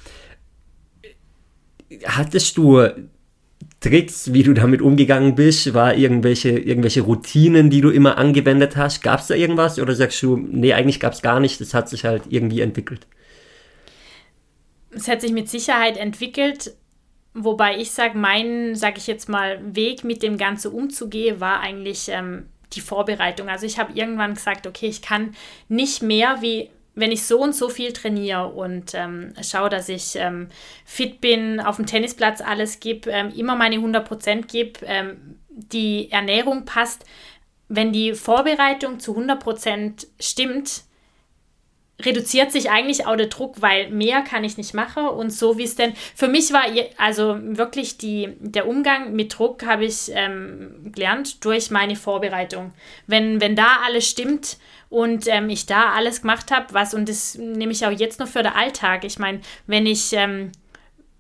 hattest 2.06 2.58
du 2.58 2.88
Tricks, 3.84 4.32
wie 4.32 4.44
du 4.44 4.54
damit 4.54 4.82
umgegangen 4.82 5.36
bist? 5.36 5.74
War 5.74 5.94
irgendwelche, 5.94 6.58
irgendwelche 6.58 7.02
Routinen, 7.02 7.70
die 7.70 7.82
du 7.82 7.90
immer 7.90 8.18
angewendet 8.18 8.78
hast? 8.78 9.04
Gab 9.04 9.20
es 9.20 9.28
da 9.28 9.36
irgendwas? 9.36 9.78
Oder 9.78 9.94
sagst 9.94 10.24
du, 10.24 10.38
nee, 10.38 10.74
eigentlich 10.74 11.02
gab 11.02 11.12
es 11.12 11.22
gar 11.22 11.42
nicht, 11.42 11.60
das 11.60 11.74
hat 11.74 11.90
sich 11.90 12.06
halt 12.06 12.24
irgendwie 12.30 12.62
entwickelt? 12.62 13.06
Es 14.92 15.10
hat 15.10 15.20
sich 15.20 15.34
mit 15.34 15.50
Sicherheit 15.50 15.98
entwickelt, 15.98 16.74
wobei 17.34 17.78
ich 17.78 17.92
sage, 17.92 18.18
mein, 18.18 18.76
sage 18.76 19.00
ich 19.00 19.08
jetzt 19.08 19.28
mal, 19.28 19.60
Weg 19.76 20.06
mit 20.06 20.24
dem 20.24 20.38
Ganze 20.38 20.70
umzugehen, 20.70 21.42
war 21.42 21.60
eigentlich 21.60 22.08
ähm, 22.08 22.46
die 22.72 22.82
Vorbereitung. 22.82 23.50
Also 23.50 23.66
ich 23.66 23.80
habe 23.80 23.92
irgendwann 23.94 24.36
gesagt, 24.36 24.66
okay, 24.66 24.88
ich 24.88 25.02
kann 25.02 25.36
nicht 25.68 26.02
mehr 26.02 26.38
wie 26.40 26.70
wenn 26.96 27.12
ich 27.12 27.24
so 27.24 27.40
und 27.40 27.56
so 27.56 27.70
viel 27.70 27.92
trainiere 27.92 28.50
und 28.50 28.94
ähm, 28.94 29.34
schaue, 29.42 29.70
dass 29.70 29.90
ich 29.90 30.16
ähm, 30.16 30.50
fit 30.86 31.22
bin, 31.22 31.60
auf 31.60 31.78
dem 31.78 31.86
Tennisplatz 31.86 32.42
alles 32.42 32.80
gebe, 32.80 33.10
ähm, 33.10 33.32
immer 33.36 33.56
meine 33.56 33.78
100% 33.78 34.48
gebe, 34.48 34.80
ähm, 34.86 35.40
die 35.50 36.12
Ernährung 36.12 36.66
passt, 36.66 37.06
wenn 37.68 37.92
die 37.92 38.14
Vorbereitung 38.14 39.00
zu 39.00 39.18
100% 39.18 40.08
stimmt, 40.20 40.84
reduziert 42.02 42.52
sich 42.52 42.70
eigentlich 42.70 43.06
auch 43.06 43.16
der 43.16 43.28
Druck, 43.28 43.62
weil 43.62 43.90
mehr 43.90 44.22
kann 44.22 44.44
ich 44.44 44.58
nicht 44.58 44.74
machen 44.74 45.08
und 45.08 45.32
so 45.32 45.58
wie 45.58 45.64
es 45.64 45.76
denn 45.76 45.94
für 46.16 46.28
mich 46.28 46.52
war, 46.52 46.64
also 46.98 47.38
wirklich 47.40 47.98
die, 47.98 48.36
der 48.40 48.68
Umgang 48.68 49.14
mit 49.14 49.38
Druck 49.38 49.66
habe 49.66 49.86
ich 49.86 50.12
ähm, 50.12 50.92
gelernt 50.92 51.46
durch 51.46 51.72
meine 51.72 51.96
Vorbereitung. 51.96 52.74
Wenn, 53.08 53.40
wenn 53.42 53.56
da 53.56 53.78
alles 53.86 54.10
stimmt 54.10 54.58
und 54.94 55.28
ähm, 55.28 55.50
ich 55.50 55.66
da 55.66 55.94
alles 55.94 56.22
gemacht 56.22 56.52
habe, 56.52 56.68
was, 56.72 56.94
und 56.94 57.10
das 57.10 57.36
nehme 57.36 57.72
ich 57.72 57.84
auch 57.84 57.92
jetzt 57.92 58.20
noch 58.20 58.28
für 58.28 58.44
den 58.44 58.54
Alltag. 58.54 59.04
Ich 59.06 59.18
meine, 59.18 59.42
wenn 59.66 59.88
ich, 59.88 60.14
ähm, 60.14 60.52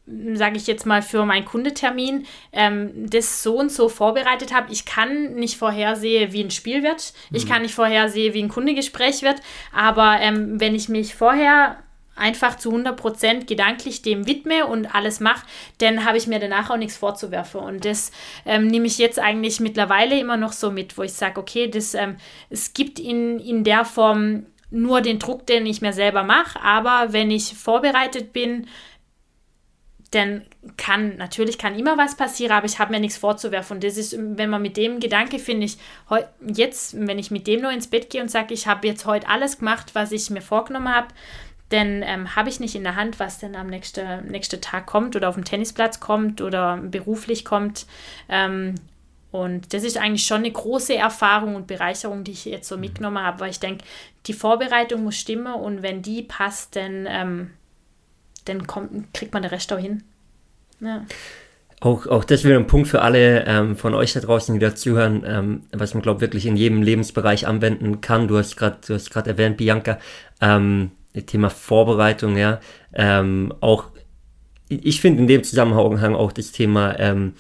sage 0.06 0.58
ich 0.58 0.68
jetzt 0.68 0.86
mal, 0.86 1.02
für 1.02 1.26
meinen 1.26 1.46
Kundetermin 1.46 2.28
ähm, 2.52 3.10
das 3.10 3.42
so 3.42 3.58
und 3.58 3.72
so 3.72 3.90
vorbereitet 3.90 4.54
habe, 4.54 4.72
ich 4.72 4.86
kann 4.86 5.34
nicht 5.34 5.58
vorhersehen, 5.58 6.32
wie 6.34 6.44
ein 6.44 6.52
Spiel 6.52 6.84
wird. 6.84 7.14
Ich 7.32 7.46
mhm. 7.46 7.50
kann 7.50 7.62
nicht 7.64 7.74
vorhersehen, 7.74 8.36
wie 8.36 8.44
ein 8.44 8.50
Kundegespräch 8.50 9.24
wird. 9.24 9.42
Aber 9.76 10.20
ähm, 10.20 10.60
wenn 10.60 10.76
ich 10.76 10.88
mich 10.88 11.16
vorher 11.16 11.78
einfach 12.16 12.58
zu 12.58 12.72
100% 12.72 13.46
gedanklich 13.46 14.02
dem 14.02 14.28
widme 14.28 14.68
und 14.68 14.94
alles 14.94 15.20
mache, 15.20 15.46
dann 15.80 16.06
habe 16.06 16.18
ich 16.18 16.28
mir 16.28 16.40
danach 16.40 16.70
auch 16.70 16.78
nichts 16.78 16.98
vorzuwerfen. 16.98 17.62
Und 17.62 17.86
das 17.86 18.12
ähm, 18.46 18.68
nehme 18.68 18.88
ich 18.88 18.98
jetzt 18.98 19.20
eigentlich 19.20 19.60
mittlerweile 19.60 20.20
immer 20.20 20.38
noch 20.38 20.54
so 20.54 20.72
mit, 20.72 20.98
wo 20.98 21.04
ich 21.04 21.14
sage, 21.14 21.40
okay, 21.40 21.68
das, 21.68 21.94
ähm, 21.94 22.18
es 22.50 22.74
gibt 22.74 23.00
in, 23.00 23.40
in 23.40 23.64
der 23.64 23.86
Form 23.86 24.46
nur 24.70 25.02
den 25.02 25.20
Druck, 25.20 25.46
den 25.46 25.66
ich 25.66 25.82
mir 25.82 25.94
selber 25.94 26.24
mache, 26.24 26.60
aber 26.62 27.14
wenn 27.14 27.30
ich 27.30 27.54
vorbereitet 27.54 28.34
bin, 28.34 28.68
dann 30.14 30.44
kann, 30.78 31.18
natürlich 31.18 31.58
kann 31.58 31.78
immer 31.78 31.98
was 31.98 32.16
passieren, 32.16 32.52
aber 32.52 32.66
ich 32.66 32.78
habe 32.78 32.92
mir 32.92 33.00
nichts 33.00 33.18
vorzuwerfen. 33.18 33.78
Und 33.78 33.84
das 33.84 33.98
ist, 33.98 34.16
wenn 34.18 34.50
man 34.50 34.62
mit 34.62 34.78
dem 34.78 35.00
Gedanke, 35.00 35.40
finde 35.40 35.66
ich, 35.66 35.78
jetzt, 36.54 36.96
wenn 36.96 37.18
ich 37.18 37.32
mit 37.32 37.48
dem 37.48 37.62
nur 37.62 37.72
ins 37.72 37.88
Bett 37.88 38.10
gehe 38.10 38.22
und 38.22 38.30
sage, 38.30 38.54
ich 38.54 38.68
habe 38.68 38.88
jetzt 38.88 39.06
heute 39.06 39.28
alles 39.28 39.60
gemacht, 39.60 39.96
was 39.96 40.12
ich 40.12 40.30
mir 40.30 40.42
vorgenommen 40.42 40.94
habe, 40.94 41.08
dann 41.70 42.04
ähm, 42.04 42.36
habe 42.36 42.50
ich 42.50 42.60
nicht 42.60 42.76
in 42.76 42.84
der 42.84 42.96
Hand, 42.96 43.20
was 43.20 43.40
denn 43.40 43.56
am 43.56 43.68
nächsten 43.68 44.28
nächste 44.28 44.62
Tag 44.62 44.86
kommt 44.86 45.16
oder 45.16 45.30
auf 45.30 45.36
dem 45.36 45.46
Tennisplatz 45.46 46.00
kommt 46.00 46.42
oder 46.42 46.78
beruflich 46.78 47.46
kommt. 47.46 47.88
Ähm, 48.30 48.76
und 49.32 49.74
das 49.74 49.84
ist 49.84 49.98
eigentlich 49.98 50.28
schon 50.28 50.40
eine 50.40 50.52
große 50.52 50.96
Erfahrung 50.96 51.56
und 51.56 51.66
Bereicherung, 51.66 52.24
die 52.24 52.34
ich 52.34 52.46
jetzt 52.46 52.68
so 52.68 52.78
mitgenommen 52.78 53.24
habe, 53.24 53.40
weil 53.40 53.50
ich 53.50 53.60
denke, 53.60 53.84
die 54.28 54.34
Vorbereitung 54.34 55.04
muss 55.04 55.16
stimmen 55.16 55.52
und 55.56 55.82
wenn 55.82 56.04
die 56.04 56.22
passt, 56.22 56.76
dann, 56.76 57.08
ähm, 57.10 57.50
dann 58.46 58.68
kommt, 58.68 59.12
kriegt 59.14 59.34
man 59.34 59.42
den 59.42 59.50
Rest 59.50 59.74
auch 59.74 59.80
hin. 59.80 60.04
Ja. 60.80 61.04
Auch, 61.80 62.06
auch 62.06 62.24
das 62.24 62.44
wäre 62.44 62.60
ein 62.60 62.68
Punkt 62.68 62.88
für 62.88 63.02
alle 63.02 63.46
ähm, 63.46 63.76
von 63.76 63.96
euch 63.96 64.14
da 64.14 64.20
draußen, 64.20 64.54
die 64.54 64.60
da 64.60 64.76
zuhören, 64.76 65.24
ähm, 65.26 65.64
was 65.72 65.96
man, 65.96 66.04
glaube 66.04 66.22
wirklich 66.22 66.46
in 66.46 66.56
jedem 66.56 66.84
Lebensbereich 66.84 67.48
anwenden 67.48 68.02
kann. 68.02 68.28
Du 68.28 68.38
hast 68.38 68.56
gerade 68.56 69.30
erwähnt, 69.30 69.58
Bianca, 69.58 69.98
ähm, 70.42 70.92
Thema 71.22 71.50
Vorbereitung, 71.50 72.38
ja. 72.38 72.60
Ähm, 72.94 73.54
auch, 73.60 73.86
ich 74.68 75.02
finde 75.02 75.22
in 75.22 75.28
dem 75.28 75.44
Zusammenhang 75.44 76.16
auch 76.16 76.32
das 76.32 76.52
Thema 76.52 77.00
ähm, 77.00 77.34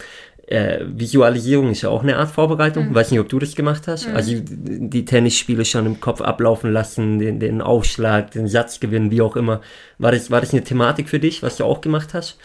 äh, 0.47 0.85
Visualisierung 0.85 1.71
ist 1.71 1.81
ja 1.81 1.89
auch 1.89 2.03
eine 2.03 2.17
Art 2.17 2.29
Vorbereitung. 2.29 2.89
Mhm. 2.89 2.95
Weiß 2.95 3.11
nicht, 3.11 3.19
ob 3.19 3.29
du 3.29 3.39
das 3.39 3.55
gemacht 3.55 3.87
hast. 3.87 4.07
Mhm. 4.07 4.15
Also 4.15 4.33
die 4.43 5.05
Tennisspiele 5.05 5.65
schon 5.65 5.85
im 5.85 5.99
Kopf 5.99 6.21
ablaufen 6.21 6.71
lassen, 6.71 7.19
den, 7.19 7.39
den 7.39 7.61
Aufschlag, 7.61 8.31
den 8.31 8.47
Satz 8.47 8.79
gewinnen, 8.79 9.09
wie 9.09 9.21
auch 9.21 9.35
immer. 9.35 9.61
War 9.97 10.11
das, 10.11 10.29
war 10.31 10.41
das 10.41 10.53
eine 10.53 10.63
Thematik 10.63 11.09
für 11.09 11.19
dich, 11.19 11.41
was 11.43 11.57
du 11.57 11.65
auch 11.65 11.81
gemacht 11.81 12.13
hast? 12.13 12.37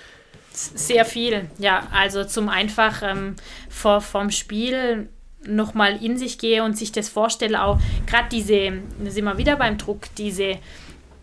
Sehr 0.53 1.05
viel, 1.05 1.43
ja. 1.59 1.87
Also 1.93 2.25
zum 2.25 2.49
einfach 2.49 3.03
ähm, 3.03 3.37
vor, 3.69 4.01
vom 4.01 4.31
Spiel 4.31 5.09
nochmal 5.47 6.03
in 6.03 6.19
sich 6.19 6.39
gehe 6.39 6.65
und 6.65 6.77
sich 6.77 6.93
das 6.93 7.09
vorstelle, 7.09 7.63
auch 7.63 7.79
gerade 8.07 8.29
diese, 8.31 8.73
da 9.03 9.11
sind 9.11 9.25
wir 9.25 9.39
wieder 9.39 9.57
beim 9.57 9.79
Druck, 9.79 10.07
diese 10.17 10.57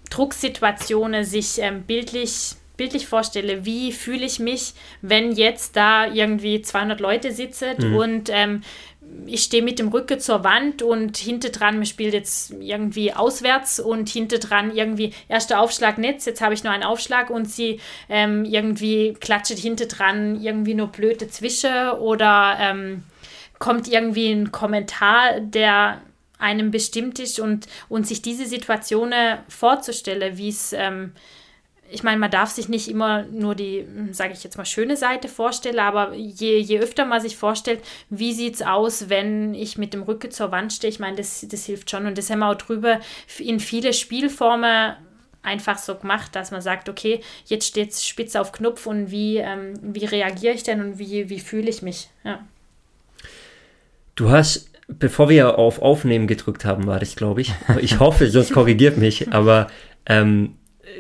Drucksituationen 0.10 1.24
sich 1.24 1.60
ähm, 1.60 1.84
bildlich 1.84 2.56
bildlich 2.78 3.08
vorstelle, 3.08 3.66
wie 3.66 3.94
fühle 3.94 4.26
ich 4.26 4.40
mich, 4.40 4.74
wenn 5.02 5.32
jetzt 5.32 5.78
da 5.78 6.08
irgendwie 6.08 6.62
200 6.62 7.00
Leute 7.00 7.32
sitzen 7.32 7.76
mhm. 7.80 7.96
und 7.96 8.30
ähm, 8.32 8.62
ich 9.28 9.44
stehe 9.44 9.64
mit 9.64 9.80
dem 9.80 9.90
Rücken 9.90 10.20
zur 10.20 10.44
Wand 10.44 10.82
und 10.82 11.18
hinter 11.18 11.50
dran, 11.50 11.80
mir 11.80 11.86
spielt 11.86 12.14
jetzt 12.14 12.52
irgendwie 12.60 13.14
auswärts 13.14 13.80
und 13.80 14.10
hinter 14.10 14.40
dran 14.40 14.76
irgendwie 14.76 15.14
erster 15.28 15.62
Aufschlag 15.62 15.98
Netz, 15.98 16.26
jetzt 16.26 16.42
habe 16.42 16.54
ich 16.54 16.64
nur 16.64 16.74
einen 16.74 16.84
Aufschlag 16.84 17.30
und 17.30 17.46
sie 17.46 17.80
ähm, 18.10 18.46
irgendwie 18.46 19.14
klatscht 19.14 19.58
hinter 19.58 19.86
dran 19.86 20.42
irgendwie 20.42 20.74
nur 20.74 20.88
blöd 20.88 21.22
dazwischen 21.22 21.92
oder 21.92 22.58
ähm, 22.60 23.04
kommt 23.60 23.88
irgendwie 23.88 24.32
ein 24.32 24.52
Kommentar, 24.52 25.40
der 25.40 26.02
einem 26.38 26.72
bestimmt 26.72 27.20
ist 27.20 27.40
und, 27.40 27.68
und 27.90 28.08
sich 28.08 28.22
diese 28.22 28.46
Situationen 28.46 29.40
vorzustellen, 29.48 30.38
wie 30.38 30.50
es 30.50 30.74
ähm, 30.74 31.14
ich 31.90 32.04
meine, 32.04 32.20
man 32.20 32.32
darf 32.32 32.50
sich 32.50 32.68
nicht 32.68 32.88
immer 32.88 33.24
nur 33.24 33.54
die, 33.54 33.86
sage 34.12 34.34
ich 34.34 34.44
jetzt 34.44 34.58
mal, 34.58 34.66
schöne 34.66 34.98
Seite 34.98 35.28
vorstellen, 35.28 35.80
aber 35.80 36.14
je, 36.14 36.58
je 36.58 36.80
öfter 36.80 37.06
man 37.06 37.22
sich 37.22 37.38
vorstellt, 37.38 37.84
wie 38.10 38.34
sieht 38.34 38.56
es 38.56 38.62
aus, 38.64 39.10
wenn 39.10 39.54
ich 39.54 39.78
mit 39.78 39.94
dem 39.94 40.02
Rücken 40.02 40.32
zur 40.32 40.52
Wand 40.52 40.74
stehe, 40.74 40.90
ich 40.90 41.00
meine, 41.00 41.18
das, 41.18 41.46
das 41.48 41.66
hilft 41.66 41.92
schon. 41.92 42.08
Und 42.08 42.18
das 42.18 42.30
haben 42.30 42.40
wir 42.40 42.50
auch 42.50 42.56
drüber 42.56 43.00
in 43.38 43.60
viele 43.60 43.94
Spielformen 43.94 44.96
einfach 45.44 45.78
so 45.78 45.96
gemacht, 45.96 46.36
dass 46.36 46.50
man 46.50 46.62
sagt, 46.62 46.90
okay, 46.90 47.22
jetzt 47.46 47.68
steht 47.68 47.92
es 47.92 48.06
spitz 48.06 48.36
auf 48.36 48.52
Knopf 48.52 48.88
und 48.88 49.12
wie, 49.12 49.38
ähm, 49.38 49.74
wie 49.82 50.06
reagiere 50.06 50.56
ich 50.56 50.64
denn 50.64 50.82
und 50.82 50.98
wie, 50.98 51.30
wie 51.30 51.40
fühle 51.40 51.70
ich 51.70 51.84
mich? 51.84 52.10
Ja. 52.24 52.44
Du 54.16 54.32
hast, 54.32 54.72
bevor 54.88 55.30
wir 55.30 55.58
auf 55.58 55.82
Aufnehmen 55.82 56.28
gedrückt 56.28 56.66
haben, 56.66 56.88
war 56.88 57.00
das, 57.00 57.16
glaube 57.16 57.42
ich. 57.42 57.54
Ich 57.82 58.00
hoffe, 58.00 58.30
sonst 58.30 58.54
korrigiert 58.54 58.98
mich, 58.98 59.32
aber 59.32 59.68
ähm, 60.06 60.56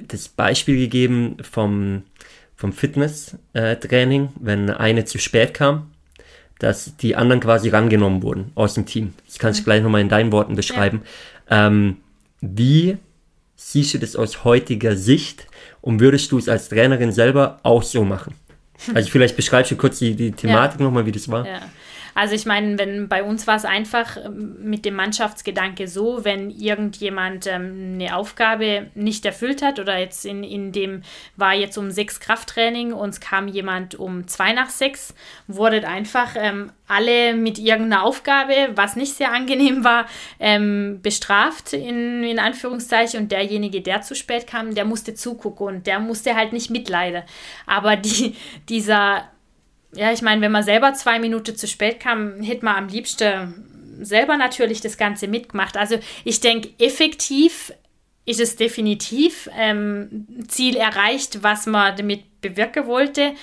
das 0.07 0.27
Beispiel 0.27 0.77
gegeben 0.77 1.37
vom, 1.41 2.03
vom 2.55 2.73
Fitness-Training, 2.73 4.29
wenn 4.39 4.69
eine 4.69 5.05
zu 5.05 5.19
spät 5.19 5.53
kam, 5.53 5.91
dass 6.59 6.95
die 6.97 7.15
anderen 7.15 7.41
quasi 7.41 7.69
rangenommen 7.69 8.23
wurden 8.23 8.51
aus 8.55 8.73
dem 8.75 8.85
Team. 8.85 9.13
Das 9.25 9.39
kannst 9.39 9.59
du 9.59 9.61
mhm. 9.61 9.65
gleich 9.65 9.83
nochmal 9.83 10.01
in 10.01 10.09
deinen 10.09 10.31
Worten 10.31 10.55
beschreiben. 10.55 11.01
Ja. 11.49 11.67
Ähm, 11.67 11.97
wie 12.41 12.97
siehst 13.55 13.93
du 13.93 13.99
das 13.99 14.15
aus 14.15 14.43
heutiger 14.43 14.95
Sicht 14.95 15.47
und 15.81 15.99
würdest 15.99 16.31
du 16.31 16.37
es 16.37 16.49
als 16.49 16.69
Trainerin 16.69 17.11
selber 17.11 17.59
auch 17.63 17.83
so 17.83 18.03
machen? 18.03 18.33
Also 18.93 19.09
vielleicht 19.09 19.37
beschreibst 19.37 19.71
du 19.71 19.77
kurz 19.77 19.99
die, 19.99 20.15
die 20.15 20.33
Thematik 20.33 20.81
ja. 20.81 20.85
nochmal, 20.85 21.05
wie 21.05 21.11
das 21.13 21.31
war. 21.31 21.47
Ja. 21.47 21.61
Also 22.15 22.33
ich 22.33 22.45
meine, 22.45 22.79
wenn 22.79 23.09
bei 23.09 23.23
uns 23.23 23.45
war 23.45 23.57
es 23.57 23.65
einfach 23.65 24.15
ähm, 24.15 24.55
mit 24.61 24.85
dem 24.85 24.95
Mannschaftsgedanke 24.95 25.87
so, 25.89 26.23
wenn 26.23 26.49
irgendjemand 26.49 27.45
ähm, 27.45 27.95
eine 27.95 28.15
Aufgabe 28.15 28.87
nicht 28.95 29.25
erfüllt 29.25 29.61
hat 29.61 29.79
oder 29.79 29.99
jetzt 29.99 30.25
in, 30.25 30.43
in 30.43 30.71
dem 30.71 31.03
war 31.35 31.53
jetzt 31.53 31.77
um 31.77 31.91
sechs 31.91 32.21
Krafttraining, 32.21 32.93
uns 32.93 33.19
kam 33.19 33.49
jemand 33.49 33.95
um 33.95 34.27
zwei 34.27 34.53
nach 34.53 34.69
sechs, 34.69 35.13
wurde 35.47 35.85
einfach 35.85 36.35
ähm, 36.37 36.71
alle 36.87 37.33
mit 37.33 37.59
irgendeiner 37.59 38.03
Aufgabe, 38.03 38.69
was 38.75 38.95
nicht 38.95 39.13
sehr 39.13 39.33
angenehm 39.33 39.83
war, 39.83 40.05
ähm, 40.39 40.99
bestraft, 41.01 41.73
in, 41.73 42.23
in 42.23 42.39
Anführungszeichen. 42.39 43.23
Und 43.23 43.31
derjenige, 43.33 43.81
der 43.81 44.03
zu 44.03 44.15
spät 44.15 44.47
kam, 44.47 44.73
der 44.73 44.85
musste 44.85 45.15
zugucken 45.15 45.67
und 45.67 45.87
der 45.87 45.99
musste 45.99 46.35
halt 46.35 46.53
nicht 46.53 46.69
mitleiden. 46.69 47.23
Aber 47.65 47.97
die, 47.97 48.35
dieser 48.69 49.25
ja, 49.93 50.11
ich 50.11 50.21
meine, 50.21 50.41
wenn 50.41 50.51
man 50.51 50.63
selber 50.63 50.93
zwei 50.93 51.19
Minuten 51.19 51.55
zu 51.55 51.67
spät 51.67 51.99
kam, 51.99 52.41
hätte 52.41 52.65
man 52.65 52.75
am 52.75 52.87
liebsten 52.87 53.65
selber 54.01 54.37
natürlich 54.37 54.81
das 54.81 54.97
Ganze 54.97 55.27
mitgemacht. 55.27 55.77
Also 55.77 55.97
ich 56.23 56.41
denke, 56.41 56.69
effektiv 56.79 57.71
ist 58.25 58.39
es 58.39 58.55
definitiv 58.55 59.49
ähm, 59.57 60.27
Ziel 60.47 60.75
erreicht, 60.75 61.43
was 61.43 61.65
man 61.67 61.95
damit 61.95 62.41
bewirken 62.41 62.87
wollte. 62.87 63.33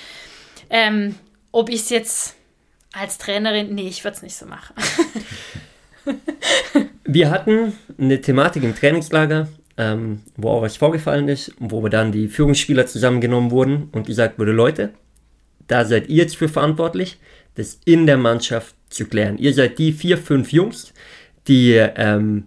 Ähm, 0.68 1.14
ob 1.52 1.68
ich 1.68 1.82
es 1.82 1.90
jetzt 1.90 2.36
als 2.92 3.18
Trainerin, 3.18 3.74
nee, 3.74 3.88
ich 3.88 4.04
würde 4.04 4.16
es 4.16 4.22
nicht 4.22 4.36
so 4.36 4.46
machen. 4.46 4.74
wir 7.04 7.30
hatten 7.30 7.72
eine 7.98 8.20
Thematik 8.20 8.64
im 8.64 8.74
Trainingslager, 8.74 9.48
ähm, 9.76 10.22
wo 10.36 10.50
auch 10.50 10.62
was 10.62 10.76
vorgefallen 10.76 11.28
ist, 11.28 11.54
wo 11.58 11.86
dann 11.88 12.12
die 12.12 12.28
Führungsspieler 12.28 12.86
zusammengenommen 12.86 13.50
wurden 13.50 13.88
und 13.92 14.06
gesagt 14.06 14.38
wurde, 14.38 14.52
Leute, 14.52 14.92
da 15.72 15.86
seid 15.86 16.10
ihr 16.10 16.16
jetzt 16.16 16.36
für 16.36 16.50
verantwortlich, 16.50 17.18
das 17.54 17.80
in 17.86 18.06
der 18.06 18.18
Mannschaft 18.18 18.74
zu 18.90 19.06
klären. 19.06 19.38
Ihr 19.38 19.54
seid 19.54 19.78
die 19.78 19.92
vier, 19.92 20.18
fünf 20.18 20.52
Jungs, 20.52 20.92
die 21.48 21.72
ähm, 21.72 22.44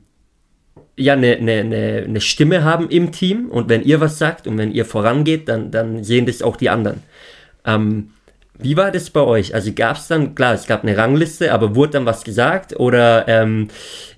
ja 0.96 1.14
eine, 1.14 1.36
eine, 1.38 2.04
eine 2.06 2.22
Stimme 2.22 2.64
haben 2.64 2.88
im 2.90 3.12
Team 3.12 3.50
und 3.50 3.68
wenn 3.68 3.84
ihr 3.84 4.00
was 4.00 4.20
sagt 4.20 4.46
und 4.46 4.60
wenn 4.60 4.72
ihr 4.72 4.86
vorangeht, 4.86 5.50
dann, 5.50 5.72
dann 5.72 6.04
sehen 6.04 6.28
das 6.28 6.44
auch 6.44 6.56
die 6.56 6.70
anderen. 6.70 7.02
Ähm, 7.66 8.12
wie 8.60 8.78
war 8.78 8.92
das 8.92 9.10
bei 9.10 9.22
euch? 9.22 9.54
Also 9.54 9.72
gab 9.74 9.98
es 9.98 10.08
dann, 10.08 10.36
klar, 10.36 10.54
es 10.54 10.68
gab 10.68 10.84
eine 10.84 10.98
Rangliste, 10.98 11.52
aber 11.54 11.76
wurde 11.76 11.94
dann 11.94 12.06
was 12.06 12.24
gesagt 12.24 12.80
oder 12.80 13.28
ähm, 13.28 13.68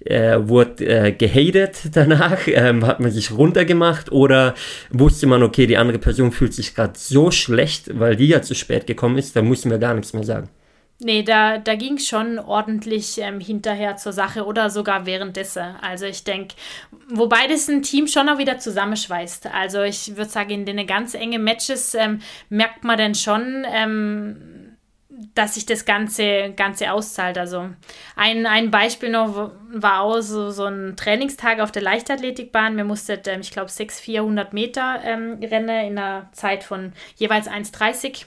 äh, 0.05 0.37
wurde 0.39 0.85
äh, 0.85 1.11
gehatet 1.11 1.91
danach? 1.93 2.37
Ähm, 2.57 2.87
hat 2.87 2.99
man 2.99 3.11
sich 3.11 3.31
runtergemacht 3.31 4.11
oder 4.11 4.55
wusste 4.89 5.27
man, 5.27 5.43
okay, 5.43 5.67
die 5.67 5.77
andere 5.77 5.99
Person 5.99 6.31
fühlt 6.31 6.53
sich 6.53 6.73
gerade 6.73 6.93
so 6.95 7.29
schlecht, 7.29 7.99
weil 7.99 8.15
die 8.15 8.27
ja 8.27 8.41
zu 8.41 8.55
spät 8.55 8.87
gekommen 8.87 9.17
ist, 9.17 9.35
da 9.35 9.41
mussten 9.41 9.69
wir 9.69 9.77
gar 9.77 9.93
nichts 9.93 10.13
mehr 10.13 10.23
sagen. 10.23 10.49
Nee, 10.99 11.21
da, 11.21 11.59
da 11.59 11.75
ging 11.75 11.97
es 11.97 12.07
schon 12.07 12.39
ordentlich 12.39 13.19
ähm, 13.19 13.39
hinterher 13.39 13.97
zur 13.97 14.13
Sache 14.13 14.45
oder 14.45 14.71
sogar 14.71 15.05
währenddessen. 15.05 15.75
Also 15.79 16.05
ich 16.05 16.23
denke, 16.23 16.55
wobei 17.07 17.45
das 17.47 17.67
ein 17.67 17.83
Team 17.83 18.07
schon 18.07 18.27
auch 18.29 18.39
wieder 18.39 18.57
zusammenschweißt. 18.57 19.53
Also 19.53 19.83
ich 19.83 20.17
würde 20.17 20.31
sagen, 20.31 20.49
in 20.49 20.65
den 20.65 20.87
ganz 20.87 21.13
engen 21.13 21.43
Matches 21.43 21.93
ähm, 21.93 22.21
merkt 22.49 22.83
man 22.83 22.97
dann 22.97 23.13
schon, 23.13 23.63
ähm, 23.71 24.75
dass 25.35 25.53
sich 25.53 25.67
das 25.67 25.85
Ganze, 25.85 26.53
Ganze 26.55 26.91
auszahlt. 26.91 27.37
Also 27.37 27.69
ein, 28.15 28.47
ein 28.47 28.71
Beispiel 28.71 29.09
noch 29.09 29.51
war 29.71 30.01
auch 30.01 30.21
so, 30.21 30.49
so 30.49 30.65
ein 30.65 30.95
Trainingstag 30.95 31.59
auf 31.59 31.71
der 31.71 31.83
Leichtathletikbahn. 31.83 32.75
Wir 32.75 32.85
mussten, 32.85 33.19
ähm, 33.27 33.41
ich 33.41 33.51
glaube, 33.51 33.69
600, 33.69 34.03
400 34.03 34.53
Meter 34.53 34.99
ähm, 35.03 35.37
rennen 35.43 35.69
in 35.69 35.97
einer 35.99 36.29
Zeit 36.33 36.63
von 36.63 36.93
jeweils 37.17 37.47
1,30 37.47 38.25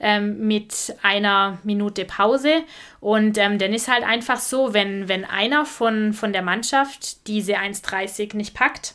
ähm, 0.00 0.46
mit 0.46 0.94
einer 1.02 1.58
Minute 1.64 2.04
Pause. 2.04 2.62
Und 3.00 3.38
ähm, 3.38 3.58
dann 3.58 3.72
ist 3.72 3.88
halt 3.88 4.04
einfach 4.04 4.38
so, 4.38 4.74
wenn, 4.74 5.08
wenn 5.08 5.24
einer 5.24 5.64
von, 5.66 6.12
von 6.12 6.32
der 6.32 6.42
Mannschaft 6.42 7.26
diese 7.26 7.54
1,30 7.54 8.36
nicht 8.36 8.54
packt, 8.54 8.94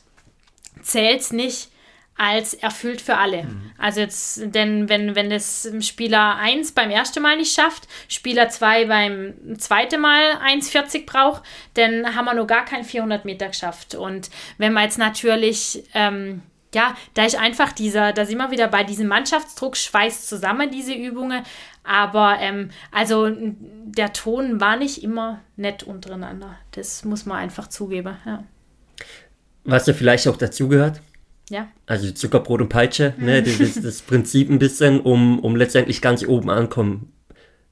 zählt 0.81 1.21
es 1.21 1.31
nicht 1.31 1.69
als 2.15 2.53
erfüllt 2.53 3.01
für 3.01 3.17
alle. 3.17 3.43
Mhm. 3.43 3.71
Also 3.77 4.01
jetzt, 4.01 4.41
denn 4.53 4.87
wenn, 4.87 5.15
wenn 5.15 5.29
das 5.29 5.67
Spieler 5.81 6.35
1 6.35 6.73
beim 6.73 6.91
ersten 6.91 7.23
Mal 7.23 7.37
nicht 7.37 7.53
schafft, 7.53 7.87
Spieler 8.07 8.49
2 8.49 8.85
beim 8.85 9.57
zweiten 9.57 9.99
Mal 9.99 10.37
1,40 10.45 11.05
braucht, 11.05 11.41
dann 11.73 12.15
haben 12.15 12.25
wir 12.25 12.35
noch 12.35 12.47
gar 12.47 12.65
kein 12.65 12.83
400 12.83 13.25
Meter 13.25 13.47
geschafft. 13.47 13.95
Und 13.95 14.29
wenn 14.57 14.73
man 14.73 14.83
jetzt 14.83 14.99
natürlich 14.99 15.83
ähm, 15.93 16.43
ja, 16.73 16.95
da 17.13 17.25
ist 17.25 17.37
einfach 17.37 17.71
dieser, 17.71 18.13
da 18.13 18.25
sind 18.25 18.37
wir 18.37 18.51
wieder 18.51 18.67
bei 18.67 18.83
diesem 18.83 19.07
Mannschaftsdruck, 19.07 19.77
schweißt 19.77 20.27
zusammen 20.27 20.71
diese 20.71 20.93
Übungen. 20.93 21.43
Aber 21.83 22.37
ähm, 22.39 22.69
also 22.91 23.29
der 23.31 24.13
Ton 24.13 24.61
war 24.61 24.77
nicht 24.77 25.03
immer 25.03 25.41
nett 25.55 25.83
untereinander. 25.83 26.57
Das 26.71 27.03
muss 27.03 27.25
man 27.25 27.37
einfach 27.37 27.67
zugeben, 27.67 28.15
ja. 28.25 28.43
Was 29.65 29.87
ja 29.87 29.93
vielleicht 29.93 30.27
auch 30.27 30.37
dazugehört. 30.37 31.01
Ja. 31.49 31.67
Also 31.85 32.11
Zuckerbrot 32.11 32.61
und 32.61 32.69
Peitsche, 32.69 33.13
ne, 33.17 33.43
das, 33.59 33.81
das 33.81 34.01
Prinzip 34.01 34.49
ein 34.49 34.59
bisschen, 34.59 34.99
um, 35.01 35.39
um 35.39 35.55
letztendlich 35.55 36.01
ganz 36.01 36.25
oben 36.25 36.49
ankommen 36.49 37.11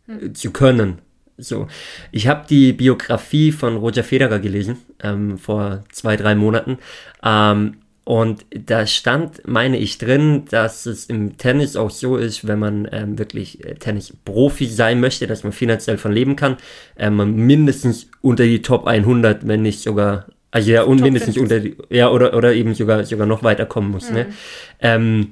mhm. 0.07 0.35
zu 0.35 0.51
können. 0.51 0.99
So, 1.37 1.67
ich 2.11 2.27
habe 2.27 2.45
die 2.47 2.73
Biografie 2.73 3.51
von 3.51 3.77
Roger 3.77 4.03
Federer 4.03 4.39
gelesen 4.39 4.77
ähm, 5.01 5.37
vor 5.37 5.83
zwei, 5.91 6.15
drei 6.15 6.35
Monaten. 6.35 6.77
Ähm, 7.23 7.77
und 8.03 8.45
da 8.49 8.87
stand, 8.87 9.47
meine 9.47 9.77
ich, 9.77 9.99
drin, 9.99 10.45
dass 10.49 10.87
es 10.87 11.05
im 11.05 11.37
Tennis 11.37 11.75
auch 11.75 11.91
so 11.91 12.17
ist, 12.17 12.47
wenn 12.47 12.57
man 12.57 12.87
ähm, 12.91 13.19
wirklich 13.19 13.63
äh, 13.63 13.75
Tennis-Profi 13.75 14.65
sein 14.65 14.99
möchte, 14.99 15.27
dass 15.27 15.43
man 15.43 15.53
finanziell 15.53 15.97
von 15.97 16.11
leben 16.11 16.35
kann, 16.35 16.57
äh, 16.95 17.11
man 17.11 17.35
mindestens 17.35 18.07
unter 18.21 18.43
die 18.43 18.63
Top 18.63 18.87
100, 18.87 19.47
wenn 19.47 19.61
nicht 19.61 19.81
sogar, 19.81 20.25
also 20.49 20.71
ja, 20.71 20.81
und 20.81 21.01
mindestens 21.01 21.35
50. 21.35 21.41
unter 21.43 21.59
die, 21.59 21.95
ja, 21.95 22.09
oder, 22.09 22.35
oder 22.35 22.53
eben 22.53 22.73
sogar, 22.73 23.05
sogar 23.05 23.27
noch 23.27 23.43
weiterkommen 23.43 23.91
muss. 23.91 24.09
Ne? 24.09 24.23
Mhm. 24.23 24.29
Ne? 24.29 24.35
Ähm, 24.81 25.27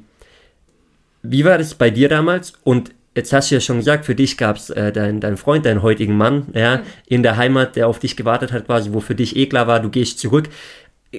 wie 1.23 1.45
war 1.45 1.57
das 1.57 1.73
bei 1.73 1.89
dir 1.89 2.07
damals? 2.07 2.53
Und 2.63 2.91
jetzt 3.15 3.33
hast 3.33 3.49
du 3.49 3.55
ja 3.55 3.61
schon 3.61 3.77
gesagt, 3.77 4.05
für 4.05 4.15
dich 4.15 4.37
gab 4.37 4.57
es 4.57 4.69
äh, 4.69 4.91
deinen 4.91 5.19
dein 5.19 5.37
Freund, 5.37 5.65
deinen 5.65 5.81
heutigen 5.81 6.15
Mann, 6.15 6.47
ja, 6.53 6.77
mhm. 6.77 6.81
in 7.07 7.23
der 7.23 7.35
Heimat, 7.35 7.75
der 7.75 7.87
auf 7.87 7.97
dich 7.97 8.15
gewartet 8.15 8.51
hat, 8.51 8.67
quasi, 8.67 8.93
wo 8.93 8.99
für 8.99 9.15
dich 9.15 9.35
eh 9.35 9.47
klar 9.47 9.65
war, 9.65 9.79
du 9.79 9.89
gehst 9.89 10.19
zurück. 10.19 10.49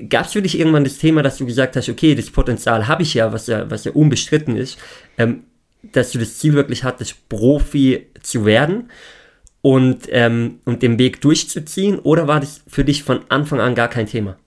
Gab 0.08 0.26
es 0.26 0.32
für 0.32 0.42
dich 0.42 0.58
irgendwann 0.58 0.84
das 0.84 0.98
Thema, 0.98 1.22
dass 1.22 1.38
du 1.38 1.46
gesagt 1.46 1.76
hast, 1.76 1.88
okay, 1.88 2.14
das 2.14 2.30
Potenzial 2.30 2.86
habe 2.86 3.02
ich 3.02 3.14
ja, 3.14 3.32
was 3.32 3.48
ja, 3.48 3.68
was 3.70 3.84
ja 3.84 3.92
unbestritten 3.92 4.56
ist, 4.56 4.78
ähm, 5.18 5.44
dass 5.82 6.12
du 6.12 6.18
das 6.18 6.38
Ziel 6.38 6.52
wirklich 6.54 6.84
hattest, 6.84 7.28
Profi 7.28 8.06
zu 8.22 8.44
werden 8.44 8.90
und, 9.62 10.06
ähm, 10.10 10.60
und 10.64 10.82
den 10.82 10.98
Weg 10.98 11.20
durchzuziehen? 11.20 11.98
Oder 11.98 12.28
war 12.28 12.40
das 12.40 12.62
für 12.66 12.84
dich 12.84 13.02
von 13.02 13.24
Anfang 13.30 13.60
an 13.60 13.74
gar 13.74 13.88
kein 13.88 14.06
Thema? 14.06 14.38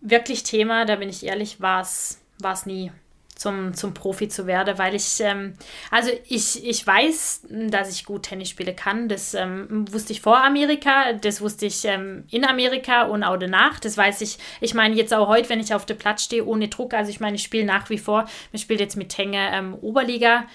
Wirklich 0.00 0.42
Thema, 0.42 0.84
da 0.84 0.96
bin 0.96 1.08
ich 1.08 1.24
ehrlich, 1.24 1.60
war 1.60 1.82
es 1.82 2.18
nie 2.66 2.92
zum, 3.38 3.72
zum 3.72 3.94
Profi 3.94 4.28
zu 4.28 4.46
werden, 4.46 4.76
weil 4.78 4.96
ich, 4.96 5.20
ähm, 5.20 5.54
also 5.90 6.10
ich, 6.28 6.66
ich 6.66 6.84
weiß, 6.84 7.46
dass 7.70 7.90
ich 7.90 8.04
gut 8.04 8.24
Tennis 8.24 8.50
spielen 8.50 8.74
kann. 8.74 9.08
Das 9.08 9.32
ähm, 9.32 9.86
wusste 9.92 10.12
ich 10.12 10.20
vor 10.20 10.44
Amerika, 10.44 11.12
das 11.12 11.40
wusste 11.40 11.66
ich 11.66 11.84
ähm, 11.84 12.24
in 12.30 12.44
Amerika 12.44 13.02
und 13.04 13.22
auch 13.22 13.36
danach. 13.36 13.78
Das 13.78 13.96
weiß 13.96 14.20
ich, 14.22 14.38
ich 14.60 14.74
meine 14.74 14.96
jetzt 14.96 15.14
auch 15.14 15.28
heute, 15.28 15.48
wenn 15.48 15.60
ich 15.60 15.72
auf 15.72 15.86
der 15.86 15.94
Platz 15.94 16.24
stehe, 16.24 16.44
ohne 16.44 16.66
Druck. 16.66 16.94
Also 16.94 17.10
ich 17.10 17.20
meine, 17.20 17.36
ich 17.36 17.44
spiele 17.44 17.64
nach 17.64 17.88
wie 17.90 17.98
vor, 17.98 18.26
ich 18.52 18.62
spiele 18.62 18.80
jetzt 18.80 18.96
mit 18.96 19.10
Tenge 19.10 19.38
ähm, 19.52 19.74
Oberliga. 19.80 20.46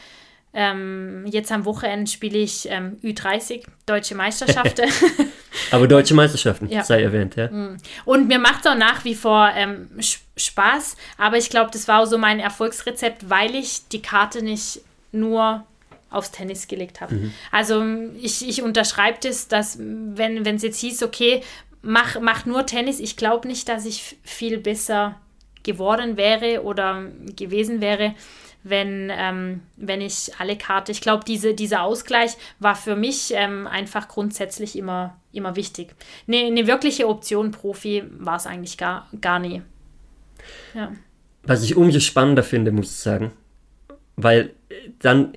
Ähm, 0.53 1.25
jetzt 1.25 1.51
am 1.51 1.65
Wochenende 1.65 2.11
spiele 2.11 2.38
ich 2.38 2.69
ähm, 2.69 2.99
Ü30, 3.01 3.63
Deutsche 3.86 4.13
Meisterschaften. 4.13 4.88
Aber 5.72 5.88
Deutsche 5.88 6.14
Meisterschaften, 6.14 6.70
ja. 6.70 6.84
sei 6.84 7.04
erwähnt, 7.04 7.36
ja. 7.36 7.47
Mm. 7.47 7.78
Und 8.06 8.28
mir 8.28 8.39
macht 8.39 8.62
es 8.62 8.72
auch 8.72 8.78
nach 8.78 9.06
wie 9.06 9.16
vor 9.16 9.51
ähm, 9.56 9.89
Spaß, 10.36 10.95
aber 11.18 11.38
ich 11.38 11.49
glaube, 11.49 11.72
das 11.72 11.88
war 11.88 12.01
auch 12.01 12.06
so 12.06 12.18
mein 12.18 12.39
Erfolgsrezept, 12.39 13.30
weil 13.30 13.56
ich 13.56 13.88
die 13.89 14.01
Karte 14.01 14.41
nicht 14.43 14.82
nur 15.12 15.64
aufs 16.10 16.32
Tennis 16.32 16.68
gelegt 16.68 17.01
habe. 17.01 17.16
Mhm. 17.16 17.34
Also 17.51 17.84
ich, 18.22 18.47
ich 18.47 18.62
unterschreibe 18.62 19.18
das, 19.22 19.47
dass 19.47 19.78
wenn 19.80 20.45
es 20.45 20.62
jetzt 20.62 20.80
hieß, 20.80 21.04
okay, 21.04 21.41
mach, 21.82 22.20
mach 22.22 22.45
nur 22.45 22.66
Tennis, 22.66 22.99
ich 22.99 23.18
glaube 23.18 23.47
nicht, 23.47 23.68
dass 23.68 23.86
ich 23.86 24.18
viel 24.24 24.58
besser 24.58 25.16
geworden 25.64 26.18
wäre 26.18 26.64
oder 26.64 27.04
gewesen 27.36 27.82
wäre, 27.82 28.16
wenn, 28.64 29.11
ähm, 29.11 29.61
wenn 29.76 30.01
ich 30.01 30.32
alle 30.39 30.57
Karte, 30.57 30.91
ich 30.91 31.01
glaube, 31.01 31.26
diese, 31.26 31.53
dieser 31.53 31.84
Ausgleich 31.84 32.32
war 32.59 32.76
für 32.76 32.95
mich 32.95 33.34
ähm, 33.36 33.68
einfach 33.68 34.07
grundsätzlich 34.07 34.78
immer, 34.78 35.18
immer 35.32 35.55
wichtig. 35.55 35.93
Eine 36.28 36.49
ne 36.49 36.66
wirkliche 36.66 37.07
Option 37.07 37.51
Profi 37.51 38.03
war 38.18 38.38
es 38.38 38.47
eigentlich 38.47 38.78
gar, 38.78 39.09
gar 39.20 39.39
nie. 39.39 39.61
Ja. 40.74 40.91
Was 41.43 41.64
ich 41.64 41.76
umso 41.76 41.99
spannender 41.99 42.43
finde, 42.43 42.72
muss 42.72 42.91
ich 42.91 42.97
sagen, 42.97 43.32
weil 44.16 44.51
äh, 44.70 44.76
dann, 44.99 45.34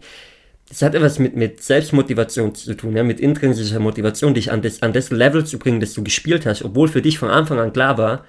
es 0.71 0.83
hat 0.83 0.95
etwas 0.95 1.19
mit, 1.19 1.35
mit 1.35 1.63
Selbstmotivation 1.63 2.55
zu 2.55 2.75
tun, 2.75 2.97
ja, 2.97 3.03
mit 3.03 3.19
intrinsischer 3.19 3.81
Motivation, 3.81 4.35
dich 4.35 4.53
an 4.53 4.63
das, 4.63 4.83
an 4.83 4.93
das 4.93 5.11
Level 5.11 5.45
zu 5.45 5.59
bringen, 5.59 5.81
das 5.81 5.95
du 5.95 6.05
gespielt 6.05 6.47
hast, 6.47 6.63
obwohl 6.63 6.87
für 6.89 7.03
dich 7.03 7.19
von 7.19 7.31
Anfang 7.31 7.59
an 7.59 7.73
klar 7.73 7.99
war, 7.99 8.25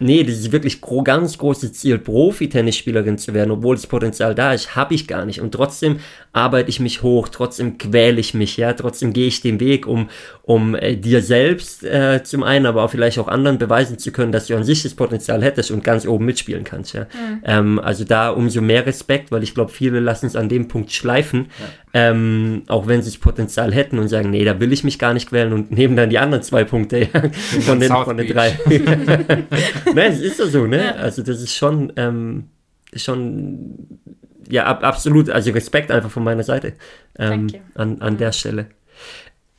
nee, 0.00 0.24
das 0.24 0.36
ist 0.36 0.52
wirklich 0.52 0.80
gro 0.80 1.02
ganz 1.02 1.38
großes 1.38 1.74
Ziel, 1.74 1.98
Profi-Tennisspielerin 1.98 3.18
zu 3.18 3.34
werden, 3.34 3.50
obwohl 3.50 3.76
das 3.76 3.86
Potenzial 3.86 4.34
da 4.34 4.52
ist, 4.52 4.74
habe 4.74 4.94
ich 4.94 5.06
gar 5.06 5.24
nicht. 5.24 5.40
Und 5.40 5.52
trotzdem 5.52 5.98
arbeite 6.32 6.70
ich 6.70 6.80
mich 6.80 7.02
hoch, 7.02 7.28
trotzdem 7.28 7.78
quäle 7.78 8.18
ich 8.18 8.34
mich, 8.34 8.56
ja, 8.56 8.72
trotzdem 8.72 9.12
gehe 9.12 9.26
ich 9.26 9.40
den 9.40 9.60
Weg, 9.60 9.86
um, 9.86 10.08
um 10.42 10.74
äh, 10.74 10.96
dir 10.96 11.22
selbst 11.22 11.84
äh, 11.84 12.22
zum 12.24 12.42
einen, 12.42 12.66
aber 12.66 12.84
auch 12.84 12.90
vielleicht 12.90 13.18
auch 13.18 13.28
anderen 13.28 13.58
beweisen 13.58 13.98
zu 13.98 14.10
können, 14.10 14.32
dass 14.32 14.46
du 14.46 14.56
an 14.56 14.64
sich 14.64 14.82
das 14.82 14.94
Potenzial 14.94 15.42
hättest 15.42 15.70
und 15.70 15.84
ganz 15.84 16.06
oben 16.06 16.24
mitspielen 16.24 16.64
kannst, 16.64 16.94
ja. 16.94 17.02
Mhm. 17.02 17.42
Ähm, 17.44 17.78
also 17.78 18.04
da 18.04 18.30
umso 18.30 18.60
mehr 18.60 18.86
Respekt, 18.86 19.30
weil 19.30 19.42
ich 19.42 19.54
glaube, 19.54 19.70
viele 19.70 20.00
lassen 20.00 20.26
es 20.26 20.36
an 20.36 20.48
dem 20.48 20.68
Punkt 20.68 20.92
schleifen, 20.92 21.48
ja. 21.92 22.10
ähm, 22.10 22.62
auch 22.68 22.86
wenn 22.86 23.02
sie 23.02 23.10
das 23.10 23.18
Potenzial 23.18 23.74
hätten 23.74 23.98
und 23.98 24.08
sagen, 24.08 24.30
nee, 24.30 24.44
da 24.44 24.60
will 24.60 24.72
ich 24.72 24.84
mich 24.84 24.98
gar 24.98 25.12
nicht 25.12 25.28
quälen 25.28 25.52
und 25.52 25.70
nehmen 25.70 25.96
dann 25.96 26.10
die 26.10 26.18
anderen 26.18 26.42
zwei 26.42 26.64
Punkte 26.64 27.00
ja, 27.00 27.22
von, 27.60 27.80
den, 27.80 27.90
von 27.90 28.16
den 28.16 28.28
drei. 28.28 28.58
Nein, 29.94 30.12
es 30.12 30.20
ist 30.20 30.38
ja 30.38 30.46
so, 30.46 30.66
ne? 30.66 30.96
Also 30.96 31.22
das 31.22 31.40
ist 31.40 31.54
schon, 31.54 31.92
ähm, 31.96 32.48
schon, 32.94 34.00
ja, 34.48 34.64
ab, 34.64 34.82
absolut, 34.84 35.30
also 35.30 35.52
Respekt 35.52 35.90
einfach 35.90 36.10
von 36.10 36.24
meiner 36.24 36.42
Seite 36.42 36.74
ähm, 37.18 37.48
an, 37.74 38.00
an 38.00 38.16
der 38.16 38.32
Stelle. 38.32 38.66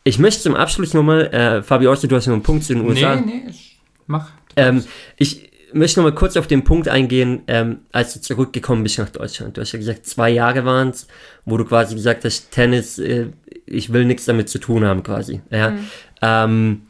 Ich 0.04 0.20
möchte 0.20 0.42
zum 0.42 0.56
Abschluss 0.56 0.94
nochmal, 0.94 1.28
äh, 1.28 1.64
Fabio 1.64 1.94
du 1.94 2.16
hast 2.16 2.28
noch 2.28 2.34
einen 2.34 2.44
Punkt 2.44 2.64
zu 2.64 2.74
den 2.74 2.88
USA. 2.88 3.16
Nee, 3.16 3.26
nee, 3.26 3.44
ich 3.50 3.80
mach. 4.08 4.32
Ähm, 4.56 4.84
ich 5.18 5.52
möchte 5.74 6.00
nochmal 6.00 6.16
kurz 6.16 6.38
auf 6.38 6.48
den 6.48 6.64
Punkt 6.64 6.88
eingehen, 6.88 7.44
ähm, 7.48 7.80
als 7.92 8.14
du 8.14 8.22
zurückgekommen 8.22 8.84
bist 8.84 9.00
nach 9.00 9.10
Deutschland. 9.10 9.58
Du 9.58 9.62
hast 9.62 9.72
ja 9.72 9.80
gesagt, 9.80 10.06
zwei 10.06 10.30
Jahre 10.30 10.66
waren 10.66 10.90
es, 10.90 11.08
wo 11.46 11.58
du 11.58 11.66
quasi 11.66 11.96
gesagt 11.96 12.26
hast, 12.26 12.52
Tennis, 12.52 13.00
äh, 13.00 13.28
ich 13.66 13.94
will 13.94 14.06
nichts 14.06 14.26
damit 14.26 14.50
zu 14.50 14.60
tun 14.60 14.84
haben 14.84 15.04
quasi. 15.04 15.42
Ja. 15.50 15.72
Mhm. 15.72 15.88
Ähm, 16.22 16.82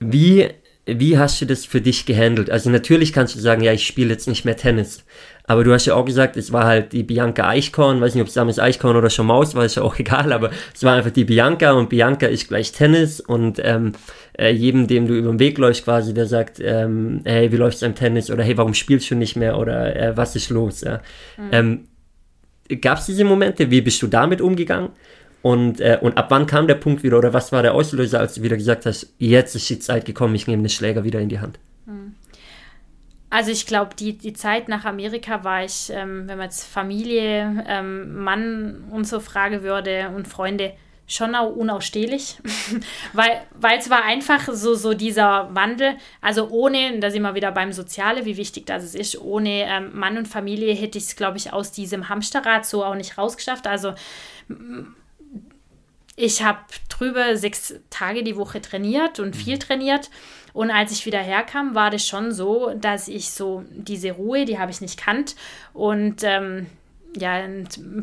wie 0.00 0.48
wie 0.86 1.16
hast 1.16 1.40
du 1.40 1.46
das 1.46 1.64
für 1.64 1.80
dich 1.80 2.06
gehandelt? 2.06 2.50
Also 2.50 2.68
natürlich 2.70 3.12
kannst 3.12 3.36
du 3.36 3.40
sagen, 3.40 3.62
ja, 3.62 3.72
ich 3.72 3.86
spiele 3.86 4.10
jetzt 4.10 4.26
nicht 4.26 4.44
mehr 4.44 4.56
Tennis. 4.56 5.04
Aber 5.44 5.64
du 5.64 5.72
hast 5.72 5.86
ja 5.86 5.94
auch 5.94 6.04
gesagt, 6.04 6.36
es 6.36 6.52
war 6.52 6.64
halt 6.64 6.92
die 6.92 7.02
Bianca 7.02 7.48
Eichkorn, 7.48 8.00
weiß 8.00 8.14
nicht, 8.14 8.22
ob 8.22 8.28
es 8.28 8.34
damals 8.34 8.58
Eichkorn 8.58 8.96
oder 8.96 9.10
schon 9.10 9.26
Maus 9.26 9.54
war, 9.54 9.64
ist 9.64 9.76
ja 9.76 9.82
auch 9.82 9.96
egal, 9.98 10.32
aber 10.32 10.50
es 10.74 10.82
war 10.82 10.96
einfach 10.96 11.10
die 11.10 11.24
Bianca 11.24 11.72
und 11.72 11.88
Bianca 11.88 12.26
ist 12.26 12.48
gleich 12.48 12.72
Tennis 12.72 13.20
und 13.20 13.60
ähm, 13.62 13.92
äh, 14.38 14.50
jedem, 14.50 14.86
dem 14.86 15.06
du 15.06 15.14
über 15.14 15.30
den 15.30 15.40
Weg 15.40 15.58
läufst 15.58 15.84
quasi, 15.84 16.14
der 16.14 16.26
sagt, 16.26 16.60
ähm, 16.60 17.22
hey, 17.24 17.50
wie 17.52 17.56
läuft's 17.56 17.82
am 17.82 17.94
Tennis 17.94 18.30
oder 18.30 18.44
hey, 18.44 18.56
warum 18.56 18.74
spielst 18.74 19.10
du 19.10 19.14
nicht 19.14 19.36
mehr 19.36 19.58
oder 19.58 19.94
äh, 19.94 20.16
was 20.16 20.36
ist 20.36 20.50
los? 20.50 20.82
Ja? 20.82 21.00
Mhm. 21.36 21.48
Ähm, 21.52 21.80
Gab 22.80 22.98
es 22.98 23.06
diese 23.06 23.24
Momente? 23.24 23.70
Wie 23.70 23.80
bist 23.80 24.00
du 24.02 24.06
damit 24.06 24.40
umgegangen? 24.40 24.90
Und, 25.42 25.80
äh, 25.80 25.98
und 26.00 26.16
ab 26.16 26.26
wann 26.30 26.46
kam 26.46 26.68
der 26.68 26.76
Punkt 26.76 27.02
wieder 27.02 27.18
oder 27.18 27.32
was 27.32 27.50
war 27.50 27.62
der 27.62 27.74
Auslöser, 27.74 28.20
als 28.20 28.34
du 28.34 28.42
wieder 28.42 28.56
gesagt 28.56 28.86
hast, 28.86 29.12
jetzt 29.18 29.56
ist 29.56 29.68
die 29.68 29.80
Zeit 29.80 30.04
gekommen, 30.04 30.34
ich 30.34 30.46
nehme 30.46 30.62
den 30.62 30.68
Schläger 30.68 31.02
wieder 31.02 31.20
in 31.20 31.28
die 31.28 31.40
Hand? 31.40 31.58
Hm. 31.86 32.14
Also 33.28 33.50
ich 33.50 33.66
glaube, 33.66 33.96
die, 33.98 34.16
die 34.16 34.34
Zeit 34.34 34.68
nach 34.68 34.84
Amerika 34.84 35.42
war 35.42 35.64
ich, 35.64 35.90
ähm, 35.90 36.28
wenn 36.28 36.38
man 36.38 36.44
jetzt 36.44 36.64
Familie, 36.64 37.64
ähm, 37.66 38.22
Mann 38.22 38.84
und 38.90 39.06
so 39.06 39.20
fragen 39.20 39.62
würde 39.62 40.10
und 40.14 40.28
Freunde, 40.28 40.74
schon 41.06 41.34
auch 41.34 41.54
unausstehlich, 41.54 42.38
weil 43.12 43.78
es 43.78 43.90
war 43.90 44.04
einfach 44.04 44.48
so, 44.52 44.74
so 44.74 44.94
dieser 44.94 45.54
Wandel, 45.54 45.96
also 46.20 46.48
ohne, 46.48 47.00
da 47.00 47.10
sind 47.10 47.22
wir 47.22 47.34
wieder 47.34 47.52
beim 47.52 47.72
Soziale, 47.72 48.24
wie 48.24 48.36
wichtig 48.36 48.66
das 48.66 48.94
ist, 48.94 49.20
ohne 49.20 49.64
ähm, 49.64 49.90
Mann 49.92 50.16
und 50.16 50.28
Familie 50.28 50.74
hätte 50.74 50.98
ich 50.98 51.04
es, 51.04 51.16
glaube 51.16 51.38
ich, 51.38 51.52
aus 51.52 51.72
diesem 51.72 52.08
Hamsterrad 52.08 52.64
so 52.64 52.84
auch 52.84 52.94
nicht 52.94 53.18
rausgeschafft, 53.18 53.66
also 53.66 53.94
ich 56.16 56.42
habe 56.42 56.58
drüber 56.88 57.36
sechs 57.36 57.74
Tage 57.90 58.22
die 58.22 58.36
Woche 58.36 58.60
trainiert 58.60 59.18
und 59.18 59.36
viel 59.36 59.54
mhm. 59.54 59.60
trainiert. 59.60 60.10
Und 60.52 60.70
als 60.70 60.92
ich 60.92 61.06
wieder 61.06 61.20
herkam, 61.20 61.74
war 61.74 61.90
das 61.90 62.06
schon 62.06 62.32
so, 62.32 62.74
dass 62.74 63.08
ich 63.08 63.30
so 63.30 63.64
diese 63.70 64.12
Ruhe, 64.12 64.44
die 64.44 64.58
habe 64.58 64.70
ich 64.70 64.82
nicht 64.82 64.98
kannt. 65.00 65.34
Und 65.72 66.22
ähm, 66.22 66.66
ja, 67.16 67.42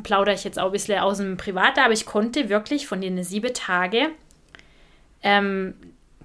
plaudere 0.03 0.35
ich 0.35 0.43
jetzt 0.43 0.59
auch 0.59 0.67
ein 0.67 0.71
bisschen 0.71 0.99
aus 0.99 1.17
dem 1.17 1.37
Privat, 1.37 1.77
aber 1.77 1.93
ich 1.93 2.05
konnte 2.05 2.49
wirklich 2.49 2.87
von 2.87 3.01
den 3.01 3.23
sieben 3.23 3.53
Tagen 3.53 4.09
ähm, 5.21 5.75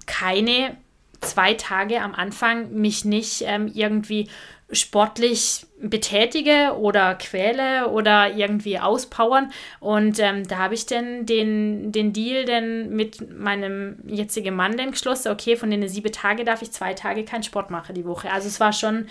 keine 0.05 0.77
zwei 1.21 1.53
Tage 1.55 2.01
am 2.01 2.13
Anfang 2.13 2.71
mich 2.71 3.05
nicht 3.05 3.43
ähm, 3.45 3.71
irgendwie 3.73 4.29
sportlich 4.71 5.65
betätige 5.79 6.75
oder 6.79 7.15
quäle 7.15 7.89
oder 7.89 8.33
irgendwie 8.33 8.79
auspowern. 8.79 9.51
Und 9.79 10.19
ähm, 10.19 10.47
da 10.47 10.57
habe 10.57 10.73
ich 10.73 10.85
dann 10.85 11.25
den, 11.25 11.91
den 11.91 12.13
Deal 12.13 12.45
dann 12.45 12.89
mit 12.89 13.37
meinem 13.37 13.97
jetzigen 14.07 14.55
Mann 14.55 14.77
dann 14.77 14.91
geschlossen, 14.91 15.31
okay, 15.31 15.55
von 15.55 15.69
den 15.69 15.87
sieben 15.87 16.11
Tagen 16.11 16.45
darf 16.45 16.61
ich 16.61 16.71
zwei 16.71 16.93
Tage 16.93 17.25
keinen 17.25 17.43
Sport 17.43 17.69
machen 17.69 17.95
die 17.95 18.05
Woche. 18.05 18.31
Also 18.31 18.47
es 18.47 18.59
war 18.59 18.73
schon 18.73 19.07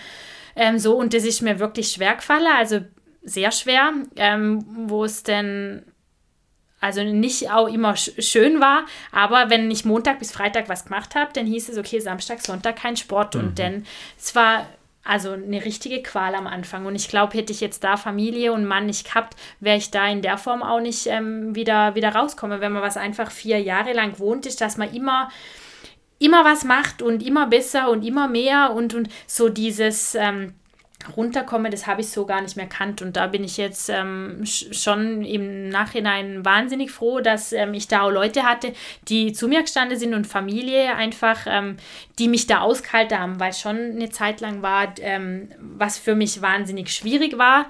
Ähm, 0.56 0.78
so, 0.78 0.96
und 0.96 1.12
das 1.14 1.24
ist 1.24 1.42
mir 1.42 1.58
wirklich 1.58 1.88
schwer 1.88 2.14
gefallen, 2.14 2.46
also 2.46 2.78
sehr 3.24 3.50
schwer, 3.50 3.92
ähm, 4.14 4.64
wo 4.86 5.04
es 5.04 5.24
denn 5.24 5.82
also 6.80 7.02
nicht 7.02 7.50
auch 7.50 7.66
immer 7.66 7.96
sch 7.96 8.12
schön 8.20 8.60
war, 8.60 8.86
aber 9.10 9.50
wenn 9.50 9.68
ich 9.70 9.84
Montag 9.84 10.20
bis 10.20 10.30
Freitag 10.30 10.68
was 10.68 10.84
gemacht 10.84 11.14
habe, 11.16 11.32
dann 11.32 11.46
hieß 11.46 11.70
es, 11.70 11.78
okay, 11.78 11.98
Samstag, 11.98 12.40
Sonntag 12.40 12.76
kein 12.76 12.96
Sport. 12.96 13.34
Mhm. 13.34 13.40
Und 13.40 13.58
dann, 13.58 13.86
es 14.16 14.34
war 14.36 14.66
also 15.04 15.32
eine 15.32 15.64
richtige 15.64 16.02
Qual 16.02 16.34
am 16.34 16.46
Anfang. 16.46 16.86
Und 16.86 16.94
ich 16.94 17.08
glaube, 17.08 17.36
hätte 17.36 17.52
ich 17.52 17.60
jetzt 17.60 17.84
da 17.84 17.96
Familie 17.96 18.52
und 18.52 18.64
Mann 18.64 18.86
nicht 18.86 19.06
gehabt, 19.06 19.36
wäre 19.60 19.76
ich 19.76 19.90
da 19.90 20.08
in 20.08 20.22
der 20.22 20.38
Form 20.38 20.62
auch 20.62 20.80
nicht 20.80 21.06
ähm, 21.06 21.54
wieder, 21.54 21.94
wieder 21.94 22.14
rauskomme. 22.14 22.60
Wenn 22.60 22.72
man 22.72 22.82
was 22.82 22.96
einfach 22.96 23.30
vier 23.30 23.60
Jahre 23.60 23.92
lang 23.92 24.18
wohnt, 24.18 24.46
ist, 24.46 24.60
dass 24.60 24.76
man 24.76 24.92
immer 24.92 25.28
immer 26.18 26.44
was 26.44 26.64
macht 26.64 27.02
und 27.02 27.22
immer 27.22 27.46
besser 27.46 27.90
und 27.90 28.02
immer 28.02 28.28
mehr 28.28 28.72
und, 28.72 28.94
und 28.94 29.08
so 29.26 29.48
dieses 29.48 30.14
ähm, 30.14 30.54
runterkomme, 31.16 31.70
das 31.70 31.86
habe 31.86 32.00
ich 32.00 32.10
so 32.10 32.26
gar 32.26 32.40
nicht 32.40 32.56
mehr 32.56 32.66
kannt. 32.66 33.02
Und 33.02 33.16
da 33.16 33.26
bin 33.26 33.44
ich 33.44 33.56
jetzt 33.56 33.88
ähm, 33.88 34.42
schon 34.44 35.24
im 35.24 35.68
Nachhinein 35.68 36.44
wahnsinnig 36.44 36.90
froh, 36.90 37.20
dass 37.20 37.52
ähm, 37.52 37.74
ich 37.74 37.88
da 37.88 38.02
auch 38.02 38.10
Leute 38.10 38.44
hatte, 38.44 38.72
die 39.08 39.32
zu 39.32 39.48
mir 39.48 39.62
gestanden 39.62 39.98
sind 39.98 40.14
und 40.14 40.26
Familie 40.26 40.94
einfach, 40.94 41.40
ähm, 41.46 41.76
die 42.18 42.28
mich 42.28 42.46
da 42.46 42.60
ausgehalten 42.60 43.18
haben, 43.18 43.40
weil 43.40 43.52
schon 43.52 43.76
eine 43.76 44.10
Zeit 44.10 44.40
lang 44.40 44.62
war, 44.62 44.94
ähm, 45.00 45.50
was 45.58 45.98
für 45.98 46.14
mich 46.14 46.42
wahnsinnig 46.42 46.90
schwierig 46.92 47.38
war 47.38 47.66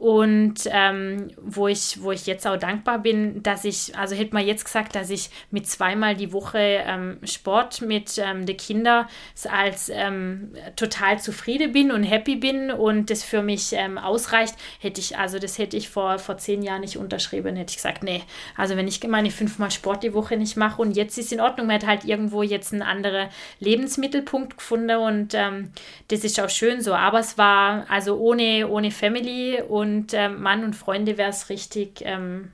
und 0.00 0.60
ähm, 0.72 1.28
wo, 1.36 1.68
ich, 1.68 2.02
wo 2.02 2.10
ich 2.10 2.24
jetzt 2.24 2.46
auch 2.46 2.56
dankbar 2.56 3.00
bin, 3.00 3.42
dass 3.42 3.66
ich, 3.66 3.94
also 3.98 4.14
hätte 4.16 4.32
man 4.32 4.46
jetzt 4.46 4.64
gesagt, 4.64 4.94
dass 4.94 5.10
ich 5.10 5.28
mit 5.50 5.66
zweimal 5.66 6.16
die 6.16 6.32
Woche 6.32 6.58
ähm, 6.58 7.18
Sport 7.22 7.82
mit 7.82 8.16
ähm, 8.16 8.46
den 8.46 8.56
Kindern 8.56 9.08
als 9.50 9.90
ähm, 9.92 10.54
total 10.74 11.20
zufrieden 11.20 11.72
bin 11.72 11.92
und 11.92 12.04
happy 12.04 12.36
bin 12.36 12.70
und 12.70 13.10
das 13.10 13.22
für 13.22 13.42
mich 13.42 13.74
ähm, 13.74 13.98
ausreicht, 13.98 14.54
hätte 14.78 15.02
ich, 15.02 15.18
also 15.18 15.38
das 15.38 15.58
hätte 15.58 15.76
ich 15.76 15.90
vor, 15.90 16.18
vor 16.18 16.38
zehn 16.38 16.62
Jahren 16.62 16.80
nicht 16.80 16.96
unterschrieben, 16.96 17.56
hätte 17.56 17.72
ich 17.72 17.76
gesagt, 17.76 18.02
nee, 18.02 18.22
also 18.56 18.78
wenn 18.78 18.88
ich 18.88 19.06
meine 19.06 19.30
fünfmal 19.30 19.70
Sport 19.70 20.02
die 20.02 20.14
Woche 20.14 20.38
nicht 20.38 20.56
mache 20.56 20.80
und 20.80 20.96
jetzt 20.96 21.18
ist 21.18 21.26
es 21.26 21.32
in 21.32 21.42
Ordnung, 21.42 21.66
man 21.66 21.76
hat 21.76 21.86
halt 21.86 22.04
irgendwo 22.06 22.42
jetzt 22.42 22.72
einen 22.72 22.80
anderen 22.80 23.28
Lebensmittelpunkt 23.58 24.56
gefunden 24.56 24.96
und 24.96 25.34
ähm, 25.34 25.72
das 26.08 26.24
ist 26.24 26.40
auch 26.40 26.48
schön 26.48 26.80
so, 26.80 26.94
aber 26.94 27.20
es 27.20 27.36
war 27.36 27.84
also 27.90 28.16
ohne, 28.16 28.66
ohne 28.66 28.90
Family 28.90 29.60
und 29.60 29.89
und 29.90 30.14
äh, 30.14 30.28
Mann 30.28 30.64
und 30.64 30.74
Freunde 30.74 31.18
wäre 31.18 31.30
es 31.30 31.48
richtig, 31.48 32.02
ähm, 32.02 32.50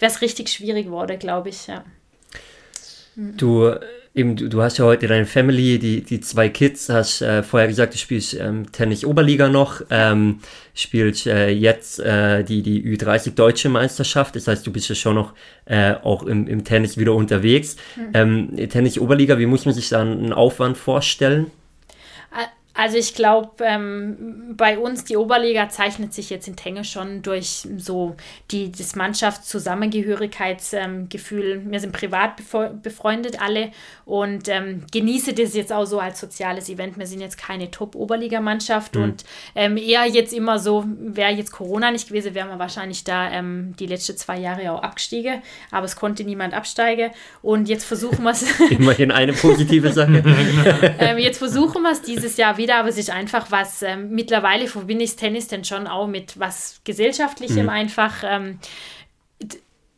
richtig 0.00 0.48
schwierig 0.48 0.86
geworden, 0.86 1.18
glaube 1.18 1.48
ich, 1.48 1.66
ja. 1.66 1.84
Du, 3.16 3.74
eben, 4.14 4.36
du, 4.36 4.48
du, 4.48 4.62
hast 4.62 4.78
ja 4.78 4.84
heute 4.84 5.08
deine 5.08 5.26
Family, 5.26 5.80
die, 5.80 6.04
die 6.04 6.20
zwei 6.20 6.48
Kids, 6.48 6.88
hast 6.88 7.20
äh, 7.20 7.42
vorher 7.42 7.66
gesagt, 7.66 7.94
du 7.94 7.98
spielst 7.98 8.34
ähm, 8.34 8.70
Tennis 8.70 9.04
Oberliga 9.04 9.48
noch, 9.48 9.82
ähm, 9.90 10.38
spielst 10.72 11.26
äh, 11.26 11.48
jetzt 11.48 11.98
äh, 11.98 12.44
die, 12.44 12.62
die 12.62 12.80
Ü30 12.96 13.34
Deutsche 13.34 13.68
Meisterschaft, 13.70 14.36
das 14.36 14.46
heißt, 14.46 14.64
du 14.64 14.70
bist 14.70 14.88
ja 14.88 14.94
schon 14.94 15.16
noch 15.16 15.34
äh, 15.64 15.94
auch 15.94 16.22
im, 16.22 16.46
im 16.46 16.62
Tennis 16.62 16.96
wieder 16.96 17.12
unterwegs. 17.12 17.74
Mhm. 17.96 18.10
Ähm, 18.14 18.68
Tennis 18.68 19.00
Oberliga, 19.00 19.36
wie 19.40 19.46
muss 19.46 19.64
man 19.64 19.74
sich 19.74 19.88
da 19.88 20.00
einen 20.00 20.32
Aufwand 20.32 20.78
vorstellen? 20.78 21.50
Also 22.78 22.96
ich 22.96 23.12
glaube, 23.12 23.64
ähm, 23.64 24.54
bei 24.56 24.78
uns 24.78 25.02
die 25.02 25.16
Oberliga 25.16 25.68
zeichnet 25.68 26.14
sich 26.14 26.30
jetzt 26.30 26.46
in 26.46 26.54
Tenge 26.54 26.84
schon 26.84 27.22
durch 27.22 27.66
so 27.76 28.14
die, 28.52 28.70
das 28.70 28.94
Mannschaftszusammengehörigkeitsgefühl. 28.94 31.52
Ähm, 31.54 31.72
wir 31.72 31.80
sind 31.80 31.92
privat 31.92 32.34
befreundet 32.80 33.42
alle 33.42 33.72
und 34.04 34.46
ähm, 34.46 34.84
genieße 34.92 35.32
das 35.32 35.54
jetzt 35.54 35.72
auch 35.72 35.86
so 35.86 35.98
als 35.98 36.20
soziales 36.20 36.68
Event. 36.68 36.96
Wir 37.00 37.08
sind 37.08 37.20
jetzt 37.20 37.36
keine 37.36 37.72
Top-Oberligamannschaft 37.72 38.94
mhm. 38.94 39.02
und 39.02 39.24
ähm, 39.56 39.76
eher 39.76 40.06
jetzt 40.06 40.32
immer 40.32 40.60
so, 40.60 40.84
wäre 40.86 41.32
jetzt 41.32 41.50
Corona 41.50 41.90
nicht 41.90 42.06
gewesen, 42.06 42.36
wären 42.36 42.48
wir 42.48 42.60
wahrscheinlich 42.60 43.02
da 43.02 43.28
ähm, 43.32 43.74
die 43.80 43.86
letzten 43.86 44.16
zwei 44.16 44.38
Jahre 44.38 44.70
auch 44.70 44.84
abgestiegen, 44.84 45.42
aber 45.72 45.86
es 45.86 45.96
konnte 45.96 46.22
niemand 46.22 46.54
absteigen 46.54 47.10
und 47.42 47.68
jetzt 47.68 47.84
versuchen 47.84 48.22
wir 48.22 48.30
es. 48.30 48.44
Immerhin 48.70 49.10
eine 49.10 49.32
positive 49.32 49.92
Sache. 49.92 50.22
Ähm, 51.00 51.18
jetzt 51.18 51.38
versuchen 51.38 51.82
wir 51.82 51.92
es 51.92 52.02
dieses 52.02 52.36
Jahr 52.36 52.56
wieder 52.56 52.67
wieder, 52.68 52.78
aber 52.78 52.88
es 52.88 52.98
ist 52.98 53.10
einfach 53.10 53.50
was, 53.50 53.82
ähm, 53.82 54.10
mittlerweile 54.10 54.68
verbinde 54.68 55.04
ich 55.04 55.16
Tennis 55.16 55.48
denn 55.48 55.64
schon 55.64 55.86
auch 55.86 56.06
mit 56.06 56.38
was 56.38 56.80
Gesellschaftlichem 56.84 57.64
mhm. 57.64 57.68
einfach. 57.70 58.22
Ähm, 58.22 58.58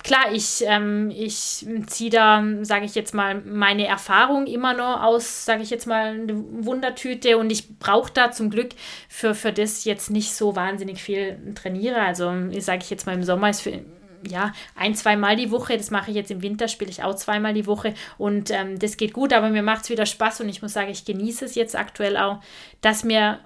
klar, 0.04 0.32
ich, 0.32 0.62
ähm, 0.64 1.10
ich 1.10 1.66
ziehe 1.86 2.10
da, 2.10 2.44
sage 2.62 2.84
ich 2.84 2.94
jetzt 2.94 3.12
mal, 3.12 3.40
meine 3.40 3.86
Erfahrung 3.86 4.46
immer 4.46 4.72
noch 4.72 5.02
aus, 5.02 5.44
sage 5.44 5.62
ich 5.62 5.70
jetzt 5.70 5.86
mal, 5.86 6.12
eine 6.12 6.34
Wundertüte 6.64 7.38
und 7.38 7.50
ich 7.50 7.78
brauche 7.78 8.12
da 8.12 8.30
zum 8.30 8.50
Glück 8.50 8.70
für, 9.08 9.34
für 9.34 9.52
das 9.52 9.84
jetzt 9.84 10.10
nicht 10.10 10.32
so 10.32 10.54
wahnsinnig 10.54 11.02
viel 11.02 11.54
trainiere. 11.56 12.00
Also, 12.00 12.32
sage 12.60 12.82
ich 12.82 12.90
jetzt 12.90 13.06
mal, 13.06 13.14
im 13.14 13.24
Sommer 13.24 13.50
ist 13.50 13.62
für 13.62 13.80
ja, 14.28 14.52
ein, 14.74 14.94
zweimal 14.94 15.36
die 15.36 15.50
Woche. 15.50 15.76
Das 15.76 15.90
mache 15.90 16.10
ich 16.10 16.16
jetzt 16.16 16.30
im 16.30 16.42
Winter, 16.42 16.68
spiele 16.68 16.90
ich 16.90 17.02
auch 17.02 17.14
zweimal 17.14 17.54
die 17.54 17.66
Woche 17.66 17.94
und 18.18 18.50
ähm, 18.50 18.78
das 18.78 18.96
geht 18.96 19.12
gut, 19.12 19.32
aber 19.32 19.50
mir 19.50 19.62
macht 19.62 19.84
es 19.84 19.90
wieder 19.90 20.06
Spaß 20.06 20.40
und 20.40 20.48
ich 20.48 20.62
muss 20.62 20.72
sagen, 20.72 20.90
ich 20.90 21.04
genieße 21.04 21.44
es 21.44 21.54
jetzt 21.54 21.76
aktuell 21.76 22.16
auch, 22.16 22.40
dass 22.80 23.04
mir 23.04 23.38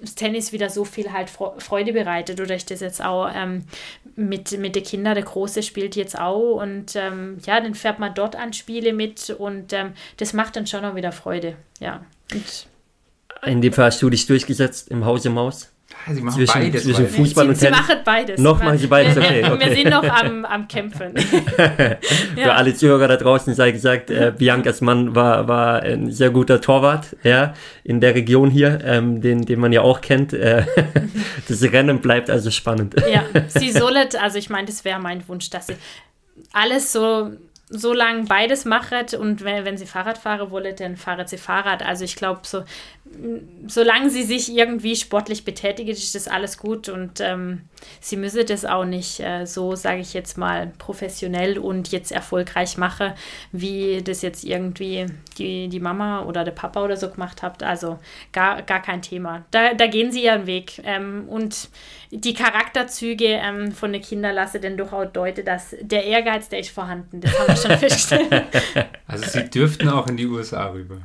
das 0.00 0.14
Tennis 0.14 0.52
wieder 0.52 0.70
so 0.70 0.84
viel 0.84 1.12
halt 1.12 1.30
Freude 1.30 1.92
bereitet 1.92 2.40
oder 2.40 2.54
ich 2.54 2.64
das 2.64 2.80
jetzt 2.80 3.02
auch 3.04 3.28
ähm, 3.34 3.64
mit, 4.14 4.56
mit 4.58 4.76
den 4.76 4.84
Kindern, 4.84 5.14
der 5.14 5.24
Große 5.24 5.62
spielt 5.62 5.96
jetzt 5.96 6.18
auch 6.18 6.60
und 6.60 6.94
ähm, 6.94 7.38
ja, 7.44 7.60
dann 7.60 7.74
fährt 7.74 7.98
man 7.98 8.14
dort 8.14 8.36
an 8.36 8.52
Spiele 8.52 8.92
mit 8.92 9.30
und 9.30 9.72
ähm, 9.72 9.92
das 10.16 10.32
macht 10.32 10.56
dann 10.56 10.66
schon 10.66 10.84
auch 10.84 10.94
wieder 10.94 11.12
Freude, 11.12 11.56
ja. 11.80 12.04
Und 12.32 12.66
In 13.44 13.60
dem 13.60 13.72
Fall 13.72 13.86
hast 13.86 14.02
du 14.02 14.10
dich 14.10 14.26
durchgesetzt 14.26 14.88
im 14.88 15.04
Hause 15.04 15.30
Maus? 15.30 15.72
Sie 16.14 16.22
machen 16.22 16.36
zwischen, 16.36 16.60
beides. 16.60 16.82
Zwischen 16.84 17.04
beides. 17.04 17.16
Fußball 17.16 17.44
sie, 17.44 17.50
und 17.50 17.58
Tennis. 17.58 17.78
Sie 17.78 17.82
machen 17.82 18.00
beides. 18.04 18.40
Noch 18.40 18.62
machen 18.62 18.78
sie 18.78 18.86
beides, 18.86 19.16
okay. 19.16 19.44
okay. 19.50 19.66
Wir 19.66 19.74
sind 19.74 19.90
noch 19.90 20.04
am, 20.04 20.44
am 20.44 20.68
Kämpfen. 20.68 21.16
Für 21.16 22.54
alle 22.54 22.74
Zuhörer 22.74 23.08
da 23.08 23.16
draußen 23.16 23.54
sei 23.54 23.72
gesagt, 23.72 24.10
äh, 24.10 24.32
Biancas 24.36 24.80
Mann 24.80 25.14
war, 25.14 25.48
war 25.48 25.82
ein 25.82 26.10
sehr 26.10 26.30
guter 26.30 26.60
Torwart 26.60 27.16
ja, 27.22 27.54
in 27.84 28.00
der 28.00 28.14
Region 28.14 28.50
hier, 28.50 28.80
ähm, 28.84 29.20
den, 29.20 29.42
den 29.42 29.60
man 29.60 29.72
ja 29.72 29.82
auch 29.82 30.00
kennt. 30.00 30.32
Äh, 30.32 30.64
das 31.48 31.62
Rennen 31.62 32.00
bleibt 32.00 32.30
also 32.30 32.50
spannend. 32.50 32.94
Ja, 33.12 33.24
sie 33.48 33.70
sollet, 33.70 34.16
also 34.20 34.38
ich 34.38 34.50
meine, 34.50 34.66
das 34.66 34.84
wäre 34.84 35.00
mein 35.00 35.26
Wunsch, 35.28 35.50
dass 35.50 35.68
sie 35.68 35.74
alles 36.52 36.92
so 36.92 37.30
so 37.70 37.92
lange 37.92 38.24
beides 38.24 38.64
macht 38.64 39.14
und 39.14 39.44
wenn, 39.44 39.64
wenn 39.64 39.76
sie 39.76 39.86
Fahrrad 39.86 40.18
fahren 40.18 40.50
wollen, 40.50 40.74
dann 40.76 40.96
fahren 40.96 41.26
sie 41.26 41.36
Fahrrad. 41.36 41.82
Also 41.82 42.04
ich 42.04 42.16
glaube, 42.16 42.40
so, 42.44 42.64
solange 43.66 44.10
sie 44.10 44.22
sich 44.22 44.50
irgendwie 44.50 44.96
sportlich 44.96 45.44
betätigen, 45.44 45.90
ist 45.90 46.14
das 46.14 46.28
alles 46.28 46.58
gut 46.58 46.88
und 46.88 47.20
ähm, 47.20 47.62
sie 48.00 48.16
müsse 48.16 48.44
das 48.44 48.64
auch 48.64 48.84
nicht 48.84 49.20
äh, 49.20 49.46
so, 49.46 49.74
sage 49.74 50.00
ich 50.00 50.14
jetzt 50.14 50.38
mal, 50.38 50.72
professionell 50.78 51.58
und 51.58 51.90
jetzt 51.92 52.12
erfolgreich 52.12 52.76
machen, 52.76 53.12
wie 53.52 54.02
das 54.02 54.22
jetzt 54.22 54.44
irgendwie 54.44 55.06
die, 55.38 55.68
die 55.68 55.80
Mama 55.80 56.22
oder 56.22 56.44
der 56.44 56.52
Papa 56.52 56.84
oder 56.84 56.96
so 56.96 57.10
gemacht 57.10 57.42
hat. 57.42 57.62
Also 57.62 57.98
gar, 58.32 58.62
gar 58.62 58.82
kein 58.82 59.02
Thema. 59.02 59.44
Da, 59.50 59.74
da 59.74 59.86
gehen 59.86 60.12
sie 60.12 60.24
ihren 60.24 60.46
Weg. 60.46 60.80
Ähm, 60.84 61.26
und 61.28 61.68
die 62.10 62.34
Charakterzüge 62.34 63.26
ähm, 63.26 63.72
von 63.72 63.92
den 63.92 64.02
Kindern 64.02 64.34
lasse 64.34 64.60
denn 64.60 64.76
durchaus 64.76 65.12
deuten, 65.12 65.44
dass 65.44 65.74
der 65.80 66.04
Ehrgeiz, 66.04 66.48
der 66.48 66.60
ist 66.60 66.70
vorhanden. 66.70 67.20
Das 67.20 67.38
haben 67.38 67.48
wir 67.48 67.56
schon 67.56 67.78
festgestellt. 67.78 68.28
Also 69.06 69.24
sie 69.28 69.48
dürften 69.48 69.88
auch 69.88 70.06
in 70.06 70.16
die 70.16 70.26
USA 70.26 70.66
rüber. 70.66 71.00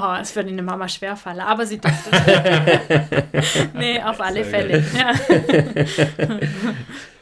Oh, 0.00 0.14
es 0.20 0.36
würde 0.36 0.50
eine 0.50 0.62
Mama 0.62 0.86
schwerfallen, 0.86 1.40
aber 1.40 1.66
sie 1.66 1.78
dürfte. 1.78 2.10
nee, 3.74 4.00
auf 4.00 4.20
alle 4.20 4.44
Sehr 4.44 4.52
Fälle. 4.52 4.84
Ja. 4.96 5.12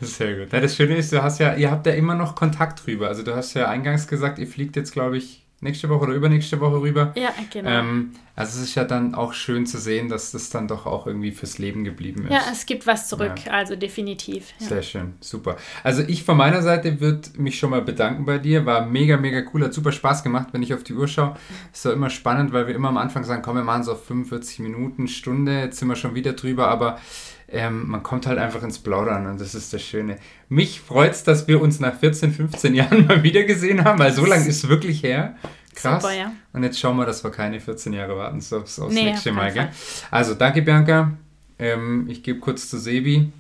Sehr 0.01 0.37
gut. 0.37 0.53
Ja, 0.53 0.61
das 0.61 0.77
Schöne 0.77 0.97
ist, 0.97 1.11
du 1.11 1.23
hast 1.23 1.39
ja, 1.39 1.55
ihr 1.55 1.71
habt 1.71 1.87
ja 1.87 1.95
immer 1.95 2.15
noch 2.15 2.35
Kontakt 2.35 2.85
drüber. 2.85 3.09
Also 3.09 3.23
du 3.23 3.35
hast 3.35 3.55
ja 3.55 3.69
eingangs 3.69 4.07
gesagt, 4.09 4.39
ihr 4.39 4.47
fliegt 4.47 4.77
jetzt, 4.77 4.93
glaube 4.93 5.17
ich, 5.17 5.46
nächste 5.61 5.89
Woche 5.89 6.05
oder 6.05 6.15
übernächste 6.15 6.61
Woche 6.61 6.81
rüber. 6.81 7.13
Ja, 7.17 7.31
genau. 7.51 7.71
Ähm, 7.71 8.13
also 8.35 8.59
es 8.61 8.69
ist 8.69 8.75
ja 8.75 8.85
dann 8.85 9.15
auch 9.15 9.33
schön 9.33 9.65
zu 9.65 9.79
sehen, 9.79 10.11
dass 10.11 10.31
das 10.31 10.51
dann 10.51 10.69
doch 10.69 10.85
auch 10.85 11.07
irgendwie 11.07 11.31
fürs 11.31 11.57
Leben 11.57 11.85
geblieben 11.85 12.27
ist. 12.27 12.33
Ja, 12.33 12.43
es 12.53 12.67
gibt 12.67 12.87
was 12.87 13.09
zurück, 13.09 13.47
ja. 13.47 13.53
also 13.53 13.77
definitiv. 13.77 14.53
Ja. 14.59 14.67
Sehr 14.69 14.83
schön, 14.83 15.15
super. 15.21 15.57
Also 15.83 16.03
ich 16.03 16.23
von 16.23 16.37
meiner 16.37 16.61
Seite 16.61 17.01
würde 17.01 17.31
mich 17.39 17.59
schon 17.59 17.71
mal 17.71 17.81
bedanken 17.81 18.27
bei 18.27 18.37
dir. 18.37 18.67
War 18.67 18.85
mega, 18.85 19.17
mega 19.17 19.43
cool, 19.53 19.65
hat 19.65 19.73
super 19.73 19.93
Spaß 19.93 20.23
gemacht, 20.23 20.49
wenn 20.53 20.63
ich 20.63 20.75
auf 20.75 20.85
die 20.85 20.93
Uhr 20.93 21.09
schaue. 21.09 21.37
Ist 21.73 21.83
so 21.83 21.93
immer 21.93 22.11
spannend, 22.11 22.53
weil 22.53 22.67
wir 22.67 22.75
immer 22.75 22.89
am 22.89 22.99
Anfang 22.99 23.25
sagen, 23.25 23.41
komm, 23.43 23.57
wir 23.57 23.65
machen 23.65 23.85
so 23.85 23.93
auf 23.93 24.05
45 24.05 24.59
Minuten, 24.59 25.09
Stunde, 25.09 25.61
jetzt 25.61 25.79
sind 25.79 25.89
wir 25.89 25.97
schon 25.97 26.15
wieder 26.15 26.35
drüber, 26.35 26.69
aber 26.69 26.99
ähm, 27.49 27.89
man 27.89 28.03
kommt 28.03 28.27
halt 28.27 28.39
einfach 28.39 28.63
ins 28.63 28.79
Plaudern 28.79 29.27
und 29.27 29.41
das 29.41 29.55
ist 29.55 29.73
das 29.73 29.83
Schöne. 29.83 30.17
Mich 30.49 30.81
freut 30.81 31.13
es, 31.13 31.23
dass 31.23 31.47
wir 31.47 31.61
uns 31.61 31.79
nach 31.79 31.95
14, 31.99 32.33
15 32.33 32.75
Jahren 32.75 33.07
mal 33.09 33.23
wieder 33.23 33.45
gesehen 33.45 33.85
haben, 33.85 33.99
weil 33.99 34.13
so 34.13 34.25
lange 34.25 34.47
ist 34.47 34.69
wirklich 34.69 35.03
her. 35.03 35.37
Krass. 35.75 36.03
Super, 36.03 36.15
ja. 36.15 36.33
Und 36.53 36.63
jetzt 36.63 36.81
schauen 36.81 36.97
wir, 36.97 37.07
dass 37.07 37.23
wir 37.23 37.31
keine 37.31 37.61
14 37.61 37.93
Jahre 37.93 38.17
warten 38.17 38.41
so, 38.41 38.63
so 38.65 38.85
aufs 38.85 38.95
nee, 38.95 39.05
nächste 39.05 39.31
Mal. 39.31 39.53
Gell? 39.53 39.69
Also 40.11 40.35
danke, 40.35 40.63
Bianca. 40.63 41.13
Ähm, 41.59 42.07
ich 42.09 42.23
gebe 42.23 42.41
kurz 42.41 42.69
zu 42.69 42.79
Sebi. 42.79 43.31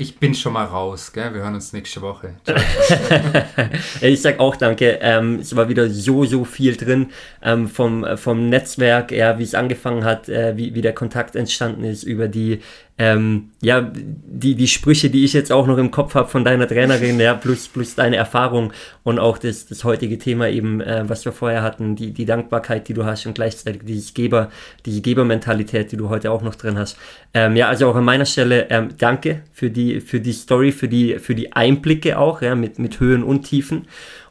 Ich 0.00 0.18
bin 0.18 0.32
schon 0.32 0.52
mal 0.52 0.64
raus, 0.64 1.12
gell? 1.12 1.34
Wir 1.34 1.42
hören 1.42 1.56
uns 1.56 1.72
nächste 1.72 2.00
Woche. 2.00 2.34
ich 4.00 4.22
sag 4.22 4.38
auch 4.38 4.54
danke. 4.54 4.98
Ähm, 5.02 5.40
es 5.40 5.56
war 5.56 5.68
wieder 5.68 5.90
so, 5.90 6.24
so 6.24 6.44
viel 6.44 6.76
drin 6.76 7.08
ähm, 7.42 7.68
vom, 7.68 8.06
vom 8.16 8.48
Netzwerk, 8.48 9.10
ja, 9.10 9.40
wie 9.40 9.42
es 9.42 9.56
angefangen 9.56 10.04
hat, 10.04 10.28
äh, 10.28 10.56
wie, 10.56 10.74
wie 10.74 10.82
der 10.82 10.94
Kontakt 10.94 11.34
entstanden 11.34 11.82
ist, 11.82 12.04
über 12.04 12.28
die 12.28 12.60
ähm, 13.00 13.50
ja, 13.60 13.80
die, 13.92 14.56
die 14.56 14.66
Sprüche, 14.66 15.08
die 15.08 15.24
ich 15.24 15.32
jetzt 15.32 15.52
auch 15.52 15.68
noch 15.68 15.78
im 15.78 15.92
Kopf 15.92 16.16
habe 16.16 16.28
von 16.28 16.44
deiner 16.44 16.66
Trainerin, 16.66 17.20
ja, 17.20 17.34
plus, 17.34 17.68
plus 17.68 17.94
deine 17.94 18.16
Erfahrung 18.16 18.72
und 19.04 19.20
auch 19.20 19.38
das, 19.38 19.66
das 19.66 19.84
heutige 19.84 20.18
Thema 20.18 20.48
eben, 20.48 20.80
äh, 20.80 21.08
was 21.08 21.24
wir 21.24 21.30
vorher 21.30 21.62
hatten, 21.62 21.94
die, 21.94 22.12
die 22.12 22.24
Dankbarkeit, 22.24 22.88
die 22.88 22.94
du 22.94 23.04
hast 23.04 23.24
und 23.26 23.34
gleichzeitig 23.34 23.82
dieses 23.84 24.14
Geber, 24.14 24.50
diese 24.84 25.00
Gebermentalität, 25.00 25.92
die 25.92 25.96
du 25.96 26.08
heute 26.08 26.32
auch 26.32 26.42
noch 26.42 26.56
drin 26.56 26.76
hast. 26.76 26.98
Ähm, 27.34 27.54
ja, 27.54 27.68
also 27.68 27.88
auch 27.88 27.94
an 27.94 28.04
meiner 28.04 28.26
Stelle 28.26 28.66
ähm, 28.68 28.88
danke 28.98 29.42
für 29.52 29.70
die, 29.70 30.00
für 30.00 30.18
die 30.18 30.32
Story, 30.32 30.72
für 30.72 30.88
die, 30.88 31.20
für 31.20 31.36
die 31.36 31.52
Einblicke 31.52 32.18
auch, 32.18 32.42
ja, 32.42 32.56
mit, 32.56 32.80
mit 32.80 32.98
Höhen 32.98 33.22
und 33.22 33.42
Tiefen. 33.42 33.86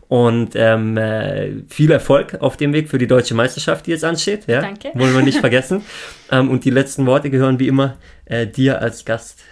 Und 0.10 0.52
ähm, 0.56 0.96
äh, 0.96 1.52
viel 1.68 1.92
Erfolg 1.92 2.38
auf 2.40 2.56
dem 2.56 2.72
Weg 2.72 2.88
für 2.88 2.98
die 2.98 3.08
deutsche 3.08 3.36
Meisterschaft, 3.36 3.88
die 3.88 3.92
jetzt 3.92 4.06
ansteht. 4.06 4.48
Ja? 4.48 4.62
Danke. 4.62 4.92
Wollen 4.94 5.14
wir 5.14 5.22
nicht 5.22 5.40
vergessen. 5.40 5.82
ähm, 6.32 6.50
und 6.50 6.64
die 6.64 6.70
letzten 6.70 7.06
Worte 7.06 7.30
gehören 7.30 7.60
wie 7.60 7.68
immer 7.68 7.98
äh, 8.30 8.48
dir 8.48 8.82
als 8.82 9.06
Gast. 9.06 9.44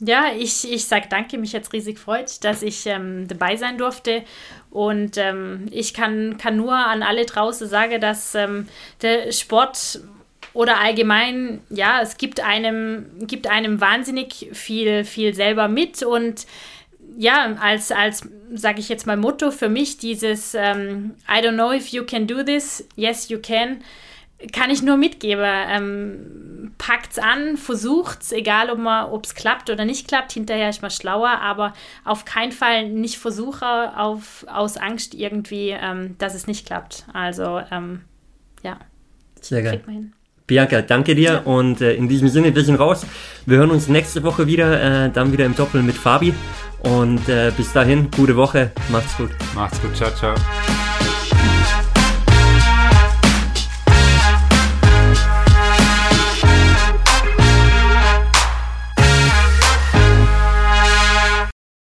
Ja, 0.00 0.32
ich, 0.36 0.70
ich 0.70 0.86
sage 0.86 1.06
danke, 1.08 1.38
mich 1.38 1.52
jetzt 1.52 1.72
riesig 1.72 1.98
freut, 1.98 2.42
dass 2.42 2.62
ich 2.62 2.86
ähm, 2.86 3.28
dabei 3.28 3.56
sein 3.56 3.78
durfte. 3.78 4.24
Und 4.70 5.16
ähm, 5.16 5.66
ich 5.70 5.94
kann, 5.94 6.38
kann 6.38 6.56
nur 6.56 6.74
an 6.74 7.02
alle 7.02 7.24
draußen 7.24 7.68
sagen, 7.68 8.00
dass 8.00 8.34
ähm, 8.34 8.66
der 9.00 9.30
Sport 9.30 10.00
oder 10.54 10.80
allgemein, 10.80 11.60
ja, 11.70 12.00
es 12.02 12.16
gibt 12.16 12.40
einem, 12.40 13.06
gibt 13.20 13.46
einem 13.46 13.80
wahnsinnig 13.80 14.48
viel, 14.52 15.04
viel 15.04 15.34
selber 15.34 15.68
mit 15.68 16.02
und 16.02 16.46
ja, 17.16 17.56
als, 17.60 17.92
als 17.92 18.28
sage 18.54 18.80
ich 18.80 18.88
jetzt 18.88 19.06
mal, 19.06 19.16
Motto 19.16 19.50
für 19.50 19.68
mich 19.68 19.98
dieses 19.98 20.54
ähm, 20.54 21.14
I 21.28 21.44
don't 21.44 21.54
know 21.54 21.72
if 21.72 21.88
you 21.88 22.04
can 22.04 22.26
do 22.26 22.42
this, 22.42 22.86
yes 22.96 23.28
you 23.28 23.38
can, 23.38 23.82
kann 24.52 24.70
ich 24.70 24.82
nur 24.82 24.96
mitgeben. 24.96 25.44
Ähm, 25.44 26.72
packt's 26.78 27.18
an, 27.18 27.56
versucht's, 27.56 28.32
egal 28.32 28.70
ob 28.70 29.24
es 29.24 29.34
klappt 29.34 29.70
oder 29.70 29.84
nicht 29.84 30.08
klappt, 30.08 30.32
hinterher 30.32 30.68
ist 30.68 30.82
man 30.82 30.90
schlauer, 30.90 31.40
aber 31.40 31.74
auf 32.04 32.24
keinen 32.24 32.52
Fall 32.52 32.88
nicht 32.88 33.18
versuchen 33.18 33.62
auf, 33.62 34.44
aus 34.48 34.76
Angst 34.76 35.14
irgendwie, 35.14 35.70
ähm, 35.70 36.16
dass 36.18 36.34
es 36.34 36.46
nicht 36.46 36.66
klappt. 36.66 37.04
Also 37.12 37.60
ähm, 37.70 38.00
ja. 38.62 38.78
Sehr 39.40 39.62
geil. 39.62 39.82
Bianca, 40.46 40.82
danke 40.82 41.14
dir 41.14 41.32
ja. 41.32 41.38
und 41.40 41.80
äh, 41.80 41.94
in 41.94 42.08
diesem 42.08 42.28
Sinne, 42.28 42.54
wir 42.54 42.64
sind 42.64 42.76
raus. 42.76 43.06
Wir 43.46 43.58
hören 43.58 43.70
uns 43.70 43.88
nächste 43.88 44.22
Woche 44.22 44.46
wieder, 44.46 45.06
äh, 45.06 45.10
dann 45.10 45.32
wieder 45.32 45.46
im 45.46 45.54
Doppel 45.54 45.82
mit 45.82 45.96
Fabi. 45.96 46.34
Und 46.80 47.28
äh, 47.28 47.52
bis 47.56 47.72
dahin, 47.72 48.10
gute 48.10 48.36
Woche. 48.36 48.72
Macht's 48.90 49.16
gut. 49.16 49.30
Macht's 49.54 49.80
gut. 49.80 49.94
Ciao, 49.96 50.10
ciao. 50.10 50.34